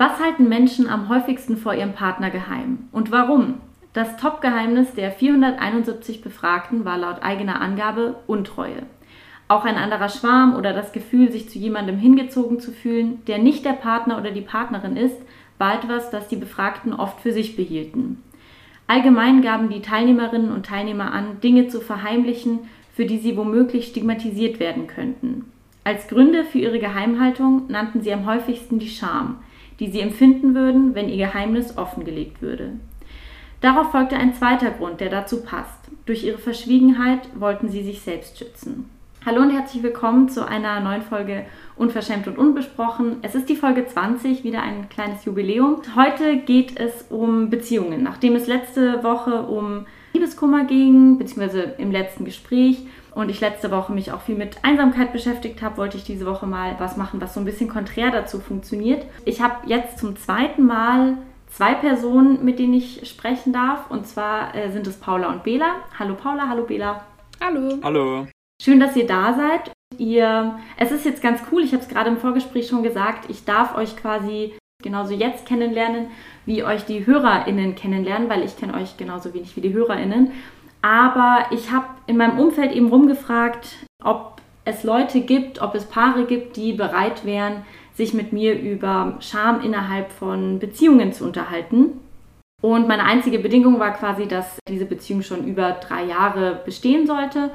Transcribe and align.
Was 0.00 0.18
halten 0.18 0.48
Menschen 0.48 0.88
am 0.88 1.10
häufigsten 1.10 1.58
vor 1.58 1.74
ihrem 1.74 1.92
Partner 1.92 2.30
geheim 2.30 2.88
und 2.90 3.10
warum? 3.10 3.56
Das 3.92 4.16
Top-Geheimnis 4.16 4.94
der 4.94 5.12
471 5.12 6.22
Befragten 6.22 6.86
war 6.86 6.96
laut 6.96 7.22
eigener 7.22 7.60
Angabe 7.60 8.14
Untreue. 8.26 8.84
Auch 9.48 9.66
ein 9.66 9.76
anderer 9.76 10.08
Schwarm 10.08 10.56
oder 10.56 10.72
das 10.72 10.92
Gefühl, 10.92 11.30
sich 11.30 11.50
zu 11.50 11.58
jemandem 11.58 11.98
hingezogen 11.98 12.60
zu 12.60 12.72
fühlen, 12.72 13.22
der 13.26 13.36
nicht 13.36 13.66
der 13.66 13.74
Partner 13.74 14.16
oder 14.16 14.30
die 14.30 14.40
Partnerin 14.40 14.96
ist, 14.96 15.18
war 15.58 15.74
etwas, 15.74 16.08
das 16.08 16.28
die 16.28 16.36
Befragten 16.36 16.94
oft 16.94 17.20
für 17.20 17.34
sich 17.34 17.54
behielten. 17.54 18.22
Allgemein 18.86 19.42
gaben 19.42 19.68
die 19.68 19.82
Teilnehmerinnen 19.82 20.50
und 20.50 20.64
Teilnehmer 20.64 21.12
an, 21.12 21.42
Dinge 21.42 21.68
zu 21.68 21.82
verheimlichen, 21.82 22.60
für 22.94 23.04
die 23.04 23.18
sie 23.18 23.36
womöglich 23.36 23.88
stigmatisiert 23.88 24.60
werden 24.60 24.86
könnten. 24.86 25.52
Als 25.84 26.08
Gründe 26.08 26.44
für 26.44 26.58
ihre 26.58 26.78
Geheimhaltung 26.78 27.64
nannten 27.68 28.00
sie 28.00 28.14
am 28.14 28.24
häufigsten 28.24 28.78
die 28.78 28.88
Scham, 28.88 29.40
die 29.80 29.90
sie 29.90 30.00
empfinden 30.00 30.54
würden, 30.54 30.94
wenn 30.94 31.08
ihr 31.08 31.26
Geheimnis 31.26 31.76
offengelegt 31.76 32.42
würde. 32.42 32.72
Darauf 33.62 33.90
folgte 33.90 34.16
ein 34.16 34.34
zweiter 34.34 34.70
Grund, 34.70 35.00
der 35.00 35.08
dazu 35.08 35.42
passt. 35.42 35.90
Durch 36.06 36.24
ihre 36.24 36.38
Verschwiegenheit 36.38 37.20
wollten 37.34 37.68
sie 37.68 37.82
sich 37.82 38.02
selbst 38.02 38.38
schützen. 38.38 38.88
Hallo 39.24 39.42
und 39.42 39.50
herzlich 39.50 39.82
willkommen 39.82 40.30
zu 40.30 40.46
einer 40.46 40.80
neuen 40.80 41.02
Folge 41.02 41.44
Unverschämt 41.76 42.26
und 42.26 42.38
Unbesprochen. 42.38 43.16
Es 43.20 43.34
ist 43.34 43.50
die 43.50 43.56
Folge 43.56 43.86
20, 43.86 44.44
wieder 44.44 44.62
ein 44.62 44.88
kleines 44.88 45.26
Jubiläum. 45.26 45.82
Heute 45.94 46.38
geht 46.38 46.78
es 46.80 47.06
um 47.10 47.50
Beziehungen. 47.50 48.02
Nachdem 48.02 48.34
es 48.34 48.46
letzte 48.46 49.02
Woche 49.04 49.42
um 49.42 49.84
Liebeskummer 50.14 50.64
ging, 50.64 51.18
beziehungsweise 51.18 51.74
im 51.76 51.92
letzten 51.92 52.24
Gespräch 52.24 52.86
und 53.14 53.28
ich 53.28 53.40
letzte 53.40 53.70
Woche 53.70 53.92
mich 53.92 54.12
auch 54.12 54.20
viel 54.20 54.36
mit 54.36 54.64
Einsamkeit 54.64 55.12
beschäftigt 55.12 55.62
habe, 55.62 55.76
wollte 55.78 55.96
ich 55.96 56.04
diese 56.04 56.26
Woche 56.26 56.46
mal 56.46 56.76
was 56.78 56.96
machen, 56.96 57.20
was 57.20 57.34
so 57.34 57.40
ein 57.40 57.46
bisschen 57.46 57.68
konträr 57.68 58.10
dazu 58.10 58.40
funktioniert. 58.40 59.04
Ich 59.24 59.40
habe 59.40 59.66
jetzt 59.66 59.98
zum 59.98 60.16
zweiten 60.16 60.66
Mal 60.66 61.18
zwei 61.50 61.74
Personen, 61.74 62.44
mit 62.44 62.58
denen 62.58 62.74
ich 62.74 63.08
sprechen 63.08 63.52
darf. 63.52 63.90
Und 63.90 64.06
zwar 64.06 64.54
äh, 64.54 64.70
sind 64.70 64.86
es 64.86 64.96
Paula 64.96 65.28
und 65.28 65.42
Bela. 65.42 65.76
Hallo 65.98 66.14
Paula, 66.14 66.48
hallo 66.48 66.64
Bela. 66.64 67.04
Hallo. 67.40 67.78
Hallo. 67.82 68.26
Schön, 68.62 68.80
dass 68.80 68.96
ihr 68.96 69.06
da 69.06 69.34
seid. 69.34 69.72
Ihr, 69.98 70.58
es 70.76 70.92
ist 70.92 71.04
jetzt 71.04 71.22
ganz 71.22 71.40
cool, 71.50 71.62
ich 71.62 71.72
habe 71.72 71.82
es 71.82 71.88
gerade 71.88 72.10
im 72.10 72.18
Vorgespräch 72.18 72.68
schon 72.68 72.82
gesagt, 72.82 73.28
ich 73.28 73.44
darf 73.44 73.74
euch 73.74 73.96
quasi 73.96 74.54
genauso 74.82 75.12
jetzt 75.12 75.46
kennenlernen, 75.46 76.06
wie 76.46 76.62
euch 76.62 76.84
die 76.84 77.04
HörerInnen 77.04 77.74
kennenlernen, 77.74 78.28
weil 78.28 78.44
ich 78.44 78.56
kenne 78.56 78.74
euch 78.74 78.96
genauso 78.96 79.34
wenig 79.34 79.56
wie 79.56 79.60
die 79.60 79.72
HörerInnen. 79.72 80.32
Aber 80.82 81.46
ich 81.50 81.70
habe 81.70 81.86
in 82.06 82.16
meinem 82.16 82.38
Umfeld 82.38 82.72
eben 82.72 82.88
rumgefragt, 82.88 83.76
ob 84.02 84.40
es 84.64 84.84
Leute 84.84 85.20
gibt, 85.20 85.60
ob 85.60 85.74
es 85.74 85.84
Paare 85.84 86.24
gibt, 86.24 86.56
die 86.56 86.72
bereit 86.72 87.24
wären, 87.24 87.64
sich 87.94 88.14
mit 88.14 88.32
mir 88.32 88.58
über 88.58 89.16
Scham 89.20 89.60
innerhalb 89.62 90.10
von 90.10 90.58
Beziehungen 90.58 91.12
zu 91.12 91.24
unterhalten. 91.24 92.00
Und 92.62 92.88
meine 92.88 93.04
einzige 93.04 93.38
Bedingung 93.38 93.78
war 93.78 93.92
quasi, 93.92 94.26
dass 94.26 94.58
diese 94.68 94.84
Beziehung 94.84 95.22
schon 95.22 95.46
über 95.46 95.72
drei 95.72 96.04
Jahre 96.04 96.60
bestehen 96.64 97.06
sollte. 97.06 97.50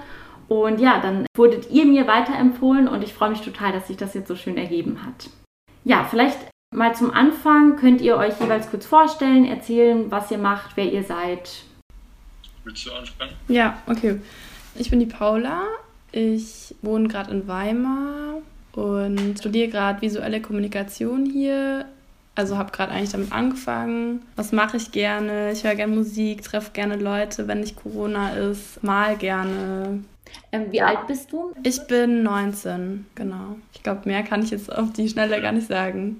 Und 0.48 0.80
ja, 0.80 1.00
dann 1.00 1.26
wurdet 1.36 1.72
ihr 1.72 1.86
mir 1.86 2.08
weiterempfohlen 2.08 2.88
und 2.88 3.04
ich 3.04 3.14
freue 3.14 3.30
mich 3.30 3.42
total, 3.42 3.72
dass 3.72 3.88
sich 3.88 3.98
das 3.98 4.14
jetzt 4.14 4.28
so 4.28 4.36
schön 4.36 4.58
ergeben 4.58 5.00
hat. 5.06 5.30
Ja, 5.84 6.04
vielleicht 6.04 6.38
mal 6.76 6.95
zum 6.95 7.12
Anfang 7.12 7.78
könnt 7.78 8.02
ihr 8.02 8.17
euch 8.17 8.39
jeweils 8.39 8.70
kurz 8.70 8.86
vorstellen, 8.86 9.45
erzählen, 9.45 10.12
was 10.12 10.32
ihr 10.32 10.38
macht, 10.38 10.76
wer 10.76 10.92
ihr 10.92 11.04
seid. 11.04 11.64
Willst 12.66 12.85
du 12.85 12.91
anfangen? 12.91 13.31
Ja, 13.47 13.81
okay. 13.88 14.19
Ich 14.75 14.89
bin 14.89 14.99
die 14.99 15.05
Paula. 15.05 15.63
Ich 16.11 16.75
wohne 16.81 17.08
gerade 17.08 17.31
in 17.31 17.47
Weimar 17.47 18.41
und 18.73 19.38
studiere 19.39 19.69
gerade 19.69 20.02
visuelle 20.02 20.41
Kommunikation 20.41 21.25
hier. 21.25 21.86
Also 22.33 22.58
habe 22.58 22.71
gerade 22.71 22.91
eigentlich 22.91 23.11
damit 23.11 23.31
angefangen. 23.31 24.23
Was 24.36 24.52
mache 24.52 24.77
ich 24.77 24.91
gerne? 24.91 25.53
Ich 25.53 25.63
höre 25.63 25.75
gerne 25.75 25.95
Musik, 25.95 26.41
treffe 26.41 26.71
gerne 26.73 26.97
Leute, 26.97 27.47
wenn 27.47 27.61
nicht 27.61 27.77
Corona 27.77 28.31
ist, 28.31 28.83
mal 28.83 29.16
gerne. 29.16 30.03
Ähm, 30.52 30.65
wie 30.71 30.81
alt 30.81 31.08
bist 31.08 31.31
du? 31.31 31.54
Ich 31.64 31.86
bin 31.87 32.23
19, 32.23 33.05
genau. 33.15 33.58
Ich 33.73 33.83
glaube, 33.83 34.02
mehr 34.05 34.23
kann 34.23 34.43
ich 34.43 34.49
jetzt 34.49 34.75
auf 34.75 34.92
die 34.92 35.08
Schnelle 35.08 35.42
gar 35.42 35.54
nicht 35.54 35.67
sagen. 35.67 36.20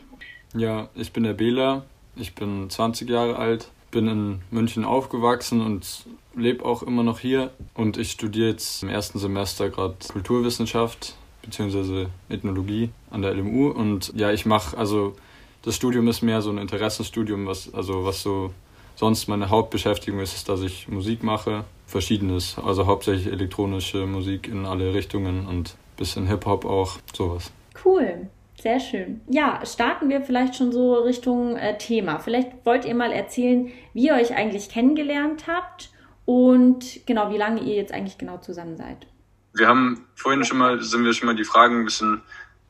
ja, 0.54 0.88
ich 0.94 1.12
bin 1.12 1.22
der 1.22 1.32
Bela. 1.32 1.84
Ich 2.16 2.34
bin 2.34 2.68
20 2.68 3.08
Jahre 3.08 3.36
alt, 3.36 3.70
bin 3.94 4.08
in 4.08 4.40
München 4.50 4.84
aufgewachsen 4.84 5.60
und 5.60 6.04
lebe 6.34 6.64
auch 6.64 6.82
immer 6.82 7.04
noch 7.04 7.20
hier. 7.20 7.50
Und 7.74 7.96
ich 7.96 8.10
studiere 8.10 8.48
jetzt 8.50 8.82
im 8.82 8.88
ersten 8.88 9.18
Semester 9.20 9.70
gerade 9.70 9.94
Kulturwissenschaft 10.12 11.14
bzw. 11.42 12.08
Ethnologie 12.28 12.90
an 13.10 13.22
der 13.22 13.32
LMU. 13.32 13.70
Und 13.70 14.12
ja, 14.16 14.32
ich 14.32 14.44
mache, 14.46 14.76
also 14.76 15.14
das 15.62 15.76
Studium 15.76 16.08
ist 16.08 16.22
mehr 16.22 16.42
so 16.42 16.50
ein 16.50 16.58
Interessenstudium, 16.58 17.46
was, 17.46 17.72
also 17.72 18.04
was 18.04 18.20
so 18.22 18.52
sonst 18.96 19.28
meine 19.28 19.48
Hauptbeschäftigung 19.48 20.20
ist, 20.20 20.34
ist, 20.34 20.48
dass 20.48 20.60
ich 20.60 20.88
Musik 20.88 21.22
mache. 21.22 21.64
Verschiedenes, 21.86 22.56
also 22.58 22.86
hauptsächlich 22.86 23.32
elektronische 23.32 24.06
Musik 24.06 24.48
in 24.48 24.66
alle 24.66 24.92
Richtungen 24.92 25.46
und 25.46 25.76
bisschen 25.96 26.26
Hip-Hop 26.26 26.64
auch, 26.64 26.98
sowas. 27.14 27.52
Cool. 27.84 28.28
Sehr 28.64 28.80
schön. 28.80 29.20
Ja, 29.28 29.60
starten 29.66 30.08
wir 30.08 30.22
vielleicht 30.22 30.56
schon 30.56 30.72
so 30.72 30.94
Richtung 30.94 31.54
äh, 31.54 31.76
Thema. 31.76 32.18
Vielleicht 32.18 32.64
wollt 32.64 32.86
ihr 32.86 32.94
mal 32.94 33.12
erzählen, 33.12 33.70
wie 33.92 34.06
ihr 34.06 34.14
euch 34.14 34.34
eigentlich 34.34 34.70
kennengelernt 34.70 35.44
habt 35.46 35.90
und 36.24 37.04
genau, 37.04 37.30
wie 37.30 37.36
lange 37.36 37.60
ihr 37.60 37.74
jetzt 37.74 37.92
eigentlich 37.92 38.16
genau 38.16 38.38
zusammen 38.38 38.78
seid. 38.78 39.06
Wir 39.52 39.68
haben 39.68 40.06
vorhin 40.14 40.44
schon 40.44 40.56
mal, 40.56 40.80
sind 40.80 41.04
wir 41.04 41.12
schon 41.12 41.26
mal 41.26 41.36
die 41.36 41.44
Fragen 41.44 41.80
ein 41.80 41.84
bisschen 41.84 42.22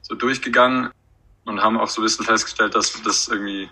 so 0.02 0.16
durchgegangen 0.16 0.90
und 1.44 1.62
haben 1.62 1.78
auch 1.78 1.88
so 1.88 2.00
ein 2.00 2.04
bisschen 2.06 2.24
festgestellt, 2.24 2.74
dass 2.74 3.00
das 3.04 3.28
irgendwie, 3.28 3.70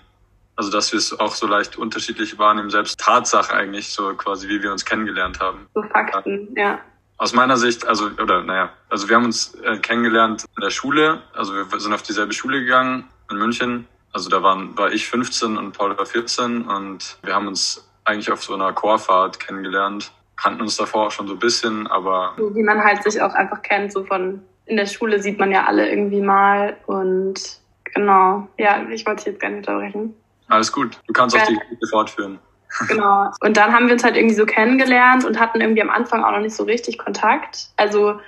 also 0.54 0.71
dass 0.71 0.93
wir 0.93 0.99
es 0.99 1.19
auch 1.19 1.34
so 1.34 1.49
leicht 1.49 1.77
unterschiedlich 1.77 2.39
wahrnehmen, 2.39 2.71
selbst 2.71 3.00
Tatsache 3.00 3.53
eigentlich, 3.53 3.89
so 3.89 4.15
quasi 4.15 4.49
wie 4.49 4.62
wir 4.62 4.71
uns 4.71 4.84
kennengelernt 4.84 5.41
haben. 5.41 5.66
So 5.75 5.83
Fakten, 5.83 6.54
ja. 6.56 6.78
Aus 7.22 7.33
meiner 7.34 7.56
Sicht, 7.56 7.87
also, 7.87 8.06
oder 8.21 8.43
naja, 8.43 8.71
also 8.91 9.09
wir 9.09 9.15
haben 9.15 9.27
uns 9.27 9.55
äh, 9.62 9.78
kennengelernt 9.78 10.44
in 10.56 10.60
der 10.60 10.71
Schule, 10.71 11.22
also 11.37 11.55
wir 11.55 11.78
sind 11.78 11.93
auf 11.93 12.03
dieselbe 12.03 12.33
Schule 12.33 12.59
gegangen 12.59 13.05
in 13.31 13.38
München. 13.38 13.87
Also 14.12 14.28
da 14.28 14.43
waren, 14.43 14.77
war 14.77 14.93
ich 14.93 15.06
15 15.06 15.56
und 15.56 15.71
Paul 15.71 15.97
war 15.97 16.05
14 16.05 16.62
und 16.62 17.19
wir 17.22 17.33
haben 17.33 17.47
uns 17.47 17.88
eigentlich 18.05 18.33
auf 18.33 18.43
so 18.43 18.55
einer 18.55 18.72
Chorfahrt 18.72 19.38
kennengelernt. 19.38 20.10
Kannten 20.34 20.62
uns 20.62 20.77
davor 20.77 21.06
auch 21.06 21.10
schon 21.12 21.28
so 21.28 21.34
ein 21.34 21.38
bisschen, 21.38 21.87
aber. 21.87 22.34
So 22.38 22.53
wie 22.56 22.65
man 22.65 22.83
halt 22.83 23.05
sich 23.05 23.22
auch 23.22 23.34
einfach 23.34 23.62
kennt, 23.62 23.93
so 23.93 24.03
von 24.03 24.43
in 24.66 24.77
der 24.77 24.87
Schule 24.87 25.22
sieht 25.22 25.39
man 25.39 25.53
ja 25.53 25.65
alle 25.66 25.89
irgendwie 25.89 26.21
mal 26.21 26.77
und 26.87 27.41
genau. 27.84 28.49
Ja, 28.59 28.83
ich 28.91 29.06
wollte 29.06 29.22
dich 29.22 29.34
jetzt 29.34 29.41
gerne 29.41 29.59
unterbrechen. 29.59 30.12
Alles 30.49 30.72
gut. 30.72 30.99
Du 31.06 31.12
kannst 31.12 31.37
auch 31.37 31.47
die 31.47 31.54
Geschichte 31.54 31.87
fortführen. 31.87 32.41
Genau. 32.88 33.31
Und 33.41 33.56
dann 33.56 33.72
haben 33.72 33.87
wir 33.87 33.94
uns 33.94 34.05
halt 34.05 34.16
irgendwie 34.16 34.34
so 34.34 34.47
kennengelernt 34.47 35.25
und 35.25 35.38
hatten 35.38 35.60
irgendwie 35.60 35.83
am 35.83 35.91
Anfang 35.91 36.25
auch 36.25 36.33
noch 36.33 36.41
nicht 36.41 36.55
so 36.55 36.65
richtig 36.65 36.99
Kontakt. 36.99 37.69
Also 37.77 38.19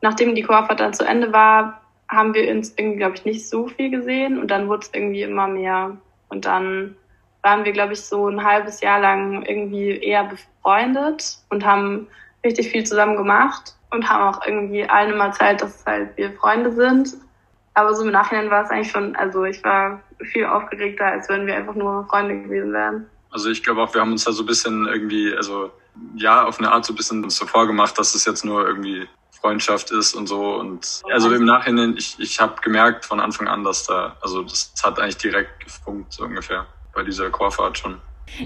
nachdem 0.00 0.34
die 0.34 0.42
Chorfahrt 0.42 0.80
dann 0.80 0.94
zu 0.94 1.04
Ende 1.04 1.32
war, 1.32 1.80
haben 2.08 2.34
wir 2.34 2.50
uns 2.50 2.74
irgendwie, 2.76 2.98
glaube 2.98 3.16
ich, 3.16 3.24
nicht 3.24 3.48
so 3.48 3.68
viel 3.68 3.90
gesehen 3.90 4.38
und 4.38 4.50
dann 4.50 4.68
wurde 4.68 4.82
es 4.82 4.94
irgendwie 4.94 5.22
immer 5.22 5.46
mehr. 5.46 5.96
Und 6.28 6.44
dann 6.44 6.96
waren 7.42 7.64
wir, 7.64 7.72
glaube 7.72 7.92
ich, 7.92 8.00
so 8.02 8.28
ein 8.28 8.44
halbes 8.44 8.80
Jahr 8.80 9.00
lang 9.00 9.42
irgendwie 9.42 9.96
eher 9.96 10.24
befreundet 10.24 11.38
und 11.48 11.64
haben 11.64 12.08
richtig 12.44 12.70
viel 12.70 12.84
zusammen 12.84 13.16
gemacht 13.16 13.76
und 13.90 14.08
haben 14.08 14.34
auch 14.34 14.46
irgendwie 14.46 14.84
allen 14.88 15.12
immer 15.12 15.26
erzählt, 15.26 15.62
dass 15.62 15.84
halt 15.86 16.16
wir 16.16 16.32
Freunde 16.32 16.72
sind. 16.72 17.14
Aber 17.74 17.94
so 17.94 18.04
im 18.04 18.10
Nachhinein 18.10 18.50
war 18.50 18.64
es 18.64 18.70
eigentlich 18.70 18.90
schon, 18.90 19.14
also 19.16 19.44
ich 19.44 19.62
war 19.64 20.00
viel 20.20 20.44
aufgeregter, 20.44 21.06
als 21.06 21.28
wenn 21.28 21.46
wir 21.46 21.56
einfach 21.56 21.74
nur 21.74 22.06
Freunde 22.06 22.42
gewesen 22.42 22.72
wären. 22.72 23.06
Also 23.30 23.50
ich 23.50 23.62
glaube 23.62 23.82
auch, 23.82 23.94
wir 23.94 24.00
haben 24.00 24.12
uns 24.12 24.24
da 24.24 24.32
so 24.32 24.42
ein 24.42 24.46
bisschen 24.46 24.86
irgendwie, 24.86 25.34
also 25.34 25.70
ja, 26.16 26.44
auf 26.44 26.58
eine 26.58 26.72
Art 26.72 26.84
so 26.84 26.92
ein 26.92 26.96
bisschen 26.96 27.28
so 27.30 27.46
vorgemacht, 27.46 27.98
dass 27.98 28.14
es 28.14 28.24
jetzt 28.24 28.44
nur 28.44 28.66
irgendwie 28.66 29.08
Freundschaft 29.40 29.90
ist 29.90 30.14
und 30.14 30.26
so. 30.26 30.54
Und 30.56 31.02
also 31.10 31.32
im 31.32 31.44
Nachhinein, 31.44 31.96
ich, 31.96 32.18
ich 32.18 32.40
habe 32.40 32.60
gemerkt 32.60 33.04
von 33.04 33.20
Anfang 33.20 33.48
an, 33.48 33.64
dass 33.64 33.86
da, 33.86 34.16
also 34.20 34.42
das 34.42 34.72
hat 34.82 34.98
eigentlich 34.98 35.16
direkt 35.16 35.64
gefunkt, 35.64 36.12
so 36.12 36.24
ungefähr, 36.24 36.66
bei 36.92 37.02
dieser 37.02 37.30
Chorfahrt 37.30 37.78
schon. 37.78 38.00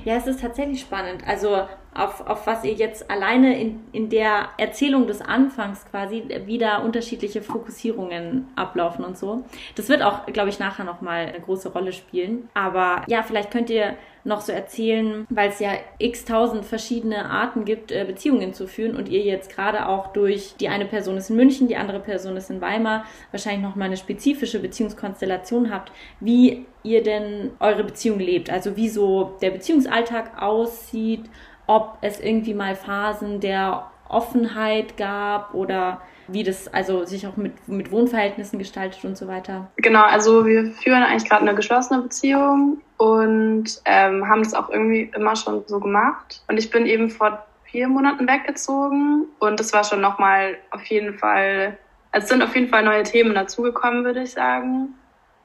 Ja, 0.05 0.17
es 0.17 0.27
ist 0.27 0.41
tatsächlich 0.41 0.81
spannend. 0.81 1.25
Also 1.27 1.69
auf, 1.95 2.27
auf 2.27 2.47
was 2.47 2.65
ihr 2.65 2.73
jetzt 2.73 3.11
alleine 3.11 3.59
in, 3.61 3.81
in 3.93 4.09
der 4.11 4.49
Erzählung 4.57 5.07
des 5.07 5.21
Anfangs 5.21 5.85
quasi 5.91 6.25
wieder 6.47 6.83
unterschiedliche 6.83 7.43
Fokussierungen 7.43 8.49
ablaufen 8.57 9.05
und 9.05 9.17
so. 9.17 9.45
Das 9.77 9.89
wird 9.89 10.03
auch, 10.03 10.27
glaube 10.27 10.49
ich, 10.49 10.59
nachher 10.59 10.85
nochmal 10.85 11.27
eine 11.27 11.41
große 11.41 11.73
Rolle 11.73 11.93
spielen. 11.93 12.49
Aber 12.55 13.03
ja, 13.07 13.23
vielleicht 13.23 13.51
könnt 13.51 13.71
ihr 13.71 13.97
noch 14.25 14.41
so 14.41 14.53
erzählen, 14.53 15.27
weil 15.29 15.51
es 15.51 15.61
ja 15.61 15.73
x 15.99 16.25
tausend 16.25 16.65
verschiedene 16.65 17.31
Arten 17.31 17.65
gibt, 17.65 17.93
äh, 17.93 18.05
Beziehungen 18.07 18.55
zu 18.55 18.67
führen 18.67 18.97
und 18.97 19.09
ihr 19.09 19.21
jetzt 19.21 19.55
gerade 19.55 19.87
auch 19.87 20.09
durch 20.09 20.55
die 20.59 20.69
eine 20.69 20.87
Person 20.87 21.19
ist 21.19 21.31
in 21.31 21.37
München, 21.37 21.69
die 21.69 21.77
andere 21.77 22.01
Person 22.01 22.37
ist 22.37 22.51
in 22.51 22.61
Weimar, 22.61 23.05
wahrscheinlich 23.31 23.63
nochmal 23.63 23.89
eine 23.89 23.99
spezifische 23.99 24.61
Beziehungskonstellation 24.61 25.71
habt, 25.71 25.93
wie 26.21 26.65
ihr 26.83 27.03
denn 27.03 27.51
eure 27.61 27.85
Beziehung 27.85 28.19
lebt. 28.19 28.51
Also 28.51 28.77
wie 28.77 28.89
so 28.89 29.37
der 29.43 29.51
Beziehungsalltag 29.51 30.43
aussieht, 30.43 31.25
ob 31.67 31.99
es 32.01 32.21
irgendwie 32.21 32.55
mal 32.55 32.77
Phasen 32.77 33.41
der 33.41 33.91
Offenheit 34.09 34.97
gab 34.97 35.55
oder 35.55 36.01
wie 36.29 36.43
das 36.43 36.73
also 36.73 37.05
sich 37.05 37.27
auch 37.27 37.37
mit, 37.37 37.69
mit 37.69 37.91
Wohnverhältnissen 37.91 38.59
gestaltet 38.59 39.05
und 39.05 39.17
so 39.17 39.29
weiter? 39.29 39.71
Genau, 39.77 40.03
also 40.03 40.47
wir 40.47 40.67
führen 40.73 41.03
eigentlich 41.03 41.29
gerade 41.29 41.43
eine 41.43 41.55
geschlossene 41.55 42.03
Beziehung 42.03 42.79
und 42.97 43.65
ähm, 43.85 44.29
haben 44.29 44.43
das 44.43 44.55
auch 44.55 44.71
irgendwie 44.71 45.11
immer 45.15 45.37
schon 45.37 45.65
so 45.67 45.81
gemacht. 45.81 46.43
Und 46.49 46.57
ich 46.57 46.71
bin 46.71 46.87
eben 46.87 47.11
vor 47.11 47.45
vier 47.65 47.89
Monaten 47.89 48.27
weggezogen 48.27 49.27
und 49.39 49.61
das 49.61 49.73
war 49.73 49.85
schon 49.85 50.01
nochmal 50.01 50.57
auf 50.71 50.85
jeden 50.87 51.19
Fall, 51.19 51.77
also 52.13 52.25
es 52.25 52.29
sind 52.31 52.43
auf 52.43 52.55
jeden 52.55 52.69
Fall 52.69 52.85
neue 52.85 53.03
Themen 53.03 53.35
dazugekommen, 53.35 54.05
würde 54.05 54.23
ich 54.23 54.33
sagen. 54.33 54.95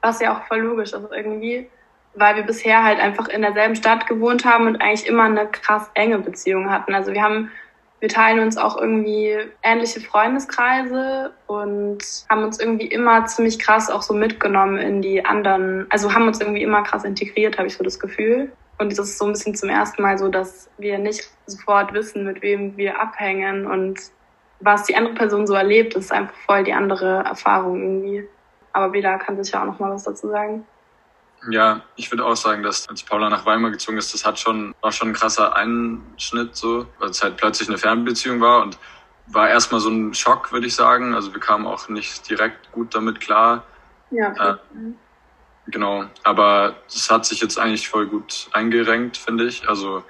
Was 0.00 0.20
ja 0.20 0.34
auch 0.34 0.46
voll 0.46 0.60
logisch 0.60 0.92
ist 0.92 1.08
irgendwie, 1.14 1.68
weil 2.14 2.36
wir 2.36 2.42
bisher 2.42 2.82
halt 2.82 3.00
einfach 3.00 3.28
in 3.28 3.42
derselben 3.42 3.76
Stadt 3.76 4.06
gewohnt 4.06 4.44
haben 4.44 4.66
und 4.66 4.76
eigentlich 4.80 5.06
immer 5.06 5.24
eine 5.24 5.46
krass 5.46 5.90
enge 5.94 6.18
Beziehung 6.18 6.70
hatten. 6.70 6.94
Also 6.94 7.12
wir 7.12 7.22
haben 7.22 7.50
wir 8.00 8.08
teilen 8.08 8.40
uns 8.40 8.56
auch 8.56 8.78
irgendwie 8.78 9.36
ähnliche 9.62 10.00
Freundeskreise 10.00 11.32
und 11.46 11.98
haben 12.30 12.44
uns 12.44 12.58
irgendwie 12.58 12.86
immer 12.86 13.26
ziemlich 13.26 13.58
krass 13.58 13.90
auch 13.90 14.00
so 14.00 14.14
mitgenommen 14.14 14.78
in 14.78 15.02
die 15.02 15.24
anderen, 15.24 15.86
also 15.90 16.14
haben 16.14 16.26
uns 16.26 16.40
irgendwie 16.40 16.62
immer 16.62 16.82
krass 16.82 17.04
integriert, 17.04 17.58
habe 17.58 17.68
ich 17.68 17.76
so 17.76 17.84
das 17.84 18.00
Gefühl. 18.00 18.50
Und 18.78 18.90
das 18.90 18.98
ist 19.00 19.18
so 19.18 19.26
ein 19.26 19.32
bisschen 19.32 19.54
zum 19.54 19.68
ersten 19.68 20.00
Mal 20.00 20.16
so, 20.16 20.28
dass 20.28 20.70
wir 20.78 20.98
nicht 20.98 21.30
sofort 21.44 21.92
wissen, 21.92 22.24
mit 22.24 22.40
wem 22.40 22.78
wir 22.78 22.98
abhängen 22.98 23.66
und 23.66 24.00
was 24.60 24.84
die 24.84 24.96
andere 24.96 25.14
Person 25.14 25.46
so 25.46 25.52
erlebt, 25.52 25.94
ist 25.94 26.12
einfach 26.12 26.34
voll 26.46 26.64
die 26.64 26.72
andere 26.72 27.24
Erfahrung 27.24 27.82
irgendwie. 27.82 28.28
Aber 28.72 28.90
Bela 28.90 29.18
kann 29.18 29.42
sich 29.42 29.52
ja 29.52 29.60
auch 29.60 29.66
noch 29.66 29.78
mal 29.78 29.90
was 29.90 30.04
dazu 30.04 30.28
sagen. 30.28 30.64
Ja, 31.48 31.82
ich 31.96 32.10
würde 32.10 32.24
auch 32.24 32.36
sagen, 32.36 32.62
dass 32.62 32.88
als 32.88 33.02
Paula 33.02 33.30
nach 33.30 33.46
Weimar 33.46 33.70
gezogen 33.70 33.96
ist, 33.96 34.12
das 34.12 34.26
hat 34.26 34.38
schon, 34.38 34.74
war 34.82 34.92
schon 34.92 35.08
ein 35.08 35.14
krasser 35.14 35.56
Einschnitt 35.56 36.54
so, 36.54 36.86
weil 36.98 37.10
es 37.10 37.22
halt 37.22 37.36
plötzlich 37.36 37.68
eine 37.68 37.78
Fernbeziehung 37.78 38.40
war 38.40 38.62
und 38.62 38.78
war 39.26 39.48
erstmal 39.48 39.80
so 39.80 39.90
ein 39.90 40.12
Schock, 40.12 40.52
würde 40.52 40.66
ich 40.66 40.74
sagen. 40.74 41.14
Also 41.14 41.32
wir 41.32 41.40
kamen 41.40 41.66
auch 41.66 41.88
nicht 41.88 42.28
direkt 42.28 42.72
gut 42.72 42.94
damit 42.94 43.20
klar. 43.20 43.64
Ja. 44.10 44.52
Äh, 44.52 44.56
genau. 45.66 46.04
Aber 46.24 46.76
es 46.88 47.10
hat 47.10 47.24
sich 47.24 47.40
jetzt 47.40 47.58
eigentlich 47.58 47.88
voll 47.88 48.06
gut 48.06 48.48
eingerenkt, 48.52 49.16
finde 49.16 49.46
ich. 49.46 49.68
Also 49.68 50.04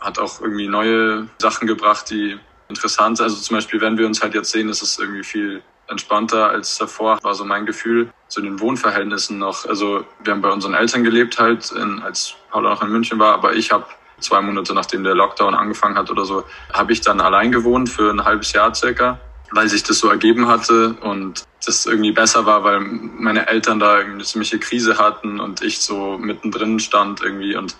hat 0.00 0.18
auch 0.18 0.40
irgendwie 0.40 0.68
neue 0.68 1.28
Sachen 1.38 1.66
gebracht, 1.66 2.10
die 2.10 2.38
interessant 2.68 3.16
sind. 3.16 3.24
Also 3.24 3.36
zum 3.36 3.56
Beispiel, 3.56 3.80
wenn 3.80 3.98
wir 3.98 4.06
uns 4.06 4.22
halt 4.22 4.34
jetzt 4.34 4.50
sehen, 4.50 4.68
ist 4.68 4.82
es 4.82 4.98
irgendwie 4.98 5.24
viel 5.24 5.62
entspannter 5.88 6.48
als 6.48 6.78
davor, 6.78 7.18
war 7.22 7.34
so 7.34 7.44
mein 7.44 7.66
Gefühl 7.66 8.10
zu 8.28 8.40
den 8.40 8.60
Wohnverhältnissen 8.60 9.38
noch. 9.38 9.66
Also 9.66 10.04
wir 10.22 10.32
haben 10.32 10.42
bei 10.42 10.50
unseren 10.50 10.74
Eltern 10.74 11.04
gelebt 11.04 11.38
halt, 11.38 11.70
in, 11.72 12.02
als 12.02 12.34
Paula 12.50 12.70
noch 12.70 12.82
in 12.82 12.90
München 12.90 13.18
war, 13.18 13.34
aber 13.34 13.54
ich 13.54 13.70
habe 13.70 13.86
zwei 14.18 14.40
Monate 14.40 14.74
nachdem 14.74 15.04
der 15.04 15.14
Lockdown 15.14 15.54
angefangen 15.54 15.96
hat 15.96 16.10
oder 16.10 16.24
so, 16.24 16.44
habe 16.72 16.92
ich 16.92 17.00
dann 17.00 17.20
allein 17.20 17.52
gewohnt 17.52 17.88
für 17.88 18.10
ein 18.10 18.24
halbes 18.24 18.52
Jahr 18.52 18.74
circa, 18.74 19.20
weil 19.52 19.68
sich 19.68 19.82
das 19.82 19.98
so 19.98 20.08
ergeben 20.08 20.48
hatte 20.48 20.96
und 21.02 21.44
das 21.64 21.86
irgendwie 21.86 22.12
besser 22.12 22.46
war, 22.46 22.64
weil 22.64 22.80
meine 22.80 23.46
Eltern 23.48 23.78
da 23.78 23.98
irgendwie 23.98 24.14
eine 24.14 24.24
ziemliche 24.24 24.58
Krise 24.58 24.98
hatten 24.98 25.40
und 25.40 25.62
ich 25.62 25.80
so 25.80 26.16
mittendrin 26.18 26.78
stand 26.78 27.20
irgendwie 27.20 27.56
und 27.56 27.76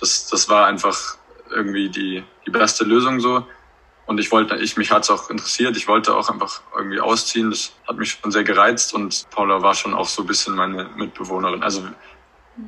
das, 0.00 0.26
das 0.28 0.48
war 0.48 0.66
einfach 0.66 1.16
irgendwie 1.50 1.88
die, 1.88 2.24
die 2.46 2.50
beste 2.50 2.84
Lösung 2.84 3.20
so. 3.20 3.46
Und 4.06 4.20
ich 4.20 4.30
wollte, 4.30 4.56
ich, 4.56 4.76
mich 4.76 4.92
hat 4.92 5.02
es 5.02 5.10
auch 5.10 5.30
interessiert. 5.30 5.76
Ich 5.76 5.88
wollte 5.88 6.14
auch 6.14 6.30
einfach 6.30 6.62
irgendwie 6.76 7.00
ausziehen. 7.00 7.50
Das 7.50 7.72
hat 7.88 7.96
mich 7.96 8.12
schon 8.12 8.30
sehr 8.30 8.44
gereizt 8.44 8.94
und 8.94 9.26
Paula 9.30 9.62
war 9.62 9.74
schon 9.74 9.94
auch 9.94 10.06
so 10.06 10.22
ein 10.22 10.26
bisschen 10.26 10.54
meine 10.54 10.88
Mitbewohnerin. 10.96 11.62
Also 11.62 11.82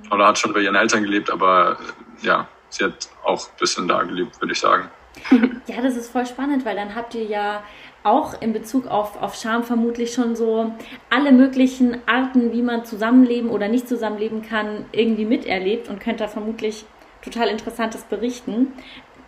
Paula 0.08 0.29
hat 0.29 0.38
schon 0.38 0.52
bei 0.52 0.61
ihren 0.61 0.75
Eltern 0.75 1.02
gelebt, 1.05 1.31
aber 1.31 1.79
ja, 2.23 2.49
sie 2.70 2.85
hat 2.85 3.08
auch 3.25 3.46
ein 3.46 3.56
bisschen 3.58 3.87
da 3.87 4.02
gelebt, 4.02 4.40
würde 4.40 4.52
ich 4.52 4.61
sagen. 4.61 4.90
Ja, 5.67 5.82
das 5.82 5.96
ist 5.96 6.11
voll 6.11 6.26
spannend, 6.26 6.64
weil 6.64 6.76
dann 6.76 6.94
habt 6.94 7.14
ihr 7.14 7.25
ja 7.25 7.62
auch 8.02 8.41
in 8.41 8.52
Bezug 8.52 8.87
auf, 8.87 9.20
auf 9.20 9.34
Scham 9.34 9.64
vermutlich 9.64 10.14
schon 10.14 10.34
so 10.34 10.73
alle 11.11 11.32
möglichen 11.32 11.99
Arten, 12.06 12.52
wie 12.52 12.62
man 12.62 12.84
zusammenleben 12.84 13.50
oder 13.50 13.69
nicht 13.69 13.88
zusammenleben 13.88 14.43
kann, 14.43 14.87
irgendwie 14.93 15.25
miterlebt 15.25 15.88
und 15.88 16.00
könnt 16.00 16.20
da 16.20 16.29
vermutlich 16.29 16.87
total 17.23 17.49
Interessantes 17.49 18.05
berichten 18.05 18.73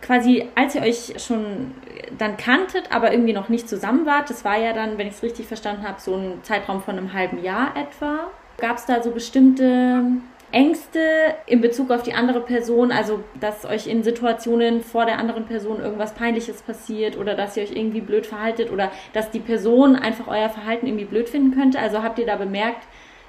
quasi, 0.01 0.47
als 0.55 0.75
ihr 0.75 0.81
euch 0.81 1.13
schon 1.17 1.71
dann 2.17 2.37
kanntet, 2.37 2.91
aber 2.91 3.11
irgendwie 3.11 3.33
noch 3.33 3.49
nicht 3.49 3.69
zusammen 3.69 4.05
wart, 4.05 4.29
das 4.29 4.43
war 4.43 4.57
ja 4.57 4.73
dann, 4.73 4.97
wenn 4.97 5.07
ich 5.07 5.13
es 5.13 5.23
richtig 5.23 5.47
verstanden 5.47 5.87
habe, 5.87 5.99
so 5.99 6.15
ein 6.15 6.39
Zeitraum 6.43 6.81
von 6.81 6.97
einem 6.97 7.13
halben 7.13 7.43
Jahr 7.43 7.75
etwa. 7.75 8.31
Gab 8.57 8.77
es 8.77 8.85
da 8.85 9.01
so 9.01 9.11
bestimmte 9.11 10.03
Ängste 10.51 10.99
in 11.45 11.61
Bezug 11.61 11.91
auf 11.91 12.03
die 12.03 12.13
andere 12.13 12.41
Person, 12.41 12.91
also 12.91 13.23
dass 13.39 13.65
euch 13.65 13.87
in 13.87 14.03
Situationen 14.03 14.81
vor 14.81 15.05
der 15.05 15.17
anderen 15.17 15.45
Person 15.45 15.79
irgendwas 15.79 16.13
Peinliches 16.13 16.61
passiert 16.61 17.17
oder 17.17 17.35
dass 17.35 17.55
ihr 17.55 17.63
euch 17.63 17.71
irgendwie 17.71 18.01
blöd 18.01 18.25
verhaltet 18.25 18.71
oder 18.71 18.91
dass 19.13 19.31
die 19.31 19.39
Person 19.39 19.95
einfach 19.95 20.27
euer 20.27 20.49
Verhalten 20.49 20.87
irgendwie 20.87 21.05
blöd 21.05 21.29
finden 21.29 21.55
könnte? 21.55 21.79
Also 21.79 22.03
habt 22.03 22.19
ihr 22.19 22.25
da 22.25 22.35
bemerkt, 22.35 22.85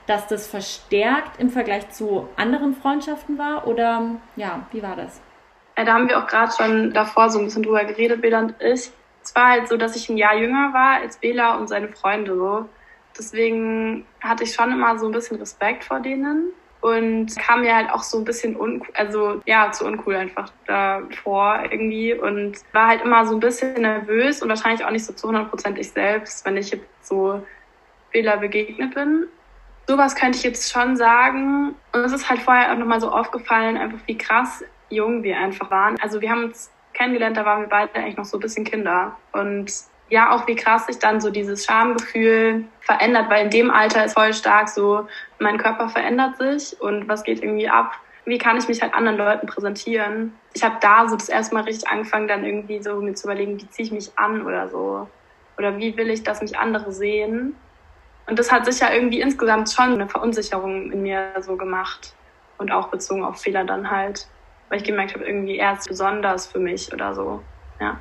dass 0.07 0.27
das 0.27 0.49
verstärkt 0.49 1.41
im 1.41 1.49
Vergleich 1.49 1.91
zu 1.91 2.29
anderen 2.37 2.75
Freundschaften 2.75 3.39
war 3.39 3.69
oder 3.69 4.17
ja, 4.35 4.67
wie 4.73 4.83
war 4.83 4.97
das? 4.97 5.21
Ja, 5.77 5.85
da 5.85 5.95
haben 5.95 6.09
wir 6.09 6.19
auch 6.19 6.27
gerade 6.27 6.53
schon 6.53 6.93
davor 6.93 7.31
so 7.31 7.39
ein 7.39 7.47
bisschen 7.47 7.63
drüber 7.63 7.85
geredet, 7.85 8.21
Bela 8.21 8.41
und 8.41 8.55
ich. 8.61 8.91
Es 9.23 9.35
war 9.35 9.51
halt 9.51 9.69
so, 9.69 9.77
dass 9.77 9.97
ich 9.97 10.09
ein 10.09 10.19
Jahr 10.19 10.37
jünger 10.37 10.73
war 10.73 11.01
als 11.01 11.17
Bela 11.17 11.57
und 11.57 11.69
seine 11.69 11.89
Freunde 11.89 12.37
so. 12.37 12.69
Deswegen 13.17 14.07
hatte 14.21 14.45
ich 14.45 14.55
schon 14.55 14.73
immer 14.73 14.99
so 14.99 15.07
ein 15.07 15.13
bisschen 15.13 15.39
Respekt 15.39 15.85
vor 15.85 16.01
denen 16.01 16.53
und 16.81 17.37
kam 17.39 17.61
mir 17.61 17.77
halt 17.77 17.91
auch 17.91 18.03
so 18.03 18.19
ein 18.19 18.25
bisschen 18.25 18.57
uncool, 18.57 18.93
also 18.95 19.41
ja, 19.47 19.71
zu 19.71 19.87
uncool 19.87 20.17
einfach 20.17 20.51
davor 20.67 21.61
irgendwie 21.71 22.13
und 22.13 22.57
war 22.73 22.89
halt 22.89 23.03
immer 23.03 23.25
so 23.25 23.35
ein 23.35 23.41
bisschen 23.41 23.75
nervös 23.83 24.43
und 24.43 24.49
wahrscheinlich 24.49 24.85
auch 24.85 24.91
nicht 24.91 25.05
so 25.05 25.13
zu 25.13 25.29
100% 25.29 25.77
ich 25.77 25.93
selbst, 25.93 26.45
wenn 26.45 26.57
ich 26.57 26.73
jetzt 26.73 26.87
so 27.01 27.41
Bela 28.13 28.37
begegnet 28.37 28.95
bin. 28.95 29.27
Sowas 29.87 30.17
könnte 30.17 30.39
ich 30.39 30.45
jetzt 30.45 30.73
schon 30.73 30.97
sagen. 30.97 31.75
Und 31.93 32.01
es 32.01 32.13
ist 32.13 32.29
halt 32.29 32.41
vorher 32.41 32.73
auch 32.73 32.79
nochmal 32.79 33.01
so 33.01 33.11
aufgefallen, 33.11 33.77
einfach 33.77 33.99
wie 34.07 34.19
krass 34.19 34.65
jung 34.93 35.23
wir 35.23 35.39
einfach 35.39 35.71
waren. 35.71 35.99
Also 36.01 36.21
wir 36.21 36.31
haben 36.31 36.45
uns 36.45 36.71
kennengelernt, 36.93 37.37
da 37.37 37.45
waren 37.45 37.63
wir 37.63 37.69
beide 37.69 37.95
eigentlich 37.95 38.17
noch 38.17 38.25
so 38.25 38.37
ein 38.37 38.41
bisschen 38.41 38.65
Kinder. 38.65 39.17
Und 39.33 39.73
ja, 40.09 40.31
auch 40.31 40.47
wie 40.47 40.55
krass 40.55 40.87
sich 40.87 40.99
dann 40.99 41.21
so 41.21 41.31
dieses 41.31 41.65
Schamgefühl 41.65 42.65
verändert, 42.81 43.31
weil 43.31 43.45
in 43.45 43.51
dem 43.51 43.71
Alter 43.71 44.05
ist 44.05 44.13
voll 44.13 44.35
stark 44.35 44.69
so, 44.69 45.07
mein 45.39 45.57
Körper 45.57 45.89
verändert 45.89 46.37
sich 46.37 46.79
und 46.81 47.09
was 47.09 47.25
geht 47.25 47.43
irgendwie 47.43 47.69
ab? 47.69 47.93
Wie 48.25 48.39
kann 48.39 48.57
ich 48.57 48.69
mich 48.69 48.83
halt 48.83 48.95
anderen 48.95 49.17
Leuten 49.17 49.47
präsentieren? 49.47 50.35
Ich 50.53 50.63
habe 50.63 50.77
da 50.81 51.09
so 51.09 51.17
das 51.17 51.29
erste 51.29 51.55
Mal 51.55 51.65
richtig 51.65 51.89
angefangen, 51.89 52.29
dann 52.29 52.45
irgendwie 52.45 52.83
so 52.83 53.01
mir 53.01 53.15
zu 53.15 53.27
überlegen, 53.27 53.59
wie 53.59 53.69
ziehe 53.71 53.87
ich 53.87 53.93
mich 53.93 54.11
an 54.17 54.45
oder 54.47 54.69
so. 54.69 55.09
Oder 55.59 55.79
wie 55.79 55.97
will 55.97 56.11
ich, 56.11 56.23
dass 56.23 56.43
mich 56.43 56.59
andere 56.59 56.93
sehen? 56.93 57.57
Und 58.27 58.39
das 58.39 58.53
hat 58.53 58.67
sich 58.67 58.81
ja 58.81 58.93
irgendwie 58.93 59.21
insgesamt 59.21 59.71
schon 59.71 59.95
eine 59.95 60.09
Verunsicherung 60.09 60.93
in 60.93 61.03
mir 61.03 61.33
so 61.41 61.57
gemacht. 61.57 62.15
Und 62.59 62.71
auch 62.71 62.89
bezogen 62.89 63.25
auf 63.25 63.41
Fehler 63.41 63.65
dann 63.65 63.91
halt 63.91 64.29
weil 64.73 64.79
ich 64.79 64.85
gemerkt 64.85 65.13
habe, 65.13 65.27
irgendwie 65.27 65.59
er 65.59 65.75
ist 65.75 65.87
besonders 65.87 66.47
für 66.47 66.59
mich 66.59 66.91
oder 66.95 67.15
so. 67.15 67.43
Ja. 67.79 68.01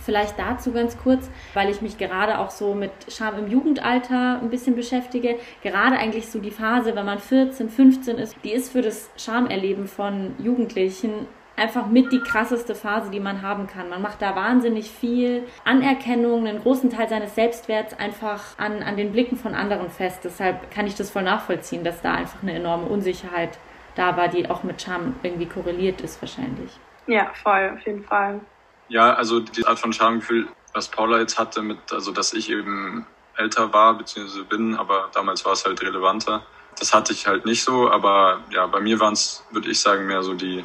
Vielleicht 0.00 0.38
dazu 0.38 0.70
ganz 0.70 0.98
kurz, 0.98 1.30
weil 1.54 1.70
ich 1.70 1.80
mich 1.80 1.96
gerade 1.96 2.38
auch 2.38 2.50
so 2.50 2.74
mit 2.74 2.90
Scham 3.08 3.38
im 3.38 3.48
Jugendalter 3.48 4.38
ein 4.38 4.50
bisschen 4.50 4.76
beschäftige. 4.76 5.38
Gerade 5.62 5.96
eigentlich 5.96 6.28
so 6.28 6.38
die 6.38 6.50
Phase, 6.50 6.94
wenn 6.94 7.06
man 7.06 7.20
14, 7.20 7.70
15 7.70 8.18
ist, 8.18 8.36
die 8.44 8.52
ist 8.52 8.70
für 8.70 8.82
das 8.82 9.08
Schamerleben 9.16 9.88
von 9.88 10.34
Jugendlichen 10.38 11.26
einfach 11.56 11.86
mit 11.86 12.12
die 12.12 12.20
krasseste 12.20 12.74
Phase, 12.74 13.10
die 13.10 13.20
man 13.20 13.40
haben 13.40 13.66
kann. 13.66 13.88
Man 13.88 14.02
macht 14.02 14.20
da 14.20 14.36
wahnsinnig 14.36 14.90
viel 14.90 15.44
Anerkennung, 15.64 16.46
einen 16.46 16.60
großen 16.60 16.90
Teil 16.90 17.08
seines 17.08 17.34
Selbstwerts 17.34 17.98
einfach 17.98 18.58
an, 18.58 18.82
an 18.82 18.98
den 18.98 19.12
Blicken 19.12 19.36
von 19.36 19.54
anderen 19.54 19.88
fest. 19.88 20.20
Deshalb 20.24 20.70
kann 20.70 20.86
ich 20.86 20.96
das 20.96 21.10
voll 21.10 21.22
nachvollziehen, 21.22 21.82
dass 21.82 22.02
da 22.02 22.12
einfach 22.12 22.42
eine 22.42 22.52
enorme 22.52 22.86
Unsicherheit 22.86 23.58
da 24.00 24.16
war, 24.16 24.28
die 24.28 24.48
auch 24.48 24.62
mit 24.62 24.80
Scham 24.80 25.14
irgendwie 25.22 25.46
korreliert 25.46 26.00
ist 26.00 26.20
wahrscheinlich. 26.22 26.72
Ja, 27.06 27.30
voll, 27.42 27.72
auf 27.76 27.86
jeden 27.86 28.04
Fall. 28.04 28.40
Ja, 28.88 29.14
also 29.14 29.40
die 29.40 29.66
Art 29.66 29.78
von 29.78 29.92
Schamgefühl, 29.92 30.48
was 30.72 30.88
Paula 30.88 31.18
jetzt 31.18 31.38
hatte, 31.38 31.60
mit, 31.62 31.78
also 31.92 32.10
dass 32.10 32.32
ich 32.32 32.50
eben 32.50 33.06
älter 33.36 33.72
war, 33.72 33.94
beziehungsweise 33.94 34.44
bin, 34.44 34.74
aber 34.74 35.10
damals 35.12 35.44
war 35.44 35.52
es 35.52 35.64
halt 35.64 35.82
relevanter. 35.82 36.42
Das 36.78 36.94
hatte 36.94 37.12
ich 37.12 37.26
halt 37.26 37.44
nicht 37.44 37.62
so, 37.62 37.90
aber 37.90 38.40
ja, 38.50 38.66
bei 38.66 38.80
mir 38.80 38.98
waren 39.00 39.12
es, 39.12 39.44
würde 39.50 39.70
ich 39.70 39.80
sagen, 39.80 40.06
mehr 40.06 40.22
so 40.22 40.34
die 40.34 40.64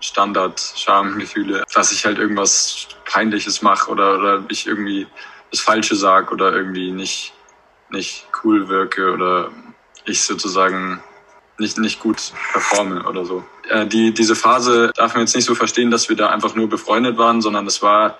Standard-Schamgefühle, 0.00 1.64
dass 1.74 1.92
ich 1.92 2.04
halt 2.04 2.18
irgendwas 2.18 2.88
Peinliches 3.04 3.62
mache 3.62 3.90
oder, 3.90 4.18
oder 4.18 4.44
ich 4.48 4.66
irgendwie 4.66 5.06
das 5.50 5.60
Falsche 5.60 5.96
sag 5.96 6.30
oder 6.30 6.52
irgendwie 6.52 6.92
nicht, 6.92 7.32
nicht 7.90 8.28
cool 8.44 8.68
wirke 8.68 9.12
oder 9.12 9.50
ich 10.04 10.22
sozusagen 10.22 11.02
nicht, 11.58 11.78
nicht 11.78 12.00
gut 12.00 12.32
performe 12.52 13.04
oder 13.04 13.24
so. 13.24 13.44
Äh, 13.68 13.86
die, 13.86 14.12
diese 14.12 14.36
Phase 14.36 14.92
darf 14.94 15.14
man 15.14 15.22
jetzt 15.22 15.34
nicht 15.34 15.44
so 15.44 15.54
verstehen, 15.54 15.90
dass 15.90 16.08
wir 16.08 16.16
da 16.16 16.28
einfach 16.28 16.54
nur 16.54 16.68
befreundet 16.68 17.18
waren, 17.18 17.40
sondern 17.40 17.66
es 17.66 17.82
war 17.82 18.18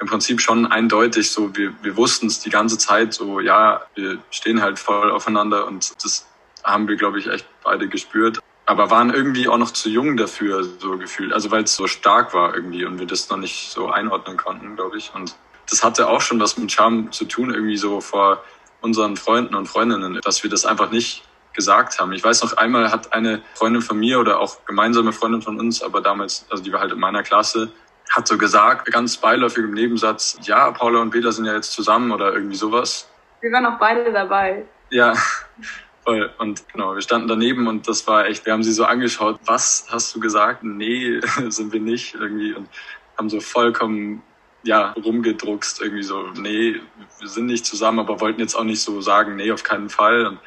im 0.00 0.06
Prinzip 0.06 0.40
schon 0.40 0.66
eindeutig 0.66 1.30
so, 1.30 1.56
wir, 1.56 1.72
wir 1.82 1.96
wussten 1.96 2.26
es 2.26 2.40
die 2.40 2.50
ganze 2.50 2.78
Zeit 2.78 3.14
so, 3.14 3.40
ja, 3.40 3.82
wir 3.94 4.18
stehen 4.30 4.60
halt 4.60 4.78
voll 4.78 5.10
aufeinander 5.10 5.66
und 5.66 5.92
das 6.04 6.26
haben 6.62 6.88
wir, 6.88 6.96
glaube 6.96 7.18
ich, 7.18 7.28
echt 7.28 7.46
beide 7.62 7.88
gespürt. 7.88 8.40
Aber 8.66 8.90
waren 8.90 9.12
irgendwie 9.12 9.46
auch 9.48 9.58
noch 9.58 9.70
zu 9.70 9.90
jung 9.90 10.16
dafür, 10.16 10.64
so 10.64 10.96
gefühlt. 10.96 11.32
Also 11.32 11.50
weil 11.50 11.64
es 11.64 11.76
so 11.76 11.86
stark 11.86 12.32
war 12.32 12.54
irgendwie 12.54 12.86
und 12.86 12.98
wir 12.98 13.06
das 13.06 13.28
noch 13.28 13.36
nicht 13.36 13.70
so 13.70 13.90
einordnen 13.90 14.38
konnten, 14.38 14.74
glaube 14.74 14.96
ich. 14.96 15.12
Und 15.14 15.36
das 15.68 15.84
hatte 15.84 16.08
auch 16.08 16.22
schon 16.22 16.40
was 16.40 16.56
mit 16.56 16.72
Charme 16.72 17.12
zu 17.12 17.26
tun, 17.26 17.52
irgendwie 17.52 17.76
so 17.76 18.00
vor 18.00 18.42
unseren 18.80 19.16
Freunden 19.16 19.54
und 19.54 19.66
Freundinnen, 19.66 20.18
dass 20.22 20.42
wir 20.42 20.50
das 20.50 20.64
einfach 20.64 20.90
nicht 20.90 21.24
gesagt 21.54 21.98
haben. 21.98 22.12
Ich 22.12 22.22
weiß 22.22 22.42
noch 22.42 22.56
einmal 22.56 22.90
hat 22.90 23.12
eine 23.12 23.42
Freundin 23.54 23.82
von 23.82 23.98
mir 23.98 24.20
oder 24.20 24.40
auch 24.40 24.64
gemeinsame 24.66 25.12
Freundin 25.12 25.42
von 25.42 25.58
uns, 25.58 25.82
aber 25.82 26.00
damals, 26.00 26.46
also 26.50 26.62
die 26.62 26.72
war 26.72 26.80
halt 26.80 26.92
in 26.92 26.98
meiner 26.98 27.22
Klasse, 27.22 27.70
hat 28.10 28.28
so 28.28 28.36
gesagt, 28.36 28.90
ganz 28.92 29.16
beiläufig 29.16 29.64
im 29.64 29.72
Nebensatz, 29.72 30.38
ja, 30.42 30.70
Paula 30.72 31.00
und 31.00 31.10
Peter 31.10 31.32
sind 31.32 31.46
ja 31.46 31.54
jetzt 31.54 31.72
zusammen 31.72 32.12
oder 32.12 32.32
irgendwie 32.32 32.56
sowas. 32.56 33.08
Wir 33.40 33.50
waren 33.52 33.66
auch 33.66 33.78
beide 33.78 34.12
dabei. 34.12 34.64
Ja, 34.90 35.14
voll. 36.04 36.30
Und 36.38 36.68
genau, 36.68 36.94
wir 36.94 37.02
standen 37.02 37.28
daneben 37.28 37.66
und 37.66 37.88
das 37.88 38.06
war 38.06 38.26
echt, 38.26 38.44
wir 38.46 38.52
haben 38.52 38.62
sie 38.62 38.72
so 38.72 38.84
angeschaut, 38.84 39.40
was 39.46 39.86
hast 39.90 40.14
du 40.14 40.20
gesagt? 40.20 40.62
Nee, 40.62 41.20
sind 41.48 41.72
wir 41.72 41.80
nicht 41.80 42.14
irgendwie 42.14 42.52
und 42.52 42.68
haben 43.16 43.30
so 43.30 43.40
vollkommen 43.40 44.22
ja, 44.64 44.92
rumgedruckst, 44.92 45.80
irgendwie 45.82 46.02
so, 46.02 46.28
nee, 46.36 46.80
wir 47.20 47.28
sind 47.28 47.46
nicht 47.46 47.66
zusammen, 47.66 47.98
aber 48.00 48.20
wollten 48.20 48.40
jetzt 48.40 48.54
auch 48.54 48.64
nicht 48.64 48.80
so 48.80 49.00
sagen, 49.00 49.36
nee, 49.36 49.52
auf 49.52 49.62
keinen 49.62 49.90
Fall. 49.90 50.26
Und 50.26 50.38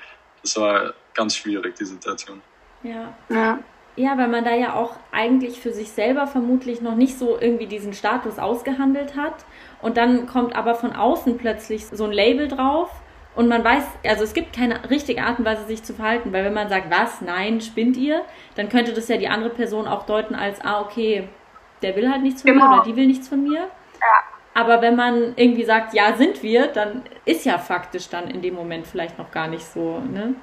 das 0.42 0.58
war 0.58 0.94
ganz 1.14 1.36
schwierig, 1.36 1.76
die 1.76 1.86
Situation. 1.86 2.42
Ja. 2.84 3.14
Ja. 3.30 3.60
Ja, 3.96 4.16
weil 4.16 4.28
man 4.28 4.46
da 4.46 4.54
ja 4.54 4.76
auch 4.76 4.96
eigentlich 5.12 5.60
für 5.60 5.74
sich 5.74 5.90
selber 5.90 6.28
vermutlich 6.28 6.82
noch 6.82 6.94
nicht 6.94 7.18
so 7.18 7.36
irgendwie 7.40 7.66
diesen 7.66 7.94
Status 7.94 8.38
ausgehandelt 8.38 9.16
hat. 9.16 9.46
Und 9.82 9.98
dann 9.98 10.28
kommt 10.28 10.56
aber 10.56 10.76
von 10.76 10.94
außen 10.94 11.40
plötzlich 11.40 11.88
so 11.88 12.04
ein 12.04 12.12
Label 12.12 12.48
drauf. 12.48 12.92
Und 13.36 13.48
man 13.48 13.64
weiß, 13.64 13.84
also 14.06 14.24
es 14.24 14.34
gibt 14.34 14.56
keine 14.56 14.88
richtige 14.92 15.24
Art 15.24 15.40
und 15.40 15.46
Weise, 15.46 15.66
sich 15.66 15.82
zu 15.82 15.96
verhalten, 15.96 16.32
weil 16.32 16.46
wenn 16.46 16.54
man 16.54 16.70
sagt, 16.70 16.92
was, 16.92 17.22
nein, 17.22 17.60
spinnt 17.60 17.98
ihr, 17.98 18.22
dann 18.56 18.70
könnte 18.70 18.94
das 18.94 19.08
ja 19.08 19.18
die 19.18 19.28
andere 19.30 19.50
Person 19.50 19.88
auch 19.88 20.06
deuten 20.06 20.36
als, 20.36 20.62
ah, 20.62 20.82
okay, 20.82 21.28
der 21.82 21.96
will 21.96 22.10
halt 22.10 22.22
nichts 22.22 22.44
von 22.44 22.54
genau. 22.54 22.68
mir 22.68 22.76
oder 22.76 22.84
die 22.84 22.96
will 22.96 23.08
nichts 23.08 23.28
von 23.28 23.44
mir. 23.44 23.68
Aber 24.58 24.82
wenn 24.82 24.96
man 24.96 25.34
irgendwie 25.36 25.66
sagt, 25.66 25.94
ja, 25.94 26.16
sind 26.16 26.42
wir, 26.42 26.66
dann 26.66 27.04
ist 27.26 27.46
ja 27.46 27.60
faktisch 27.60 28.10
dann 28.10 28.28
in 28.28 28.42
dem 28.42 28.56
Moment 28.56 28.88
vielleicht 28.88 29.20
noch 29.20 29.30
gar 29.30 29.48
nicht 29.48 29.64
so, 29.64 30.00
ne? 30.00 30.34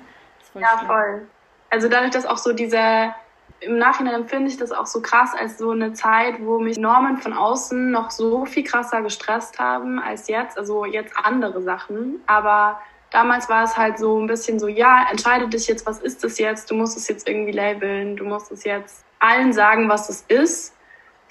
Voll 0.53 0.63
ja, 0.63 0.69
schlimm. 0.77 0.87
voll. 0.87 1.27
Also 1.71 1.89
dadurch, 1.89 2.13
dass 2.13 2.25
auch 2.25 2.39
so 2.39 2.53
dieser, 2.53 3.17
im 3.59 3.77
Nachhinein 3.77 4.15
empfinde 4.15 4.49
ich 4.49 4.57
das 4.57 4.71
auch 4.71 4.87
so 4.87 5.03
krass 5.03 5.33
als 5.37 5.59
so 5.59 5.73
eine 5.73 5.95
Zeit, 5.95 6.37
wo 6.39 6.61
mich 6.61 6.79
Normen 6.79 7.17
von 7.17 7.33
außen 7.33 7.91
noch 7.91 8.13
so 8.13 8.45
viel 8.45 8.63
krasser 8.63 9.03
gestresst 9.03 9.59
haben 9.59 9.99
als 9.99 10.29
jetzt. 10.29 10.57
Also 10.57 10.85
jetzt 10.85 11.13
andere 11.17 11.61
Sachen. 11.61 12.23
Aber 12.29 12.79
damals 13.11 13.49
war 13.49 13.65
es 13.65 13.77
halt 13.77 13.99
so 13.99 14.17
ein 14.21 14.29
bisschen 14.29 14.61
so, 14.61 14.69
ja, 14.69 15.09
entscheide 15.11 15.49
dich 15.49 15.67
jetzt, 15.67 15.89
was 15.89 15.99
ist 15.99 16.23
das 16.23 16.39
jetzt? 16.39 16.71
Du 16.71 16.77
musst 16.77 16.97
es 16.97 17.09
jetzt 17.09 17.29
irgendwie 17.29 17.51
labeln, 17.51 18.15
du 18.15 18.25
musst 18.25 18.53
es 18.53 18.63
jetzt 18.63 19.05
allen 19.19 19.53
sagen, 19.53 19.89
was 19.89 20.09
es 20.09 20.25
ist 20.29 20.73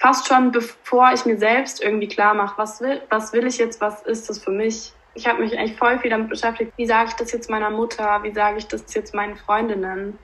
fast 0.04 0.28
schon 0.28 0.52
bevor 0.52 1.12
ich 1.14 1.24
mir 1.24 1.38
selbst 1.38 1.82
irgendwie 1.82 2.08
klar 2.08 2.34
mache, 2.34 2.58
was 2.58 2.78
will, 2.82 3.00
was 3.08 3.32
will 3.32 3.46
ich 3.46 3.56
jetzt, 3.56 3.80
was 3.80 4.02
ist 4.02 4.28
das 4.28 4.38
für 4.38 4.50
mich. 4.50 4.92
Ich 5.14 5.26
habe 5.26 5.40
mich 5.40 5.56
eigentlich 5.58 5.78
voll 5.78 5.98
viel 5.98 6.10
damit 6.10 6.28
beschäftigt, 6.28 6.74
wie 6.76 6.84
sage 6.84 7.08
ich 7.08 7.14
das 7.14 7.32
jetzt 7.32 7.48
meiner 7.48 7.70
Mutter, 7.70 8.22
wie 8.22 8.32
sage 8.32 8.58
ich 8.58 8.66
das 8.66 8.92
jetzt 8.92 9.14
meinen 9.14 9.34
Freundinnen. 9.34 10.18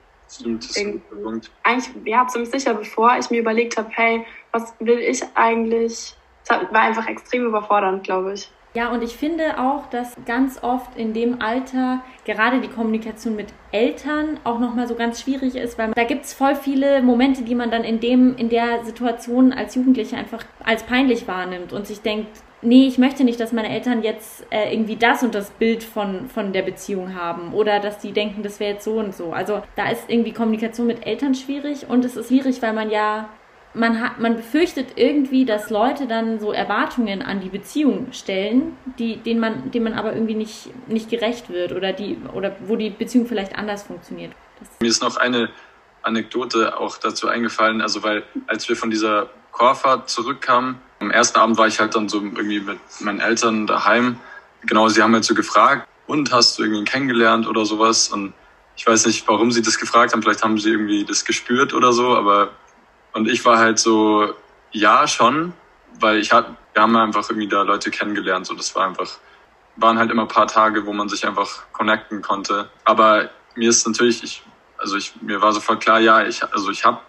Punkt. 1.23 1.51
Eigentlich, 1.63 1.89
ja, 2.05 2.27
ziemlich 2.27 2.51
sicher, 2.51 2.75
bevor 2.75 3.17
ich 3.17 3.31
mir 3.31 3.39
überlegt 3.39 3.75
habe, 3.75 3.89
hey, 3.93 4.23
was 4.51 4.71
will 4.79 4.99
ich 4.99 5.23
eigentlich? 5.33 6.15
Das 6.47 6.61
war 6.71 6.81
einfach 6.81 7.07
extrem 7.07 7.47
überfordernd, 7.47 8.03
glaube 8.03 8.33
ich. 8.33 8.51
Ja, 8.73 8.91
und 8.93 9.03
ich 9.03 9.17
finde 9.17 9.59
auch, 9.59 9.87
dass 9.89 10.15
ganz 10.25 10.63
oft 10.63 10.97
in 10.97 11.13
dem 11.13 11.41
Alter 11.41 12.01
gerade 12.23 12.61
die 12.61 12.69
Kommunikation 12.69 13.35
mit 13.35 13.47
Eltern 13.73 14.39
auch 14.45 14.59
nochmal 14.59 14.87
so 14.87 14.95
ganz 14.95 15.21
schwierig 15.21 15.55
ist, 15.55 15.77
weil 15.77 15.91
da 15.91 16.05
gibt 16.05 16.23
es 16.23 16.33
voll 16.33 16.55
viele 16.55 17.01
Momente, 17.01 17.43
die 17.43 17.55
man 17.55 17.69
dann 17.69 17.83
in 17.83 17.99
dem, 17.99 18.35
in 18.37 18.47
der 18.47 18.85
Situation 18.85 19.51
als 19.51 19.75
Jugendliche 19.75 20.15
einfach 20.15 20.45
als 20.63 20.83
peinlich 20.83 21.27
wahrnimmt 21.27 21.73
und 21.73 21.85
sich 21.85 22.01
denkt, 22.01 22.29
nee, 22.61 22.87
ich 22.87 22.97
möchte 22.97 23.25
nicht, 23.25 23.41
dass 23.41 23.51
meine 23.51 23.69
Eltern 23.69 24.03
jetzt 24.03 24.45
äh, 24.51 24.71
irgendwie 24.73 24.95
das 24.95 25.21
und 25.21 25.35
das 25.35 25.49
Bild 25.51 25.83
von, 25.83 26.29
von 26.29 26.53
der 26.53 26.61
Beziehung 26.61 27.15
haben 27.15 27.53
oder 27.53 27.79
dass 27.81 27.97
die 27.97 28.13
denken, 28.13 28.41
das 28.41 28.61
wäre 28.61 28.73
jetzt 28.73 28.85
so 28.85 28.99
und 28.99 29.13
so. 29.13 29.33
Also 29.33 29.63
da 29.75 29.89
ist 29.89 30.05
irgendwie 30.07 30.31
Kommunikation 30.31 30.87
mit 30.87 31.05
Eltern 31.05 31.35
schwierig 31.35 31.89
und 31.89 32.05
es 32.05 32.15
ist 32.15 32.29
schwierig, 32.29 32.61
weil 32.61 32.73
man 32.73 32.89
ja 32.89 33.29
man 33.73 34.01
hat, 34.01 34.19
man 34.19 34.35
befürchtet 34.35 34.93
irgendwie, 34.95 35.45
dass 35.45 35.69
Leute 35.69 36.07
dann 36.07 36.39
so 36.39 36.51
Erwartungen 36.51 37.21
an 37.21 37.39
die 37.41 37.49
Beziehung 37.49 38.11
stellen, 38.11 38.77
die, 38.99 39.17
denen 39.17 39.39
man, 39.39 39.71
denen 39.71 39.85
man 39.85 39.93
aber 39.93 40.13
irgendwie 40.13 40.35
nicht, 40.35 40.69
nicht 40.87 41.09
gerecht 41.09 41.49
wird 41.49 41.71
oder 41.71 41.93
die, 41.93 42.17
oder 42.33 42.55
wo 42.65 42.75
die 42.75 42.89
Beziehung 42.89 43.27
vielleicht 43.27 43.55
anders 43.55 43.83
funktioniert. 43.83 44.33
Das 44.59 44.69
Mir 44.79 44.89
ist 44.89 45.01
noch 45.01 45.17
eine 45.17 45.49
Anekdote 46.01 46.77
auch 46.79 46.97
dazu 46.97 47.27
eingefallen, 47.27 47.81
also 47.81 48.03
weil 48.03 48.23
als 48.47 48.67
wir 48.67 48.75
von 48.75 48.91
dieser 48.91 49.29
Chorfahrt 49.51 50.09
zurückkamen, 50.09 50.77
am 50.99 51.11
ersten 51.11 51.39
Abend 51.39 51.57
war 51.57 51.67
ich 51.67 51.79
halt 51.79 51.95
dann 51.95 52.09
so 52.09 52.21
irgendwie 52.21 52.59
mit 52.59 52.79
meinen 52.99 53.19
Eltern 53.19 53.67
daheim. 53.67 54.19
Genau, 54.65 54.87
sie 54.89 55.01
haben 55.01 55.13
halt 55.13 55.23
so 55.23 55.33
gefragt, 55.33 55.87
und 56.11 56.33
hast 56.33 56.59
du 56.59 56.63
irgendwie 56.63 56.83
kennengelernt 56.83 57.47
oder 57.47 57.65
sowas? 57.65 58.09
Und 58.09 58.33
ich 58.75 58.85
weiß 58.85 59.05
nicht, 59.05 59.25
warum 59.29 59.51
sie 59.51 59.61
das 59.61 59.79
gefragt 59.79 60.11
haben. 60.11 60.21
Vielleicht 60.21 60.43
haben 60.43 60.57
sie 60.57 60.71
irgendwie 60.71 61.05
das 61.05 61.23
gespürt 61.23 61.73
oder 61.73 61.93
so, 61.93 62.17
aber 62.17 62.51
und 63.13 63.27
ich 63.27 63.43
war 63.45 63.57
halt 63.57 63.79
so, 63.79 64.33
ja, 64.71 65.07
schon, 65.07 65.53
weil 65.99 66.17
ich 66.17 66.31
hatte, 66.31 66.55
wir 66.73 66.81
haben 66.81 66.95
einfach 66.95 67.29
irgendwie 67.29 67.47
da 67.47 67.63
Leute 67.63 67.91
kennengelernt, 67.91 68.45
so 68.47 68.53
das 68.53 68.73
war 68.75 68.87
einfach, 68.87 69.09
waren 69.75 69.97
halt 69.97 70.11
immer 70.11 70.23
ein 70.23 70.27
paar 70.27 70.47
Tage, 70.47 70.85
wo 70.85 70.93
man 70.93 71.09
sich 71.09 71.25
einfach 71.25 71.63
connecten 71.73 72.21
konnte. 72.21 72.69
Aber 72.83 73.29
mir 73.55 73.69
ist 73.69 73.85
natürlich, 73.85 74.23
ich, 74.23 74.43
also 74.77 74.95
ich, 74.95 75.13
mir 75.21 75.41
war 75.41 75.51
sofort 75.51 75.81
klar, 75.81 75.99
ja, 75.99 76.23
ich, 76.23 76.43
also 76.43 76.71
ich 76.71 76.85
habe 76.85 76.99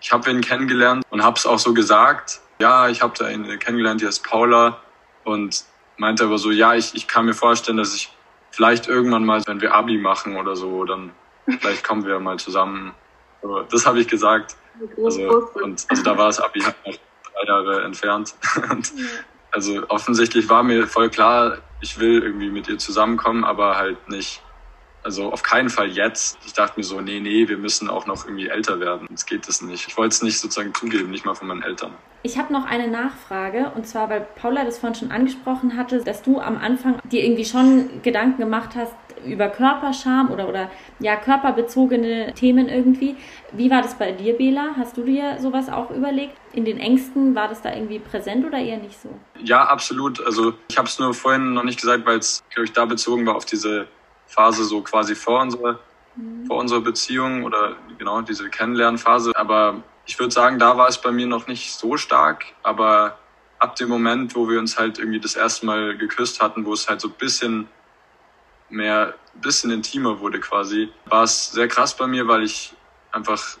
ich 0.00 0.12
hab 0.12 0.26
wen 0.26 0.40
kennengelernt 0.40 1.04
und 1.10 1.22
habe 1.24 1.36
es 1.36 1.46
auch 1.46 1.58
so 1.58 1.74
gesagt. 1.74 2.40
Ja, 2.60 2.88
ich 2.88 3.02
habe 3.02 3.14
da 3.18 3.26
eine 3.26 3.58
kennengelernt, 3.58 4.00
die 4.00 4.06
heißt 4.06 4.24
Paula 4.24 4.80
und 5.24 5.64
meinte 5.96 6.24
aber 6.24 6.38
so, 6.38 6.50
ja, 6.50 6.74
ich, 6.74 6.94
ich 6.94 7.08
kann 7.08 7.26
mir 7.26 7.34
vorstellen, 7.34 7.76
dass 7.76 7.94
ich 7.94 8.12
vielleicht 8.50 8.88
irgendwann 8.88 9.24
mal, 9.24 9.42
wenn 9.46 9.60
wir 9.60 9.74
Abi 9.74 9.98
machen 9.98 10.36
oder 10.36 10.56
so, 10.56 10.84
dann 10.84 11.12
vielleicht 11.46 11.84
kommen 11.84 12.04
wir 12.04 12.18
mal 12.20 12.38
zusammen. 12.38 12.94
Das 13.70 13.86
habe 13.86 14.00
ich 14.00 14.08
gesagt. 14.08 14.56
Also, 15.04 15.50
und, 15.62 15.86
also 15.88 16.02
da 16.02 16.16
war 16.16 16.26
das 16.26 16.40
Abi 16.40 16.60
halt 16.60 16.76
noch 16.86 16.94
drei 16.94 17.46
Jahre 17.46 17.84
entfernt. 17.84 18.34
Und, 18.70 18.92
also 19.50 19.88
offensichtlich 19.88 20.48
war 20.48 20.62
mir 20.62 20.86
voll 20.86 21.08
klar, 21.08 21.58
ich 21.80 21.98
will 21.98 22.22
irgendwie 22.22 22.50
mit 22.50 22.68
ihr 22.68 22.78
zusammenkommen, 22.78 23.44
aber 23.44 23.76
halt 23.76 24.08
nicht, 24.08 24.42
also 25.08 25.32
auf 25.32 25.42
keinen 25.42 25.70
Fall 25.70 25.88
jetzt. 25.88 26.36
Ich 26.44 26.52
dachte 26.52 26.78
mir 26.78 26.84
so, 26.84 27.00
nee, 27.00 27.18
nee, 27.18 27.48
wir 27.48 27.56
müssen 27.56 27.88
auch 27.88 28.04
noch 28.04 28.26
irgendwie 28.26 28.48
älter 28.48 28.78
werden. 28.78 29.06
Jetzt 29.08 29.24
geht 29.24 29.48
das 29.48 29.62
nicht. 29.62 29.88
Ich 29.88 29.96
wollte 29.96 30.12
es 30.12 30.22
nicht 30.22 30.38
sozusagen 30.38 30.74
zugeben, 30.74 31.10
nicht 31.10 31.24
mal 31.24 31.34
von 31.34 31.48
meinen 31.48 31.62
Eltern. 31.62 31.94
Ich 32.24 32.36
habe 32.36 32.52
noch 32.52 32.66
eine 32.66 32.88
Nachfrage 32.88 33.72
und 33.74 33.86
zwar, 33.86 34.10
weil 34.10 34.26
Paula 34.36 34.66
das 34.66 34.78
vorhin 34.78 34.98
schon 34.98 35.10
angesprochen 35.10 35.78
hatte, 35.78 36.04
dass 36.04 36.20
du 36.20 36.40
am 36.40 36.58
Anfang 36.58 37.00
dir 37.10 37.24
irgendwie 37.24 37.46
schon 37.46 38.02
Gedanken 38.02 38.38
gemacht 38.38 38.76
hast, 38.76 38.92
über 39.24 39.48
Körperscham 39.48 40.30
oder, 40.30 40.46
oder 40.46 40.70
ja, 41.00 41.16
körperbezogene 41.16 42.34
Themen 42.34 42.68
irgendwie. 42.68 43.16
Wie 43.52 43.70
war 43.70 43.80
das 43.80 43.96
bei 43.96 44.12
dir, 44.12 44.36
Bela? 44.36 44.74
Hast 44.76 44.98
du 44.98 45.04
dir 45.04 45.38
sowas 45.40 45.70
auch 45.70 45.90
überlegt? 45.90 46.36
In 46.52 46.66
den 46.66 46.78
Ängsten 46.78 47.34
war 47.34 47.48
das 47.48 47.62
da 47.62 47.72
irgendwie 47.72 47.98
präsent 47.98 48.44
oder 48.44 48.58
eher 48.58 48.76
nicht 48.76 49.00
so? 49.00 49.08
Ja, 49.42 49.64
absolut. 49.64 50.24
Also 50.24 50.52
ich 50.68 50.76
habe 50.76 50.86
es 50.86 50.98
nur 50.98 51.14
vorhin 51.14 51.54
noch 51.54 51.64
nicht 51.64 51.80
gesagt, 51.80 52.04
weil 52.04 52.18
es, 52.18 52.44
glaube 52.50 52.66
ich, 52.66 52.72
da 52.72 52.84
bezogen 52.84 53.24
war 53.26 53.36
auf 53.36 53.46
diese 53.46 53.88
Phase 54.28 54.64
so 54.64 54.82
quasi 54.82 55.14
vor 55.14 55.40
unserer, 55.40 55.80
mhm. 56.14 56.46
vor 56.46 56.58
unserer 56.58 56.80
Beziehung 56.80 57.44
oder 57.44 57.76
genau 57.98 58.20
diese 58.20 58.48
Kennenlernphase. 58.48 59.32
Aber 59.34 59.82
ich 60.06 60.18
würde 60.18 60.32
sagen, 60.32 60.58
da 60.58 60.76
war 60.76 60.88
es 60.88 61.00
bei 61.00 61.10
mir 61.10 61.26
noch 61.26 61.48
nicht 61.48 61.72
so 61.72 61.96
stark, 61.96 62.44
aber 62.62 63.18
ab 63.58 63.76
dem 63.76 63.88
Moment, 63.88 64.34
wo 64.36 64.48
wir 64.48 64.58
uns 64.58 64.78
halt 64.78 64.98
irgendwie 64.98 65.20
das 65.20 65.34
erste 65.34 65.66
Mal 65.66 65.96
geküsst 65.96 66.40
hatten, 66.40 66.64
wo 66.64 66.72
es 66.72 66.88
halt 66.88 67.00
so 67.00 67.08
ein 67.08 67.14
bisschen 67.14 67.68
mehr, 68.68 69.14
ein 69.34 69.40
bisschen 69.40 69.70
intimer 69.70 70.20
wurde 70.20 70.40
quasi, 70.40 70.90
war 71.06 71.24
es 71.24 71.50
sehr 71.50 71.68
krass 71.68 71.96
bei 71.96 72.06
mir, 72.06 72.28
weil 72.28 72.44
ich 72.44 72.74
einfach 73.10 73.58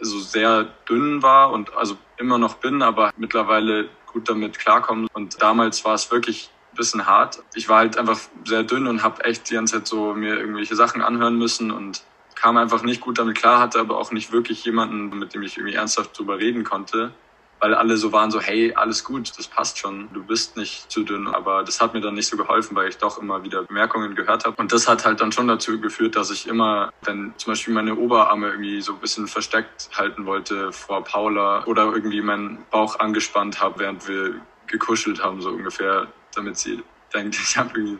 so 0.00 0.18
sehr 0.18 0.64
dünn 0.88 1.22
war 1.22 1.52
und 1.52 1.74
also 1.74 1.96
immer 2.16 2.38
noch 2.38 2.54
bin, 2.54 2.82
aber 2.82 3.12
mittlerweile 3.16 3.88
gut 4.06 4.28
damit 4.28 4.58
klarkomme. 4.58 5.08
Und 5.12 5.40
damals 5.42 5.84
war 5.84 5.94
es 5.94 6.10
wirklich 6.10 6.50
bisschen 6.74 7.06
hart. 7.06 7.42
Ich 7.54 7.68
war 7.68 7.78
halt 7.78 7.96
einfach 7.96 8.18
sehr 8.44 8.62
dünn 8.62 8.86
und 8.86 9.02
habe 9.02 9.24
echt 9.24 9.50
die 9.50 9.54
ganze 9.54 9.76
Zeit 9.76 9.86
so 9.86 10.14
mir 10.14 10.38
irgendwelche 10.38 10.76
Sachen 10.76 11.02
anhören 11.02 11.36
müssen 11.36 11.70
und 11.70 12.02
kam 12.34 12.56
einfach 12.56 12.82
nicht 12.82 13.00
gut 13.00 13.18
damit 13.18 13.36
klar, 13.36 13.60
hatte 13.60 13.80
aber 13.80 13.98
auch 13.98 14.12
nicht 14.12 14.32
wirklich 14.32 14.64
jemanden, 14.64 15.18
mit 15.18 15.34
dem 15.34 15.42
ich 15.42 15.58
irgendwie 15.58 15.74
ernsthaft 15.74 16.18
drüber 16.18 16.38
reden 16.38 16.64
konnte 16.64 17.12
weil 17.60 17.74
alle 17.74 17.96
so 17.96 18.10
waren 18.12 18.30
so, 18.30 18.40
hey, 18.40 18.72
alles 18.74 19.04
gut, 19.04 19.38
das 19.38 19.46
passt 19.46 19.78
schon, 19.78 20.08
du 20.12 20.24
bist 20.24 20.56
nicht 20.56 20.90
zu 20.90 21.04
dünn. 21.04 21.28
Aber 21.28 21.62
das 21.62 21.80
hat 21.80 21.94
mir 21.94 22.00
dann 22.00 22.14
nicht 22.14 22.26
so 22.26 22.36
geholfen, 22.36 22.74
weil 22.74 22.88
ich 22.88 22.96
doch 22.96 23.18
immer 23.20 23.44
wieder 23.44 23.62
Bemerkungen 23.62 24.14
gehört 24.14 24.46
habe. 24.46 24.56
Und 24.56 24.72
das 24.72 24.88
hat 24.88 25.04
halt 25.04 25.20
dann 25.20 25.30
schon 25.30 25.46
dazu 25.46 25.78
geführt, 25.78 26.16
dass 26.16 26.30
ich 26.30 26.48
immer, 26.48 26.90
wenn 27.02 27.34
zum 27.36 27.52
Beispiel 27.52 27.74
meine 27.74 27.94
Oberarme 27.94 28.48
irgendwie 28.48 28.80
so 28.80 28.94
ein 28.94 28.98
bisschen 28.98 29.28
versteckt 29.28 29.90
halten 29.92 30.24
wollte 30.24 30.72
vor 30.72 31.04
Paula 31.04 31.64
oder 31.66 31.84
irgendwie 31.84 32.22
meinen 32.22 32.64
Bauch 32.70 32.98
angespannt 32.98 33.62
habe, 33.62 33.80
während 33.80 34.08
wir 34.08 34.40
gekuschelt 34.66 35.22
haben, 35.22 35.42
so 35.42 35.50
ungefähr, 35.50 36.06
damit 36.34 36.58
sie 36.58 36.82
denkt, 37.14 37.36
ich 37.42 37.56
habe 37.56 37.70
irgendwie 37.74 37.98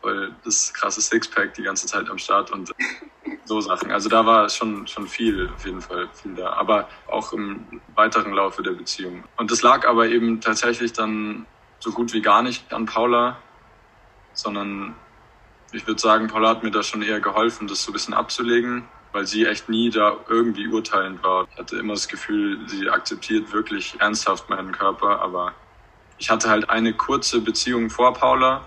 voll 0.00 0.34
das 0.44 0.72
krasse 0.74 1.00
Sixpack 1.00 1.54
die 1.54 1.62
ganze 1.62 1.86
Zeit 1.86 2.08
am 2.10 2.18
Start 2.18 2.50
und 2.50 2.72
so 3.44 3.60
Sachen. 3.60 3.90
Also 3.90 4.08
da 4.08 4.24
war 4.26 4.48
schon, 4.48 4.86
schon 4.86 5.06
viel, 5.06 5.50
auf 5.54 5.64
jeden 5.64 5.80
Fall 5.80 6.08
viel 6.12 6.34
da. 6.34 6.52
Aber 6.52 6.88
auch 7.08 7.32
im 7.32 7.80
weiteren 7.94 8.32
Laufe 8.32 8.62
der 8.62 8.72
Beziehung. 8.72 9.24
Und 9.36 9.50
das 9.50 9.62
lag 9.62 9.86
aber 9.86 10.08
eben 10.08 10.40
tatsächlich 10.40 10.92
dann 10.92 11.46
so 11.78 11.92
gut 11.92 12.12
wie 12.12 12.22
gar 12.22 12.42
nicht 12.42 12.72
an 12.72 12.86
Paula, 12.86 13.38
sondern 14.32 14.94
ich 15.72 15.86
würde 15.86 16.00
sagen, 16.00 16.28
Paula 16.28 16.50
hat 16.50 16.62
mir 16.62 16.70
da 16.70 16.82
schon 16.82 17.02
eher 17.02 17.20
geholfen, 17.20 17.66
das 17.66 17.82
so 17.82 17.90
ein 17.90 17.94
bisschen 17.94 18.14
abzulegen, 18.14 18.84
weil 19.12 19.26
sie 19.26 19.44
echt 19.44 19.68
nie 19.68 19.90
da 19.90 20.16
irgendwie 20.28 20.68
urteilend 20.68 21.22
war. 21.22 21.46
Ich 21.50 21.58
hatte 21.58 21.76
immer 21.76 21.94
das 21.94 22.08
Gefühl, 22.08 22.58
sie 22.68 22.88
akzeptiert 22.88 23.52
wirklich 23.52 23.96
ernsthaft 24.00 24.48
meinen 24.48 24.72
Körper, 24.72 25.20
aber 25.20 25.54
ich 26.18 26.30
hatte 26.30 26.48
halt 26.48 26.70
eine 26.70 26.92
kurze 26.92 27.40
Beziehung 27.40 27.90
vor 27.90 28.14
Paula, 28.14 28.64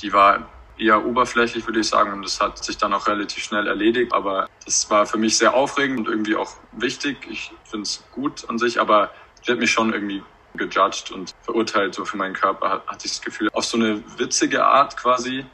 die 0.00 0.12
war 0.12 0.48
eher 0.78 1.04
oberflächlich, 1.04 1.66
würde 1.66 1.80
ich 1.80 1.88
sagen, 1.88 2.12
und 2.12 2.22
das 2.22 2.40
hat 2.40 2.64
sich 2.64 2.78
dann 2.78 2.92
auch 2.92 3.06
relativ 3.08 3.42
schnell 3.42 3.66
erledigt, 3.66 4.12
aber 4.12 4.48
das 4.64 4.88
war 4.90 5.06
für 5.06 5.18
mich 5.18 5.36
sehr 5.36 5.54
aufregend 5.54 5.98
und 5.98 6.08
irgendwie 6.08 6.36
auch 6.36 6.52
wichtig. 6.72 7.18
Ich 7.28 7.52
finde 7.64 7.82
es 7.82 8.04
gut 8.12 8.48
an 8.48 8.58
sich, 8.58 8.80
aber 8.80 9.10
ich 9.42 9.48
habe 9.48 9.58
mich 9.58 9.70
schon 9.70 9.92
irgendwie 9.92 10.22
gejudged 10.54 11.10
und 11.10 11.34
verurteilt 11.42 11.94
so 11.94 12.04
für 12.04 12.16
meinen 12.16 12.34
Körper, 12.34 12.82
hatte 12.86 13.06
ich 13.06 13.12
das 13.12 13.22
Gefühl, 13.22 13.48
auf 13.52 13.64
so 13.64 13.76
eine 13.76 14.02
witzige 14.18 14.64
Art 14.64 14.96
quasi, 14.96 15.44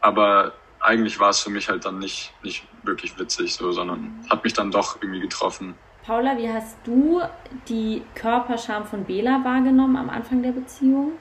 aber 0.00 0.52
eigentlich 0.80 1.20
war 1.20 1.30
es 1.30 1.40
für 1.40 1.50
mich 1.50 1.68
halt 1.68 1.84
dann 1.84 1.98
nicht, 1.98 2.32
nicht 2.42 2.66
wirklich 2.82 3.18
witzig, 3.18 3.54
so, 3.54 3.70
sondern 3.72 4.24
hat 4.30 4.44
mich 4.44 4.54
dann 4.54 4.70
doch 4.70 4.96
irgendwie 5.02 5.20
getroffen. 5.20 5.74
Paula, 6.06 6.36
wie 6.38 6.50
hast 6.50 6.76
du 6.84 7.20
die 7.68 8.02
Körperscham 8.14 8.86
von 8.86 9.04
Bela 9.04 9.44
wahrgenommen 9.44 9.96
am 9.96 10.08
Anfang 10.08 10.42
der 10.42 10.52
Beziehung? 10.52 11.12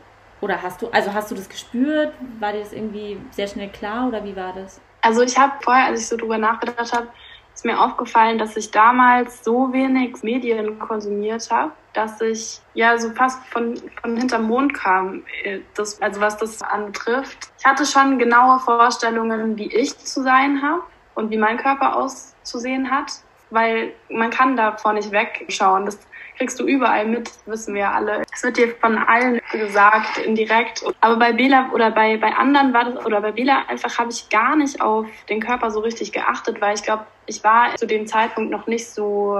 Oder 0.41 0.62
hast 0.62 0.81
du, 0.81 0.88
also 0.89 1.13
hast 1.13 1.29
du 1.31 1.36
das 1.36 1.50
gespürt? 1.50 2.13
War 2.39 2.53
dir 2.53 2.62
das 2.62 2.71
irgendwie 2.71 3.19
sehr 3.31 3.48
schnell 3.48 3.69
klar 3.69 4.07
oder 4.07 4.24
wie 4.24 4.36
war 4.36 4.53
das? 4.53 4.79
Also 5.01 5.21
ich 5.21 5.38
habe 5.38 5.53
vorher, 5.62 5.88
als 5.88 6.01
ich 6.01 6.07
so 6.07 6.15
drüber 6.15 6.38
nachgedacht 6.38 6.93
habe, 6.93 7.07
ist 7.53 7.65
mir 7.65 7.77
aufgefallen, 7.77 8.38
dass 8.38 8.55
ich 8.55 8.71
damals 8.71 9.43
so 9.43 9.74
wenig 9.74 10.24
Medien 10.24 10.79
konsumiert 10.79 11.51
habe, 11.51 11.71
dass 11.91 12.21
ich 12.21 12.62
ja 12.74 12.98
so 12.98 13.09
fast 13.09 13.45
von, 13.48 13.75
von 14.01 14.15
hinterm 14.15 14.43
Mond 14.43 14.74
kam, 14.74 15.24
äh, 15.43 15.59
das, 15.75 16.01
also 16.01 16.21
was 16.21 16.38
das 16.38 16.62
anbetrifft. 16.62 17.51
Ich 17.59 17.65
hatte 17.65 17.86
schon 17.86 18.17
genaue 18.17 18.59
Vorstellungen, 18.59 19.57
wie 19.57 19.74
ich 19.75 19.98
zu 19.98 20.24
sein 20.24 20.62
habe 20.62 20.83
und 21.15 21.31
wie 21.31 21.38
mein 21.38 21.57
Körper 21.57 21.98
auszusehen 21.98 22.89
hat, 22.89 23.12
weil 23.50 23.94
man 24.10 24.29
kann 24.29 24.56
davor 24.56 24.94
nicht 24.94 25.12
wegschauen. 25.12 25.86
Das 25.86 26.00
kriegst 26.38 26.60
du 26.60 26.65
überall 26.65 27.06
mit, 27.06 27.29
wissen 27.46 27.75
wir 27.75 27.91
alle. 27.91 28.24
Es 28.34 28.44
wird 28.44 28.58
dir 28.58 28.74
von 28.75 28.98
allen 28.98 29.41
gesagt, 29.51 30.18
indirekt. 30.20 30.84
Aber 31.01 31.18
bei 31.18 31.34
Bela 31.34 31.70
oder 31.74 31.91
bei, 31.91 32.18
bei 32.18 32.34
anderen 32.34 32.74
war 32.74 32.86
das, 32.86 33.06
oder 33.06 33.22
bei 33.22 33.34
Bela 33.34 33.65
einfach 33.68 33.98
habe 33.98 34.10
ich 34.12 34.29
gar 34.29 34.56
nicht 34.56 34.82
auf 34.82 35.06
den 35.27 35.41
Körper 35.41 35.70
so 35.70 35.82
richtig 35.82 36.12
geachtet, 36.13 36.62
weil 36.62 36.75
ich 36.75 36.84
glaube, 36.84 37.06
ich 37.25 37.44
war 37.44 37.75
zu 37.75 37.86
dem 37.86 38.08
Zeitpunkt 38.08 38.51
noch 38.51 38.68
nicht 38.68 38.89
so 38.89 39.38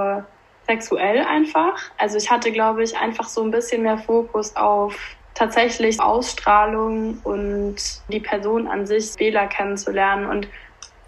sexuell 0.66 1.24
einfach. 1.24 1.80
Also 1.98 2.16
ich 2.16 2.30
hatte, 2.30 2.52
glaube 2.52 2.82
ich, 2.82 2.96
einfach 2.96 3.28
so 3.28 3.42
ein 3.42 3.50
bisschen 3.50 3.82
mehr 3.82 3.98
Fokus 3.98 4.54
auf 4.56 4.94
tatsächlich 5.34 6.00
Ausstrahlung 6.00 7.18
und 7.24 7.76
die 8.08 8.20
Person 8.20 8.68
an 8.68 8.86
sich, 8.86 9.14
Bela 9.16 9.46
kennenzulernen. 9.46 10.26
Und 10.26 10.48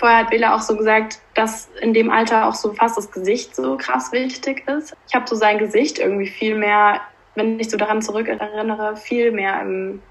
Vorher 0.03 0.19
hat 0.19 0.31
Bela 0.31 0.57
auch 0.57 0.63
so 0.63 0.77
gesagt, 0.77 1.21
dass 1.35 1.69
in 1.81 1.95
dem 1.95 2.11
Alter 2.11 2.49
auch 2.49 2.57
so 2.57 2.73
fast 2.73 2.97
das 2.97 3.13
Gesicht 3.13 3.55
so 3.55 3.77
krass 3.77 4.11
wichtig 4.11 4.67
ist. 4.67 4.97
Ich 5.07 5.15
habe 5.15 5.29
so 5.29 5.37
sein 5.37 5.59
Gesicht 5.59 6.01
irgendwie 6.01 6.27
viel 6.27 6.57
mehr, 6.57 7.01
wenn 7.37 7.61
ich 7.61 7.71
so 7.71 7.77
daran 7.77 8.03
zurück 8.03 8.27
erinnere, 8.27 8.97
viel 8.97 9.31
mehr 9.31 9.63
im, 9.63 10.03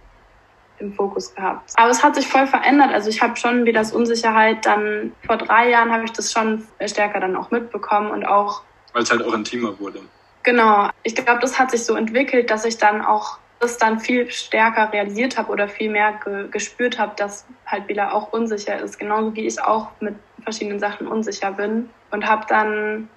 im 0.80 0.94
Fokus 0.94 1.36
gehabt. 1.36 1.74
Aber 1.76 1.90
es 1.90 2.02
hat 2.02 2.16
sich 2.16 2.26
voll 2.26 2.48
verändert. 2.48 2.94
Also 2.94 3.10
ich 3.10 3.22
habe 3.22 3.36
schon 3.36 3.66
wieder 3.66 3.82
das 3.82 3.92
Unsicherheit 3.92 4.66
dann 4.66 5.12
vor 5.28 5.36
drei 5.36 5.70
Jahren 5.70 5.92
habe 5.92 6.06
ich 6.06 6.14
das 6.14 6.32
schon 6.32 6.66
stärker 6.86 7.20
dann 7.20 7.36
auch 7.36 7.52
mitbekommen 7.52 8.12
und 8.12 8.24
auch 8.24 8.62
weil 8.94 9.04
es 9.04 9.12
halt 9.12 9.26
auch 9.26 9.34
intimer 9.34 9.78
wurde. 9.78 10.00
Genau. 10.44 10.90
Ich 11.04 11.16
glaube, 11.16 11.42
das 11.42 11.60
hat 11.60 11.72
sich 11.72 11.84
so 11.84 11.96
entwickelt, 11.96 12.50
dass 12.50 12.64
ich 12.64 12.78
dann 12.78 13.02
auch 13.02 13.40
das 13.62 13.77
dann 13.77 14.00
viel 14.00 14.30
stärker 14.32 14.91
realisiert 14.91 15.38
habe 15.38 15.51
oder 15.51 15.68
viel 15.68 15.91
mehr 15.91 16.20
ge 16.24 16.48
gespürt 16.50 16.98
habe, 17.00 17.13
dass 17.15 17.46
halt 17.65 17.88
Bela 17.88 18.12
auch 18.12 18.34
unsicher 18.34 18.80
ist, 18.80 18.98
genauso 18.98 19.36
wie 19.36 19.46
ich 19.46 19.62
auch 19.62 19.89
mit 20.00 20.15
verschiedenen 20.44 20.80
Sachen 20.80 21.08
unsicher 21.08 21.51
bin 21.51 21.89
und 22.10 22.27
habe 22.27 22.46
dann 22.50 23.08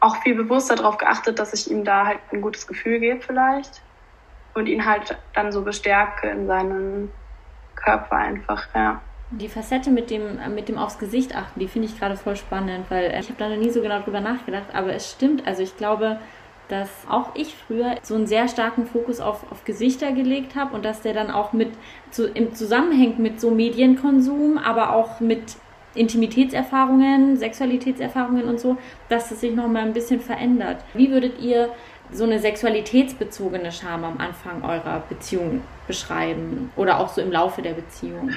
auch 0.00 0.16
viel 0.16 0.34
bewusster 0.34 0.74
darauf 0.74 0.98
geachtet, 0.98 1.38
dass 1.38 1.54
ich 1.54 1.70
ihm 1.70 1.84
da 1.84 2.06
halt 2.06 2.18
ein 2.32 2.42
gutes 2.42 2.66
Gefühl 2.66 2.98
gebe 2.98 3.20
vielleicht 3.20 3.82
und 4.54 4.66
ihn 4.66 4.84
halt 4.84 5.16
dann 5.32 5.52
so 5.52 5.62
bestärke 5.62 6.28
in 6.28 6.46
seinem 6.46 7.10
Körper 7.76 8.16
einfach, 8.16 8.66
ja. 8.74 9.00
Die 9.30 9.48
Facette 9.48 9.90
mit 9.90 10.10
dem, 10.10 10.38
mit 10.54 10.68
dem 10.68 10.78
aufs 10.78 10.98
Gesicht 10.98 11.34
achten, 11.34 11.58
die 11.58 11.66
finde 11.66 11.88
ich 11.88 11.98
gerade 11.98 12.16
voll 12.16 12.36
spannend, 12.36 12.86
weil 12.90 13.10
ich 13.18 13.28
habe 13.28 13.38
da 13.38 13.48
noch 13.48 13.56
nie 13.56 13.70
so 13.70 13.80
genau 13.80 14.00
drüber 14.00 14.20
nachgedacht, 14.20 14.74
aber 14.74 14.92
es 14.92 15.10
stimmt. 15.10 15.46
Also 15.46 15.62
ich 15.62 15.76
glaube, 15.76 16.18
dass 16.68 16.90
auch 17.08 17.34
ich 17.34 17.54
früher 17.54 17.96
so 18.02 18.14
einen 18.14 18.26
sehr 18.26 18.48
starken 18.48 18.86
Fokus 18.86 19.20
auf, 19.20 19.50
auf 19.50 19.64
Gesichter 19.64 20.12
gelegt 20.12 20.54
habe 20.54 20.74
und 20.74 20.84
dass 20.84 21.02
der 21.02 21.14
dann 21.14 21.30
auch 21.30 21.52
mit 21.52 21.70
zu, 22.10 22.26
im 22.28 22.54
Zusammenhängt 22.54 23.18
mit 23.18 23.40
so 23.40 23.50
Medienkonsum, 23.50 24.58
aber 24.58 24.94
auch 24.94 25.20
mit 25.20 25.42
Intimitätserfahrungen, 25.94 27.36
Sexualitätserfahrungen 27.36 28.44
und 28.44 28.58
so, 28.58 28.76
dass 29.08 29.28
das 29.28 29.40
sich 29.40 29.54
nochmal 29.54 29.82
ein 29.82 29.92
bisschen 29.92 30.20
verändert. 30.20 30.84
Wie 30.94 31.10
würdet 31.10 31.40
ihr 31.40 31.70
so 32.12 32.24
eine 32.24 32.38
sexualitätsbezogene 32.40 33.72
Scham 33.72 34.04
am 34.04 34.18
Anfang 34.18 34.62
eurer 34.62 35.02
Beziehung 35.08 35.62
beschreiben 35.86 36.72
oder 36.76 36.98
auch 36.98 37.12
so 37.12 37.20
im 37.20 37.30
Laufe 37.30 37.62
der 37.62 37.74
Beziehung? 37.74 38.30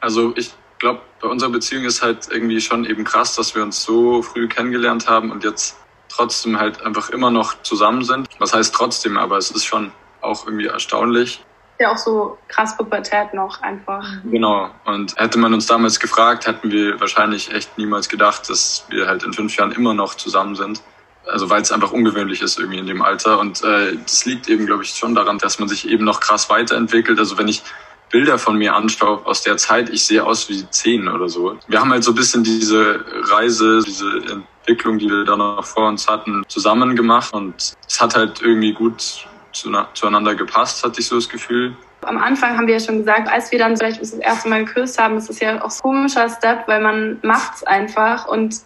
Also 0.00 0.32
ich 0.36 0.52
glaube, 0.78 1.00
bei 1.20 1.28
unserer 1.28 1.50
Beziehung 1.50 1.84
ist 1.84 2.02
halt 2.02 2.28
irgendwie 2.30 2.60
schon 2.60 2.84
eben 2.84 3.04
krass, 3.04 3.36
dass 3.36 3.54
wir 3.54 3.62
uns 3.62 3.82
so 3.82 4.22
früh 4.22 4.48
kennengelernt 4.48 5.08
haben 5.08 5.30
und 5.30 5.44
jetzt 5.44 5.76
trotzdem 6.14 6.58
halt 6.58 6.82
einfach 6.82 7.10
immer 7.10 7.30
noch 7.30 7.62
zusammen 7.62 8.04
sind. 8.04 8.28
Was 8.38 8.54
heißt 8.54 8.74
trotzdem, 8.74 9.16
aber 9.16 9.38
es 9.38 9.50
ist 9.50 9.64
schon 9.64 9.92
auch 10.20 10.46
irgendwie 10.46 10.66
erstaunlich. 10.66 11.44
Ja, 11.80 11.92
auch 11.92 11.98
so 11.98 12.38
krass 12.48 12.76
Pubertät 12.76 13.34
noch 13.34 13.60
einfach. 13.62 14.06
Genau. 14.24 14.70
Und 14.84 15.16
hätte 15.16 15.38
man 15.38 15.52
uns 15.52 15.66
damals 15.66 15.98
gefragt, 15.98 16.46
hätten 16.46 16.70
wir 16.70 17.00
wahrscheinlich 17.00 17.52
echt 17.52 17.76
niemals 17.76 18.08
gedacht, 18.08 18.48
dass 18.48 18.86
wir 18.88 19.08
halt 19.08 19.24
in 19.24 19.32
fünf 19.32 19.56
Jahren 19.56 19.72
immer 19.72 19.94
noch 19.94 20.14
zusammen 20.14 20.54
sind. 20.54 20.82
Also 21.26 21.50
weil 21.50 21.62
es 21.62 21.72
einfach 21.72 21.92
ungewöhnlich 21.92 22.42
ist 22.42 22.58
irgendwie 22.58 22.78
in 22.78 22.86
dem 22.86 23.02
Alter. 23.02 23.38
Und 23.40 23.64
äh, 23.64 23.96
das 23.96 24.24
liegt 24.26 24.48
eben, 24.48 24.66
glaube 24.66 24.84
ich, 24.84 24.90
schon 24.90 25.14
daran, 25.14 25.38
dass 25.38 25.58
man 25.58 25.68
sich 25.68 25.88
eben 25.88 26.04
noch 26.04 26.20
krass 26.20 26.50
weiterentwickelt. 26.50 27.18
Also 27.18 27.38
wenn 27.38 27.48
ich 27.48 27.62
Bilder 28.10 28.38
von 28.38 28.56
mir 28.58 28.74
anschaue 28.74 29.24
aus 29.24 29.42
der 29.42 29.56
Zeit, 29.56 29.88
ich 29.88 30.04
sehe 30.04 30.24
aus 30.24 30.48
wie 30.48 30.68
zehn 30.70 31.08
oder 31.08 31.28
so. 31.28 31.58
Wir 31.66 31.80
haben 31.80 31.90
halt 31.90 32.04
so 32.04 32.12
ein 32.12 32.14
bisschen 32.14 32.44
diese 32.44 33.04
Reise, 33.30 33.80
diese 33.84 34.42
Entwicklung, 34.62 34.98
die 34.98 35.08
wir 35.08 35.24
da 35.24 35.36
noch 35.36 35.64
vor 35.64 35.88
uns 35.88 36.08
hatten, 36.08 36.44
zusammen 36.48 36.94
gemacht 36.94 37.34
und 37.34 37.74
es 37.86 38.00
hat 38.00 38.14
halt 38.14 38.40
irgendwie 38.42 38.72
gut 38.72 39.26
zueinander 39.52 40.34
gepasst, 40.34 40.84
hatte 40.84 41.00
ich 41.00 41.06
so 41.06 41.16
das 41.16 41.28
Gefühl. 41.28 41.76
Am 42.02 42.18
Anfang 42.18 42.56
haben 42.56 42.66
wir 42.66 42.74
ja 42.74 42.80
schon 42.80 42.98
gesagt, 42.98 43.28
als 43.28 43.52
wir 43.52 43.58
dann 43.58 43.76
vielleicht 43.76 44.00
das 44.00 44.12
erste 44.12 44.48
Mal 44.48 44.64
geküsst 44.64 44.98
haben, 44.98 45.16
ist 45.16 45.30
es 45.30 45.40
ja 45.40 45.62
auch 45.62 45.70
ein 45.70 45.80
komischer 45.80 46.28
Step, 46.28 46.66
weil 46.66 46.80
man 46.80 47.18
macht's 47.22 47.62
einfach 47.64 48.26
und 48.26 48.56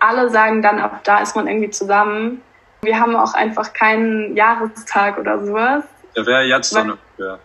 alle 0.00 0.28
sagen 0.30 0.60
dann, 0.60 0.78
ab 0.78 1.02
da 1.04 1.18
ist 1.18 1.34
man 1.34 1.46
irgendwie 1.48 1.70
zusammen. 1.70 2.42
Wir 2.82 3.00
haben 3.00 3.16
auch 3.16 3.34
einfach 3.34 3.72
keinen 3.72 4.36
Jahrestag 4.36 5.18
oder 5.18 5.44
sowas. 5.44 5.84
Der 6.14 6.26
wäre 6.26 6.42
jetzt 6.44 6.74
dann 6.74 6.90
ungefähr. 6.90 7.38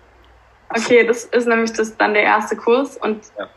Okay, 0.70 1.08
das 1.08 1.24
ist 1.26 1.48
nämlich 1.48 1.74
das 1.74 1.96
dann 1.98 2.14
der 2.14 2.24
erste 2.24 2.56
Kurs 2.56 2.98
und 2.98 3.24
ja. 3.38 3.48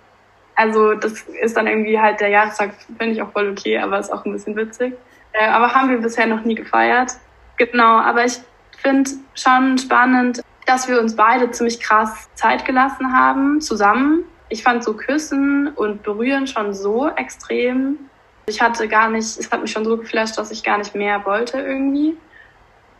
Also 0.63 0.95
das 0.95 1.25
ist 1.43 1.57
dann 1.57 1.67
irgendwie 1.67 1.99
halt 1.99 2.21
der 2.21 2.29
Jahrestag, 2.29 2.71
finde 2.97 3.15
ich 3.15 3.23
auch 3.23 3.33
voll 3.33 3.51
okay, 3.51 3.79
aber 3.79 3.99
ist 3.99 4.13
auch 4.13 4.25
ein 4.25 4.33
bisschen 4.33 4.55
witzig. 4.55 4.95
Äh, 5.33 5.49
aber 5.49 5.75
haben 5.75 5.91
wir 5.91 5.99
bisher 5.99 6.27
noch 6.27 6.45
nie 6.45 6.55
gefeiert. 6.55 7.11
Genau, 7.57 7.99
aber 7.99 8.25
ich 8.25 8.39
finde 8.79 9.11
schon 9.35 9.77
spannend, 9.77 10.41
dass 10.67 10.87
wir 10.87 11.01
uns 11.01 11.17
beide 11.17 11.51
ziemlich 11.51 11.81
krass 11.81 12.29
Zeit 12.35 12.65
gelassen 12.65 13.13
haben, 13.13 13.61
zusammen. 13.61 14.23
Ich 14.51 14.63
fand 14.63 14.85
so 14.85 14.95
Küssen 14.95 15.67
und 15.75 16.05
Berühren 16.05 16.47
schon 16.47 16.73
so 16.75 17.09
extrem. 17.09 17.99
Ich 18.47 18.63
hatte 18.63 18.87
gar 18.87 19.11
nicht, 19.11 19.37
es 19.37 19.51
hat 19.51 19.63
mich 19.63 19.73
schon 19.73 19.85
so 19.85 19.97
geflasht, 19.97 20.39
dass 20.39 20.53
ich 20.53 20.63
gar 20.63 20.79
nicht 20.79 20.95
mehr 20.95 21.25
wollte 21.25 21.59
irgendwie. 21.59 22.17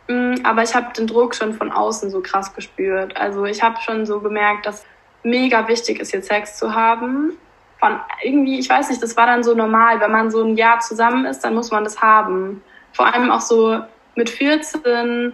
Mm, 0.09 0.35
aber 0.43 0.63
ich 0.63 0.75
habe 0.75 0.91
den 0.91 1.07
Druck 1.07 1.33
schon 1.33 1.53
von 1.53 1.71
außen 1.71 2.09
so 2.09 2.19
krass 2.19 2.53
gespürt. 2.53 3.15
Also 3.15 3.45
ich 3.45 3.63
habe 3.63 3.79
schon 3.79 4.05
so 4.05 4.19
gemerkt, 4.19 4.65
dass 4.65 4.83
mega 5.23 5.67
wichtig 5.69 6.01
ist, 6.01 6.11
jetzt 6.11 6.27
Sex 6.27 6.57
zu 6.57 6.75
haben. 6.75 7.37
Von 7.83 7.99
irgendwie, 8.21 8.59
ich 8.59 8.69
weiß 8.69 8.89
nicht, 8.89 9.03
das 9.03 9.17
war 9.17 9.25
dann 9.25 9.43
so 9.43 9.53
normal. 9.53 9.99
Wenn 9.99 10.11
man 10.13 10.31
so 10.31 10.41
ein 10.41 10.55
Jahr 10.55 10.79
zusammen 10.79 11.25
ist, 11.25 11.41
dann 11.41 11.53
muss 11.53 11.69
man 11.69 11.83
das 11.83 12.01
haben. 12.01 12.63
Vor 12.93 13.13
allem 13.13 13.29
auch 13.29 13.41
so 13.41 13.77
mit 14.15 14.29
14 14.29 15.33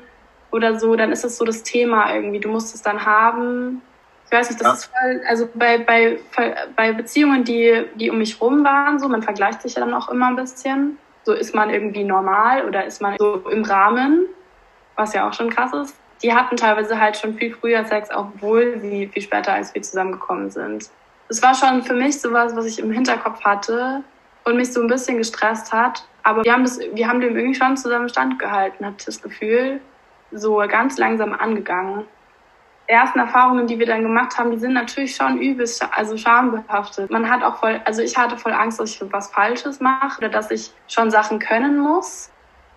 oder 0.50 0.80
so, 0.80 0.96
dann 0.96 1.12
ist 1.12 1.24
es 1.24 1.38
so 1.38 1.46
das 1.46 1.62
Thema 1.62 2.12
irgendwie. 2.12 2.40
Du 2.40 2.50
musst 2.50 2.74
es 2.74 2.82
dann 2.82 3.06
haben. 3.06 3.84
Ich 4.26 4.32
weiß 4.32 4.50
nicht, 4.50 4.60
das 4.62 4.68
ja. 4.68 4.74
ist 4.74 4.86
voll, 4.86 5.22
also 5.28 5.48
bei, 5.54 5.78
bei, 5.78 6.18
bei 6.76 6.92
Beziehungen, 6.92 7.44
die, 7.44 7.86
die 7.94 8.10
um 8.10 8.18
mich 8.18 8.42
rum 8.42 8.64
waren, 8.64 8.98
so, 8.98 9.08
man 9.08 9.22
vergleicht 9.22 9.62
sich 9.62 9.76
ja 9.76 9.82
dann 9.82 9.94
auch 9.94 10.10
immer 10.10 10.30
ein 10.30 10.36
bisschen. 10.36 10.98
So 11.26 11.34
ist 11.34 11.54
man 11.54 11.70
irgendwie 11.70 12.04
normal 12.04 12.66
oder 12.66 12.84
ist 12.84 13.00
man 13.00 13.16
so 13.20 13.44
im 13.52 13.64
Rahmen, 13.64 14.26
was 14.96 15.14
ja 15.14 15.30
auch 15.30 15.34
schon 15.34 15.52
krass 15.52 15.72
ist 15.74 15.96
die 16.22 16.34
hatten 16.34 16.58
teilweise 16.58 17.00
halt 17.00 17.18
schon 17.18 17.36
viel 17.36 17.54
früher 17.54 17.86
Sex, 17.86 18.10
obwohl 18.14 18.80
sie 18.80 19.08
viel 19.08 19.24
später 19.24 19.54
als 19.54 19.74
wir 19.74 19.82
zusammengekommen 19.82 20.50
sind. 20.50 20.90
Das 21.30 21.42
war 21.42 21.56
schon 21.56 21.84
für 21.84 21.94
mich 21.94 22.20
sowas, 22.20 22.56
was 22.56 22.66
ich 22.66 22.80
im 22.80 22.92
Hinterkopf 22.92 23.44
hatte 23.46 24.04
und 24.44 24.58
mich 24.58 24.74
so 24.74 24.82
ein 24.82 24.88
bisschen 24.88 25.18
gestresst 25.18 25.72
hat. 25.72 26.04
Aber 26.24 26.44
wir 26.44 26.52
haben, 26.52 26.64
das, 26.64 26.80
wir 26.80 27.08
haben 27.08 27.22
dem 27.22 27.38
irgendwie 27.38 27.56
schon 27.56 27.78
zusammen 27.78 28.10
standgehalten, 28.10 28.86
hatte 28.86 29.06
das 29.06 29.22
Gefühl. 29.22 29.80
So 30.32 30.58
ganz 30.68 30.98
langsam 30.98 31.34
angegangen. 31.34 32.06
ersten 32.88 33.20
Erfahrungen, 33.20 33.68
die 33.68 33.78
wir 33.78 33.86
dann 33.86 34.02
gemacht 34.02 34.38
haben, 34.38 34.52
die 34.52 34.58
sind 34.58 34.74
natürlich 34.74 35.16
schon 35.16 35.40
übelst, 35.40 35.86
also 35.96 36.18
schambehaftet. 36.18 37.12
Man 37.12 37.30
hat 37.30 37.44
auch 37.44 37.58
voll, 37.58 37.80
also 37.86 38.02
ich 38.02 38.18
hatte 38.18 38.36
voll 38.38 38.54
Angst, 38.54 38.80
dass 38.80 38.92
ich 38.92 39.02
was 39.12 39.32
Falsches 39.32 39.80
mache 39.80 40.18
oder 40.18 40.30
dass 40.30 40.50
ich 40.50 40.72
schon 40.88 41.12
Sachen 41.12 41.38
können 41.40 41.80
muss. 41.80 42.32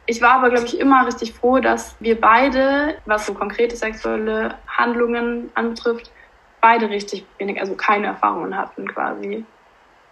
Ich 0.05 0.21
war 0.21 0.33
aber, 0.33 0.51
glaube 0.51 0.67
ich, 0.67 0.79
immer 0.79 1.07
richtig 1.07 1.33
froh, 1.33 1.61
dass 1.61 1.97
wir 2.01 2.21
beide, 2.21 2.97
was 3.07 3.25
so 3.25 3.35
konkrete 3.35 3.77
sexuelle 3.77 4.57
Handlungen 4.67 5.51
anbetrifft, 5.55 6.11
beide 6.63 6.89
richtig 6.89 7.27
wenig, 7.37 7.61
also 7.61 7.75
keine 7.75 8.07
Erfahrungen 8.07 8.57
hatten 8.57 8.89
quasi. 8.89 9.45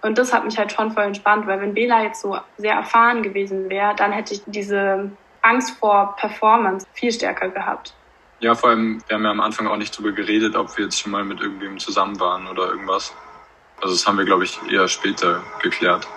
Und 0.02 0.18
das 0.18 0.32
hat 0.32 0.44
mich 0.44 0.58
halt 0.58 0.72
schon 0.72 0.92
voll 0.92 1.04
entspannt, 1.04 1.46
weil 1.46 1.60
wenn 1.60 1.72
Bela 1.72 2.02
jetzt 2.02 2.20
so 2.20 2.38
sehr 2.58 2.74
erfahren 2.74 3.22
gewesen 3.22 3.70
wäre, 3.70 3.94
dann 3.94 4.12
hätte 4.12 4.34
ich 4.34 4.42
diese 4.46 5.10
Angst 5.42 5.78
vor 5.78 6.16
Performance 6.16 6.86
viel 6.92 7.12
stärker 7.12 7.48
gehabt. 7.48 7.94
Ja, 8.40 8.54
vor 8.54 8.70
allem, 8.70 9.02
wir 9.06 9.16
haben 9.16 9.24
ja 9.24 9.30
am 9.30 9.40
Anfang 9.40 9.66
auch 9.66 9.76
nicht 9.76 9.96
drüber 9.96 10.12
geredet, 10.12 10.56
ob 10.56 10.76
wir 10.76 10.86
jetzt 10.86 10.98
schon 11.00 11.12
mal 11.12 11.24
mit 11.24 11.40
irgendwem 11.40 11.78
zusammen 11.78 12.18
waren 12.18 12.48
oder 12.48 12.68
irgendwas. 12.68 13.14
Also 13.82 13.94
das 13.94 14.06
haben 14.06 14.18
wir, 14.18 14.24
glaube 14.24 14.44
ich, 14.44 14.58
eher 14.70 14.88
später 14.88 15.42
geklärt. 15.62 16.08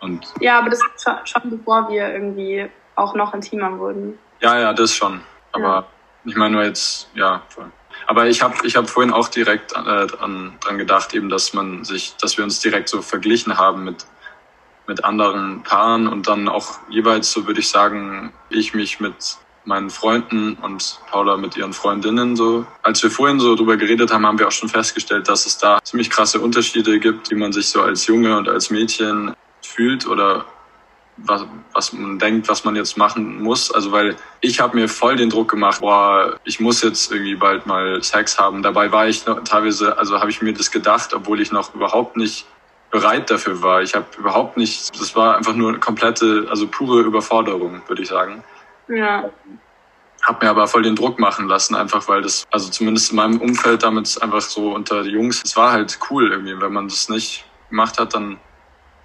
Und 0.00 0.26
ja, 0.40 0.58
aber 0.58 0.70
das 0.70 0.80
schon, 1.02 1.14
schon 1.24 1.50
bevor 1.50 1.88
wir 1.90 2.12
irgendwie 2.12 2.68
auch 2.96 3.14
noch 3.14 3.34
intimer 3.34 3.78
wurden. 3.78 4.18
Ja, 4.40 4.58
ja, 4.58 4.72
das 4.72 4.94
schon. 4.94 5.20
Aber 5.52 5.62
ja. 5.62 5.86
ich 6.24 6.36
meine 6.36 6.54
nur 6.54 6.64
jetzt, 6.64 7.10
ja, 7.14 7.42
voll. 7.48 7.70
Aber 8.06 8.26
ich 8.26 8.42
habe 8.42 8.54
ich 8.66 8.76
hab 8.76 8.88
vorhin 8.88 9.12
auch 9.12 9.28
direkt 9.28 9.72
äh, 9.72 9.76
an, 9.76 10.56
dran 10.60 10.78
gedacht, 10.78 11.14
eben, 11.14 11.28
dass 11.28 11.52
man 11.52 11.84
sich, 11.84 12.14
dass 12.20 12.36
wir 12.36 12.44
uns 12.44 12.60
direkt 12.60 12.88
so 12.88 13.02
verglichen 13.02 13.58
haben 13.58 13.84
mit, 13.84 14.06
mit 14.86 15.04
anderen 15.04 15.62
Paaren 15.62 16.06
und 16.06 16.28
dann 16.28 16.48
auch 16.48 16.78
jeweils, 16.88 17.32
so 17.32 17.46
würde 17.46 17.60
ich 17.60 17.68
sagen, 17.68 18.32
ich 18.50 18.74
mich 18.74 19.00
mit 19.00 19.36
meinen 19.64 19.90
Freunden 19.90 20.54
und 20.54 21.00
Paula 21.10 21.36
mit 21.36 21.56
ihren 21.56 21.72
Freundinnen 21.72 22.36
so. 22.36 22.66
Als 22.82 23.02
wir 23.02 23.10
vorhin 23.10 23.40
so 23.40 23.54
drüber 23.54 23.76
geredet 23.76 24.12
haben, 24.12 24.26
haben 24.26 24.38
wir 24.38 24.46
auch 24.46 24.52
schon 24.52 24.68
festgestellt, 24.68 25.28
dass 25.28 25.46
es 25.46 25.58
da 25.58 25.80
ziemlich 25.82 26.10
krasse 26.10 26.40
Unterschiede 26.40 27.00
gibt, 27.00 27.30
wie 27.30 27.34
man 27.34 27.52
sich 27.52 27.68
so 27.68 27.80
als 27.80 28.06
Junge 28.06 28.36
und 28.36 28.48
als 28.48 28.70
Mädchen 28.70 29.34
fühlt 29.62 30.06
oder 30.06 30.44
was, 31.16 31.44
was 31.72 31.92
man 31.92 32.18
denkt, 32.18 32.48
was 32.48 32.64
man 32.64 32.76
jetzt 32.76 32.96
machen 32.96 33.42
muss. 33.42 33.70
Also 33.70 33.92
weil 33.92 34.16
ich 34.40 34.60
habe 34.60 34.76
mir 34.76 34.88
voll 34.88 35.16
den 35.16 35.30
Druck 35.30 35.50
gemacht, 35.50 35.80
boah, 35.80 36.38
ich 36.44 36.60
muss 36.60 36.82
jetzt 36.82 37.12
irgendwie 37.12 37.36
bald 37.36 37.66
mal 37.66 38.02
Sex 38.02 38.38
haben. 38.38 38.62
Dabei 38.62 38.90
war 38.92 39.06
ich 39.06 39.26
noch, 39.26 39.42
teilweise, 39.44 39.96
also 39.96 40.20
habe 40.20 40.30
ich 40.30 40.42
mir 40.42 40.52
das 40.52 40.70
gedacht, 40.70 41.14
obwohl 41.14 41.40
ich 41.40 41.52
noch 41.52 41.74
überhaupt 41.74 42.16
nicht 42.16 42.46
bereit 42.90 43.30
dafür 43.30 43.62
war. 43.62 43.82
Ich 43.82 43.94
habe 43.94 44.06
überhaupt 44.18 44.56
nicht, 44.56 44.98
das 45.00 45.16
war 45.16 45.36
einfach 45.36 45.54
nur 45.54 45.70
eine 45.70 45.78
komplette, 45.78 46.46
also 46.48 46.66
pure 46.66 47.02
Überforderung, 47.02 47.82
würde 47.88 48.02
ich 48.02 48.08
sagen. 48.08 48.44
Ja. 48.88 49.30
Hab 50.22 50.42
mir 50.42 50.48
aber 50.48 50.66
voll 50.68 50.82
den 50.82 50.96
Druck 50.96 51.18
machen 51.18 51.48
lassen, 51.48 51.74
einfach 51.74 52.08
weil 52.08 52.22
das, 52.22 52.44
also 52.50 52.70
zumindest 52.70 53.10
in 53.10 53.16
meinem 53.16 53.40
Umfeld 53.40 53.82
damit 53.82 54.22
einfach 54.22 54.40
so 54.40 54.72
unter 54.72 55.02
die 55.02 55.10
Jungs, 55.10 55.42
es 55.44 55.56
war 55.56 55.72
halt 55.72 55.98
cool 56.10 56.30
irgendwie. 56.30 56.58
Wenn 56.60 56.72
man 56.72 56.88
das 56.88 57.08
nicht 57.08 57.44
gemacht 57.68 57.98
hat, 57.98 58.14
dann 58.14 58.38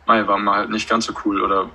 mei, 0.06 0.28
war 0.28 0.38
man 0.38 0.56
halt 0.56 0.70
nicht 0.70 0.90
ganz 0.90 1.06
so 1.06 1.14
cool 1.26 1.42
oder 1.42 1.70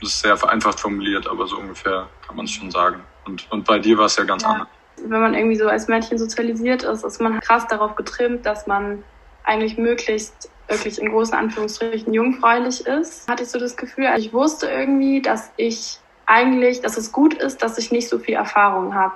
das 0.00 0.10
ist 0.10 0.20
sehr 0.20 0.36
vereinfacht 0.36 0.80
formuliert, 0.80 1.26
aber 1.26 1.46
so 1.46 1.56
ungefähr 1.56 2.08
kann 2.26 2.36
man 2.36 2.44
es 2.44 2.52
schon 2.52 2.70
sagen. 2.70 3.00
Und, 3.24 3.50
und 3.50 3.64
bei 3.64 3.78
dir 3.78 3.98
war 3.98 4.06
es 4.06 4.16
ja 4.16 4.24
ganz 4.24 4.42
ja. 4.42 4.50
anders. 4.50 4.68
Wenn 4.96 5.20
man 5.20 5.34
irgendwie 5.34 5.56
so 5.56 5.68
als 5.68 5.88
Mädchen 5.88 6.18
sozialisiert 6.18 6.82
ist, 6.82 7.04
ist 7.04 7.20
man 7.20 7.40
krass 7.40 7.66
darauf 7.66 7.96
getrimmt, 7.96 8.46
dass 8.46 8.66
man 8.66 9.02
eigentlich 9.44 9.76
möglichst 9.76 10.50
wirklich 10.68 11.00
in 11.00 11.10
großen 11.10 11.34
Anführungsstrichen 11.34 12.12
jungfräulich 12.12 12.86
ist, 12.86 13.28
hatte 13.28 13.44
ich 13.44 13.50
so 13.50 13.58
das 13.58 13.76
Gefühl. 13.76 14.08
Ich 14.16 14.32
wusste 14.32 14.68
irgendwie, 14.68 15.22
dass 15.22 15.52
ich 15.56 15.98
eigentlich, 16.26 16.80
dass 16.80 16.96
es 16.96 17.12
gut 17.12 17.34
ist, 17.34 17.62
dass 17.62 17.78
ich 17.78 17.92
nicht 17.92 18.08
so 18.08 18.18
viel 18.18 18.34
Erfahrung 18.34 18.94
habe. 18.94 19.14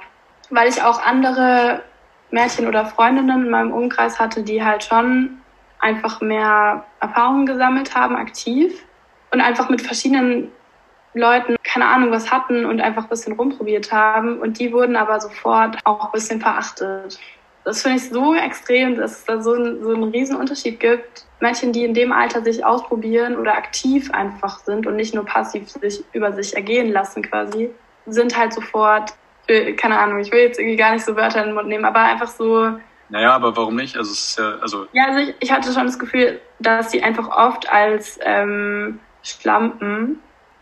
Weil 0.50 0.68
ich 0.68 0.82
auch 0.82 1.02
andere 1.04 1.82
Mädchen 2.30 2.68
oder 2.68 2.86
Freundinnen 2.86 3.46
in 3.46 3.50
meinem 3.50 3.72
Umkreis 3.72 4.20
hatte, 4.20 4.42
die 4.42 4.64
halt 4.64 4.84
schon 4.84 5.40
einfach 5.80 6.20
mehr 6.20 6.84
Erfahrungen 7.00 7.46
gesammelt 7.46 7.94
haben, 7.94 8.14
aktiv 8.14 8.84
und 9.32 9.40
einfach 9.40 9.68
mit 9.68 9.82
verschiedenen 9.82 10.52
Leuten 11.14 11.56
keine 11.64 11.86
Ahnung 11.86 12.10
was 12.10 12.30
hatten 12.30 12.64
und 12.64 12.80
einfach 12.80 13.04
ein 13.04 13.08
bisschen 13.08 13.34
rumprobiert 13.34 13.92
haben 13.92 14.38
und 14.38 14.58
die 14.58 14.72
wurden 14.72 14.96
aber 14.96 15.20
sofort 15.20 15.78
auch 15.84 16.06
ein 16.06 16.12
bisschen 16.12 16.40
verachtet. 16.40 17.18
Das 17.64 17.82
finde 17.82 17.98
ich 17.98 18.08
so 18.08 18.34
extrem, 18.34 18.96
dass 18.96 19.18
es 19.18 19.24
da 19.24 19.40
so, 19.40 19.54
ein, 19.54 19.82
so 19.82 19.90
einen 19.90 20.04
riesen 20.04 20.36
Unterschied 20.36 20.80
gibt. 20.80 21.26
Mädchen, 21.40 21.72
die 21.72 21.84
in 21.84 21.94
dem 21.94 22.12
Alter 22.12 22.42
sich 22.42 22.64
ausprobieren 22.64 23.36
oder 23.36 23.54
aktiv 23.54 24.10
einfach 24.12 24.58
sind 24.60 24.86
und 24.86 24.96
nicht 24.96 25.14
nur 25.14 25.24
passiv 25.24 25.68
sich 25.68 26.02
über 26.12 26.32
sich 26.32 26.54
ergehen 26.54 26.92
lassen 26.92 27.22
quasi, 27.22 27.70
sind 28.06 28.36
halt 28.36 28.52
sofort, 28.52 29.14
keine 29.76 29.98
Ahnung, 29.98 30.20
ich 30.20 30.32
will 30.32 30.40
jetzt 30.40 30.58
irgendwie 30.58 30.76
gar 30.76 30.92
nicht 30.92 31.04
so 31.04 31.16
Wörter 31.16 31.40
in 31.40 31.46
den 31.46 31.54
Mund 31.54 31.68
nehmen, 31.68 31.84
aber 31.84 32.00
einfach 32.00 32.28
so. 32.28 32.72
Naja, 33.08 33.34
aber 33.34 33.56
warum 33.56 33.76
nicht? 33.76 33.96
Also 33.96 34.12
es 34.12 34.30
ist 34.30 34.38
ja, 34.38 34.56
also. 34.60 34.86
Ja, 34.92 35.06
also 35.06 35.18
ich, 35.18 35.34
ich 35.40 35.52
hatte 35.52 35.72
schon 35.72 35.86
das 35.86 35.98
Gefühl, 35.98 36.40
dass 36.60 36.90
sie 36.90 37.02
einfach 37.02 37.28
oft 37.28 37.70
als 37.70 38.18
ähm, 38.22 39.00
Schlampen 39.22 40.20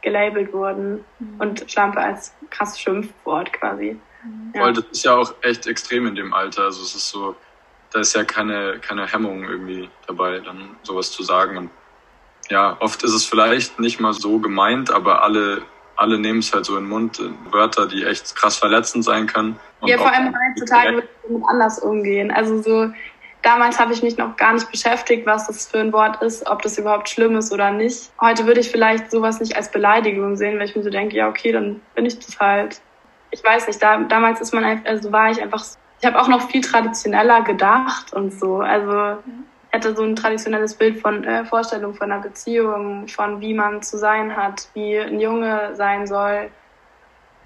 gelabelt 0.09 0.53
wurden 0.53 1.05
mhm. 1.19 1.41
und 1.41 1.71
Schlampe 1.71 2.01
als 2.01 2.35
krasses 2.51 2.81
Schimpfwort 2.81 3.53
quasi. 3.53 3.97
Mhm. 4.25 4.53
Ja. 4.55 4.63
Weil 4.63 4.73
das 4.73 4.85
ist 4.91 5.05
ja 5.05 5.15
auch 5.15 5.35
echt 5.43 5.67
extrem 5.67 6.07
in 6.07 6.15
dem 6.15 6.33
Alter. 6.33 6.65
Also 6.65 6.83
es 6.83 6.95
ist 6.95 7.09
so, 7.09 7.37
da 7.93 8.01
ist 8.01 8.15
ja 8.15 8.25
keine, 8.25 8.79
keine 8.81 9.07
Hemmung 9.07 9.45
irgendwie 9.45 9.89
dabei, 10.07 10.41
dann 10.41 10.77
sowas 10.83 11.11
zu 11.11 11.23
sagen. 11.23 11.57
Und 11.57 11.71
ja, 12.49 12.77
oft 12.81 13.03
ist 13.03 13.13
es 13.13 13.25
vielleicht 13.25 13.79
nicht 13.79 14.01
mal 14.01 14.15
so 14.15 14.39
gemeint, 14.39 14.91
aber 14.91 15.23
alle, 15.23 15.63
alle 15.97 16.19
nehmen 16.19 16.39
es 16.39 16.53
halt 16.53 16.65
so 16.65 16.77
in 16.77 16.85
den 16.85 16.91
Mund, 16.91 17.21
Wörter, 17.51 17.87
die 17.87 18.05
echt 18.05 18.35
krass 18.35 18.57
verletzend 18.57 19.05
sein 19.05 19.27
können. 19.27 19.59
ja, 19.85 19.99
vor 19.99 20.13
allem 20.13 20.35
heutzutage 20.35 20.97
wird 20.97 21.05
es 21.05 21.29
damit 21.29 21.43
anders 21.49 21.79
umgehen. 21.81 22.31
Also 22.31 22.63
so, 22.63 22.91
Damals 23.43 23.79
habe 23.79 23.93
ich 23.93 24.03
mich 24.03 24.17
noch 24.19 24.37
gar 24.37 24.53
nicht 24.53 24.71
beschäftigt, 24.71 25.25
was 25.25 25.47
das 25.47 25.69
für 25.69 25.79
ein 25.79 25.93
Wort 25.93 26.21
ist, 26.23 26.49
ob 26.49 26.63
das 26.63 26.77
überhaupt 26.77 27.09
schlimm 27.09 27.37
ist 27.37 27.53
oder 27.53 27.71
nicht. 27.71 28.11
Heute 28.21 28.47
würde 28.47 28.61
ich 28.61 28.71
vielleicht 28.71 29.11
sowas 29.11 29.39
nicht 29.41 29.57
als 29.57 29.71
Beleidigung 29.71 30.37
sehen, 30.37 30.59
weil 30.59 30.67
ich 30.67 30.75
mir 30.75 30.83
so 30.83 30.91
denke, 30.91 31.17
ja, 31.17 31.29
okay, 31.29 31.53
dann 31.53 31.81
bin 31.95 32.05
ich 32.05 32.19
das 32.19 32.39
halt. 32.41 32.81
Ich 33.31 33.45
weiß 33.45 33.67
nicht, 33.69 33.83
da, 33.83 33.99
damals 33.99 34.41
ist 34.41 34.53
man 34.53 34.65
einfach, 34.65 34.87
also 34.87 35.13
war 35.13 35.31
ich 35.31 35.41
einfach, 35.41 35.65
ich 36.01 36.07
habe 36.07 36.21
auch 36.21 36.29
noch 36.29 36.51
viel 36.51 36.63
traditioneller 36.63 37.43
gedacht 37.43 38.13
und 38.13 38.33
so. 38.33 38.59
Also 38.61 39.19
ich 39.69 39.75
hatte 39.75 39.95
so 39.95 40.03
ein 40.03 40.17
traditionelles 40.17 40.75
Bild 40.75 40.99
von 40.99 41.23
äh, 41.25 41.45
Vorstellung 41.45 41.95
von 41.95 42.11
einer 42.11 42.23
Beziehung, 42.23 43.07
von 43.07 43.41
wie 43.41 43.55
man 43.55 43.83
zu 43.83 43.99
sein 43.99 44.35
hat, 44.37 44.69
wie 44.75 44.99
ein 44.99 45.21
Junge 45.21 45.75
sein 45.75 46.07
soll, 46.07 46.51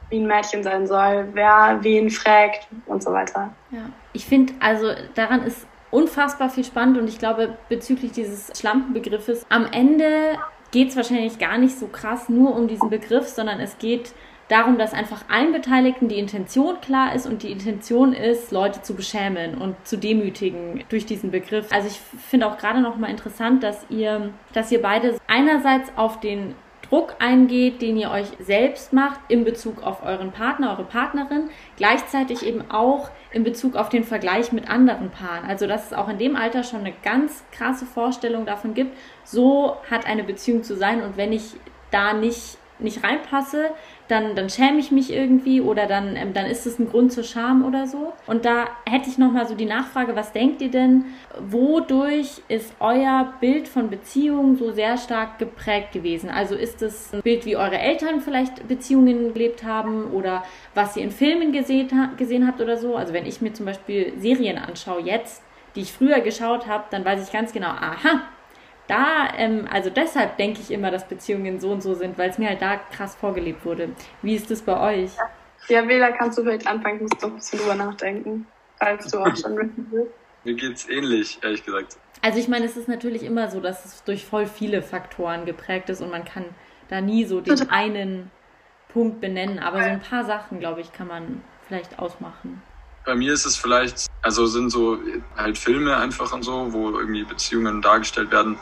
wie 0.09 0.21
ein 0.21 0.27
Mädchen 0.27 0.63
sein 0.63 0.87
soll, 0.87 1.29
wer 1.33 1.79
wen 1.83 2.11
fragt 2.11 2.69
und 2.87 3.03
so 3.03 3.13
weiter. 3.13 3.53
Ja. 3.71 3.91
Ich 4.13 4.25
finde, 4.25 4.55
also 4.61 4.93
daran 5.15 5.43
ist 5.43 5.67
unfassbar 5.93 6.51
viel 6.51 6.65
spannend 6.65 6.99
und 6.99 7.07
ich 7.07 7.19
glaube, 7.19 7.57
bezüglich 7.69 8.11
dieses 8.11 8.51
Schlampenbegriffes, 8.59 9.47
am 9.49 9.67
Ende 9.67 10.37
geht 10.73 10.89
es 10.89 10.97
wahrscheinlich 10.97 11.39
gar 11.39 11.59
nicht 11.59 11.79
so 11.79 11.87
krass 11.87 12.29
nur 12.29 12.57
um 12.57 12.67
diesen 12.67 12.91
Begriff, 12.91 13.29
sondern 13.29 13.61
es 13.61 13.79
geht 13.79 14.13
darum, 14.49 14.79
dass 14.79 14.93
einfach 14.93 15.25
allen 15.29 15.53
Beteiligten 15.53 16.09
die 16.09 16.19
Intention 16.19 16.81
klar 16.81 17.15
ist 17.15 17.27
und 17.27 17.43
die 17.43 17.53
Intention 17.53 18.13
ist, 18.13 18.53
Leute 18.53 18.83
zu 18.83 18.95
beschämen 18.95 19.59
und 19.59 19.77
zu 19.87 19.97
demütigen 19.97 20.83
durch 20.89 21.07
diesen 21.07 21.31
Begriff. 21.31 21.69
Also 21.71 21.89
ich 21.89 22.01
finde 22.29 22.47
auch 22.47 22.59
gerade 22.59 22.81
noch 22.81 22.97
mal 22.97 23.11
interessant, 23.11 23.63
dass 23.63 23.87
ihr, 23.89 24.31
dass 24.53 24.73
ihr 24.73 24.83
beide 24.83 25.19
einerseits 25.27 25.93
auf 25.97 26.21
den 26.21 26.55
Druck 26.93 27.17
eingeht, 27.21 27.81
den 27.81 27.97
ihr 27.97 28.11
euch 28.11 28.27
selbst 28.39 28.93
macht 28.93 29.19
in 29.29 29.45
Bezug 29.45 29.83
auf 29.83 30.05
euren 30.05 30.31
Partner, 30.31 30.73
eure 30.73 30.85
Partnerin, 30.85 31.49
gleichzeitig 31.79 32.45
eben 32.45 32.71
auch 32.71 33.11
in 33.31 33.45
Bezug 33.45 33.77
auf 33.77 33.89
den 33.89 34.05
Vergleich 34.05 34.53
mit 34.53 34.69
anderen 34.69 35.09
Paaren. 35.09 35.49
Also 35.49 35.67
dass 35.67 35.87
es 35.87 35.93
auch 35.95 36.11
in 36.11 36.19
dem 36.19 36.37
Alter 36.37 36.65
schon 36.65 36.81
eine 36.81 36.93
ganz 37.03 37.45
krasse 37.51 37.87
Vorstellung 37.87 38.45
davon 38.45 38.75
gibt, 38.75 38.95
so 39.25 39.79
hat 39.91 40.07
eine 40.07 40.23
Beziehung 40.23 40.65
zu 40.65 40.77
sein 40.77 41.01
und 41.03 41.17
wenn 41.17 41.33
ich 41.33 41.55
da 41.91 42.13
nicht 42.13 42.59
nicht 42.79 43.05
reinpasse, 43.05 43.71
dann, 44.09 44.35
dann 44.35 44.51
schäme 44.51 44.79
ich 44.79 44.91
mich 44.91 45.13
irgendwie 45.13 45.61
oder 45.61 45.87
dann, 45.87 46.17
ähm, 46.17 46.35
dann 46.35 46.47
ist 46.47 46.67
es 46.67 46.79
ein 46.79 46.89
Grund 46.89 47.13
zur 47.13 47.25
Scham 47.25 47.65
oder 47.65 47.87
so. 47.87 48.13
Und 48.27 48.45
da 48.45 48.67
hätte 48.89 49.09
ich 49.09 49.19
nochmal 49.19 49.47
so 49.47 49.55
die 49.55 49.65
Nachfrage, 49.65 50.15
was 50.17 50.33
denkt 50.33 50.61
ihr 50.61 50.71
denn, 50.71 51.07
wodurch 51.39 52.43
ist 52.49 52.75
euer 52.81 53.33
Bild 53.41 53.69
von 53.69 53.91
Beziehungen 53.91 54.57
so 54.57 54.73
sehr 54.73 54.99
stark 54.99 55.39
geprägt 55.39 55.93
gewesen? 55.93 56.31
Also 56.31 56.55
ist 56.55 56.83
es 56.83 57.13
ein 57.13 57.23
Bild, 57.23 57.47
wie 57.47 57.57
eure 57.57 57.79
Eltern 57.79 58.21
vielleicht 58.21 58.69
Beziehungen 58.69 59.33
gelebt 59.33 59.65
haben 59.65 60.11
oder 60.13 60.45
was 60.75 60.97
ihr 60.97 61.05
in 61.05 61.11
Filmen 61.11 61.53
gesehen, 61.53 61.89
gesehen 62.17 62.47
habt 62.47 62.61
oder 62.61 62.77
so? 62.77 62.97
Also 62.97 63.13
wenn 63.13 63.27
ich 63.27 63.41
mir 63.41 63.53
zum 63.53 63.67
Beispiel 63.67 64.13
Serien 64.19 64.59
anschaue 64.59 65.03
jetzt, 65.03 65.43
die 65.75 65.81
ich 65.81 65.93
früher 65.93 66.21
geschaut 66.21 66.67
habe, 66.67 66.85
dann 66.91 67.05
weiß 67.05 67.27
ich 67.27 67.33
ganz 67.33 67.53
genau, 67.53 67.69
aha, 67.69 68.23
da, 68.89 69.29
ähm, 69.37 69.69
also 69.71 69.91
deshalb 69.91 70.37
denke 70.37 70.61
ich 70.61 70.71
immer, 70.71 70.91
dass 70.91 71.09
Beziehungen 71.09 71.61
so 71.61 71.71
und 71.71 71.83
so 71.83 71.95
sind, 71.95 72.19
weil 72.19 72.31
es 72.31 72.39
mir 72.39 72.49
halt 72.49 72.63
da 72.63 72.77
krass 72.77 73.15
vorgelebt 73.15 73.65
wurde. 73.65 73.91
Wie 74.23 74.35
ist 74.35 74.51
das 74.51 74.63
bei 74.63 74.79
euch? 74.81 75.13
Ja, 75.69 75.87
Wähler, 75.87 76.13
kannst 76.13 76.39
du 76.39 76.43
vielleicht 76.43 76.67
anfangen, 76.67 76.97
ich 76.97 77.03
muss 77.03 77.11
doch 77.21 77.29
ein 77.29 77.37
bisschen 77.37 77.59
drüber 77.61 77.75
nachdenken, 77.75 78.47
falls 78.79 79.07
du 79.11 79.21
auch 79.21 79.37
schon 79.37 79.57
wissen 79.57 79.87
willst. 79.91 80.13
Mir 80.45 80.55
geht's 80.55 80.89
ähnlich, 80.89 81.39
ehrlich 81.43 81.65
gesagt. 81.65 81.97
Also 82.21 82.39
ich 82.39 82.49
meine, 82.49 82.67
es 82.67 82.77
ist 82.77 82.89
natürlich 82.89 83.23
immer 83.23 83.49
so, 83.49 83.61
dass 83.61 83.85
es 83.85 84.05
durch 84.05 84.25
voll 84.25 84.47
viele 84.47 84.83
Faktoren 84.83 85.45
geprägt 85.45 85.89
ist 85.89 86.01
und 86.03 86.11
man 86.11 86.25
kann 86.25 86.45
da 86.89 87.01
nie 87.01 87.25
so 87.25 87.41
den 87.41 87.61
einen 87.71 88.31
Punkt 88.89 89.21
benennen, 89.21 89.59
aber 89.59 89.83
so 89.83 89.89
ein 89.89 90.01
paar 90.01 90.25
Sachen, 90.25 90.59
glaube 90.59 90.81
ich, 90.81 90.93
kann 90.93 91.07
man 91.07 91.43
vielleicht 91.67 91.99
ausmachen. 91.99 92.63
Bei 93.05 93.15
mir 93.15 93.33
ist 93.33 93.47
es 93.47 93.57
vielleicht 93.57 94.07
Also 94.23 94.47
sind 94.47 94.71
so 94.71 94.99
halt 95.37 95.59
Filme 95.59 95.97
einfach 95.97 96.33
und 96.33 96.45
so, 96.45 96.73
wo 96.73 96.91
irgendwie 96.99 97.25
Beziehungen 97.25 97.83
dargestellt 97.83 98.31
werden, 98.31 98.57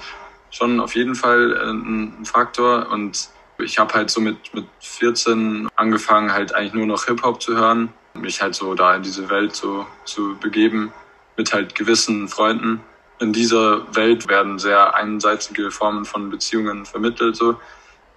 schon 0.50 0.80
auf 0.80 0.94
jeden 0.94 1.14
Fall 1.14 1.52
äh, 1.52 1.70
ein 1.70 2.24
Faktor. 2.24 2.88
Und 2.90 3.28
ich 3.58 3.78
habe 3.78 3.92
halt 3.94 4.10
so 4.10 4.20
mit, 4.20 4.54
mit 4.54 4.66
14 4.80 5.68
angefangen, 5.76 6.32
halt 6.32 6.54
eigentlich 6.54 6.72
nur 6.72 6.86
noch 6.86 7.04
Hip-Hop 7.04 7.42
zu 7.42 7.56
hören, 7.56 7.92
mich 8.14 8.40
halt 8.40 8.54
so 8.54 8.74
da 8.74 8.96
in 8.96 9.02
diese 9.02 9.28
Welt 9.28 9.54
so 9.54 9.86
zu 10.04 10.36
begeben 10.40 10.92
mit 11.36 11.52
halt 11.52 11.74
gewissen 11.74 12.28
Freunden. 12.28 12.80
In 13.20 13.34
dieser 13.34 13.94
Welt 13.94 14.28
werden 14.28 14.58
sehr 14.58 14.94
einseitige 14.94 15.70
Formen 15.70 16.06
von 16.06 16.30
Beziehungen 16.30 16.86
vermittelt 16.86 17.36
so. 17.36 17.60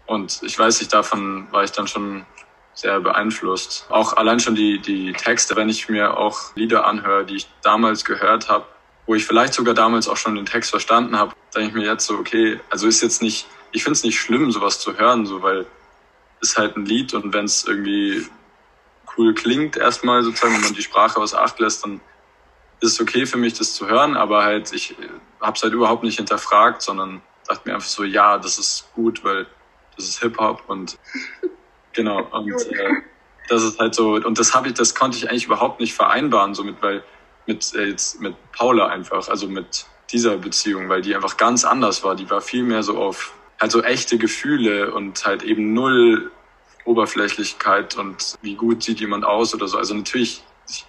Und 0.05 0.41
ich 0.43 0.57
weiß 0.57 0.79
nicht, 0.79 0.93
davon 0.93 1.47
war 1.51 1.63
ich 1.63 1.71
dann 1.71 1.87
schon 1.87 2.25
sehr 2.73 2.99
beeinflusst. 2.99 3.85
Auch 3.89 4.17
allein 4.17 4.39
schon 4.39 4.55
die, 4.55 4.79
die 4.79 5.13
Texte, 5.13 5.55
wenn 5.55 5.69
ich 5.69 5.89
mir 5.89 6.17
auch 6.17 6.55
Lieder 6.55 6.85
anhöre, 6.85 7.25
die 7.25 7.35
ich 7.35 7.47
damals 7.61 8.03
gehört 8.05 8.49
habe, 8.49 8.65
wo 9.05 9.15
ich 9.15 9.25
vielleicht 9.25 9.53
sogar 9.53 9.73
damals 9.73 10.07
auch 10.07 10.17
schon 10.17 10.35
den 10.35 10.45
Text 10.45 10.71
verstanden 10.71 11.17
habe, 11.17 11.33
denke 11.55 11.69
ich 11.69 11.73
mir 11.73 11.85
jetzt 11.85 12.05
so, 12.05 12.15
okay, 12.15 12.59
also 12.69 12.87
ist 12.87 13.01
jetzt 13.01 13.21
nicht, 13.21 13.47
ich 13.71 13.83
finde 13.83 13.97
es 13.97 14.03
nicht 14.03 14.19
schlimm, 14.19 14.51
sowas 14.51 14.79
zu 14.79 14.97
hören, 14.97 15.25
so 15.25 15.41
weil 15.41 15.65
ist 16.41 16.57
halt 16.57 16.75
ein 16.75 16.85
Lied 16.85 17.13
und 17.13 17.33
wenn 17.33 17.45
es 17.45 17.65
irgendwie 17.65 18.27
cool 19.17 19.33
klingt 19.33 19.77
erstmal 19.77 20.23
sozusagen, 20.23 20.55
wenn 20.55 20.61
man 20.61 20.73
die 20.73 20.81
Sprache 20.81 21.19
aus 21.19 21.33
Acht 21.33 21.59
lässt, 21.59 21.83
dann 21.85 22.01
ist 22.81 22.93
es 22.93 23.01
okay 23.01 23.25
für 23.25 23.37
mich, 23.37 23.53
das 23.53 23.73
zu 23.73 23.87
hören, 23.87 24.17
aber 24.17 24.43
halt 24.43 24.73
ich 24.73 24.95
habe 25.39 25.55
es 25.55 25.63
halt 25.63 25.73
überhaupt 25.73 26.03
nicht 26.03 26.17
hinterfragt, 26.17 26.81
sondern 26.81 27.21
dachte 27.47 27.67
mir 27.67 27.75
einfach 27.75 27.87
so, 27.87 28.03
ja, 28.03 28.37
das 28.37 28.57
ist 28.57 28.89
gut, 28.93 29.23
weil 29.23 29.47
das 29.95 30.05
ist 30.05 30.19
Hip 30.21 30.37
Hop 30.37 30.63
und 30.67 30.97
genau 31.93 32.23
und 32.31 32.49
äh, 32.49 33.01
das 33.49 33.63
ist 33.63 33.79
halt 33.79 33.95
so 33.95 34.15
und 34.15 34.39
das 34.39 34.53
habe 34.53 34.67
ich, 34.67 34.73
das 34.73 34.95
konnte 34.95 35.17
ich 35.17 35.29
eigentlich 35.29 35.45
überhaupt 35.45 35.79
nicht 35.79 35.93
vereinbaren 35.93 36.53
somit, 36.53 36.81
weil 36.81 37.03
mit 37.45 37.73
äh, 37.75 37.85
jetzt 37.89 38.21
mit 38.21 38.35
Paula 38.51 38.87
einfach, 38.87 39.27
also 39.27 39.47
mit 39.47 39.85
dieser 40.11 40.37
Beziehung, 40.37 40.89
weil 40.89 41.01
die 41.01 41.15
einfach 41.15 41.37
ganz 41.37 41.65
anders 41.65 42.03
war. 42.03 42.15
Die 42.15 42.29
war 42.29 42.41
viel 42.41 42.63
mehr 42.63 42.83
so 42.83 42.97
auf 42.97 43.33
halt 43.59 43.71
so 43.71 43.81
echte 43.81 44.17
Gefühle 44.17 44.93
und 44.93 45.25
halt 45.25 45.43
eben 45.43 45.73
null 45.73 46.31
Oberflächlichkeit 46.85 47.95
und 47.95 48.35
wie 48.41 48.55
gut 48.55 48.83
sieht 48.83 48.99
jemand 48.99 49.25
aus 49.25 49.53
oder 49.53 49.67
so. 49.67 49.77
Also 49.77 49.93
natürlich, 49.93 50.43
ich 50.69 50.85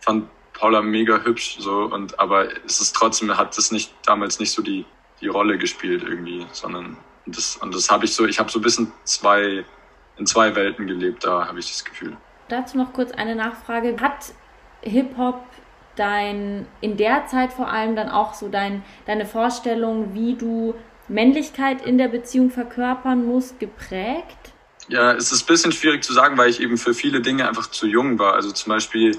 fand 0.00 0.28
Paula 0.52 0.82
mega 0.82 1.22
hübsch 1.24 1.56
so 1.58 1.84
und 1.84 2.20
aber 2.20 2.48
es 2.66 2.80
ist 2.80 2.94
trotzdem 2.94 3.36
hat 3.36 3.56
das 3.56 3.72
nicht 3.72 3.92
damals 4.04 4.38
nicht 4.38 4.52
so 4.52 4.62
die 4.62 4.84
die 5.20 5.28
Rolle 5.28 5.56
gespielt 5.56 6.02
irgendwie, 6.02 6.46
sondern 6.52 6.96
das 7.26 7.56
und 7.56 7.74
das 7.74 7.90
habe 7.90 8.04
ich 8.04 8.14
so, 8.14 8.26
ich 8.26 8.38
habe 8.38 8.50
so 8.50 8.58
ein 8.58 8.62
bisschen 8.62 8.92
zwei 9.04 9.64
in 10.16 10.26
zwei 10.26 10.54
Welten 10.54 10.86
gelebt, 10.86 11.24
da 11.24 11.46
habe 11.46 11.58
ich 11.58 11.70
das 11.70 11.84
Gefühl. 11.84 12.16
Dazu 12.48 12.76
noch 12.76 12.92
kurz 12.92 13.12
eine 13.12 13.34
Nachfrage. 13.34 13.96
Hat 14.00 14.32
Hip-Hop 14.82 15.42
dein, 15.96 16.66
in 16.80 16.96
der 16.96 17.26
Zeit 17.26 17.52
vor 17.52 17.68
allem 17.68 17.96
dann 17.96 18.08
auch 18.08 18.34
so 18.34 18.48
dein, 18.48 18.84
deine 19.06 19.26
Vorstellung, 19.26 20.14
wie 20.14 20.34
du 20.34 20.74
Männlichkeit 21.08 21.84
in 21.84 21.98
der 21.98 22.08
Beziehung 22.08 22.50
verkörpern 22.50 23.24
musst, 23.24 23.58
geprägt? 23.58 24.52
Ja, 24.88 25.12
es 25.12 25.32
ist 25.32 25.44
ein 25.44 25.46
bisschen 25.46 25.72
schwierig 25.72 26.02
zu 26.02 26.12
sagen, 26.12 26.36
weil 26.36 26.50
ich 26.50 26.60
eben 26.60 26.76
für 26.76 26.94
viele 26.94 27.20
Dinge 27.20 27.48
einfach 27.48 27.70
zu 27.70 27.86
jung 27.86 28.18
war. 28.18 28.34
Also 28.34 28.50
zum 28.52 28.70
Beispiel, 28.70 29.18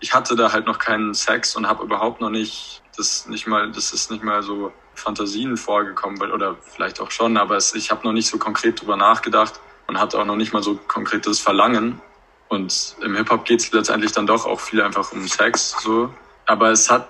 ich 0.00 0.14
hatte 0.14 0.36
da 0.36 0.52
halt 0.52 0.66
noch 0.66 0.78
keinen 0.78 1.14
Sex 1.14 1.56
und 1.56 1.66
habe 1.66 1.84
überhaupt 1.84 2.20
noch 2.20 2.30
nicht, 2.30 2.82
das 2.96 3.26
nicht 3.26 3.46
mal, 3.46 3.70
das 3.72 3.92
ist 3.92 4.10
nicht 4.10 4.22
mal 4.22 4.42
so 4.42 4.72
Fantasien 4.94 5.56
vorgekommen, 5.56 6.20
oder 6.30 6.56
vielleicht 6.60 7.00
auch 7.00 7.10
schon, 7.10 7.36
aber 7.36 7.56
es, 7.56 7.74
ich 7.74 7.90
habe 7.90 8.06
noch 8.06 8.12
nicht 8.12 8.28
so 8.28 8.38
konkret 8.38 8.80
drüber 8.80 8.96
nachgedacht 8.96 9.60
und 9.90 9.98
hatte 9.98 10.20
auch 10.20 10.24
noch 10.24 10.36
nicht 10.36 10.52
mal 10.52 10.62
so 10.62 10.78
konkretes 10.86 11.40
Verlangen. 11.40 12.00
Und 12.48 12.94
im 13.02 13.16
Hip-Hop 13.16 13.44
geht 13.44 13.58
es 13.58 13.72
letztendlich 13.72 14.12
dann 14.12 14.24
doch 14.24 14.46
auch 14.46 14.60
viel 14.60 14.80
einfach 14.80 15.10
um 15.10 15.26
Sex, 15.26 15.74
so. 15.80 16.14
Aber 16.46 16.70
es 16.70 16.88
hat, 16.88 17.08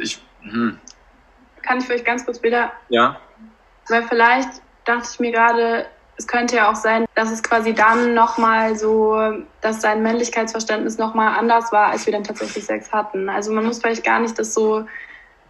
ich, 0.00 0.20
hm. 0.40 0.76
Kann 1.62 1.78
ich 1.78 1.84
vielleicht 1.84 2.04
ganz 2.04 2.24
kurz 2.24 2.42
wieder? 2.42 2.72
Ja. 2.88 3.20
Weil 3.88 4.02
vielleicht 4.08 4.48
dachte 4.84 5.08
ich 5.12 5.20
mir 5.20 5.30
gerade, 5.30 5.86
es 6.16 6.26
könnte 6.26 6.56
ja 6.56 6.68
auch 6.68 6.74
sein, 6.74 7.04
dass 7.14 7.30
es 7.30 7.44
quasi 7.44 7.74
dann 7.74 8.14
nochmal 8.14 8.76
so, 8.76 9.16
dass 9.60 9.80
sein 9.80 10.02
Männlichkeitsverständnis 10.02 10.98
nochmal 10.98 11.38
anders 11.38 11.70
war, 11.70 11.90
als 11.90 12.06
wir 12.06 12.12
dann 12.12 12.24
tatsächlich 12.24 12.64
Sex 12.64 12.92
hatten. 12.92 13.28
Also 13.28 13.52
man 13.52 13.64
muss 13.64 13.78
vielleicht 13.78 14.02
gar 14.02 14.18
nicht 14.18 14.36
das 14.36 14.52
so 14.52 14.84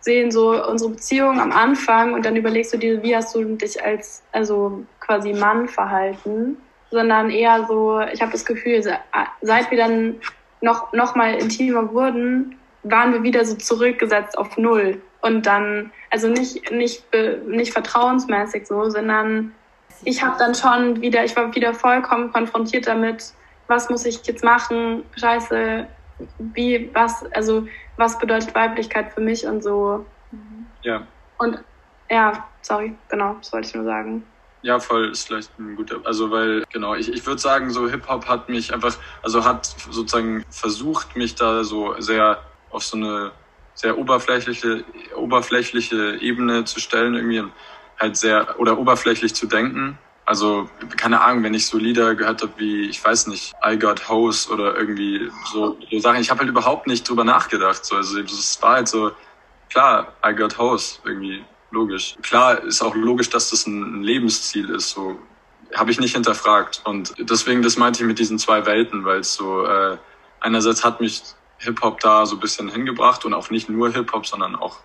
sehen, 0.01 0.31
so 0.31 0.63
unsere 0.67 0.91
Beziehung 0.91 1.41
am 1.41 1.53
Anfang 1.53 2.13
und 2.13 2.27
dann 2.27 2.37
überlegst 2.37 2.75
du 2.75 2.77
dir, 2.77 3.03
wie 3.03 3.17
hast 3.17 3.35
du 3.35 3.57
dich 3.57 3.83
als, 3.83 4.23
also 4.33 4.85
quasi 5.01 5.33
Mann 5.33 5.69
verhalten 5.69 6.59
sondern 6.91 7.31
eher 7.31 7.67
so, 7.67 8.01
ich 8.01 8.21
habe 8.21 8.33
das 8.33 8.45
Gefühl, 8.45 8.83
seit 8.83 9.71
wir 9.71 9.79
dann 9.79 10.17
noch, 10.61 10.93
noch 10.93 11.15
mal 11.15 11.35
intimer 11.35 11.93
wurden, 11.93 12.57
waren 12.83 13.13
wir 13.13 13.23
wieder 13.23 13.45
so 13.45 13.57
zurückgesetzt 13.57 14.39
auf 14.39 14.57
Null. 14.57 15.01
Und 15.21 15.47
dann, 15.47 15.91
also 16.11 16.29
nicht, 16.29 16.71
nicht, 16.71 17.05
nicht 17.47 17.73
vertrauensmäßig 17.73 18.67
so, 18.67 18.89
sondern 18.91 19.53
ich 20.05 20.23
habe 20.23 20.37
dann 20.39 20.55
schon 20.55 21.01
wieder, 21.01 21.25
ich 21.25 21.35
war 21.37 21.55
wieder 21.55 21.75
vollkommen 21.75 22.33
konfrontiert 22.33 22.87
damit, 22.87 23.33
was 23.67 23.91
muss 23.91 24.05
ich 24.05 24.25
jetzt 24.27 24.45
machen, 24.45 25.03
scheiße, 25.17 25.87
wie, 26.39 26.91
was, 26.95 27.25
also 27.33 27.67
was 27.97 28.19
bedeutet 28.19 28.55
Weiblichkeit 28.55 29.13
für 29.13 29.21
mich 29.21 29.47
und 29.47 29.63
so. 29.63 30.07
Ja. 30.83 31.07
Und 31.39 31.59
ja, 32.09 32.47
sorry, 32.63 32.95
genau, 33.09 33.35
das 33.41 33.53
wollte 33.53 33.69
ich 33.69 33.75
nur 33.75 33.85
sagen. 33.85 34.25
Ja, 34.67 34.81
voll 34.81 35.11
ist 35.13 35.29
vielleicht 35.29 35.57
ein 35.61 35.77
guter. 35.77 36.01
Also 36.03 36.33
weil, 36.33 36.65
genau, 36.73 36.97
ich, 36.97 37.09
ich 37.13 37.25
würde 37.25 37.41
sagen, 37.41 37.71
so 37.71 37.89
Hip-Hop 37.89 38.27
hat 38.27 38.49
mich 38.49 38.75
einfach, 38.75 38.97
also 39.23 39.45
hat 39.45 39.65
sozusagen 39.65 40.45
versucht, 40.51 41.15
mich 41.15 41.37
da 41.37 41.63
so 41.63 41.95
sehr 42.01 42.43
auf 42.71 42.83
so 42.83 42.97
eine 42.97 43.31
sehr 43.75 43.97
oberflächliche, 43.97 44.85
oberflächliche 45.15 46.17
Ebene 46.21 46.65
zu 46.65 46.81
stellen, 46.81 47.15
irgendwie 47.15 47.45
halt 48.01 48.17
sehr 48.17 48.59
oder 48.59 48.77
oberflächlich 48.77 49.37
zu 49.37 49.47
denken. 49.47 49.99
Also, 50.25 50.69
keine 50.97 51.21
Ahnung, 51.21 51.45
wenn 51.45 51.55
ich 51.55 51.69
so 51.69 51.79
Lieder 51.79 52.17
gehört 52.17 52.43
habe 52.43 52.55
wie, 52.57 52.89
ich 52.89 53.05
weiß 53.05 53.29
nicht, 53.29 53.55
I 53.65 53.79
Got 53.79 54.09
Hose 54.09 54.51
oder 54.51 54.77
irgendwie 54.77 55.31
so, 55.53 55.79
so 55.93 56.01
Sachen, 56.01 56.21
ich 56.21 56.31
habe 56.31 56.41
halt 56.41 56.51
überhaupt 56.51 56.89
nicht 56.89 57.09
drüber 57.09 57.23
nachgedacht. 57.23 57.85
So, 57.85 57.95
also 57.95 58.19
es 58.19 58.61
war 58.61 58.75
halt 58.75 58.89
so, 58.89 59.13
klar, 59.71 60.13
I 60.27 60.35
Got 60.35 60.59
Hose 60.59 60.99
irgendwie 61.05 61.45
logisch. 61.71 62.17
Klar 62.23 62.63
ist 62.63 62.83
auch 62.83 62.95
logisch, 62.95 63.31
dass 63.31 63.51
das 63.51 63.67
ein 63.67 64.03
Lebensziel 64.03 64.71
ist. 64.71 64.91
So 64.91 65.19
habe 65.75 65.91
ich 65.91 66.01
nicht 66.01 66.15
hinterfragt. 66.15 66.83
Und 66.85 67.15
deswegen, 67.19 67.63
das 67.63 67.77
meinte 67.77 68.03
ich 68.03 68.07
mit 68.07 68.19
diesen 68.19 68.39
zwei 68.39 68.65
Welten, 68.67 69.05
weil 69.05 69.21
es 69.21 69.35
so 69.35 69.65
äh, 69.65 69.97
einerseits 70.41 70.85
hat 70.85 71.01
mich 71.01 71.23
Hip-Hop 71.59 72.01
da 72.01 72.27
so 72.27 72.37
ein 72.37 72.41
bisschen 72.41 72.69
hingebracht 72.69 73.25
und 73.25 73.35
auch 73.35 73.51
nicht 73.51 73.69
nur 73.69 73.91
Hip-Hop, 73.91 74.27
sondern 74.27 74.57
auch 74.57 74.79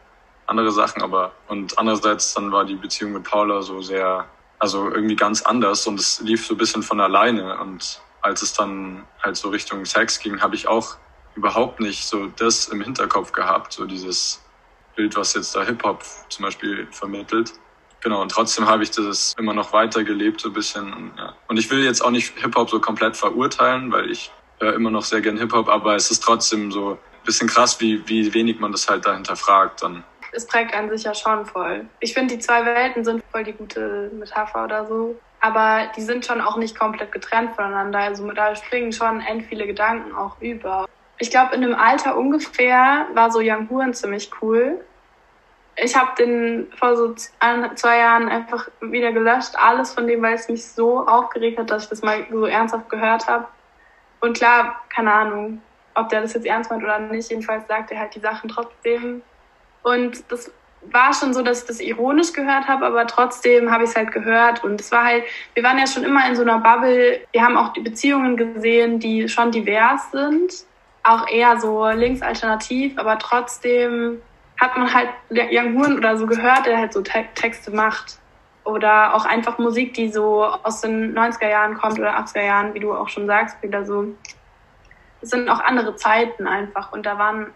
andere 0.47 0.71
Sachen, 0.71 1.01
aber 1.01 1.31
und 1.47 1.77
andererseits 1.79 2.33
dann 2.33 2.51
war 2.51 2.65
die 2.65 2.75
Beziehung 2.75 3.13
mit 3.13 3.23
Paula 3.23 3.61
so 3.61 3.81
sehr, 3.81 4.25
also 4.59 4.89
irgendwie 4.89 5.15
ganz 5.15 5.41
anders 5.41 5.87
und 5.87 5.99
es 5.99 6.19
lief 6.21 6.45
so 6.45 6.55
ein 6.55 6.57
bisschen 6.57 6.83
von 6.83 6.99
alleine 6.99 7.59
und 7.59 8.01
als 8.21 8.41
es 8.41 8.53
dann 8.53 9.05
halt 9.21 9.37
so 9.37 9.49
Richtung 9.49 9.85
Sex 9.85 10.19
ging, 10.19 10.41
habe 10.41 10.55
ich 10.55 10.67
auch 10.67 10.97
überhaupt 11.35 11.79
nicht 11.79 12.05
so 12.05 12.27
das 12.27 12.67
im 12.67 12.81
Hinterkopf 12.81 13.31
gehabt, 13.31 13.73
so 13.73 13.85
dieses 13.85 14.41
Bild, 14.95 15.15
was 15.15 15.33
jetzt 15.33 15.55
da 15.55 15.63
Hip-Hop 15.63 16.03
zum 16.29 16.45
Beispiel 16.45 16.87
vermittelt. 16.91 17.53
Genau, 18.01 18.21
und 18.21 18.29
trotzdem 18.29 18.67
habe 18.67 18.83
ich 18.83 18.91
das 18.91 19.35
immer 19.37 19.53
noch 19.53 19.73
weitergelebt, 19.73 20.41
so 20.41 20.49
ein 20.49 20.53
bisschen. 20.53 20.91
Und, 20.91 21.11
ja. 21.17 21.35
und 21.47 21.57
ich 21.57 21.69
will 21.69 21.83
jetzt 21.83 22.03
auch 22.03 22.09
nicht 22.09 22.37
Hip-Hop 22.39 22.69
so 22.69 22.79
komplett 22.79 23.15
verurteilen, 23.15 23.91
weil 23.91 24.09
ich 24.09 24.31
höre 24.59 24.73
immer 24.73 24.89
noch 24.89 25.03
sehr 25.03 25.21
gern 25.21 25.37
Hip-Hop, 25.37 25.69
aber 25.69 25.95
es 25.95 26.09
ist 26.09 26.21
trotzdem 26.21 26.71
so 26.71 26.91
ein 26.91 27.25
bisschen 27.25 27.47
krass, 27.47 27.79
wie, 27.79 28.07
wie 28.07 28.33
wenig 28.33 28.59
man 28.59 28.71
das 28.71 28.89
halt 28.89 29.05
dahinter 29.05 29.35
fragt 29.35 29.83
dann. 29.83 30.03
Es 30.33 30.47
prägt 30.47 30.73
einen 30.73 30.89
sich 30.89 31.03
ja 31.03 31.13
schon 31.13 31.45
voll. 31.45 31.85
Ich 31.99 32.13
finde, 32.13 32.35
die 32.35 32.39
zwei 32.39 32.65
Welten 32.65 33.03
sind 33.03 33.23
voll 33.31 33.43
die 33.43 33.51
gute 33.51 34.09
Metapher 34.13 34.63
oder 34.63 34.87
so. 34.87 35.19
Aber 35.41 35.91
die 35.95 36.01
sind 36.01 36.25
schon 36.25 36.39
auch 36.39 36.55
nicht 36.57 36.77
komplett 36.77 37.11
getrennt 37.11 37.55
voneinander. 37.55 37.99
Also 37.99 38.31
da 38.31 38.55
springen 38.55 38.93
schon 38.93 39.19
end 39.21 39.45
viele 39.47 39.67
Gedanken 39.67 40.15
auch 40.15 40.39
über 40.39 40.87
ich 41.21 41.29
glaube, 41.29 41.53
in 41.53 41.63
einem 41.63 41.75
Alter 41.75 42.17
ungefähr 42.17 43.05
war 43.13 43.31
so 43.31 43.39
Young 43.43 43.69
Huren 43.69 43.93
ziemlich 43.93 44.31
cool. 44.41 44.83
Ich 45.75 45.95
habe 45.95 46.15
den 46.17 46.67
vor 46.75 46.97
so 46.97 47.13
zwei 47.13 47.97
Jahren 47.99 48.27
einfach 48.27 48.67
wieder 48.81 49.11
gelöscht, 49.11 49.51
alles 49.55 49.93
von 49.93 50.07
dem, 50.07 50.23
weil 50.23 50.33
es 50.33 50.49
mich 50.49 50.65
so 50.65 51.05
aufgeregt 51.05 51.59
hat, 51.59 51.69
dass 51.69 51.83
ich 51.83 51.89
das 51.89 52.01
mal 52.01 52.25
so 52.31 52.45
ernsthaft 52.45 52.89
gehört 52.89 53.27
habe. 53.27 53.45
Und 54.19 54.35
klar, 54.35 54.81
keine 54.89 55.13
Ahnung, 55.13 55.61
ob 55.93 56.09
der 56.09 56.21
das 56.21 56.33
jetzt 56.33 56.47
ernst 56.47 56.71
meint 56.71 56.83
oder 56.83 56.97
nicht, 56.97 57.29
jedenfalls 57.29 57.67
sagt 57.67 57.91
er 57.91 57.99
halt 57.99 58.15
die 58.15 58.19
Sachen 58.19 58.49
trotzdem. 58.49 59.21
Und 59.83 60.23
das 60.31 60.51
war 60.89 61.13
schon 61.13 61.35
so, 61.35 61.43
dass 61.43 61.61
ich 61.61 61.67
das 61.67 61.79
ironisch 61.81 62.33
gehört 62.33 62.67
habe, 62.67 62.83
aber 62.83 63.05
trotzdem 63.05 63.71
habe 63.71 63.83
ich 63.83 63.91
es 63.91 63.95
halt 63.95 64.11
gehört. 64.11 64.63
Und 64.63 64.81
es 64.81 64.91
war 64.91 65.03
halt, 65.03 65.23
wir 65.53 65.61
waren 65.61 65.77
ja 65.77 65.85
schon 65.85 66.03
immer 66.03 66.27
in 66.27 66.35
so 66.35 66.41
einer 66.41 66.57
Bubble. 66.57 67.21
Wir 67.31 67.43
haben 67.43 67.57
auch 67.57 67.73
die 67.73 67.81
Beziehungen 67.81 68.37
gesehen, 68.37 68.99
die 68.99 69.29
schon 69.29 69.51
divers 69.51 70.09
sind 70.09 70.65
auch 71.03 71.27
eher 71.27 71.59
so 71.59 71.87
linksalternativ, 71.89 72.97
aber 72.97 73.17
trotzdem 73.17 74.21
hat 74.59 74.77
man 74.77 74.93
halt 74.93 75.09
Young 75.29 75.73
Huren 75.75 75.97
oder 75.97 76.17
so 76.17 76.27
gehört, 76.27 76.67
der 76.67 76.77
halt 76.77 76.93
so 76.93 77.01
Te 77.01 77.25
Texte 77.33 77.71
macht. 77.71 78.19
Oder 78.63 79.15
auch 79.15 79.25
einfach 79.25 79.57
Musik, 79.57 79.95
die 79.95 80.11
so 80.11 80.45
aus 80.45 80.81
den 80.81 81.17
90er 81.17 81.49
Jahren 81.49 81.77
kommt 81.79 81.97
oder 81.97 82.15
80er 82.19 82.43
Jahren, 82.43 82.73
wie 82.75 82.79
du 82.79 82.93
auch 82.93 83.09
schon 83.09 83.25
sagst, 83.25 83.61
wieder 83.63 83.83
so. 83.83 84.15
Es 85.19 85.31
sind 85.31 85.49
auch 85.49 85.59
andere 85.61 85.95
Zeiten 85.95 86.45
einfach 86.45 86.91
und 86.91 87.07
da 87.07 87.17
waren 87.17 87.47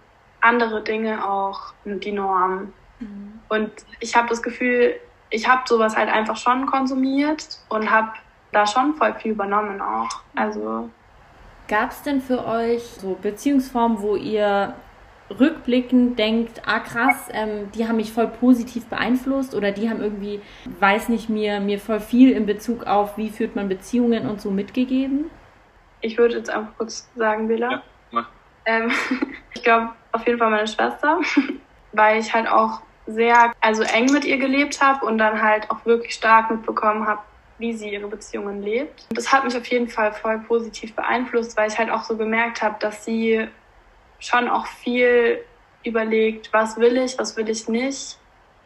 andere 0.42 0.84
Dinge 0.84 1.28
auch 1.28 1.74
die 1.86 2.12
Norm. 2.12 2.74
Mhm. 3.00 3.40
Und 3.50 3.72
ich 4.00 4.16
habe 4.16 4.30
das 4.30 4.42
Gefühl, 4.42 4.96
ich 5.30 5.48
habe 5.48 5.62
sowas 5.66 5.96
halt 5.96 6.10
einfach 6.10 6.38
schon 6.38 6.66
konsumiert 6.66 7.60
und 7.70 7.92
habe 7.92 8.12
da 8.52 8.66
schon 8.66 8.96
voll 8.96 9.14
viel 9.16 9.34
übernommen 9.34 9.82
auch. 9.82 10.22
Also 10.36 10.90
Gab 11.68 11.92
es 11.92 12.04
denn 12.04 12.22
für 12.22 12.46
euch 12.46 12.84
so 12.84 13.18
Beziehungsformen, 13.22 14.02
wo 14.02 14.16
ihr 14.16 14.76
rückblickend 15.30 16.20
denkt, 16.20 16.62
ah 16.66 16.80
krass, 16.80 17.30
ähm, 17.32 17.72
die 17.74 17.88
haben 17.88 17.96
mich 17.96 18.12
voll 18.12 18.28
positiv 18.28 18.86
beeinflusst 18.86 19.56
oder 19.56 19.72
die 19.72 19.90
haben 19.90 20.02
irgendwie, 20.02 20.42
weiß 20.80 21.10
nicht, 21.10 21.30
mir, 21.30 21.60
mir 21.60 21.80
voll 21.80 22.00
viel 22.00 22.32
in 22.32 22.46
Bezug 22.46 22.86
auf, 22.86 23.18
wie 23.18 23.30
führt 23.30 23.56
man 23.56 23.68
Beziehungen 23.68 24.30
und 24.30 24.40
so 24.40 24.52
mitgegeben? 24.52 25.32
Ich 26.02 26.18
würde 26.18 26.36
jetzt 26.36 26.50
einfach 26.50 26.78
kurz 26.78 27.10
sagen, 27.16 27.48
Bela. 27.48 27.72
Ja, 27.72 27.84
mach. 28.12 28.30
Ähm, 28.66 28.92
ich 29.54 29.64
glaube 29.64 29.90
auf 30.12 30.26
jeden 30.28 30.38
Fall 30.38 30.52
meine 30.52 30.68
Schwester, 30.68 31.20
weil 31.94 32.20
ich 32.20 32.34
halt 32.34 32.48
auch 32.48 32.82
sehr, 33.08 33.52
also 33.62 33.84
eng 33.84 34.12
mit 34.12 34.26
ihr 34.26 34.38
gelebt 34.38 34.82
habe 34.82 35.06
und 35.06 35.18
dann 35.18 35.42
halt 35.42 35.70
auch 35.72 35.86
wirklich 35.86 36.14
stark 36.14 36.52
mitbekommen 36.52 37.08
habe, 37.08 37.22
wie 37.58 37.74
sie 37.74 37.90
ihre 37.90 38.08
Beziehungen 38.08 38.62
lebt. 38.62 39.06
Und 39.10 39.18
das 39.18 39.32
hat 39.32 39.44
mich 39.44 39.56
auf 39.56 39.66
jeden 39.68 39.88
Fall 39.88 40.14
voll 40.14 40.40
positiv 40.40 40.94
beeinflusst, 40.96 41.56
weil 41.58 41.70
ich 41.70 41.78
halt 41.78 41.90
auch 41.90 42.04
so 42.04 42.18
gemerkt 42.18 42.62
habe, 42.62 42.76
dass 42.80 43.06
sie 43.06 43.48
schon 44.20 44.50
auch 44.50 44.68
viel 44.68 45.44
überlegt, 45.84 46.52
was 46.52 46.78
will 46.78 46.98
ich, 46.98 47.18
was 47.18 47.38
will 47.38 47.50
ich 47.50 47.68
nicht. 47.68 48.18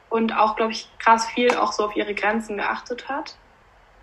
Und 0.09 0.35
auch, 0.35 0.55
glaube 0.55 0.71
ich, 0.71 0.89
krass 0.97 1.27
viel 1.27 1.55
auch 1.55 1.71
so 1.71 1.85
auf 1.85 1.95
ihre 1.95 2.15
Grenzen 2.15 2.57
geachtet 2.57 3.07
hat. 3.09 3.35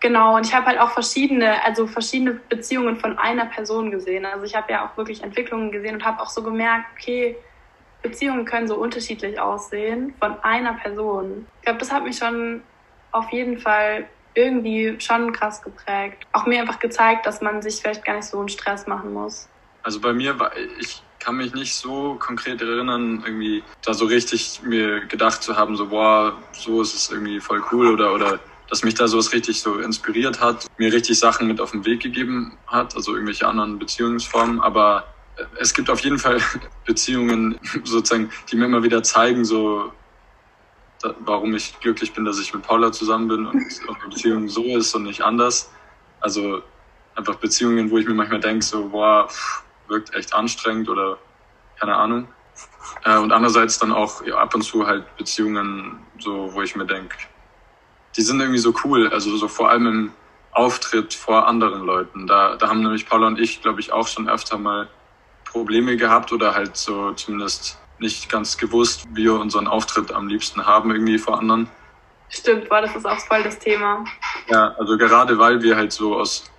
Genau, 0.01 0.37
und 0.37 0.46
ich 0.46 0.55
habe 0.55 0.66
halt 0.66 0.79
auch 0.79 0.90
verschiedene, 0.90 1.64
also 1.64 1.87
verschiedene 1.87 2.33
Beziehungen 2.35 2.96
von 2.96 3.18
einer 3.18 3.46
Person 3.46 3.90
gesehen. 3.90 4.25
Also 4.27 4.44
ich 4.44 4.55
habe 4.55 4.70
ja 4.70 4.87
auch 4.87 4.96
wirklich 4.96 5.22
Entwicklungen 5.22 5.72
gesehen 5.72 5.94
und 5.94 6.05
habe 6.05 6.22
auch 6.22 6.29
so 6.29 6.42
gemerkt, 6.42 6.87
okay, 6.96 7.37
Beziehungen 8.03 8.44
können 8.44 8.68
so 8.68 8.77
unterschiedlich 8.77 9.40
aussehen 9.40 10.14
von 10.20 10.38
einer 10.42 10.75
Person. 10.75 11.46
Ich 11.57 11.64
glaube, 11.64 11.79
das 11.79 11.90
hat 11.90 12.05
mich 12.05 12.18
schon 12.18 12.62
auf 13.11 13.31
jeden 13.31 13.59
Fall 13.59 14.07
irgendwie 14.37 14.96
schon 15.01 15.33
krass 15.33 15.62
geprägt. 15.62 16.27
Auch 16.33 16.46
mir 16.46 16.61
einfach 16.61 16.79
gezeigt, 16.79 17.27
dass 17.27 17.40
man 17.40 17.62
sich 17.62 17.77
vielleicht 17.77 18.05
gar 18.05 18.16
nicht 18.16 18.27
so 18.27 18.38
einen 18.38 18.49
Stress 18.49 18.87
machen 18.87 19.12
muss. 19.12 19.49
Also 19.83 20.01
bei 20.01 20.12
mir 20.12 20.38
war 20.38 20.53
ich 20.79 21.03
kann 21.18 21.38
mich 21.38 21.55
nicht 21.55 21.75
so 21.75 22.14
konkret 22.20 22.61
erinnern, 22.62 23.22
irgendwie 23.25 23.64
da 23.85 23.94
so 23.94 24.05
richtig 24.05 24.61
mir 24.62 25.01
gedacht 25.07 25.42
zu 25.42 25.57
haben, 25.57 25.77
so 25.77 25.88
boah, 25.88 26.38
so 26.53 26.81
ist 26.83 26.94
es 26.94 27.11
irgendwie 27.11 27.40
voll 27.40 27.64
cool 27.72 27.92
oder 27.92 28.14
oder 28.14 28.38
dass 28.68 28.85
mich 28.85 28.94
da 28.94 29.09
sowas 29.09 29.33
richtig 29.33 29.61
so 29.61 29.79
inspiriert 29.79 30.40
hat, 30.40 30.66
mir 30.79 30.92
richtig 30.92 31.18
Sachen 31.18 31.49
mit 31.49 31.61
auf 31.61 31.72
den 31.72 31.85
Weg 31.85 32.01
gegeben 32.01 32.57
hat, 32.66 32.94
also 32.94 33.12
irgendwelche 33.12 33.46
anderen 33.46 33.79
Beziehungsformen, 33.79 34.61
aber 34.61 35.05
es 35.59 35.75
gibt 35.75 35.90
auf 35.90 36.01
jeden 36.01 36.18
Fall 36.18 36.40
Beziehungen 36.85 37.59
sozusagen, 37.85 38.31
die 38.51 38.57
mir 38.57 38.66
immer 38.66 38.83
wieder 38.83 39.03
zeigen, 39.03 39.44
so 39.44 39.92
warum 41.20 41.54
ich 41.54 41.78
glücklich 41.80 42.12
bin, 42.12 42.24
dass 42.24 42.38
ich 42.38 42.54
mit 42.54 42.62
Paula 42.62 42.92
zusammen 42.92 43.28
bin 43.28 43.46
und 43.46 43.54
unsere 43.88 44.09
Beziehung 44.09 44.48
so 44.48 44.64
ist 44.64 44.94
und 44.94 45.04
nicht 45.04 45.22
anders. 45.22 45.70
Also 46.20 46.62
einfach 47.14 47.37
Beziehungen, 47.37 47.90
wo 47.90 47.98
ich 47.98 48.06
mir 48.06 48.14
manchmal 48.14 48.40
denke, 48.40 48.64
so, 48.64 48.88
boah, 48.88 49.28
wirkt 49.88 50.14
echt 50.14 50.35
anstrengend 50.35 50.88
oder 50.88 51.18
keine 51.78 51.96
Ahnung. 51.96 52.28
Äh, 53.04 53.18
und 53.18 53.32
andererseits 53.32 53.78
dann 53.78 53.92
auch 53.92 54.24
ja, 54.24 54.37
ab 54.37 54.54
und 54.54 54.62
zu 54.62 54.87
halt 54.87 55.16
Beziehungen, 55.16 56.00
so, 56.18 56.52
wo 56.52 56.62
ich 56.62 56.76
mir 56.76 56.87
denke, 56.87 57.16
die 58.16 58.22
sind 58.22 58.40
irgendwie 58.40 58.59
so 58.59 58.74
cool. 58.85 59.09
Also 59.09 59.37
so 59.37 59.48
vor 59.48 59.70
allem 59.70 59.87
im 59.87 60.12
Auftritt 60.52 61.12
vor 61.12 61.46
anderen 61.46 61.85
Leuten. 61.85 62.26
Da, 62.26 62.56
da 62.56 62.68
haben 62.68 62.80
nämlich 62.82 63.06
Paula 63.06 63.26
und 63.26 63.38
ich, 63.38 63.61
glaube 63.61 63.80
ich, 63.80 63.92
auch 63.92 64.09
schon 64.09 64.28
öfter 64.28 64.56
mal 64.56 64.88
Probleme 65.44 65.96
gehabt 65.96 66.32
oder 66.32 66.54
halt 66.54 66.76
so 66.76 67.12
zumindest 67.12 67.78
nicht 67.98 68.28
ganz 68.28 68.56
gewusst, 68.56 69.06
wie 69.12 69.24
wir 69.24 69.35
unseren 69.35 69.66
Auftritt 69.66 70.12
am 70.12 70.28
liebsten 70.28 70.66
haben 70.66 70.90
irgendwie 70.90 71.18
vor 71.18 71.38
anderen. 71.38 71.68
Stimmt, 72.28 72.68
war 72.70 72.82
das 72.82 72.94
ist 72.96 73.06
auch 73.06 73.18
voll 73.20 73.42
das 73.42 73.59
Thema. 73.59 74.04
Ja, 74.48 74.74
also 74.78 74.96
gerade 74.98 75.38
weil 75.38 75.62
wir 75.62 75.76
halt 75.76 75.92
so 75.92 76.16
aus 76.16 76.50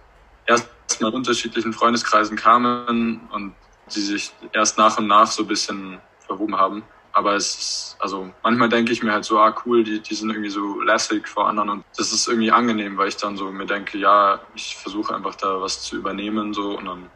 erstmal 0.45 1.13
unterschiedlichen 1.13 1.73
Freundeskreisen 1.73 2.37
kamen 2.37 3.27
und 3.31 3.53
sie 3.87 4.01
sich 4.01 4.31
erst 4.53 4.77
nach 4.77 4.97
und 4.97 5.07
nach 5.07 5.27
so 5.27 5.43
ein 5.43 5.47
bisschen 5.47 5.99
verwoben 6.25 6.57
haben. 6.57 6.83
Aber 7.11 7.35
es 7.35 7.55
ist, 7.55 7.97
also 7.99 8.31
manchmal 8.43 8.69
denke 8.69 8.91
ich 8.91 9.01
mir 9.01 9.11
halt 9.11 9.25
so, 9.25 9.39
ah 9.39 9.55
cool, 9.65 9.83
die, 9.83 9.99
die 9.99 10.13
sind 10.13 10.29
irgendwie 10.29 10.49
so 10.49 10.81
lässig 10.81 11.27
vor 11.27 11.47
anderen 11.47 11.69
und 11.69 11.85
das 11.97 12.11
ist 12.11 12.27
irgendwie 12.27 12.51
angenehm, 12.51 12.97
weil 12.97 13.07
ich 13.07 13.17
dann 13.17 13.35
so 13.37 13.51
mir 13.51 13.65
denke, 13.65 13.97
ja, 13.97 14.39
ich 14.53 14.75
versuche 14.77 15.15
einfach 15.15 15.35
da 15.35 15.59
was 15.59 15.81
zu 15.81 15.95
übernehmen 15.97 16.53
so 16.53 16.77
und 16.77 16.85
dann, 16.85 17.09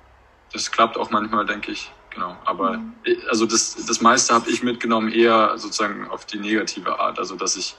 das 0.54 0.72
klappt 0.72 0.98
auch 0.98 1.12
manchmal, 1.12 1.46
denke 1.46 1.72
ich. 1.72 1.92
Genau, 2.12 2.36
aber 2.46 2.78
mhm. 2.78 2.94
also 3.30 3.46
das, 3.46 3.86
das 3.86 4.02
meiste 4.02 4.34
habe 4.34 4.50
ich 4.50 4.64
mitgenommen 4.64 5.12
eher 5.12 5.58
sozusagen 5.58 6.10
auf 6.10 6.26
die 6.26 6.40
negative 6.40 7.00
Art. 7.00 7.18
Also 7.18 7.36
dass 7.36 7.56
ich 7.56 7.76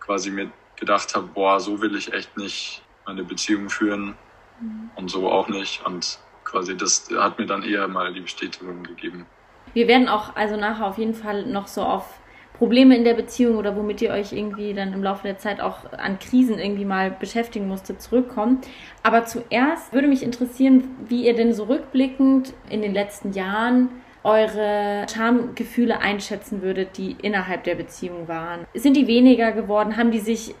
quasi 0.00 0.30
mir 0.30 0.50
gedacht 0.76 1.14
habe, 1.14 1.26
boah, 1.26 1.58
so 1.58 1.80
will 1.80 1.96
ich 1.96 2.12
echt 2.12 2.36
nicht 2.36 2.82
meine 3.06 3.24
Beziehung 3.24 3.68
führen 3.68 4.14
mhm. 4.60 4.90
und 4.94 5.10
so 5.10 5.30
auch 5.30 5.48
nicht. 5.48 5.84
Und 5.84 6.18
quasi 6.44 6.76
das 6.76 7.08
hat 7.16 7.38
mir 7.38 7.46
dann 7.46 7.62
eher 7.62 7.88
mal 7.88 8.12
die 8.12 8.20
Bestätigung 8.20 8.84
gegeben. 8.84 9.26
Wir 9.72 9.88
werden 9.88 10.08
auch 10.08 10.36
also 10.36 10.56
nachher 10.56 10.86
auf 10.86 10.98
jeden 10.98 11.14
Fall 11.14 11.44
noch 11.46 11.66
so 11.66 11.82
auf 11.82 12.18
Probleme 12.58 12.96
in 12.96 13.04
der 13.04 13.14
Beziehung 13.14 13.56
oder 13.56 13.76
womit 13.76 14.00
ihr 14.02 14.10
euch 14.10 14.32
irgendwie 14.32 14.72
dann 14.72 14.92
im 14.92 15.02
Laufe 15.02 15.24
der 15.24 15.38
Zeit 15.38 15.60
auch 15.60 15.90
an 15.92 16.18
Krisen 16.18 16.58
irgendwie 16.58 16.84
mal 16.84 17.10
beschäftigen 17.10 17.68
musstet, 17.68 18.00
zurückkommen. 18.00 18.60
Aber 19.02 19.24
zuerst 19.24 19.92
würde 19.92 20.08
mich 20.08 20.22
interessieren, 20.22 20.84
wie 21.06 21.26
ihr 21.26 21.34
denn 21.34 21.52
so 21.52 21.64
rückblickend 21.64 22.54
in 22.70 22.82
den 22.82 22.94
letzten 22.94 23.32
Jahren 23.32 23.88
eure 24.24 25.06
Schamgefühle 25.12 26.00
einschätzen 26.00 26.60
würdet, 26.62 26.98
die 26.98 27.16
innerhalb 27.22 27.62
der 27.64 27.76
Beziehung 27.76 28.26
waren. 28.26 28.66
Sind 28.74 28.96
die 28.96 29.06
weniger 29.06 29.52
geworden? 29.52 29.96
Haben 29.96 30.10
die 30.10 30.20
sich 30.20 30.54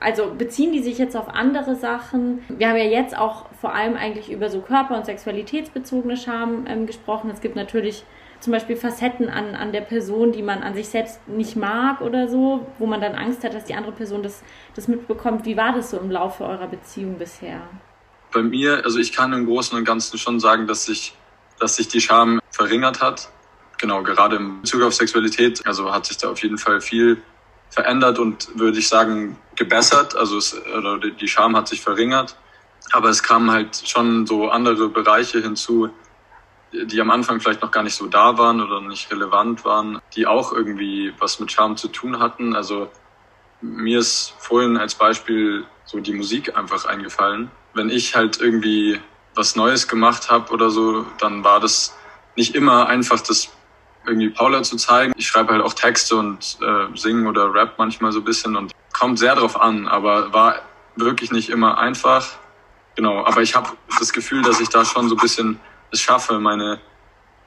also 0.00 0.34
beziehen 0.36 0.72
die 0.72 0.82
sich 0.82 0.98
jetzt 0.98 1.16
auf 1.16 1.28
andere 1.28 1.74
Sachen? 1.74 2.40
Wir 2.48 2.68
haben 2.68 2.76
ja 2.76 2.84
jetzt 2.84 3.16
auch 3.16 3.46
vor 3.60 3.74
allem 3.74 3.96
eigentlich 3.96 4.30
über 4.30 4.48
so 4.48 4.60
körper- 4.60 4.96
und 4.96 5.06
sexualitätsbezogene 5.06 6.16
Scham 6.16 6.64
ähm, 6.68 6.86
gesprochen. 6.86 7.30
Es 7.30 7.40
gibt 7.40 7.56
natürlich 7.56 8.04
zum 8.42 8.52
Beispiel 8.52 8.76
Facetten 8.76 9.28
an, 9.28 9.54
an 9.54 9.72
der 9.72 9.82
Person, 9.82 10.32
die 10.32 10.42
man 10.42 10.62
an 10.62 10.74
sich 10.74 10.88
selbst 10.88 11.20
nicht 11.28 11.54
mag 11.54 12.00
oder 12.00 12.28
so, 12.28 12.66
wo 12.78 12.86
man 12.86 13.00
dann 13.00 13.14
Angst 13.14 13.44
hat, 13.44 13.54
dass 13.54 13.64
die 13.64 13.74
andere 13.74 13.92
Person 13.92 14.22
das, 14.22 14.42
das 14.74 14.88
mitbekommt. 14.88 15.44
Wie 15.44 15.56
war 15.56 15.72
das 15.72 15.90
so 15.90 15.98
im 15.98 16.10
Laufe 16.10 16.44
eurer 16.44 16.66
Beziehung 16.66 17.18
bisher? 17.18 17.60
Bei 18.32 18.42
mir, 18.42 18.84
also 18.84 18.98
ich 18.98 19.12
kann 19.12 19.32
im 19.32 19.46
Großen 19.46 19.78
und 19.78 19.84
Ganzen 19.84 20.18
schon 20.18 20.40
sagen, 20.40 20.66
dass 20.66 20.86
sich, 20.86 21.14
dass 21.60 21.76
sich 21.76 21.86
die 21.86 22.00
Scham 22.00 22.40
verringert 22.50 23.00
hat. 23.00 23.30
Genau, 23.78 24.02
gerade 24.02 24.36
im 24.36 24.62
Bezug 24.62 24.82
auf 24.82 24.94
Sexualität, 24.94 25.64
also 25.64 25.92
hat 25.92 26.06
sich 26.06 26.16
da 26.16 26.30
auf 26.30 26.42
jeden 26.42 26.58
Fall 26.58 26.80
viel 26.80 27.22
verändert 27.70 28.18
und 28.18 28.48
würde 28.58 28.78
ich 28.78 28.88
sagen 28.88 29.38
gebessert. 29.54 30.16
Also 30.16 30.38
es, 30.38 30.60
die 31.20 31.28
Scham 31.28 31.56
hat 31.56 31.68
sich 31.68 31.80
verringert. 31.80 32.36
Aber 32.90 33.08
es 33.08 33.22
kamen 33.22 33.50
halt 33.50 33.82
schon 33.86 34.26
so 34.26 34.48
andere 34.50 34.88
Bereiche 34.88 35.40
hinzu, 35.40 35.90
die 36.72 37.00
am 37.00 37.10
Anfang 37.10 37.40
vielleicht 37.40 37.62
noch 37.62 37.70
gar 37.70 37.82
nicht 37.82 37.94
so 37.94 38.06
da 38.06 38.38
waren 38.38 38.60
oder 38.60 38.80
nicht 38.80 39.10
relevant 39.10 39.64
waren, 39.64 40.00
die 40.16 40.26
auch 40.26 40.52
irgendwie 40.52 41.12
was 41.18 41.38
mit 41.38 41.52
Charme 41.52 41.76
zu 41.76 41.88
tun 41.88 42.18
hatten. 42.18 42.56
Also 42.56 42.90
mir 43.60 43.98
ist 43.98 44.34
vorhin 44.38 44.76
als 44.76 44.94
Beispiel 44.94 45.64
so 45.84 46.00
die 46.00 46.14
Musik 46.14 46.56
einfach 46.56 46.84
eingefallen. 46.84 47.50
Wenn 47.74 47.90
ich 47.90 48.14
halt 48.14 48.40
irgendwie 48.40 49.00
was 49.34 49.56
Neues 49.56 49.88
gemacht 49.88 50.30
habe 50.30 50.52
oder 50.52 50.70
so, 50.70 51.06
dann 51.18 51.44
war 51.44 51.60
das 51.60 51.96
nicht 52.36 52.54
immer 52.54 52.88
einfach 52.88 53.20
das 53.20 53.50
irgendwie 54.06 54.30
Paula 54.30 54.62
zu 54.62 54.76
zeigen. 54.76 55.12
Ich 55.16 55.28
schreibe 55.28 55.52
halt 55.52 55.62
auch 55.62 55.74
Texte 55.74 56.16
und 56.16 56.58
äh, 56.60 56.96
singen 56.96 57.26
oder 57.26 57.52
rap 57.54 57.74
manchmal 57.78 58.12
so 58.12 58.20
ein 58.20 58.24
bisschen 58.24 58.56
und 58.56 58.72
kommt 58.92 59.18
sehr 59.18 59.36
drauf 59.36 59.60
an, 59.60 59.86
aber 59.86 60.32
war 60.32 60.56
wirklich 60.96 61.30
nicht 61.32 61.50
immer 61.50 61.78
einfach. 61.78 62.28
Genau, 62.96 63.24
aber 63.24 63.42
ich 63.42 63.54
habe 63.54 63.70
das 63.98 64.12
Gefühl, 64.12 64.42
dass 64.42 64.60
ich 64.60 64.68
da 64.68 64.84
schon 64.84 65.08
so 65.08 65.14
ein 65.14 65.20
bisschen 65.20 65.60
es 65.92 66.00
schaffe, 66.00 66.40
meine, 66.40 66.80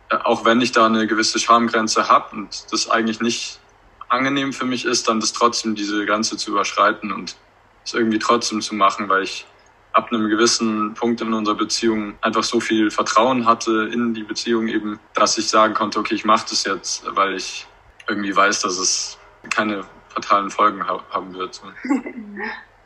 äh, 0.10 0.18
auch 0.18 0.46
wenn 0.46 0.62
ich 0.62 0.72
da 0.72 0.86
eine 0.86 1.08
gewisse 1.08 1.40
Schamgrenze 1.40 2.08
habe 2.08 2.36
und 2.36 2.72
das 2.72 2.90
eigentlich 2.90 3.20
nicht 3.20 3.60
angenehm 4.08 4.54
für 4.54 4.66
mich 4.66 4.86
ist, 4.86 5.08
dann 5.08 5.20
das 5.20 5.34
trotzdem 5.34 5.76
diese 5.76 6.06
Grenze 6.06 6.38
zu 6.38 6.52
überschreiten 6.52 7.12
und 7.12 7.36
es 7.84 7.94
irgendwie 7.94 8.20
trotzdem 8.20 8.62
zu 8.62 8.76
machen, 8.76 9.10
weil 9.10 9.24
ich 9.24 9.46
ab 9.94 10.12
einem 10.12 10.30
gewissen 10.30 10.94
Punkt 10.94 11.22
in 11.22 11.34
unserer 11.34 11.56
Beziehung 11.56 12.16
einfach 12.22 12.44
so 12.44 12.60
viel 12.60 12.92
Vertrauen 12.92 13.46
hatte 13.46 13.90
in 13.92 14.14
die 14.14 14.24
Beziehung 14.24 14.68
eben, 14.68 15.00
dass 15.14 15.38
ich 15.38 15.48
sagen 15.48 15.74
konnte, 15.74 16.00
okay, 16.00 16.16
ich 16.16 16.26
mache 16.26 16.46
das 16.50 16.66
jetzt, 16.66 17.04
weil 17.16 17.36
ich 17.36 17.66
irgendwie 18.08 18.36
weiß, 18.36 18.62
dass 18.62 18.78
es 18.78 19.18
keine 19.50 19.86
fatalen 20.10 20.50
Folgen 20.50 20.86
haben 20.88 21.34
wird. 21.34 21.62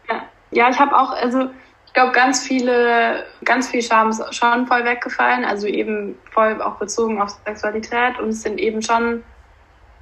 Ja, 0.07 0.23
ja 0.49 0.69
ich 0.71 0.79
habe 0.79 0.97
auch, 0.97 1.11
also 1.11 1.51
ich 1.89 1.93
glaube, 1.93 2.11
ganz 2.11 2.45
viele, 2.45 3.25
ganz 3.43 3.69
viel 3.69 3.81
Scham 3.81 4.11
ist 4.11 4.35
schon 4.35 4.67
voll 4.67 4.85
weggefallen, 4.85 5.43
also 5.43 5.65
eben 5.65 6.19
voll 6.31 6.61
auch 6.61 6.75
bezogen 6.75 7.19
auf 7.19 7.31
Sexualität 7.45 8.19
und 8.19 8.29
es 8.29 8.43
sind 8.43 8.59
eben 8.59 8.83
schon 8.83 9.23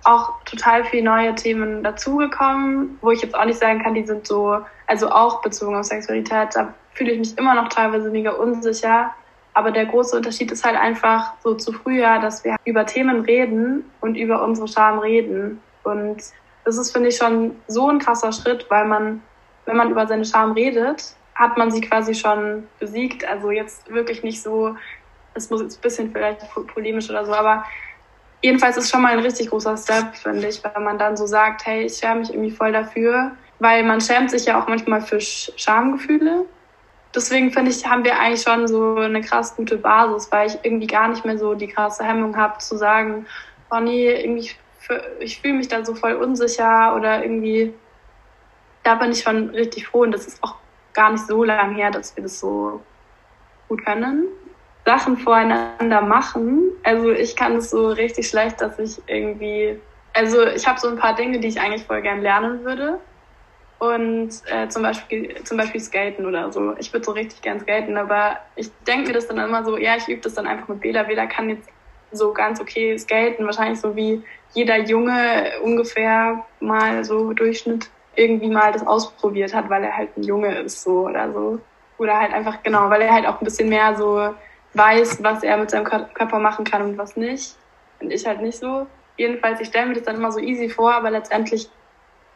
auch 0.04 0.34
total 0.44 0.84
viele 0.84 1.04
neue 1.04 1.34
Themen 1.36 1.84
dazugekommen, 1.84 2.98
wo 3.02 3.12
ich 3.12 3.22
jetzt 3.22 3.34
auch 3.36 3.46
nicht 3.46 3.60
sagen 3.60 3.82
kann, 3.82 3.94
die 3.94 4.06
sind 4.06 4.28
so, 4.28 4.60
also 4.86 5.10
auch 5.10 5.42
bezogen 5.42 5.78
auf 5.78 5.86
Sexualität, 5.86 6.50
da 6.56 6.74
fühle 6.94 7.14
ich 7.14 7.20
mich 7.20 7.38
immer 7.38 7.56
noch 7.56 7.70
teilweise 7.70 8.10
mega 8.10 8.32
unsicher, 8.32 9.14
Aber 9.54 9.72
der 9.72 9.86
große 9.88 10.16
Unterschied 10.18 10.52
ist 10.52 10.66
halt 10.66 10.76
einfach 10.76 11.34
so 11.42 11.56
zu 11.56 11.72
früher, 11.72 12.20
dass 12.20 12.44
wir 12.44 12.58
über 12.66 12.86
Themen 12.86 13.22
reden 13.22 13.90
und 14.02 14.16
über 14.16 14.44
unsere 14.44 14.68
Scham 14.68 15.00
reden. 15.00 15.62
Und 15.84 16.18
das 16.64 16.78
ist, 16.78 16.92
finde 16.92 17.10
ich, 17.10 17.16
schon 17.16 17.56
so 17.68 17.90
ein 17.90 17.98
krasser 17.98 18.32
Schritt, 18.32 18.68
weil 18.70 18.86
man, 18.86 19.24
wenn 19.66 19.78
man 19.78 19.90
über 19.90 20.06
seine 20.06 20.26
Scham 20.26 20.52
redet, 20.52 21.17
hat 21.38 21.58
man 21.58 21.72
sie 21.72 21.82
quasi 21.82 22.16
schon 22.16 22.68
besiegt. 22.80 23.26
Also 23.26 23.52
jetzt 23.52 23.90
wirklich 23.90 24.24
nicht 24.24 24.42
so, 24.42 24.76
es 25.34 25.50
muss 25.50 25.62
jetzt 25.62 25.80
ein 25.80 25.82
bisschen 25.82 26.12
vielleicht 26.12 26.42
polemisch 26.74 27.10
oder 27.10 27.26
so, 27.26 27.34
aber 27.34 27.64
jedenfalls 28.42 28.78
ist 28.78 28.90
schon 28.90 29.02
mal 29.02 29.14
ein 29.14 29.20
richtig 29.20 29.50
großer 29.50 29.78
Step, 29.78 30.16
finde 30.16 30.48
ich, 30.48 30.64
wenn 30.64 30.84
man 30.84 30.98
dann 30.98 31.16
so 31.16 31.26
sagt, 31.26 31.66
hey, 31.66 31.86
ich 31.86 31.98
schäme 31.98 32.22
mich 32.22 32.30
irgendwie 32.32 32.52
voll 32.52 32.72
dafür, 32.72 33.32
weil 33.60 33.84
man 33.84 34.02
schämt 34.02 34.32
sich 34.32 34.46
ja 34.46 34.62
auch 34.62 34.68
manchmal 34.68 35.02
für 35.02 35.20
Schamgefühle 35.22 36.46
deswegen 37.18 37.52
finde 37.52 37.72
ich, 37.72 37.86
haben 37.86 38.04
wir 38.04 38.20
eigentlich 38.20 38.44
schon 38.44 38.68
so 38.68 38.96
eine 38.96 39.22
krass 39.22 39.56
gute 39.56 39.78
Basis, 39.78 40.32
weil 40.32 40.48
ich 40.48 40.58
irgendwie 40.64 40.88
gar 40.88 41.08
nicht 41.10 41.26
mehr 41.26 41.38
so 41.38 41.56
die 41.56 41.68
krasse 41.68 42.04
Hemmung 42.04 42.38
habe 42.38 42.60
zu 42.60 42.78
sagen, 42.78 43.26
oh 43.72 43.80
nee, 43.80 44.10
irgendwie, 44.10 44.52
ich 45.20 45.42
fühle 45.42 45.56
mich 45.56 45.68
da 45.68 45.84
so 45.84 45.96
voll 45.96 46.14
unsicher 46.14 46.96
oder 46.96 47.24
irgendwie, 47.24 47.74
da 48.84 48.96
bin 48.96 49.12
ich 49.12 49.22
schon 49.22 49.50
richtig 49.50 49.88
froh 49.88 50.02
und 50.02 50.12
das 50.12 50.28
ist 50.28 50.44
auch 50.44 50.56
gar 50.98 51.12
nicht 51.12 51.26
so 51.28 51.44
lange 51.44 51.76
her, 51.76 51.92
dass 51.92 52.16
wir 52.18 52.24
das 52.24 52.40
so 52.40 52.82
gut 53.70 53.86
können. 53.86 54.26
Sachen 54.84 55.18
voreinander 55.18 56.02
machen. 56.02 56.72
Also 56.84 57.12
ich 57.12 57.36
kann 57.36 57.58
es 57.58 57.70
so 57.70 57.90
richtig 57.90 58.28
schlecht, 58.28 58.60
dass 58.62 58.80
ich 58.80 59.02
irgendwie, 59.06 59.80
also 60.14 60.46
ich 60.48 60.68
habe 60.68 60.80
so 60.80 60.88
ein 60.88 60.98
paar 60.98 61.16
Dinge, 61.16 61.40
die 61.40 61.50
ich 61.50 61.62
eigentlich 61.62 61.84
voll 61.84 62.02
gern 62.02 62.22
lernen 62.22 62.66
würde 62.66 63.00
und 63.80 64.30
äh, 64.48 64.68
zum 64.70 64.82
Beispiel 64.82 65.44
zum 65.44 65.58
Beispiel 65.58 65.82
Skaten 65.82 66.26
oder 66.26 66.52
so. 66.52 66.76
Ich 66.80 66.92
würde 66.92 67.06
so 67.06 67.12
richtig 67.12 67.42
gern 67.42 67.60
skaten, 67.60 67.98
aber 67.98 68.38
ich 68.56 68.72
denke 68.88 69.10
mir 69.10 69.14
das 69.14 69.28
dann 69.28 69.38
immer 69.38 69.64
so, 69.64 69.78
ja, 69.78 69.98
ich 69.98 70.08
übe 70.08 70.22
das 70.22 70.34
dann 70.34 70.48
einfach 70.48 70.68
mit 70.68 70.80
Bela. 70.80 71.04
Bela 71.04 71.28
kann 71.28 71.50
jetzt 71.50 71.70
so 72.12 72.34
ganz 72.34 72.60
okay 72.60 72.98
skaten, 72.98 73.46
wahrscheinlich 73.46 73.80
so 73.80 73.96
wie 73.96 74.24
jeder 74.54 74.80
Junge 74.80 75.52
ungefähr 75.62 76.46
mal 76.60 77.04
so 77.04 77.34
Durchschnitt 77.34 77.90
irgendwie 78.18 78.50
mal 78.50 78.72
das 78.72 78.86
ausprobiert 78.86 79.54
hat, 79.54 79.70
weil 79.70 79.84
er 79.84 79.96
halt 79.96 80.18
ein 80.18 80.24
Junge 80.24 80.60
ist 80.60 80.82
so 80.82 81.08
oder 81.08 81.32
so. 81.32 81.60
Oder 81.98 82.20
halt 82.20 82.34
einfach, 82.34 82.62
genau, 82.64 82.90
weil 82.90 83.02
er 83.02 83.14
halt 83.14 83.28
auch 83.28 83.40
ein 83.40 83.46
bisschen 83.46 83.70
mehr 83.70 83.96
so 83.96 84.34
weiß, 84.74 85.24
was 85.24 85.44
er 85.44 85.58
mit 85.58 85.70
seinem 85.70 85.86
Körper 85.86 86.40
machen 86.40 86.66
kann 86.66 86.82
und 86.82 86.98
was 86.98 87.16
nicht. 87.16 87.56
Und 88.00 88.12
ich 88.12 88.26
halt 88.26 88.42
nicht 88.42 88.60
so. 88.60 88.88
Jedenfalls, 89.18 89.60
ich 89.62 89.68
stelle 89.68 89.88
mir 89.88 89.94
das 89.96 90.04
dann 90.04 90.18
immer 90.18 90.32
so 90.32 90.40
easy 90.40 90.70
vor, 90.70 90.94
aber 90.94 91.10
letztendlich 91.10 91.70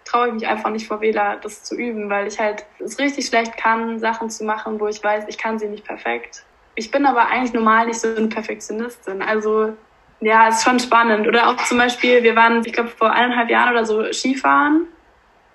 traue 0.06 0.30
ich 0.30 0.34
mich 0.34 0.48
einfach 0.48 0.72
nicht 0.72 0.88
vor 0.88 1.02
Wähler, 1.02 1.38
das 1.42 1.64
zu 1.64 1.76
üben, 1.76 2.10
weil 2.10 2.28
ich 2.28 2.40
halt 2.40 2.66
es 2.80 2.98
richtig 2.98 3.28
schlecht 3.28 3.58
kann, 3.58 4.00
Sachen 4.00 4.30
zu 4.30 4.44
machen, 4.44 4.80
wo 4.80 4.88
ich 4.88 5.04
weiß, 5.04 5.26
ich 5.28 5.38
kann 5.38 5.60
sie 5.60 5.68
nicht 5.68 5.86
perfekt. 5.86 6.44
Ich 6.76 6.90
bin 6.90 7.06
aber 7.06 7.28
eigentlich 7.28 7.54
normal 7.54 7.88
nicht 7.88 8.00
so 8.00 8.08
eine 8.08 8.28
Perfektionistin. 8.28 9.22
Also 9.22 9.74
ja, 10.22 10.48
ist 10.48 10.64
schon 10.64 10.80
spannend. 10.80 11.28
Oder 11.28 11.50
auch 11.50 11.58
zum 11.66 11.78
Beispiel, 11.78 12.24
wir 12.24 12.36
waren, 12.36 12.64
ich 12.66 12.74
glaube, 12.74 12.90
vor 12.90 13.12
eineinhalb 13.12 13.50
Jahren 13.50 13.74
oder 13.74 13.86
so 13.86 14.12
Skifahren. 14.12 14.88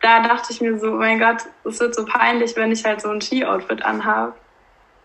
Da 0.07 0.21
dachte 0.21 0.53
ich 0.53 0.61
mir 0.61 0.79
so, 0.79 0.93
oh 0.93 0.95
mein 0.95 1.19
Gott, 1.19 1.39
es 1.65 1.81
wird 1.81 1.97
so 1.97 2.05
peinlich, 2.05 2.55
wenn 2.55 2.71
ich 2.71 2.85
halt 2.85 3.01
so 3.01 3.09
ein 3.09 3.21
Ski-Outfit 3.21 3.85
anhabe 3.85 4.35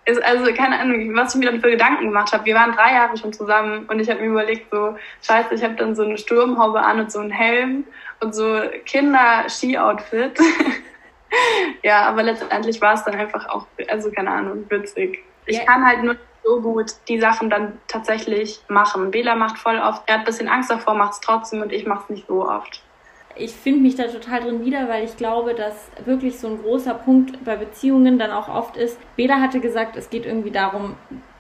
ist 0.06 0.22
also 0.24 0.52
keine 0.54 0.80
Ahnung, 0.80 1.16
was 1.16 1.34
ich 1.34 1.40
mir 1.40 1.52
dann 1.52 1.62
für 1.62 1.70
Gedanken 1.70 2.06
gemacht 2.06 2.34
habe. 2.34 2.46
Wir 2.46 2.56
waren 2.56 2.72
drei 2.72 2.94
Jahre 2.94 3.18
schon 3.18 3.34
zusammen 3.34 3.86
und 3.88 4.00
ich 4.00 4.10
habe 4.10 4.22
mir 4.22 4.28
überlegt, 4.28 4.72
so 4.72 4.96
scheiße, 5.22 5.54
ich 5.54 5.64
habe 5.64 5.76
dann 5.76 5.96
so 5.96 6.04
eine 6.04 6.18
Sturmhaube 6.18 6.82
an 6.82 7.00
und 7.00 7.12
so 7.12 7.20
einen 7.20 7.32
Helm 7.32 7.86
und 8.20 8.34
so 8.34 8.62
Kinder-Ski-Outfit. 8.86 10.40
ja, 11.84 12.08
aber 12.08 12.24
letztendlich 12.24 12.82
war 12.82 12.96
es 12.96 13.04
dann 13.04 13.16
einfach 13.16 13.48
auch, 13.50 13.68
also 13.90 14.12
keine 14.12 14.32
Ahnung, 14.32 14.66
witzig. 14.70 15.24
Ich 15.46 15.58
yeah. 15.58 15.66
kann 15.66 15.86
halt 15.86 16.04
nur 16.04 16.16
so 16.44 16.62
gut 16.62 16.94
die 17.08 17.20
Sachen 17.20 17.52
dann 17.52 17.80
tatsächlich 17.88 18.60
machen. 18.68 19.12
Bela 19.12 19.36
macht 19.36 19.60
voll 19.60 19.78
oft, 19.78 20.04
er 20.08 20.16
hat 20.16 20.22
ein 20.22 20.26
bisschen 20.26 20.48
Angst 20.48 20.72
davor, 20.72 20.96
macht 20.96 21.14
es 21.14 21.20
trotzdem 21.20 21.62
und 21.62 21.72
ich 21.72 21.86
mache 21.86 22.04
es 22.04 22.10
nicht 22.10 22.28
so 22.28 22.48
oft 22.48 22.84
ich 23.36 23.52
finde 23.52 23.82
mich 23.82 23.96
da 23.96 24.06
total 24.06 24.42
drin 24.42 24.66
wieder, 24.66 24.88
weil 24.90 25.04
ich 25.04 25.18
glaube, 25.18 25.54
dass 25.54 25.90
wirklich 26.06 26.40
so 26.40 26.48
ein 26.48 26.62
großer 26.62 26.94
Punkt 26.94 27.44
bei 27.44 27.56
Beziehungen 27.56 28.20
dann 28.20 28.32
auch 28.32 28.50
oft 28.50 28.78
ist. 28.78 28.98
Beda 29.16 29.40
hatte 29.40 29.60
gesagt, 29.60 29.96
es 29.96 30.10
geht 30.10 30.26
irgendwie 30.26 30.52
darum, 30.52 30.96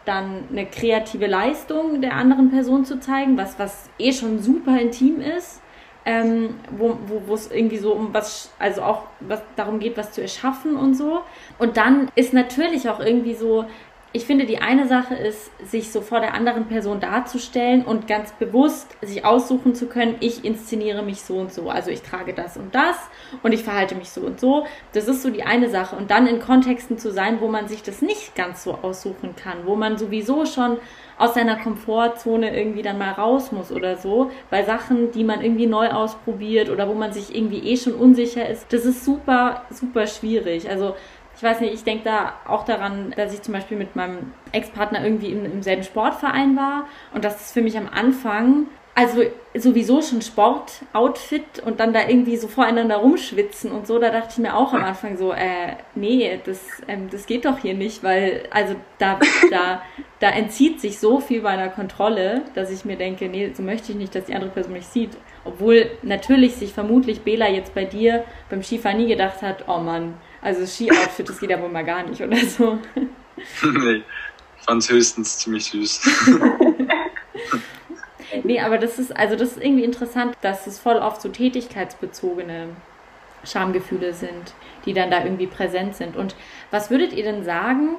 dann 0.05 0.45
eine 0.51 0.65
kreative 0.65 1.27
Leistung 1.27 2.01
der 2.01 2.13
anderen 2.13 2.49
Person 2.49 2.85
zu 2.85 2.99
zeigen, 2.99 3.37
was, 3.37 3.59
was 3.59 3.89
eh 3.99 4.11
schon 4.13 4.39
super 4.39 4.79
intim 4.79 5.21
ist, 5.21 5.61
ähm, 6.05 6.55
wo, 6.71 6.97
wo 7.07 7.33
es 7.35 7.51
irgendwie 7.51 7.77
so 7.77 7.93
um 7.93 8.13
was, 8.13 8.51
also 8.57 8.81
auch 8.81 9.03
was 9.19 9.41
darum 9.55 9.79
geht, 9.79 9.97
was 9.97 10.11
zu 10.11 10.21
erschaffen 10.21 10.75
und 10.75 10.95
so. 10.95 11.21
Und 11.59 11.77
dann 11.77 12.09
ist 12.15 12.33
natürlich 12.33 12.89
auch 12.89 12.99
irgendwie 12.99 13.35
so 13.35 13.65
ich 14.13 14.25
finde, 14.25 14.45
die 14.45 14.59
eine 14.59 14.87
Sache 14.87 15.15
ist, 15.15 15.51
sich 15.69 15.91
so 15.91 16.01
vor 16.01 16.19
der 16.19 16.33
anderen 16.33 16.67
Person 16.67 16.99
darzustellen 16.99 17.85
und 17.85 18.07
ganz 18.07 18.33
bewusst 18.33 18.97
sich 19.01 19.23
aussuchen 19.23 19.73
zu 19.73 19.87
können, 19.87 20.15
ich 20.19 20.43
inszeniere 20.43 21.01
mich 21.01 21.21
so 21.21 21.35
und 21.35 21.53
so. 21.53 21.69
Also 21.69 21.91
ich 21.91 22.01
trage 22.01 22.33
das 22.33 22.57
und 22.57 22.75
das 22.75 22.97
und 23.41 23.53
ich 23.53 23.63
verhalte 23.63 23.95
mich 23.95 24.09
so 24.09 24.21
und 24.21 24.39
so. 24.39 24.65
Das 24.91 25.07
ist 25.07 25.21
so 25.21 25.29
die 25.29 25.43
eine 25.43 25.69
Sache. 25.69 25.95
Und 25.95 26.11
dann 26.11 26.27
in 26.27 26.41
Kontexten 26.41 26.97
zu 26.97 27.11
sein, 27.11 27.39
wo 27.39 27.47
man 27.47 27.69
sich 27.69 27.83
das 27.83 28.01
nicht 28.01 28.35
ganz 28.35 28.65
so 28.65 28.79
aussuchen 28.81 29.33
kann, 29.37 29.59
wo 29.65 29.75
man 29.75 29.97
sowieso 29.97 30.45
schon 30.45 30.77
aus 31.17 31.33
seiner 31.35 31.55
Komfortzone 31.55 32.57
irgendwie 32.57 32.81
dann 32.81 32.97
mal 32.97 33.11
raus 33.11 33.51
muss 33.51 33.71
oder 33.71 33.95
so, 33.95 34.31
bei 34.49 34.63
Sachen, 34.63 35.11
die 35.11 35.23
man 35.23 35.41
irgendwie 35.41 35.67
neu 35.67 35.89
ausprobiert 35.89 36.69
oder 36.69 36.89
wo 36.89 36.95
man 36.95 37.13
sich 37.13 37.33
irgendwie 37.33 37.59
eh 37.59 37.77
schon 37.77 37.93
unsicher 37.93 38.49
ist. 38.49 38.73
Das 38.73 38.85
ist 38.85 39.05
super, 39.05 39.61
super 39.69 40.07
schwierig. 40.07 40.69
Also 40.69 40.95
ich 41.41 41.43
weiß 41.43 41.59
nicht, 41.59 41.73
ich 41.73 41.83
denke 41.83 42.03
da 42.03 42.33
auch 42.45 42.65
daran, 42.65 43.15
dass 43.17 43.33
ich 43.33 43.41
zum 43.41 43.55
Beispiel 43.55 43.75
mit 43.75 43.95
meinem 43.95 44.31
Ex-Partner 44.51 45.03
irgendwie 45.03 45.31
im, 45.31 45.43
im 45.43 45.63
selben 45.63 45.81
Sportverein 45.81 46.55
war 46.55 46.85
und 47.15 47.25
das 47.25 47.41
ist 47.41 47.53
für 47.53 47.63
mich 47.63 47.75
am 47.75 47.89
Anfang 47.91 48.67
also 48.93 49.23
sowieso 49.55 50.03
schon 50.03 50.21
Sportoutfit 50.21 51.59
und 51.65 51.79
dann 51.79 51.93
da 51.93 52.07
irgendwie 52.07 52.37
so 52.37 52.47
voreinander 52.47 52.97
rumschwitzen 52.97 53.71
und 53.71 53.87
so, 53.87 53.97
da 53.97 54.11
dachte 54.11 54.33
ich 54.33 54.37
mir 54.37 54.55
auch 54.55 54.73
am 54.73 54.83
Anfang 54.83 55.17
so, 55.17 55.31
äh, 55.31 55.77
nee, 55.95 56.39
das, 56.45 56.59
ähm, 56.87 57.09
das 57.09 57.25
geht 57.25 57.45
doch 57.45 57.57
hier 57.57 57.73
nicht, 57.73 58.03
weil, 58.03 58.43
also 58.51 58.75
da, 58.99 59.17
da, 59.49 59.81
da 60.19 60.29
entzieht 60.29 60.81
sich 60.81 60.99
so 60.99 61.19
viel 61.19 61.41
meiner 61.41 61.69
Kontrolle, 61.69 62.43
dass 62.53 62.69
ich 62.69 62.85
mir 62.85 62.97
denke, 62.97 63.29
nee, 63.29 63.51
so 63.53 63.63
möchte 63.63 63.93
ich 63.93 63.97
nicht, 63.97 64.13
dass 64.13 64.25
die 64.25 64.35
andere 64.35 64.51
Person 64.51 64.73
mich 64.73 64.85
sieht. 64.85 65.11
Obwohl 65.45 65.89
natürlich 66.03 66.55
sich 66.55 66.73
vermutlich 66.73 67.21
Bela 67.21 67.49
jetzt 67.49 67.73
bei 67.73 67.85
dir 67.85 68.25
beim 68.49 68.61
Skifahren 68.61 68.97
nie 68.97 69.07
gedacht 69.07 69.41
hat, 69.41 69.65
oh 69.67 69.79
Mann, 69.79 70.15
also 70.41 70.65
Ski-Outfit, 70.65 71.29
das 71.29 71.39
geht 71.39 71.49
ja 71.49 71.61
wohl 71.61 71.69
mal 71.69 71.85
gar 71.85 72.03
nicht 72.03 72.21
oder 72.21 72.37
so. 72.37 72.79
nee, 73.63 74.03
fand 74.57 74.83
es 74.83 74.89
höchstens 74.89 75.37
ziemlich 75.39 75.65
süß. 75.65 76.01
nee, 78.43 78.59
aber 78.59 78.77
das 78.77 78.99
ist, 78.99 79.15
also 79.15 79.35
das 79.35 79.51
ist 79.51 79.63
irgendwie 79.63 79.83
interessant, 79.83 80.35
dass 80.41 80.67
es 80.67 80.79
voll 80.79 80.97
oft 80.97 81.21
so 81.21 81.29
tätigkeitsbezogene 81.29 82.69
Schamgefühle 83.43 84.13
sind, 84.13 84.53
die 84.85 84.93
dann 84.93 85.11
da 85.11 85.23
irgendwie 85.23 85.47
präsent 85.47 85.95
sind. 85.95 86.15
Und 86.15 86.35
was 86.69 86.89
würdet 86.89 87.13
ihr 87.13 87.23
denn 87.23 87.43
sagen, 87.43 87.97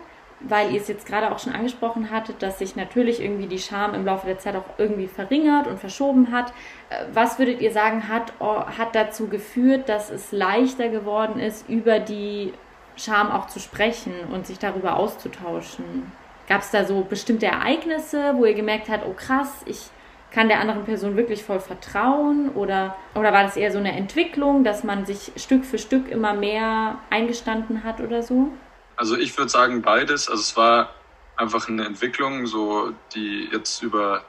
weil 0.48 0.72
ihr 0.72 0.80
es 0.80 0.88
jetzt 0.88 1.06
gerade 1.06 1.32
auch 1.32 1.38
schon 1.38 1.52
angesprochen 1.52 2.10
hattet, 2.10 2.42
dass 2.42 2.58
sich 2.58 2.76
natürlich 2.76 3.20
irgendwie 3.20 3.46
die 3.46 3.58
Scham 3.58 3.94
im 3.94 4.04
Laufe 4.04 4.26
der 4.26 4.38
Zeit 4.38 4.56
auch 4.56 4.64
irgendwie 4.78 5.06
verringert 5.06 5.66
und 5.66 5.78
verschoben 5.78 6.32
hat. 6.32 6.52
Äh, 6.90 7.04
was 7.12 7.38
würdet 7.38 7.60
ihr 7.60 7.72
sagen, 7.72 8.08
hat, 8.08 8.32
oh, 8.38 8.64
hat 8.66 8.94
dazu 8.94 9.28
geführt, 9.28 9.88
dass 9.88 10.10
es 10.10 10.32
leichter 10.32 10.88
geworden 10.88 11.40
ist, 11.40 11.68
über 11.68 11.98
die 11.98 12.52
Scham 12.96 13.30
auch 13.30 13.46
zu 13.46 13.60
sprechen 13.60 14.12
und 14.32 14.46
sich 14.46 14.58
darüber 14.58 14.96
auszutauschen? 14.96 16.10
Gab 16.48 16.62
es 16.62 16.70
da 16.70 16.84
so 16.84 17.02
bestimmte 17.02 17.46
Ereignisse, 17.46 18.34
wo 18.36 18.44
ihr 18.44 18.54
gemerkt 18.54 18.88
habt, 18.88 19.06
oh 19.06 19.14
krass, 19.14 19.62
ich 19.64 19.90
kann 20.32 20.48
der 20.48 20.60
anderen 20.60 20.84
Person 20.84 21.16
wirklich 21.16 21.44
voll 21.44 21.60
vertrauen? 21.60 22.50
Oder, 22.50 22.96
oder 23.14 23.32
war 23.32 23.44
das 23.44 23.56
eher 23.56 23.70
so 23.70 23.78
eine 23.78 23.92
Entwicklung, 23.92 24.64
dass 24.64 24.82
man 24.82 25.06
sich 25.06 25.32
Stück 25.36 25.64
für 25.64 25.78
Stück 25.78 26.10
immer 26.10 26.34
mehr 26.34 26.98
eingestanden 27.10 27.84
hat 27.84 28.00
oder 28.00 28.22
so? 28.22 28.48
Also 28.96 29.16
ich 29.16 29.36
würde 29.36 29.50
sagen 29.50 29.82
beides. 29.82 30.28
Also 30.28 30.40
es 30.40 30.56
war 30.56 30.90
einfach 31.36 31.68
eine 31.68 31.84
Entwicklung, 31.84 32.46
so 32.46 32.92
die 33.14 33.48
jetzt 33.52 33.82
über 33.82 34.24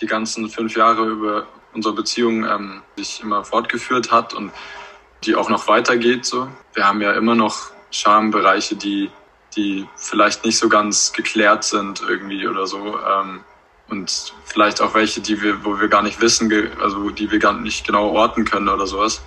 die 0.00 0.06
ganzen 0.06 0.48
fünf 0.48 0.76
Jahre 0.76 1.06
über 1.06 1.46
unsere 1.74 1.94
Beziehung 1.94 2.44
ähm, 2.44 2.82
sich 2.96 3.20
immer 3.22 3.44
fortgeführt 3.44 4.10
hat 4.10 4.34
und 4.34 4.52
die 5.24 5.34
auch 5.34 5.50
noch 5.50 5.68
weitergeht. 5.68 6.24
So, 6.24 6.48
wir 6.74 6.86
haben 6.86 7.00
ja 7.00 7.12
immer 7.12 7.34
noch 7.34 7.70
Schambereiche, 7.90 8.76
die 8.76 9.10
die 9.56 9.88
vielleicht 9.96 10.44
nicht 10.44 10.58
so 10.58 10.68
ganz 10.68 11.12
geklärt 11.12 11.64
sind 11.64 12.02
irgendwie 12.06 12.46
oder 12.46 12.66
so. 12.66 12.98
Ähm, 12.98 13.40
und 13.88 14.34
vielleicht 14.44 14.80
auch 14.82 14.94
welche, 14.94 15.20
die 15.20 15.40
wir, 15.42 15.64
wo 15.64 15.80
wir 15.80 15.88
gar 15.88 16.02
nicht 16.02 16.20
wissen, 16.20 16.52
also 16.80 17.10
die 17.10 17.30
wir 17.30 17.38
gar 17.38 17.54
nicht 17.54 17.86
genau 17.86 18.10
orten 18.10 18.44
können 18.44 18.68
oder 18.68 18.86
sowas. 18.86 19.22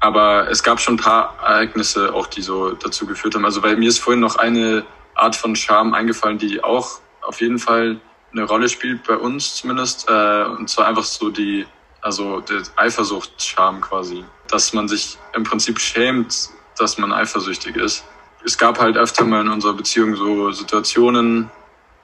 Aber 0.00 0.48
es 0.50 0.62
gab 0.62 0.80
schon 0.80 0.94
ein 0.94 0.98
paar 0.98 1.36
Ereignisse 1.42 2.14
auch, 2.14 2.26
die 2.26 2.42
so 2.42 2.72
dazu 2.72 3.06
geführt 3.06 3.34
haben. 3.34 3.44
Also 3.44 3.62
weil 3.62 3.76
mir 3.76 3.88
ist 3.88 3.98
vorhin 3.98 4.20
noch 4.20 4.36
eine 4.36 4.84
Art 5.14 5.34
von 5.34 5.56
Charme 5.56 5.94
eingefallen, 5.94 6.38
die 6.38 6.62
auch 6.62 7.00
auf 7.22 7.40
jeden 7.40 7.58
Fall 7.58 8.00
eine 8.32 8.44
Rolle 8.44 8.68
spielt 8.68 9.04
bei 9.04 9.16
uns 9.16 9.56
zumindest. 9.56 10.08
Äh, 10.08 10.44
und 10.44 10.68
zwar 10.68 10.86
einfach 10.86 11.04
so 11.04 11.30
die, 11.30 11.66
also 12.00 12.40
der 12.40 12.62
Eifersucht-Charme 12.76 13.80
quasi. 13.80 14.24
Dass 14.48 14.72
man 14.72 14.88
sich 14.88 15.18
im 15.34 15.44
Prinzip 15.44 15.80
schämt, 15.80 16.50
dass 16.78 16.98
man 16.98 17.12
eifersüchtig 17.12 17.76
ist. 17.76 18.04
Es 18.44 18.56
gab 18.56 18.78
halt 18.78 18.96
öfter 18.96 19.24
mal 19.24 19.40
in 19.40 19.48
unserer 19.48 19.74
Beziehung 19.74 20.14
so 20.14 20.52
Situationen, 20.52 21.50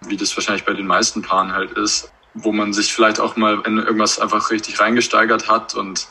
wie 0.00 0.16
das 0.16 0.36
wahrscheinlich 0.36 0.64
bei 0.64 0.74
den 0.74 0.86
meisten 0.86 1.22
Paaren 1.22 1.52
halt 1.52 1.72
ist, 1.72 2.12
wo 2.34 2.52
man 2.52 2.72
sich 2.72 2.92
vielleicht 2.92 3.20
auch 3.20 3.36
mal 3.36 3.62
in 3.64 3.78
irgendwas 3.78 4.18
einfach 4.18 4.50
richtig 4.50 4.80
reingesteigert 4.80 5.48
hat 5.48 5.74
und 5.74 6.08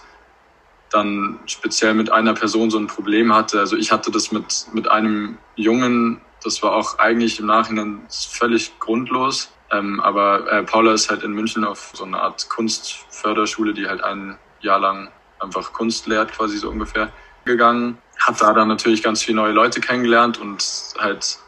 dann 0.94 1.40
speziell 1.46 1.94
mit 1.94 2.12
einer 2.12 2.34
Person 2.34 2.70
so 2.70 2.78
ein 2.78 2.88
Problem 2.88 3.34
hatte. 3.34 3.60
Also 3.60 3.76
ich 3.76 3.92
hatte 3.92 4.12
das 4.12 4.32
mit, 4.32 4.68
mit 4.74 4.90
einem 4.90 5.38
Jungen, 5.56 6.22
das 6.44 6.62
war 6.62 6.74
auch 6.74 7.00
eigentlich 7.00 7.40
im 7.40 7.46
Nachhinein 7.46 8.02
völlig 8.10 8.78
grundlos. 8.80 9.52
Ähm, 9.72 10.00
aber 10.02 10.52
äh, 10.52 10.64
Paula 10.64 10.94
ist 10.94 11.10
halt 11.10 11.24
in 11.24 11.32
München 11.32 11.64
auf 11.64 11.92
so 11.94 12.04
eine 12.04 12.22
Art 12.22 12.50
Kunstförderschule, 12.50 13.74
die 13.74 13.88
halt 13.88 14.04
ein 14.04 14.38
Jahr 14.62 14.80
lang 14.80 15.10
einfach 15.40 15.74
Kunst 15.74 16.08
lehrt, 16.08 16.32
quasi 16.32 16.58
so 16.58 16.70
ungefähr, 16.70 17.12
gegangen. 17.46 17.98
Hat 18.20 18.42
da 18.42 18.54
dann 18.54 18.68
natürlich 18.68 19.02
ganz 19.02 19.24
viele 19.24 19.38
neue 19.38 19.52
Leute 19.52 19.82
kennengelernt 19.82 20.40
und 20.40 20.64
halt, 21.00 21.40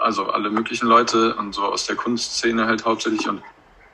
also 0.00 0.26
alle 0.26 0.50
möglichen 0.50 0.86
Leute 0.86 1.34
und 1.34 1.54
so 1.54 1.62
aus 1.64 1.86
der 1.86 1.96
Kunstszene 1.96 2.66
halt 2.66 2.84
hauptsächlich. 2.84 3.28
Und 3.28 3.42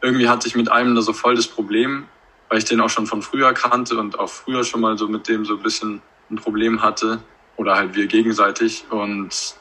irgendwie 0.02 0.28
hatte 0.28 0.46
ich 0.46 0.54
mit 0.54 0.70
einem 0.70 0.94
da 0.94 1.02
so 1.02 1.12
voll 1.12 1.34
das 1.34 1.46
Problem, 1.46 2.06
weil 2.50 2.58
ich 2.58 2.64
den 2.64 2.80
auch 2.80 2.90
schon 2.90 3.06
von 3.06 3.22
früher 3.22 3.54
kannte 3.54 3.96
und 3.96 4.18
auch 4.18 4.28
früher 4.28 4.64
schon 4.64 4.80
mal 4.80 4.98
so 4.98 5.08
mit 5.08 5.28
dem 5.28 5.44
so 5.44 5.54
ein 5.54 5.62
bisschen 5.62 6.02
ein 6.30 6.36
Problem 6.36 6.82
hatte 6.82 7.22
oder 7.56 7.76
halt 7.76 7.94
wir 7.94 8.06
gegenseitig. 8.06 8.84
Und 8.90 9.54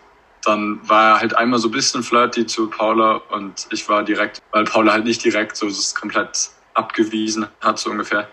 dann 0.44 0.80
war 0.90 1.14
er 1.14 1.20
halt 1.20 1.36
einmal 1.36 1.60
so 1.60 1.68
ein 1.68 1.72
bisschen 1.72 2.02
flirty 2.02 2.48
zu 2.48 2.68
Paula 2.68 3.22
und 3.30 3.68
ich 3.72 3.88
war 3.88 4.04
direkt, 4.04 4.42
weil 4.52 4.64
Paula 4.64 4.94
halt 4.94 5.06
nicht 5.06 5.24
direkt 5.24 5.56
so 5.56 5.68
das 5.68 5.94
komplett 5.94 6.50
abgewiesen 6.74 7.48
hat, 7.62 7.78
so 7.78 7.92
ungefähr, 7.92 8.28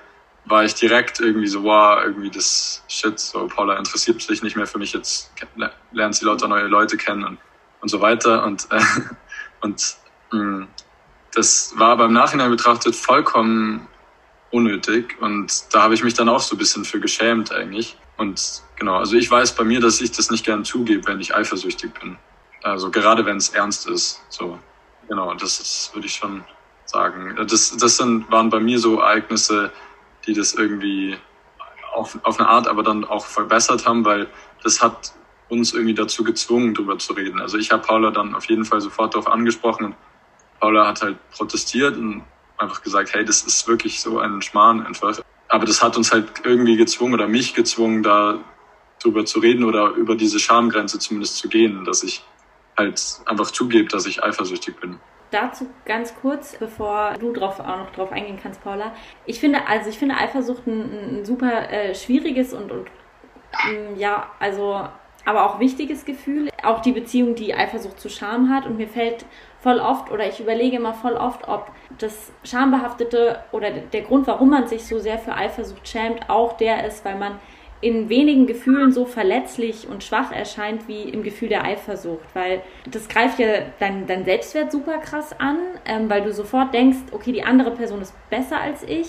war 0.47 0.65
ich 0.65 0.75
direkt 0.75 1.21
irgendwie 1.21 1.49
so, 1.49 1.65
wow, 1.65 1.99
irgendwie 2.03 2.31
das 2.31 2.83
Shit, 2.89 3.19
so 3.19 3.49
Paula 3.49 3.77
interessiert 3.77 4.23
sich 4.23 4.43
nicht 4.43 4.57
mehr 4.57 4.67
für 4.67 4.79
mich, 4.79 4.93
jetzt 4.93 5.33
lernt 5.93 6.15
sie 6.15 6.25
lauter 6.25 6.49
neue 6.49 6.67
Leute 6.67 6.97
kennen 6.97 7.25
und, 7.25 7.39
und 7.81 7.89
so 7.89 8.01
weiter. 8.01 8.45
Und, 8.45 8.69
äh, 8.71 8.81
und 9.61 9.97
mh, 10.33 10.41
mm, 10.41 10.69
das 11.35 11.75
war 11.77 11.97
beim 11.99 12.15
Nachhinein 12.15 12.51
betrachtet 12.51 12.97
vollkommen 12.97 13.89
unnötig. 14.51 15.17
Und 15.21 15.75
da 15.75 15.83
habe 15.83 15.95
ich 15.95 16.03
mich 16.03 16.15
dann 16.15 16.29
auch 16.29 16.41
so 16.41 16.55
ein 16.55 16.59
bisschen 16.59 16.85
für 16.85 17.01
geschämt 17.01 17.53
eigentlich. 17.53 17.97
Und 18.17 18.63
genau, 18.77 18.97
also 18.97 19.17
ich 19.17 19.31
weiß 19.31 19.55
bei 19.55 19.65
mir, 19.65 19.81
dass 19.81 20.01
ich 20.01 20.13
das 20.13 20.31
nicht 20.31 20.45
gern 20.45 20.65
zugebe, 20.65 21.07
wenn 21.07 21.21
ich 21.21 21.35
eifersüchtig 21.35 21.93
bin. 22.01 22.17
Also 22.63 22.91
gerade 22.91 23.25
wenn 23.27 23.37
es 23.37 23.51
ernst 23.51 23.89
ist. 23.89 24.23
So, 24.29 24.59
genau, 25.09 25.35
das 25.35 25.61
ist, 25.61 25.91
würde 25.95 26.07
ich 26.07 26.15
schon 26.15 26.45
sagen. 26.85 27.37
Das, 27.49 27.77
das 27.77 27.97
sind, 27.97 28.31
waren 28.31 28.51
bei 28.51 28.61
mir 28.61 28.79
so 28.79 29.01
Ereignisse, 29.01 29.73
die 30.27 30.33
das 30.33 30.55
irgendwie 30.55 31.17
auf, 31.93 32.19
auf 32.23 32.39
eine 32.39 32.49
Art 32.49 32.69
aber 32.69 32.83
dann 32.83 33.05
auch 33.05 33.25
verbessert 33.25 33.87
haben, 33.87 34.05
weil 34.05 34.29
das 34.63 34.83
hat 34.83 35.13
uns 35.49 35.73
irgendwie 35.73 35.95
dazu 35.95 36.25
gezwungen, 36.25 36.75
drüber 36.75 36.99
zu 36.99 37.13
reden. 37.13 37.41
Also 37.41 37.57
ich 37.59 37.71
habe 37.71 37.83
Paula 37.83 38.11
dann 38.11 38.35
auf 38.35 38.47
jeden 38.47 38.65
Fall 38.65 38.81
sofort 38.81 39.15
darauf 39.15 39.29
angesprochen 39.29 39.87
und 39.87 39.97
Paula 40.61 40.87
hat 40.87 41.03
halt 41.03 41.31
protestiert 41.31 41.97
und 41.97 42.25
einfach 42.59 42.83
gesagt, 42.83 43.15
hey, 43.15 43.25
das 43.25 43.43
ist 43.43 43.67
wirklich 43.69 44.01
so 44.01 44.19
ein 44.19 44.43
Schmarrn 44.43 44.85
einfach. 44.85 45.21
Aber 45.49 45.65
das 45.65 45.83
hat 45.83 45.97
uns 45.97 46.13
halt 46.13 46.27
irgendwie 46.45 46.77
gezwungen 46.77 47.15
oder 47.15 47.29
mich 47.29 47.55
gezwungen, 47.55 48.03
da 48.03 48.39
drüber 49.03 49.25
zu 49.25 49.41
reden 49.41 49.65
oder 49.65 49.91
über 49.91 50.17
diese 50.17 50.39
Schamgrenze 50.39 50.99
zumindest 50.99 51.37
zu 51.37 51.49
gehen, 51.49 51.85
dass 51.85 52.03
ich 52.03 52.25
halt 52.77 53.21
einfach 53.27 53.51
zugebe, 53.51 53.89
dass 53.89 54.07
ich 54.07 54.23
eifersüchtig 54.23 54.81
bin. 54.81 54.99
Dazu 55.31 55.69
ganz 55.85 56.15
kurz, 56.21 56.57
bevor 56.59 57.15
du 57.19 57.33
drauf, 57.33 57.59
auch 57.61 57.79
noch 57.79 57.91
drauf 57.93 58.13
eingehen 58.13 58.39
kannst, 58.41 58.63
Paula. 58.63 58.95
Ich 59.25 59.41
finde, 59.41 59.67
also 59.67 59.91
ich 59.91 59.99
finde 59.99 60.17
Eifersucht 60.17 60.67
ein, 60.67 61.19
ein 61.19 61.25
super 61.25 61.71
äh, 61.71 61.95
schwieriges 61.95 62.53
und, 62.53 62.71
und 62.71 62.87
ähm, 63.69 63.97
ja, 63.97 64.31
also 64.39 64.89
aber 65.27 65.45
auch 65.45 65.59
wichtiges 65.59 66.05
Gefühl. 66.05 66.49
Auch 66.63 66.81
die 66.81 66.93
Beziehung, 66.93 67.35
die 67.35 67.53
Eifersucht 67.53 68.01
zu 68.01 68.09
Scham 68.09 68.49
hat. 68.49 68.65
Und 68.65 68.77
mir 68.77 68.89
fällt 68.89 69.27
voll 69.67 69.81
oft 69.81 70.13
oder 70.13 70.29
ich 70.29 70.39
überlege 70.39 70.77
immer 70.77 70.95
voll 70.95 71.15
oft, 71.15 71.49
ob 71.49 71.73
das 71.99 72.31
Schambehaftete 72.45 73.41
oder 73.51 73.73
der 73.73 74.03
Grund, 74.03 74.29
warum 74.29 74.51
man 74.51 74.69
sich 74.69 74.87
so 74.87 75.01
sehr 75.01 75.19
für 75.19 75.35
Eifersucht 75.35 75.89
schämt, 75.89 76.31
auch 76.31 76.53
der 76.53 76.87
ist, 76.87 77.05
weil 77.05 77.19
man 77.19 77.41
in 77.81 78.09
wenigen 78.09 78.47
Gefühlen 78.47 78.93
so 78.93 79.07
verletzlich 79.07 79.89
und 79.89 80.05
schwach 80.05 80.31
erscheint 80.31 80.87
wie 80.87 81.03
im 81.03 81.25
Gefühl 81.25 81.49
der 81.49 81.65
Eifersucht, 81.65 82.29
weil 82.33 82.63
das 82.89 83.09
greift 83.09 83.41
ja 83.41 83.49
dein, 83.81 84.07
dein 84.07 84.25
Selbstwert 84.25 84.71
super 84.71 84.99
krass 84.99 85.35
an, 85.41 85.59
ähm, 85.85 86.09
weil 86.09 86.23
du 86.23 86.33
sofort 86.33 86.73
denkst, 86.73 86.99
okay, 87.11 87.33
die 87.33 87.43
andere 87.43 87.73
Person 87.73 88.01
ist 88.01 88.15
besser 88.31 88.61
als 88.61 88.85
ich. 88.85 89.09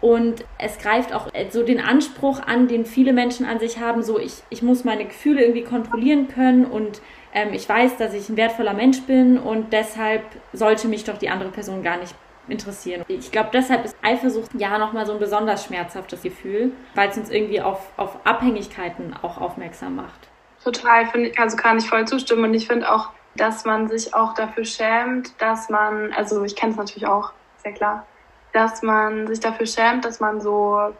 Und 0.00 0.46
es 0.56 0.78
greift 0.78 1.12
auch 1.12 1.26
so 1.50 1.62
den 1.62 1.78
Anspruch 1.78 2.40
an, 2.40 2.68
den 2.68 2.86
viele 2.86 3.12
Menschen 3.12 3.44
an 3.44 3.58
sich 3.58 3.80
haben, 3.80 4.02
so 4.02 4.18
ich, 4.18 4.32
ich 4.48 4.62
muss 4.62 4.82
meine 4.82 5.04
Gefühle 5.04 5.42
irgendwie 5.42 5.64
kontrollieren 5.64 6.28
können 6.28 6.64
und 6.64 7.02
ähm, 7.32 7.52
ich 7.52 7.68
weiß, 7.68 7.96
dass 7.96 8.14
ich 8.14 8.28
ein 8.28 8.36
wertvoller 8.36 8.74
Mensch 8.74 9.02
bin 9.02 9.38
und 9.38 9.72
deshalb 9.72 10.24
sollte 10.52 10.88
mich 10.88 11.04
doch 11.04 11.18
die 11.18 11.28
andere 11.28 11.50
Person 11.50 11.82
gar 11.82 11.96
nicht 11.96 12.14
interessieren. 12.48 13.04
Ich 13.08 13.30
glaube, 13.30 13.50
deshalb 13.52 13.84
ist 13.84 13.96
Eifersucht 14.02 14.50
ja 14.54 14.78
nochmal 14.78 15.06
so 15.06 15.12
ein 15.12 15.18
besonders 15.18 15.64
schmerzhaftes 15.64 16.22
Gefühl, 16.22 16.72
weil 16.94 17.08
es 17.08 17.16
uns 17.16 17.30
irgendwie 17.30 17.60
auf, 17.60 17.88
auf 17.96 18.18
Abhängigkeiten 18.24 19.14
auch 19.22 19.40
aufmerksam 19.40 19.96
macht. 19.96 20.28
Total, 20.62 21.06
find, 21.06 21.38
also 21.38 21.56
kann 21.56 21.78
ich 21.78 21.88
voll 21.88 22.06
zustimmen 22.06 22.44
und 22.44 22.54
ich 22.54 22.66
finde 22.66 22.92
auch, 22.92 23.10
dass 23.36 23.64
man 23.64 23.88
sich 23.88 24.14
auch 24.14 24.34
dafür 24.34 24.64
schämt, 24.64 25.40
dass 25.40 25.68
man, 25.70 26.12
also 26.12 26.42
ich 26.44 26.56
kenne 26.56 26.72
es 26.72 26.78
natürlich 26.78 27.06
auch, 27.06 27.32
sehr 27.62 27.72
klar, 27.72 28.06
dass 28.52 28.82
man 28.82 29.26
sich 29.26 29.40
dafür 29.40 29.66
schämt, 29.66 30.04
dass 30.04 30.20
man 30.20 30.40
so 30.40 30.92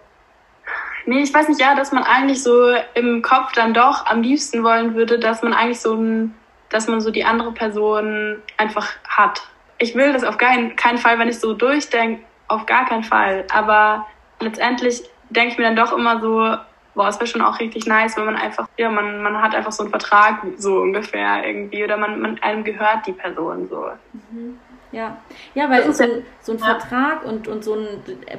Nee, 1.06 1.22
ich 1.22 1.32
weiß 1.32 1.48
nicht, 1.48 1.60
ja, 1.60 1.74
dass 1.74 1.92
man 1.92 2.04
eigentlich 2.04 2.42
so 2.42 2.74
im 2.94 3.22
Kopf 3.22 3.52
dann 3.52 3.74
doch 3.74 4.06
am 4.06 4.22
liebsten 4.22 4.62
wollen 4.62 4.94
würde, 4.94 5.18
dass 5.18 5.42
man 5.42 5.52
eigentlich 5.52 5.80
so 5.80 5.94
ein, 5.94 6.34
dass 6.68 6.88
man 6.88 7.00
so 7.00 7.10
die 7.10 7.24
andere 7.24 7.52
Person 7.52 8.42
einfach 8.56 8.88
hat. 9.08 9.42
Ich 9.78 9.94
will 9.94 10.12
das 10.12 10.24
auf 10.24 10.38
keinen, 10.38 10.76
keinen 10.76 10.98
Fall, 10.98 11.18
wenn 11.18 11.28
ich 11.28 11.40
so 11.40 11.54
durchdenke, 11.54 12.22
auf 12.48 12.66
gar 12.66 12.84
keinen 12.84 13.04
Fall. 13.04 13.44
Aber 13.52 14.06
letztendlich 14.40 15.02
denke 15.30 15.52
ich 15.52 15.58
mir 15.58 15.64
dann 15.64 15.76
doch 15.76 15.92
immer 15.92 16.20
so, 16.20 16.56
boah, 16.94 17.08
es 17.08 17.18
wäre 17.18 17.26
schon 17.26 17.42
auch 17.42 17.60
richtig 17.60 17.86
nice, 17.86 18.16
wenn 18.16 18.26
man 18.26 18.36
einfach, 18.36 18.68
ja, 18.76 18.90
man, 18.90 19.22
man 19.22 19.40
hat 19.40 19.54
einfach 19.54 19.72
so 19.72 19.82
einen 19.82 19.90
Vertrag 19.90 20.42
so 20.56 20.80
ungefähr 20.80 21.46
irgendwie 21.46 21.84
oder 21.84 21.96
man, 21.96 22.20
man 22.20 22.38
einem 22.42 22.64
gehört 22.64 23.06
die 23.06 23.12
Person 23.12 23.68
so. 23.68 23.90
Mhm. 24.12 24.58
Ja, 24.92 25.18
ja 25.54 25.70
weil 25.70 25.92
so 25.92 26.02
ein, 26.02 26.24
so 26.40 26.52
ein 26.52 26.58
ja. 26.58 26.64
Vertrag 26.64 27.24
und, 27.24 27.48
und 27.48 27.64
so 27.64 27.74
ein 27.74 27.86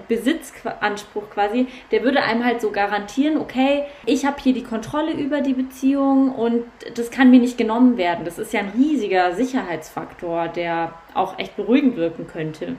Besitzanspruch 0.08 1.30
quasi, 1.30 1.68
der 1.91 2.04
würde 2.04 2.22
einem 2.24 2.43
halt 2.43 2.62
so 2.62 2.72
garantieren, 2.72 3.38
okay, 3.38 3.86
ich 4.06 4.26
habe 4.26 4.38
hier 4.41 4.54
die 4.54 4.64
Kontrolle 4.64 5.14
über 5.14 5.41
die 5.41 5.54
Beziehung 5.54 6.34
und 6.34 6.66
das 6.95 7.12
kann 7.12 7.32
mir 7.32 7.39
nicht 7.39 7.58
genommen 7.58 7.97
werden. 7.97 8.26
Das 8.26 8.38
ist 8.38 8.54
ja 8.54 8.62
ein 8.62 8.74
riesiger 8.76 9.34
Sicherheitsfaktor, 9.34 10.49
der 10.49 10.93
auch 11.14 11.39
echt 11.39 11.56
beruhigend 11.56 11.95
wirken 11.95 12.28
könnte. 12.28 12.76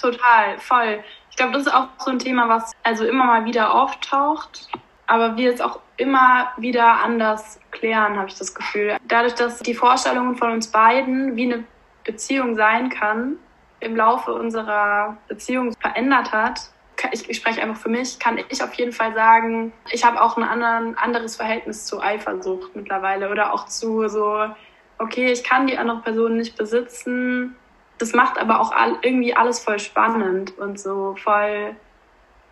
Total, 0.00 0.58
voll. 0.58 1.02
Ich 1.30 1.36
glaube, 1.36 1.52
das 1.52 1.62
ist 1.62 1.74
auch 1.74 1.88
so 1.98 2.10
ein 2.10 2.18
Thema, 2.18 2.48
was 2.48 2.72
also 2.82 3.04
immer 3.04 3.24
mal 3.24 3.44
wieder 3.44 3.74
auftaucht, 3.74 4.68
aber 5.06 5.36
wir 5.36 5.52
es 5.52 5.60
auch 5.60 5.80
immer 5.96 6.52
wieder 6.56 7.02
anders 7.02 7.58
klären, 7.70 8.16
habe 8.16 8.28
ich 8.28 8.36
das 8.36 8.54
Gefühl. 8.54 8.96
Dadurch, 9.06 9.34
dass 9.34 9.60
die 9.60 9.74
Vorstellungen 9.74 10.36
von 10.36 10.52
uns 10.52 10.68
beiden, 10.68 11.36
wie 11.36 11.52
eine 11.52 11.64
Beziehung 12.04 12.54
sein 12.54 12.90
kann, 12.90 13.36
im 13.80 13.96
Laufe 13.96 14.32
unserer 14.32 15.16
Beziehung 15.28 15.72
verändert 15.80 16.32
hat, 16.32 16.70
ich, 17.12 17.36
spreche 17.36 17.62
einfach 17.62 17.80
für 17.80 17.88
mich, 17.88 18.18
kann 18.18 18.38
ich 18.48 18.62
auf 18.62 18.74
jeden 18.74 18.92
Fall 18.92 19.14
sagen, 19.14 19.72
ich 19.90 20.04
habe 20.04 20.20
auch 20.20 20.36
ein 20.36 20.42
anderen, 20.42 20.96
anderes 20.96 21.36
Verhältnis 21.36 21.86
zu 21.86 22.00
Eifersucht 22.00 22.74
mittlerweile 22.74 23.30
oder 23.30 23.52
auch 23.52 23.66
zu 23.66 24.08
so, 24.08 24.46
okay, 24.98 25.32
ich 25.32 25.44
kann 25.44 25.66
die 25.66 25.76
andere 25.76 26.00
Person 26.00 26.36
nicht 26.36 26.56
besitzen. 26.56 27.56
Das 27.98 28.12
macht 28.12 28.38
aber 28.38 28.60
auch 28.60 28.72
all, 28.72 28.98
irgendwie 29.02 29.34
alles 29.34 29.60
voll 29.60 29.78
spannend 29.78 30.56
und 30.58 30.80
so 30.80 31.16
voll 31.16 31.76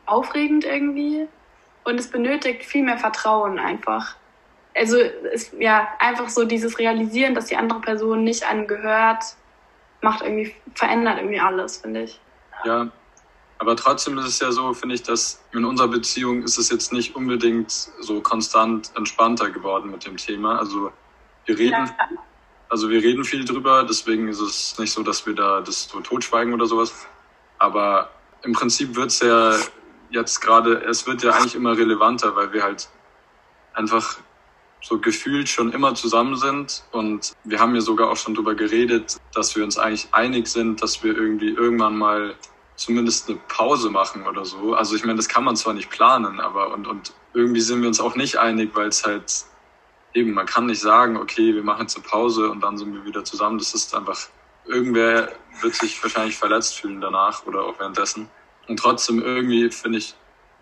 aufregend 0.07 0.64
irgendwie. 0.64 1.28
Und 1.84 1.98
es 1.98 2.11
benötigt 2.11 2.64
viel 2.64 2.84
mehr 2.84 2.98
Vertrauen 2.98 3.59
einfach. 3.59 4.16
Also, 4.74 4.96
es, 4.98 5.53
ja, 5.59 5.88
einfach 5.98 6.28
so 6.28 6.44
dieses 6.44 6.78
Realisieren, 6.78 7.34
dass 7.34 7.46
die 7.46 7.57
andere 7.57 7.80
Person 7.80 8.24
nicht 8.24 8.48
einem 8.48 8.66
gehört, 8.66 9.36
macht 10.03 10.22
irgendwie, 10.22 10.55
verändert 10.74 11.18
irgendwie 11.18 11.40
alles, 11.40 11.78
finde 11.78 12.03
ich. 12.03 12.20
Ja, 12.64 12.90
aber 13.59 13.76
trotzdem 13.76 14.18
ist 14.18 14.26
es 14.26 14.40
ja 14.40 14.50
so, 14.50 14.74
finde 14.74 14.96
ich, 14.96 15.03
dass 15.05 15.40
in 15.53 15.64
unserer 15.64 15.88
Beziehung 15.88 16.42
ist 16.42 16.59
es 16.59 16.68
jetzt 16.70 16.92
nicht 16.92 17.14
unbedingt 17.14 17.70
so 17.70 18.20
konstant 18.20 18.90
entspannter 18.96 19.50
geworden 19.50 19.90
mit 19.90 20.05
dem 20.05 20.16
Thema. 20.16 20.59
Also 20.59 20.90
wir 21.46 21.59
reden, 21.59 21.70
ja. 21.70 22.09
also 22.68 22.90
wir 22.90 23.00
reden 23.03 23.24
viel 23.24 23.44
drüber, 23.44 23.84
deswegen 23.84 24.26
ist 24.28 24.40
es 24.40 24.78
nicht 24.78 24.92
so, 24.92 25.05
dass 25.05 25.26
wir 25.26 25.34
da 25.34 25.61
das 25.61 25.88
so 25.88 26.00
totschweigen 26.00 26.53
oder 26.53 26.66
sowas. 26.66 27.07
Aber 27.59 28.11
im 28.42 28.53
Prinzip 28.53 28.96
wird 28.96 29.11
es 29.11 29.20
ja 29.20 29.57
jetzt 30.11 30.40
gerade, 30.40 30.82
es 30.82 31.07
wird 31.07 31.22
ja 31.22 31.30
eigentlich 31.30 31.55
immer 31.55 31.76
relevanter, 31.76 32.34
weil 32.34 32.53
wir 32.53 32.64
halt 32.64 32.88
einfach 33.74 34.18
so 34.83 34.99
gefühlt 34.99 35.49
schon 35.49 35.72
immer 35.72 35.95
zusammen 35.95 36.37
sind. 36.37 36.85
Und 36.93 37.33
wir 37.45 37.61
haben 37.61 37.74
ja 37.74 37.80
sogar 37.80 38.11
auch 38.11 38.16
schon 38.16 38.35
darüber 38.35 38.55
geredet, 38.55 39.16
dass 39.35 39.55
wir 39.57 39.64
uns 39.64 39.78
eigentlich 39.78 40.09
einig 40.12 40.49
sind, 40.49 40.83
dass 40.83 41.03
wir 41.03 41.16
irgendwie 41.16 41.51
irgendwann 41.51 41.97
mal 41.97 42.35
zumindest 42.76 43.28
eine 43.28 43.39
Pause 43.49 43.91
machen 43.91 44.26
oder 44.26 44.45
so. 44.45 44.74
Also 44.74 44.97
ich 44.97 45.05
meine, 45.05 45.16
das 45.16 45.28
kann 45.28 45.45
man 45.45 45.57
zwar 45.57 45.74
nicht 45.74 45.91
planen, 45.91 46.41
aber 46.41 46.72
und, 46.72 46.87
und 46.87 47.12
irgendwie 47.33 47.61
sind 47.61 47.80
wir 47.80 47.89
uns 47.89 48.01
auch 48.01 48.16
nicht 48.16 48.39
einig, 48.39 48.70
weil 48.74 48.89
es 48.89 49.05
halt 49.05 49.45
eben, 50.14 50.33
man 50.33 50.47
kann 50.47 50.66
nicht 50.66 50.80
sagen, 50.80 51.16
okay, 51.16 51.55
wir 51.55 51.62
machen 51.62 51.83
jetzt 51.83 51.97
eine 51.97 52.05
Pause 52.05 52.51
und 52.51 52.61
dann 52.61 52.76
sind 52.76 52.93
wir 52.93 53.05
wieder 53.05 53.24
zusammen. 53.24 53.59
Das 53.59 53.74
ist 53.74 53.95
einfach 53.95 54.28
irgendwer 54.66 55.33
wird 55.61 55.74
sich 55.74 56.03
wahrscheinlich 56.03 56.37
verletzt 56.37 56.78
fühlen 56.78 57.01
danach 57.01 57.47
oder 57.47 57.62
auch 57.64 57.78
währenddessen. 57.78 58.28
Und 58.68 58.78
trotzdem 58.78 59.20
irgendwie 59.20 59.70
finde 59.70 59.99
ich, 59.99 60.14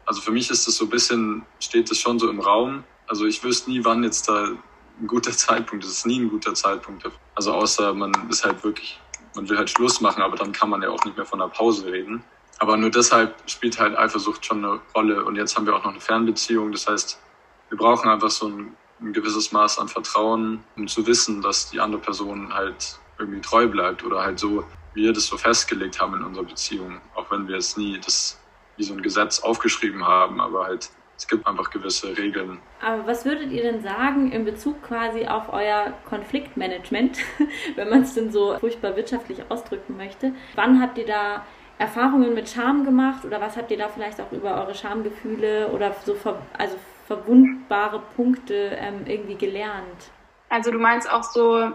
also 0.07 0.21
für 0.21 0.31
mich 0.31 0.51
ist 0.51 0.67
das 0.67 0.77
so 0.77 0.87
ein 0.87 0.91
bisschen, 0.91 1.45
steht 1.61 1.91
das 1.91 1.99
schon 1.99 2.19
so 2.19 2.29
im 2.29 2.41
Raum. 2.41 2.85
Also 3.11 3.27
ich 3.27 3.43
wüsste 3.43 3.71
nie, 3.71 3.85
wann 3.85 4.05
jetzt 4.05 4.29
da 4.29 4.45
ein 4.45 5.07
guter 5.07 5.33
Zeitpunkt 5.47 5.85
ist. 5.85 5.91
Es 5.91 5.99
ist 5.99 6.07
nie 6.07 6.21
ein 6.21 6.31
guter 6.31 6.55
Zeitpunkt. 6.55 7.05
Also 7.35 7.53
außer 7.53 7.93
man 7.93 8.13
ist 8.31 8.45
halt 8.45 8.63
wirklich, 8.63 9.01
man 9.35 9.49
will 9.49 9.59
halt 9.59 9.69
Schluss 9.69 10.01
machen, 10.01 10.23
aber 10.23 10.37
dann 10.37 10.53
kann 10.53 10.71
man 10.71 10.81
ja 10.81 10.91
auch 10.91 11.05
nicht 11.05 11.17
mehr 11.17 11.27
von 11.27 11.43
einer 11.43 11.51
Pause 11.51 11.87
reden. 11.87 12.23
Aber 12.61 12.77
nur 12.77 12.91
deshalb 12.91 13.35
spielt 13.51 13.81
halt 13.81 13.99
Eifersucht 13.99 14.47
schon 14.47 14.65
eine 14.65 14.81
Rolle. 14.95 15.25
Und 15.25 15.35
jetzt 15.35 15.57
haben 15.57 15.67
wir 15.67 15.75
auch 15.75 15.83
noch 15.83 15.91
eine 15.91 16.01
Fernbeziehung. 16.01 16.71
Das 16.71 16.87
heißt, 16.87 17.21
wir 17.69 17.79
brauchen 17.79 18.09
einfach 18.09 18.31
so 18.31 18.47
ein, 18.47 18.77
ein 19.01 19.13
gewisses 19.13 19.51
Maß 19.51 19.79
an 19.81 19.89
Vertrauen, 19.89 20.63
um 20.77 20.87
zu 20.87 21.05
wissen, 21.05 21.43
dass 21.43 21.69
die 21.69 21.81
andere 21.81 22.01
Person 22.01 22.55
halt 22.55 23.01
irgendwie 23.19 23.41
treu 23.41 23.67
bleibt 23.67 24.05
oder 24.05 24.23
halt 24.23 24.39
so, 24.39 24.65
wie 24.95 25.03
wir 25.03 25.13
das 25.13 25.27
so 25.27 25.37
festgelegt 25.37 26.01
haben 26.01 26.15
in 26.15 26.23
unserer 26.23 26.45
Beziehung. 26.45 27.01
Auch 27.17 27.29
wenn 27.33 27.49
wir 27.49 27.57
jetzt 27.57 27.77
nie 27.77 27.99
das 27.99 28.39
wie 28.77 28.85
so 28.85 28.95
ein 28.95 29.03
Gesetz 29.03 29.41
aufgeschrieben 29.41 30.07
haben, 30.07 30.41
aber 30.41 30.65
halt 30.65 30.91
es 31.21 31.29
gibt 31.29 31.47
einfach 31.47 31.69
gewisse 31.69 32.17
Regeln. 32.17 32.61
Aber 32.81 33.07
was 33.07 33.27
würdet 33.27 33.53
ihr 33.53 33.61
denn 33.61 33.83
sagen 33.83 34.33
in 34.33 34.47
Bezug 34.47 34.83
quasi 34.83 35.27
auf 35.27 35.53
euer 35.53 35.93
Konfliktmanagement, 36.09 37.19
wenn 37.77 37.91
man 37.91 38.03
es 38.03 38.15
denn 38.15 38.33
so 38.33 38.59
furchtbar 38.59 38.97
wirtschaftlich 38.97 39.43
ausdrücken 39.51 39.99
möchte? 39.99 40.33
Wann 40.55 40.81
habt 40.81 40.97
ihr 40.97 41.05
da 41.05 41.45
Erfahrungen 41.77 42.33
mit 42.33 42.49
Scham 42.49 42.87
gemacht 42.87 43.27
oder 43.27 43.39
was 43.39 43.59
habt 43.59 43.71
ihr 43.71 43.77
da 43.77 43.89
vielleicht 43.89 44.19
auch 44.19 44.33
über 44.33 44.55
eure 44.63 44.75
Schamgefühle 44.75 45.69
oder 45.69 45.95
so 46.07 46.15
ver 46.15 46.41
also 46.57 46.77
verwundbare 47.07 48.01
Punkte 48.17 48.79
ähm, 48.81 49.03
irgendwie 49.05 49.35
gelernt? 49.35 50.11
Also 50.49 50.71
du 50.71 50.79
meinst 50.79 51.11
auch 51.13 51.23
so, 51.23 51.71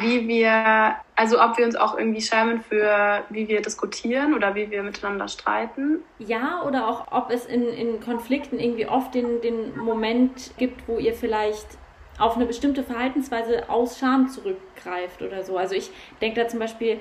wie 0.00 0.26
wir, 0.26 0.96
also 1.14 1.40
ob 1.40 1.56
wir 1.56 1.64
uns 1.64 1.76
auch 1.76 1.96
irgendwie 1.96 2.20
schämen 2.20 2.60
für, 2.60 3.22
wie 3.30 3.48
wir 3.48 3.62
diskutieren 3.62 4.34
oder 4.34 4.54
wie 4.54 4.70
wir 4.70 4.82
miteinander 4.82 5.28
streiten. 5.28 6.02
Ja, 6.18 6.62
oder 6.62 6.88
auch 6.88 7.06
ob 7.12 7.30
es 7.30 7.46
in, 7.46 7.68
in 7.68 8.00
Konflikten 8.00 8.58
irgendwie 8.58 8.86
oft 8.86 9.14
den, 9.14 9.40
den 9.40 9.76
Moment 9.78 10.52
gibt, 10.58 10.88
wo 10.88 10.98
ihr 10.98 11.14
vielleicht 11.14 11.66
auf 12.18 12.36
eine 12.36 12.46
bestimmte 12.46 12.82
Verhaltensweise 12.82 13.68
aus 13.68 13.98
Scham 13.98 14.28
zurückgreift 14.28 15.22
oder 15.22 15.42
so. 15.42 15.56
Also 15.56 15.74
ich 15.74 15.90
denke 16.20 16.40
da 16.40 16.48
zum 16.48 16.60
Beispiel 16.60 16.98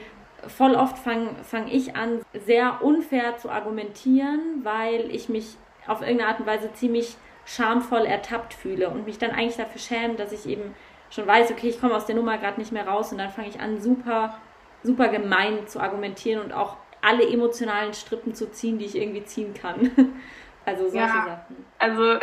voll 0.47 0.75
oft 0.75 0.97
fange 0.97 1.35
fang 1.43 1.67
ich 1.67 1.95
an, 1.95 2.21
sehr 2.45 2.83
unfair 2.83 3.37
zu 3.37 3.49
argumentieren, 3.49 4.61
weil 4.63 5.09
ich 5.11 5.29
mich 5.29 5.55
auf 5.87 6.01
irgendeine 6.01 6.29
Art 6.29 6.39
und 6.39 6.45
Weise 6.45 6.73
ziemlich 6.73 7.15
schamvoll 7.45 8.05
ertappt 8.05 8.53
fühle 8.53 8.89
und 8.89 9.05
mich 9.05 9.17
dann 9.17 9.31
eigentlich 9.31 9.57
dafür 9.57 9.79
schäme, 9.79 10.15
dass 10.15 10.31
ich 10.31 10.47
eben 10.47 10.73
schon 11.13 11.27
weiß, 11.27 11.51
okay, 11.51 11.69
ich 11.69 11.79
komme 11.79 11.95
aus 11.95 12.05
der 12.05 12.15
Nummer 12.15 12.37
gerade 12.37 12.59
nicht 12.59 12.71
mehr 12.71 12.87
raus 12.87 13.11
und 13.11 13.17
dann 13.19 13.29
fange 13.29 13.49
ich 13.49 13.59
an, 13.59 13.81
super, 13.81 14.37
super 14.81 15.09
gemein 15.09 15.67
zu 15.67 15.79
argumentieren 15.79 16.43
und 16.43 16.53
auch 16.53 16.77
alle 17.01 17.27
emotionalen 17.27 17.93
Strippen 17.93 18.33
zu 18.33 18.51
ziehen, 18.51 18.79
die 18.79 18.85
ich 18.85 18.95
irgendwie 18.95 19.23
ziehen 19.25 19.53
kann. 19.53 19.91
Also 20.65 20.83
solche 20.83 20.97
ja, 20.97 21.07
Sachen. 21.09 21.65
Also 21.77 22.19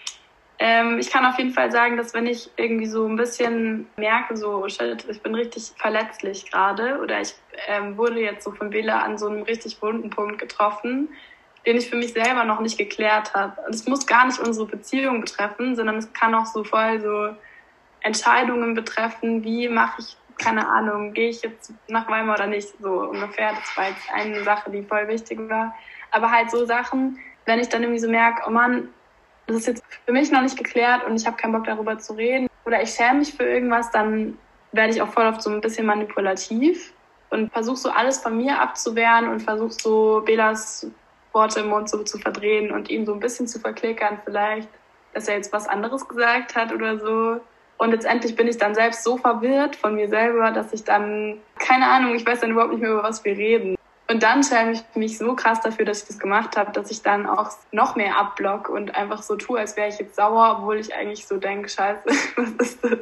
ähm, 0.60 1.00
ich 1.00 1.10
kann 1.10 1.26
auf 1.26 1.36
jeden 1.38 1.50
Fall 1.50 1.72
sagen, 1.72 1.96
dass 1.96 2.14
wenn 2.14 2.28
ich 2.28 2.48
irgendwie 2.56 2.86
so 2.86 3.04
ein 3.04 3.16
bisschen 3.16 3.88
merke, 3.96 4.36
so, 4.36 4.62
oh 4.62 4.68
shit, 4.68 5.04
ich 5.10 5.20
bin 5.22 5.34
richtig 5.34 5.72
verletzlich 5.76 6.48
gerade 6.48 7.00
oder 7.00 7.20
ich 7.20 7.34
ähm, 7.66 7.96
wurde 7.96 8.20
jetzt 8.20 8.44
so 8.44 8.52
von 8.52 8.70
Bela 8.70 9.00
an 9.00 9.18
so 9.18 9.26
einem 9.26 9.42
richtig 9.42 9.82
wunden 9.82 10.08
Punkt 10.08 10.38
getroffen, 10.38 11.08
den 11.66 11.78
ich 11.78 11.90
für 11.90 11.96
mich 11.96 12.12
selber 12.12 12.44
noch 12.44 12.60
nicht 12.60 12.78
geklärt 12.78 13.34
habe. 13.34 13.60
Es 13.68 13.88
muss 13.88 14.06
gar 14.06 14.26
nicht 14.26 14.38
unsere 14.38 14.66
Beziehung 14.66 15.20
betreffen, 15.20 15.74
sondern 15.74 15.96
es 15.96 16.12
kann 16.12 16.32
auch 16.36 16.46
so 16.46 16.62
voll 16.62 17.00
so 17.00 17.34
Entscheidungen 18.02 18.74
betreffen, 18.74 19.44
wie 19.44 19.68
mache 19.68 20.00
ich, 20.00 20.16
keine 20.38 20.66
Ahnung, 20.68 21.12
gehe 21.12 21.28
ich 21.28 21.42
jetzt 21.42 21.72
nach 21.88 22.08
Weimar 22.08 22.36
oder 22.36 22.46
nicht, 22.46 22.68
so 22.80 23.02
ungefähr. 23.02 23.52
Das 23.52 23.76
war 23.76 23.88
jetzt 23.88 24.10
eine 24.12 24.42
Sache, 24.44 24.70
die 24.70 24.82
voll 24.82 25.06
wichtig 25.08 25.38
war. 25.48 25.74
Aber 26.10 26.30
halt 26.30 26.50
so 26.50 26.64
Sachen, 26.64 27.18
wenn 27.46 27.60
ich 27.60 27.68
dann 27.68 27.82
irgendwie 27.82 28.00
so 28.00 28.08
merke, 28.08 28.42
oh 28.46 28.50
Mann, 28.50 28.88
das 29.46 29.56
ist 29.56 29.66
jetzt 29.66 29.84
für 30.06 30.12
mich 30.12 30.30
noch 30.30 30.42
nicht 30.42 30.56
geklärt 30.56 31.04
und 31.04 31.16
ich 31.16 31.26
habe 31.26 31.36
keinen 31.36 31.52
Bock 31.52 31.64
darüber 31.64 31.98
zu 31.98 32.14
reden 32.14 32.48
oder 32.64 32.82
ich 32.82 32.90
schäme 32.90 33.18
mich 33.18 33.34
für 33.34 33.44
irgendwas, 33.44 33.90
dann 33.90 34.38
werde 34.72 34.92
ich 34.92 35.02
auch 35.02 35.08
voll 35.08 35.26
oft 35.26 35.42
so 35.42 35.50
ein 35.50 35.60
bisschen 35.60 35.86
manipulativ 35.86 36.92
und 37.30 37.52
versuche 37.52 37.76
so 37.76 37.90
alles 37.90 38.18
von 38.18 38.36
mir 38.36 38.60
abzuwehren 38.60 39.28
und 39.28 39.40
versuche 39.40 39.72
so 39.72 40.22
Belas 40.24 40.86
Worte 41.32 41.60
im 41.60 41.68
Mund 41.68 41.88
so 41.88 42.02
zu 42.02 42.18
verdrehen 42.18 42.70
und 42.70 42.90
ihm 42.90 43.06
so 43.06 43.14
ein 43.14 43.20
bisschen 43.20 43.46
zu 43.46 43.58
verklickern 43.60 44.20
vielleicht, 44.24 44.68
dass 45.14 45.28
er 45.28 45.36
jetzt 45.36 45.52
was 45.52 45.68
anderes 45.68 46.06
gesagt 46.06 46.56
hat 46.56 46.72
oder 46.72 46.98
so. 46.98 47.40
Und 47.80 47.92
letztendlich 47.92 48.36
bin 48.36 48.46
ich 48.46 48.58
dann 48.58 48.74
selbst 48.74 49.04
so 49.04 49.16
verwirrt 49.16 49.74
von 49.74 49.94
mir 49.94 50.06
selber, 50.06 50.50
dass 50.50 50.74
ich 50.74 50.84
dann, 50.84 51.40
keine 51.58 51.88
Ahnung, 51.88 52.14
ich 52.14 52.26
weiß 52.26 52.40
dann 52.40 52.50
überhaupt 52.50 52.72
nicht 52.72 52.82
mehr, 52.82 52.90
über 52.90 53.02
was 53.02 53.24
wir 53.24 53.34
reden. 53.34 53.74
Und 54.06 54.22
dann 54.22 54.42
schäme 54.42 54.72
ich 54.72 54.82
mich 54.94 55.16
so 55.16 55.34
krass 55.34 55.62
dafür, 55.62 55.86
dass 55.86 56.02
ich 56.02 56.08
das 56.08 56.18
gemacht 56.18 56.58
habe, 56.58 56.72
dass 56.72 56.90
ich 56.90 57.00
dann 57.00 57.26
auch 57.26 57.52
noch 57.72 57.96
mehr 57.96 58.18
abblock 58.18 58.68
und 58.68 58.94
einfach 58.94 59.22
so 59.22 59.34
tue, 59.36 59.58
als 59.58 59.78
wäre 59.78 59.88
ich 59.88 59.98
jetzt 59.98 60.14
sauer, 60.14 60.58
obwohl 60.58 60.78
ich 60.78 60.94
eigentlich 60.94 61.26
so 61.26 61.38
denke, 61.38 61.70
scheiße, 61.70 62.04
was 62.36 62.50
ist 62.50 62.84
das? 62.84 62.98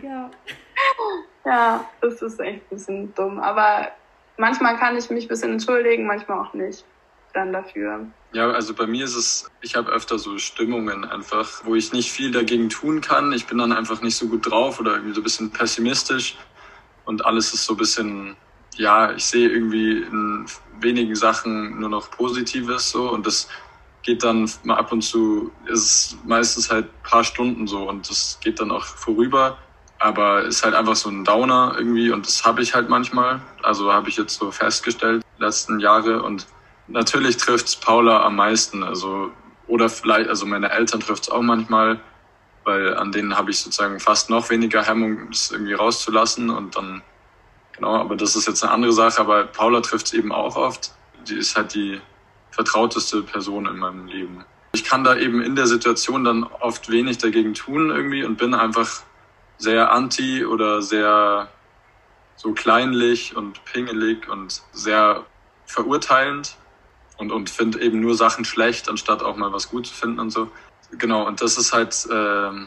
Ja. 0.00 0.30
Ja, 1.44 1.84
das 2.00 2.22
ist 2.22 2.40
echt 2.40 2.62
ein 2.62 2.68
bisschen 2.70 3.14
dumm. 3.14 3.38
Aber 3.38 3.88
manchmal 4.38 4.78
kann 4.78 4.96
ich 4.96 5.10
mich 5.10 5.26
ein 5.26 5.28
bisschen 5.28 5.52
entschuldigen, 5.52 6.06
manchmal 6.06 6.38
auch 6.38 6.54
nicht 6.54 6.86
dann 7.34 7.52
dafür. 7.52 8.06
Ja, 8.32 8.50
also 8.50 8.74
bei 8.74 8.86
mir 8.86 9.04
ist 9.04 9.14
es, 9.14 9.50
ich 9.60 9.76
habe 9.76 9.90
öfter 9.90 10.18
so 10.18 10.38
Stimmungen 10.38 11.04
einfach, 11.04 11.64
wo 11.64 11.74
ich 11.74 11.92
nicht 11.92 12.10
viel 12.10 12.30
dagegen 12.30 12.68
tun 12.68 13.00
kann. 13.00 13.32
Ich 13.32 13.46
bin 13.46 13.58
dann 13.58 13.72
einfach 13.72 14.02
nicht 14.02 14.16
so 14.16 14.28
gut 14.28 14.50
drauf 14.50 14.80
oder 14.80 14.92
irgendwie 14.92 15.14
so 15.14 15.20
ein 15.20 15.24
bisschen 15.24 15.50
pessimistisch. 15.50 16.36
Und 17.04 17.24
alles 17.24 17.52
ist 17.52 17.64
so 17.64 17.74
ein 17.74 17.78
bisschen 17.78 18.36
ja, 18.76 19.12
ich 19.12 19.24
sehe 19.24 19.48
irgendwie 19.48 20.02
in 20.02 20.46
wenigen 20.80 21.14
Sachen 21.14 21.78
nur 21.78 21.88
noch 21.88 22.10
Positives 22.10 22.90
so. 22.90 23.10
Und 23.10 23.26
das 23.26 23.48
geht 24.02 24.24
dann 24.24 24.50
mal 24.64 24.76
ab 24.76 24.92
und 24.92 25.02
zu, 25.02 25.52
ist 25.66 26.16
meistens 26.26 26.70
halt 26.70 26.86
ein 26.86 27.08
paar 27.08 27.24
Stunden 27.24 27.66
so. 27.66 27.88
Und 27.88 28.08
das 28.08 28.38
geht 28.40 28.60
dann 28.60 28.70
auch 28.70 28.84
vorüber, 28.84 29.58
aber 29.98 30.42
ist 30.42 30.64
halt 30.64 30.74
einfach 30.74 30.96
so 30.96 31.10
ein 31.10 31.24
Downer 31.24 31.74
irgendwie. 31.76 32.10
Und 32.10 32.26
das 32.26 32.44
habe 32.44 32.62
ich 32.62 32.74
halt 32.74 32.88
manchmal, 32.88 33.40
also 33.62 33.92
habe 33.92 34.08
ich 34.08 34.16
jetzt 34.16 34.38
so 34.38 34.50
festgestellt 34.50 35.24
letzten 35.38 35.78
Jahre. 35.80 36.22
Und 36.22 36.46
natürlich 36.88 37.36
trifft 37.36 37.68
es 37.68 37.76
Paula 37.76 38.22
am 38.22 38.36
meisten, 38.36 38.82
also 38.82 39.30
oder 39.66 39.88
vielleicht, 39.88 40.28
also 40.28 40.44
meine 40.46 40.70
Eltern 40.70 41.00
trifft 41.00 41.24
es 41.24 41.30
auch 41.30 41.42
manchmal, 41.42 42.00
weil 42.64 42.96
an 42.96 43.12
denen 43.12 43.36
habe 43.36 43.50
ich 43.50 43.60
sozusagen 43.60 44.00
fast 44.00 44.30
noch 44.30 44.50
weniger 44.50 44.84
Hemmung, 44.84 45.28
es 45.30 45.50
irgendwie 45.50 45.74
rauszulassen 45.74 46.50
und 46.50 46.76
dann 46.76 47.02
Genau, 47.82 47.96
aber 47.96 48.16
das 48.16 48.36
ist 48.36 48.46
jetzt 48.46 48.62
eine 48.62 48.72
andere 48.72 48.92
Sache. 48.92 49.20
Aber 49.20 49.44
Paula 49.44 49.80
trifft 49.80 50.06
es 50.06 50.12
eben 50.12 50.32
auch 50.32 50.56
oft. 50.56 50.92
Die 51.26 51.34
ist 51.34 51.56
halt 51.56 51.74
die 51.74 52.00
vertrauteste 52.50 53.22
Person 53.22 53.66
in 53.66 53.78
meinem 53.78 54.06
Leben. 54.06 54.44
Ich 54.72 54.84
kann 54.84 55.04
da 55.04 55.16
eben 55.16 55.42
in 55.42 55.56
der 55.56 55.66
Situation 55.66 56.24
dann 56.24 56.44
oft 56.44 56.90
wenig 56.90 57.18
dagegen 57.18 57.54
tun 57.54 57.90
irgendwie 57.90 58.24
und 58.24 58.36
bin 58.36 58.54
einfach 58.54 59.02
sehr 59.58 59.92
anti 59.92 60.44
oder 60.44 60.82
sehr 60.82 61.48
so 62.36 62.52
kleinlich 62.52 63.36
und 63.36 63.64
pingelig 63.64 64.28
und 64.28 64.62
sehr 64.72 65.24
verurteilend 65.66 66.56
und, 67.22 67.32
und 67.32 67.48
finde 67.48 67.80
eben 67.80 68.00
nur 68.00 68.14
Sachen 68.14 68.44
schlecht, 68.44 68.88
anstatt 68.88 69.22
auch 69.22 69.36
mal 69.36 69.52
was 69.52 69.70
gut 69.70 69.86
zu 69.86 69.94
finden 69.94 70.18
und 70.18 70.30
so. 70.30 70.50
Genau, 70.90 71.26
und 71.26 71.40
das 71.40 71.56
ist 71.56 71.72
halt, 71.72 72.06
äh, 72.10 72.66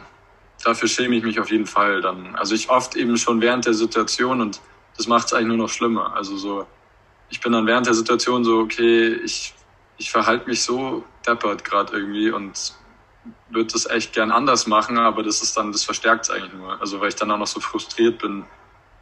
dafür 0.64 0.88
schäme 0.88 1.16
ich 1.16 1.24
mich 1.24 1.40
auf 1.40 1.52
jeden 1.52 1.68
Fall 1.68 2.02
dann. 2.02 2.36
Also 2.36 2.56
ich 2.56 2.70
oft 2.70 2.96
eben 2.96 3.18
schon 3.18 3.42
während 3.42 3.66
der 3.66 3.74
Situation 3.74 4.42
und 4.42 4.62
das 4.98 5.08
macht 5.08 5.28
es 5.28 5.34
eigentlich 5.34 5.50
nur 5.50 5.58
noch 5.58 5.70
schlimmer. 5.70 6.16
Also 6.16 6.38
so, 6.38 6.66
ich 7.30 7.42
bin 7.42 7.52
dann 7.52 7.68
während 7.68 7.86
der 7.86 7.94
Situation 7.94 8.44
so, 8.44 8.60
okay, 8.60 9.14
ich, 9.14 9.54
ich 9.98 10.10
verhalte 10.10 10.48
mich 10.48 10.64
so 10.64 11.04
deppert 11.28 11.66
gerade 11.66 11.94
irgendwie 11.98 12.32
und 12.32 12.74
würde 13.50 13.74
das 13.74 13.86
echt 13.88 14.14
gern 14.14 14.32
anders 14.32 14.68
machen, 14.68 14.98
aber 14.98 15.22
das 15.22 15.42
ist 15.42 15.58
dann, 15.58 15.72
das 15.72 15.84
verstärkt 15.84 16.26
es 16.26 16.30
eigentlich 16.32 16.54
nur. 16.54 16.80
Also 16.80 17.02
weil 17.02 17.10
ich 17.10 17.16
dann 17.16 17.30
auch 17.32 17.38
noch 17.38 17.48
so 17.48 17.60
frustriert 17.60 18.20
bin 18.20 18.46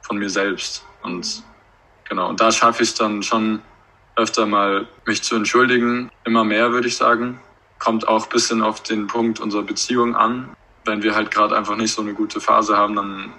von 0.01 0.17
mir 0.17 0.29
selbst. 0.29 0.83
Und 1.03 1.43
genau, 2.09 2.29
und 2.29 2.41
da 2.41 2.51
schaffe 2.51 2.83
ich 2.83 2.89
es 2.89 2.95
dann 2.95 3.21
schon 3.21 3.61
öfter 4.15 4.45
mal, 4.45 4.87
mich 5.05 5.23
zu 5.23 5.35
entschuldigen. 5.35 6.11
Immer 6.23 6.43
mehr, 6.43 6.71
würde 6.71 6.87
ich 6.87 6.97
sagen. 6.97 7.39
Kommt 7.79 8.07
auch 8.07 8.27
bisschen 8.27 8.61
auf 8.61 8.81
den 8.83 9.07
Punkt 9.07 9.39
unserer 9.39 9.63
Beziehung 9.63 10.15
an. 10.15 10.55
Wenn 10.85 11.03
wir 11.03 11.15
halt 11.15 11.31
gerade 11.31 11.55
einfach 11.55 11.75
nicht 11.75 11.93
so 11.93 12.01
eine 12.01 12.13
gute 12.13 12.39
Phase 12.39 12.77
haben, 12.77 12.95
dann 12.95 13.33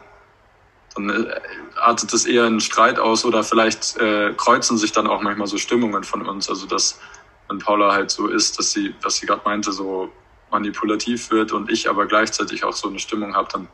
dann 0.94 1.10
äh, 1.10 1.40
artet 1.76 2.12
es 2.12 2.24
eher 2.24 2.46
in 2.46 2.60
Streit 2.60 2.98
aus 2.98 3.24
oder 3.24 3.42
vielleicht 3.42 3.96
äh, 3.98 4.32
kreuzen 4.36 4.78
sich 4.78 4.92
dann 4.92 5.06
auch 5.06 5.22
manchmal 5.22 5.46
so 5.46 5.58
Stimmungen 5.58 6.04
von 6.04 6.26
uns. 6.26 6.48
Also 6.48 6.66
dass 6.66 7.00
wenn 7.48 7.58
Paula 7.58 7.92
halt 7.92 8.10
so 8.10 8.28
ist, 8.28 8.58
dass 8.58 8.72
sie, 8.72 8.94
was 9.02 9.16
sie 9.16 9.26
gerade 9.26 9.42
meinte, 9.44 9.72
so 9.72 10.10
manipulativ 10.50 11.30
wird 11.30 11.52
und 11.52 11.70
ich 11.70 11.88
aber 11.88 12.06
gleichzeitig 12.06 12.64
auch 12.64 12.72
so 12.72 12.88
eine 12.88 12.98
Stimmung 12.98 13.34
habe, 13.34 13.48
dann 13.52 13.68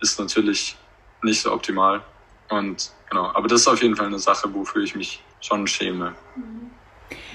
ist 0.00 0.20
natürlich 0.20 0.76
nicht 1.22 1.42
so 1.42 1.52
optimal. 1.52 2.02
Und 2.50 2.92
genau, 3.08 3.30
aber 3.34 3.48
das 3.48 3.62
ist 3.62 3.68
auf 3.68 3.82
jeden 3.82 3.96
Fall 3.96 4.06
eine 4.06 4.18
Sache, 4.18 4.52
wofür 4.52 4.82
ich 4.82 4.94
mich 4.94 5.22
schon 5.40 5.66
schäme. 5.66 6.14
Mhm. 6.36 6.70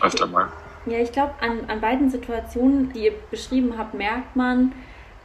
Öfter 0.02 0.28
mal. 0.28 0.52
Ja, 0.86 1.00
ich 1.00 1.12
glaube, 1.12 1.34
an, 1.42 1.66
an 1.68 1.82
beiden 1.82 2.10
Situationen, 2.10 2.94
die 2.94 3.06
ihr 3.06 3.14
beschrieben 3.32 3.78
habt, 3.78 3.94
merkt 3.94 4.36
man, 4.36 4.74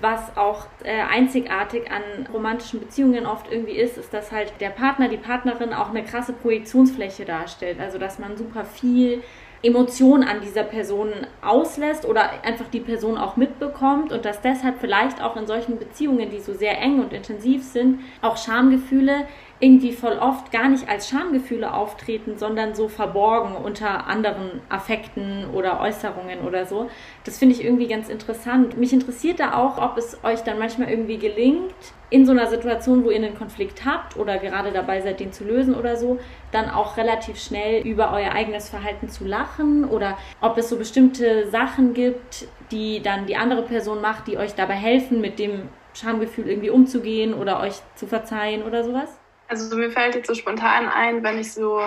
Was 0.03 0.35
auch 0.35 0.67
äh, 0.83 1.03
einzigartig 1.03 1.91
an 1.91 2.27
romantischen 2.33 2.81
Beziehungen 2.81 3.27
oft 3.27 3.53
irgendwie 3.53 3.77
ist, 3.77 3.99
ist, 3.99 4.15
dass 4.15 4.33
halt 4.33 4.55
der 4.59 4.71
Partner, 4.71 5.09
die 5.09 5.19
Partnerin 5.19 5.75
auch 5.75 5.91
eine 5.91 6.03
krasse 6.03 6.33
Projektionsfläche 6.33 7.27
darstellt. 7.27 7.79
Also 7.79 7.99
dass 7.99 8.19
man 8.19 8.39
super 8.39 8.65
viel 8.65 9.23
Emotion 9.63 10.23
an 10.25 10.41
dieser 10.41 10.63
Person 10.63 11.11
auslässt 11.43 12.07
oder 12.07 12.43
einfach 12.45 12.69
die 12.69 12.81
Person 12.81 13.19
auch 13.19 13.37
mitbekommt 13.37 14.11
und 14.11 14.25
dass 14.25 14.41
deshalb 14.41 14.81
vielleicht 14.81 15.21
auch 15.23 15.37
in 15.37 15.47
solchen 15.47 15.79
Beziehungen, 15.79 16.31
die 16.31 16.41
so 16.41 16.55
sehr 16.55 16.81
eng 16.81 17.01
und 17.01 17.13
intensiv 17.13 17.63
sind, 17.63 18.01
auch 18.23 18.39
Schamgefühle 18.39 19.27
irgendwie 19.61 19.93
voll 19.93 20.19
oft 20.19 20.51
gar 20.51 20.69
nicht 20.69 20.89
als 20.89 21.09
Schamgefühle 21.11 21.75
auftreten, 21.75 22.39
sondern 22.39 22.75
so 22.75 22.89
verborgen 22.89 23.55
unter 23.55 24.07
anderen 24.07 24.63
Affekten 24.71 25.51
oder 25.53 25.81
Äußerungen 25.81 26.41
oder 26.41 26.65
so. 26.65 26.89
Das 27.25 27.39
finde 27.39 27.55
ich 27.55 27.63
irgendwie 27.63 27.87
ganz 27.87 28.09
interessant. 28.09 28.79
Mich 28.79 28.95
interessiert 28.95 29.39
da 29.39 29.55
auch, 29.55 29.77
ob 29.77 29.99
es 29.99 30.25
euch 30.25 30.41
dann 30.41 30.59
manchmal 30.59 30.89
irgendwie 30.89 31.19
gelingt, 31.19 31.75
in 32.09 32.27
so 32.27 32.33
einer 32.33 32.47
Situation, 32.49 33.05
wo 33.05 33.11
ihr 33.11 33.17
einen 33.17 33.37
Konflikt 33.37 33.85
habt 33.85 34.17
oder 34.17 34.39
gerade 34.39 34.73
dabei 34.73 35.01
seid, 35.03 35.21
den 35.21 35.33
zu 35.33 35.45
lösen 35.45 35.75
oder 35.77 35.97
so, 35.97 36.19
dann 36.53 36.69
auch 36.69 36.97
relativ 36.97 37.39
schnell 37.39 37.87
über 37.87 38.13
euer 38.13 38.33
eigenes 38.33 38.69
Verhalten 38.69 39.09
zu 39.11 39.25
lachen 39.25 39.85
oder 39.85 40.19
ob 40.41 40.59
es 40.59 40.71
so 40.71 40.77
bestimmte 40.77 41.49
Sachen 41.51 41.95
gibt, 41.95 42.49
die 42.73 43.01
dann 43.01 43.27
die 43.27 43.37
andere 43.37 43.63
Person 43.63 44.01
macht, 44.01 44.27
die 44.27 44.39
euch 44.39 44.55
dabei 44.55 44.75
helfen, 44.75 45.21
mit 45.21 45.39
dem 45.39 45.69
Schamgefühl 45.95 46.49
irgendwie 46.49 46.71
umzugehen 46.71 47.35
oder 47.35 47.61
euch 47.61 47.75
zu 47.95 48.07
verzeihen 48.07 48.63
oder 48.63 48.83
sowas? 48.83 49.20
Also 49.51 49.77
mir 49.77 49.91
fällt 49.91 50.15
jetzt 50.15 50.29
so 50.29 50.35
spontan 50.35 50.89
ein, 50.89 51.23
wenn 51.23 51.39
ich 51.39 51.53
so 51.53 51.81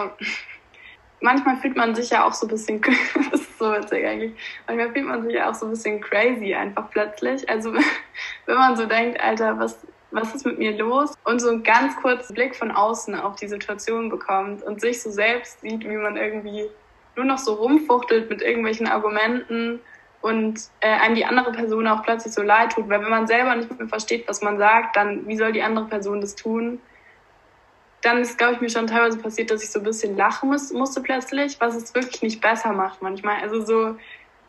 manchmal 1.24 1.56
fühlt 1.56 1.76
man 1.76 1.96
sich 1.96 2.12
ja 2.12 2.26
auch 2.26 2.34
so 2.34 2.46
ein 2.46 2.50
bisschen, 2.50 2.82
das 3.32 3.42
ist 3.42 3.58
so 3.58 3.72
witzig 3.72 4.06
eigentlich, 4.06 4.34
manchmal 4.68 4.92
fühlt 4.92 5.08
man 5.08 5.24
sich 5.24 5.34
ja 5.34 5.50
auch 5.50 5.56
so 5.56 5.66
ein 5.66 5.72
bisschen 5.72 6.02
crazy 6.02 6.54
einfach 6.54 6.92
plötzlich. 6.92 7.50
Also 7.50 7.74
wenn 8.46 8.56
man 8.56 8.76
so 8.76 8.86
denkt, 8.86 9.20
Alter, 9.20 9.58
was, 9.58 9.80
was 10.12 10.36
ist 10.36 10.46
mit 10.46 10.60
mir 10.60 10.78
los? 10.78 11.14
Und 11.24 11.40
so 11.40 11.50
einen 11.50 11.64
ganz 11.64 11.96
kurzen 11.96 12.36
Blick 12.36 12.56
von 12.56 12.70
außen 12.70 13.16
auf 13.16 13.38
die 13.38 13.48
Situation 13.48 14.10
bekommt 14.10 14.62
und 14.62 14.82
sich 14.82 15.02
so 15.02 15.10
selbst 15.10 15.62
sieht, 15.62 15.84
wie 15.90 15.98
man 15.98 16.18
irgendwie 16.18 16.66
nur 17.16 17.26
noch 17.26 17.38
so 17.38 17.54
rumfuchtelt 17.54 18.30
mit 18.30 18.42
irgendwelchen 18.42 18.88
Argumenten 18.88 19.80
und 20.22 20.60
äh, 20.82 20.88
einem 20.88 21.16
die 21.16 21.26
andere 21.26 21.52
Person 21.52 21.88
auch 21.88 22.04
plötzlich 22.04 22.34
so 22.34 22.42
leid 22.42 22.74
tut. 22.74 22.90
Weil 22.90 23.02
wenn 23.02 23.10
man 23.10 23.28
selber 23.28 23.56
nicht 23.56 23.78
mehr 23.78 23.88
versteht, 23.88 24.28
was 24.28 24.42
man 24.42 24.58
sagt, 24.58 24.96
dann 24.98 25.26
wie 25.28 25.38
soll 25.38 25.52
die 25.52 25.62
andere 25.62 25.86
Person 25.86 26.22
das 26.22 26.36
tun? 26.36 26.82
Dann 28.04 28.18
ist, 28.20 28.38
glaube 28.38 28.56
ich, 28.56 28.62
mir 28.62 28.70
schon 28.70 28.86
teilweise 28.86 29.18
passiert, 29.18 29.50
dass 29.50 29.64
ich 29.64 29.72
so 29.72 29.80
ein 29.80 29.86
bisschen 29.86 30.18
lachen 30.18 30.50
muss, 30.50 30.72
musste 30.74 31.02
plötzlich, 31.02 31.60
was 31.60 31.76
es 31.76 31.96
wirklich 31.96 32.22
nicht 32.22 32.42
besser 32.42 32.74
macht 32.74 33.02
manchmal. 33.02 33.42
Also 33.42 33.66
so, 33.66 33.98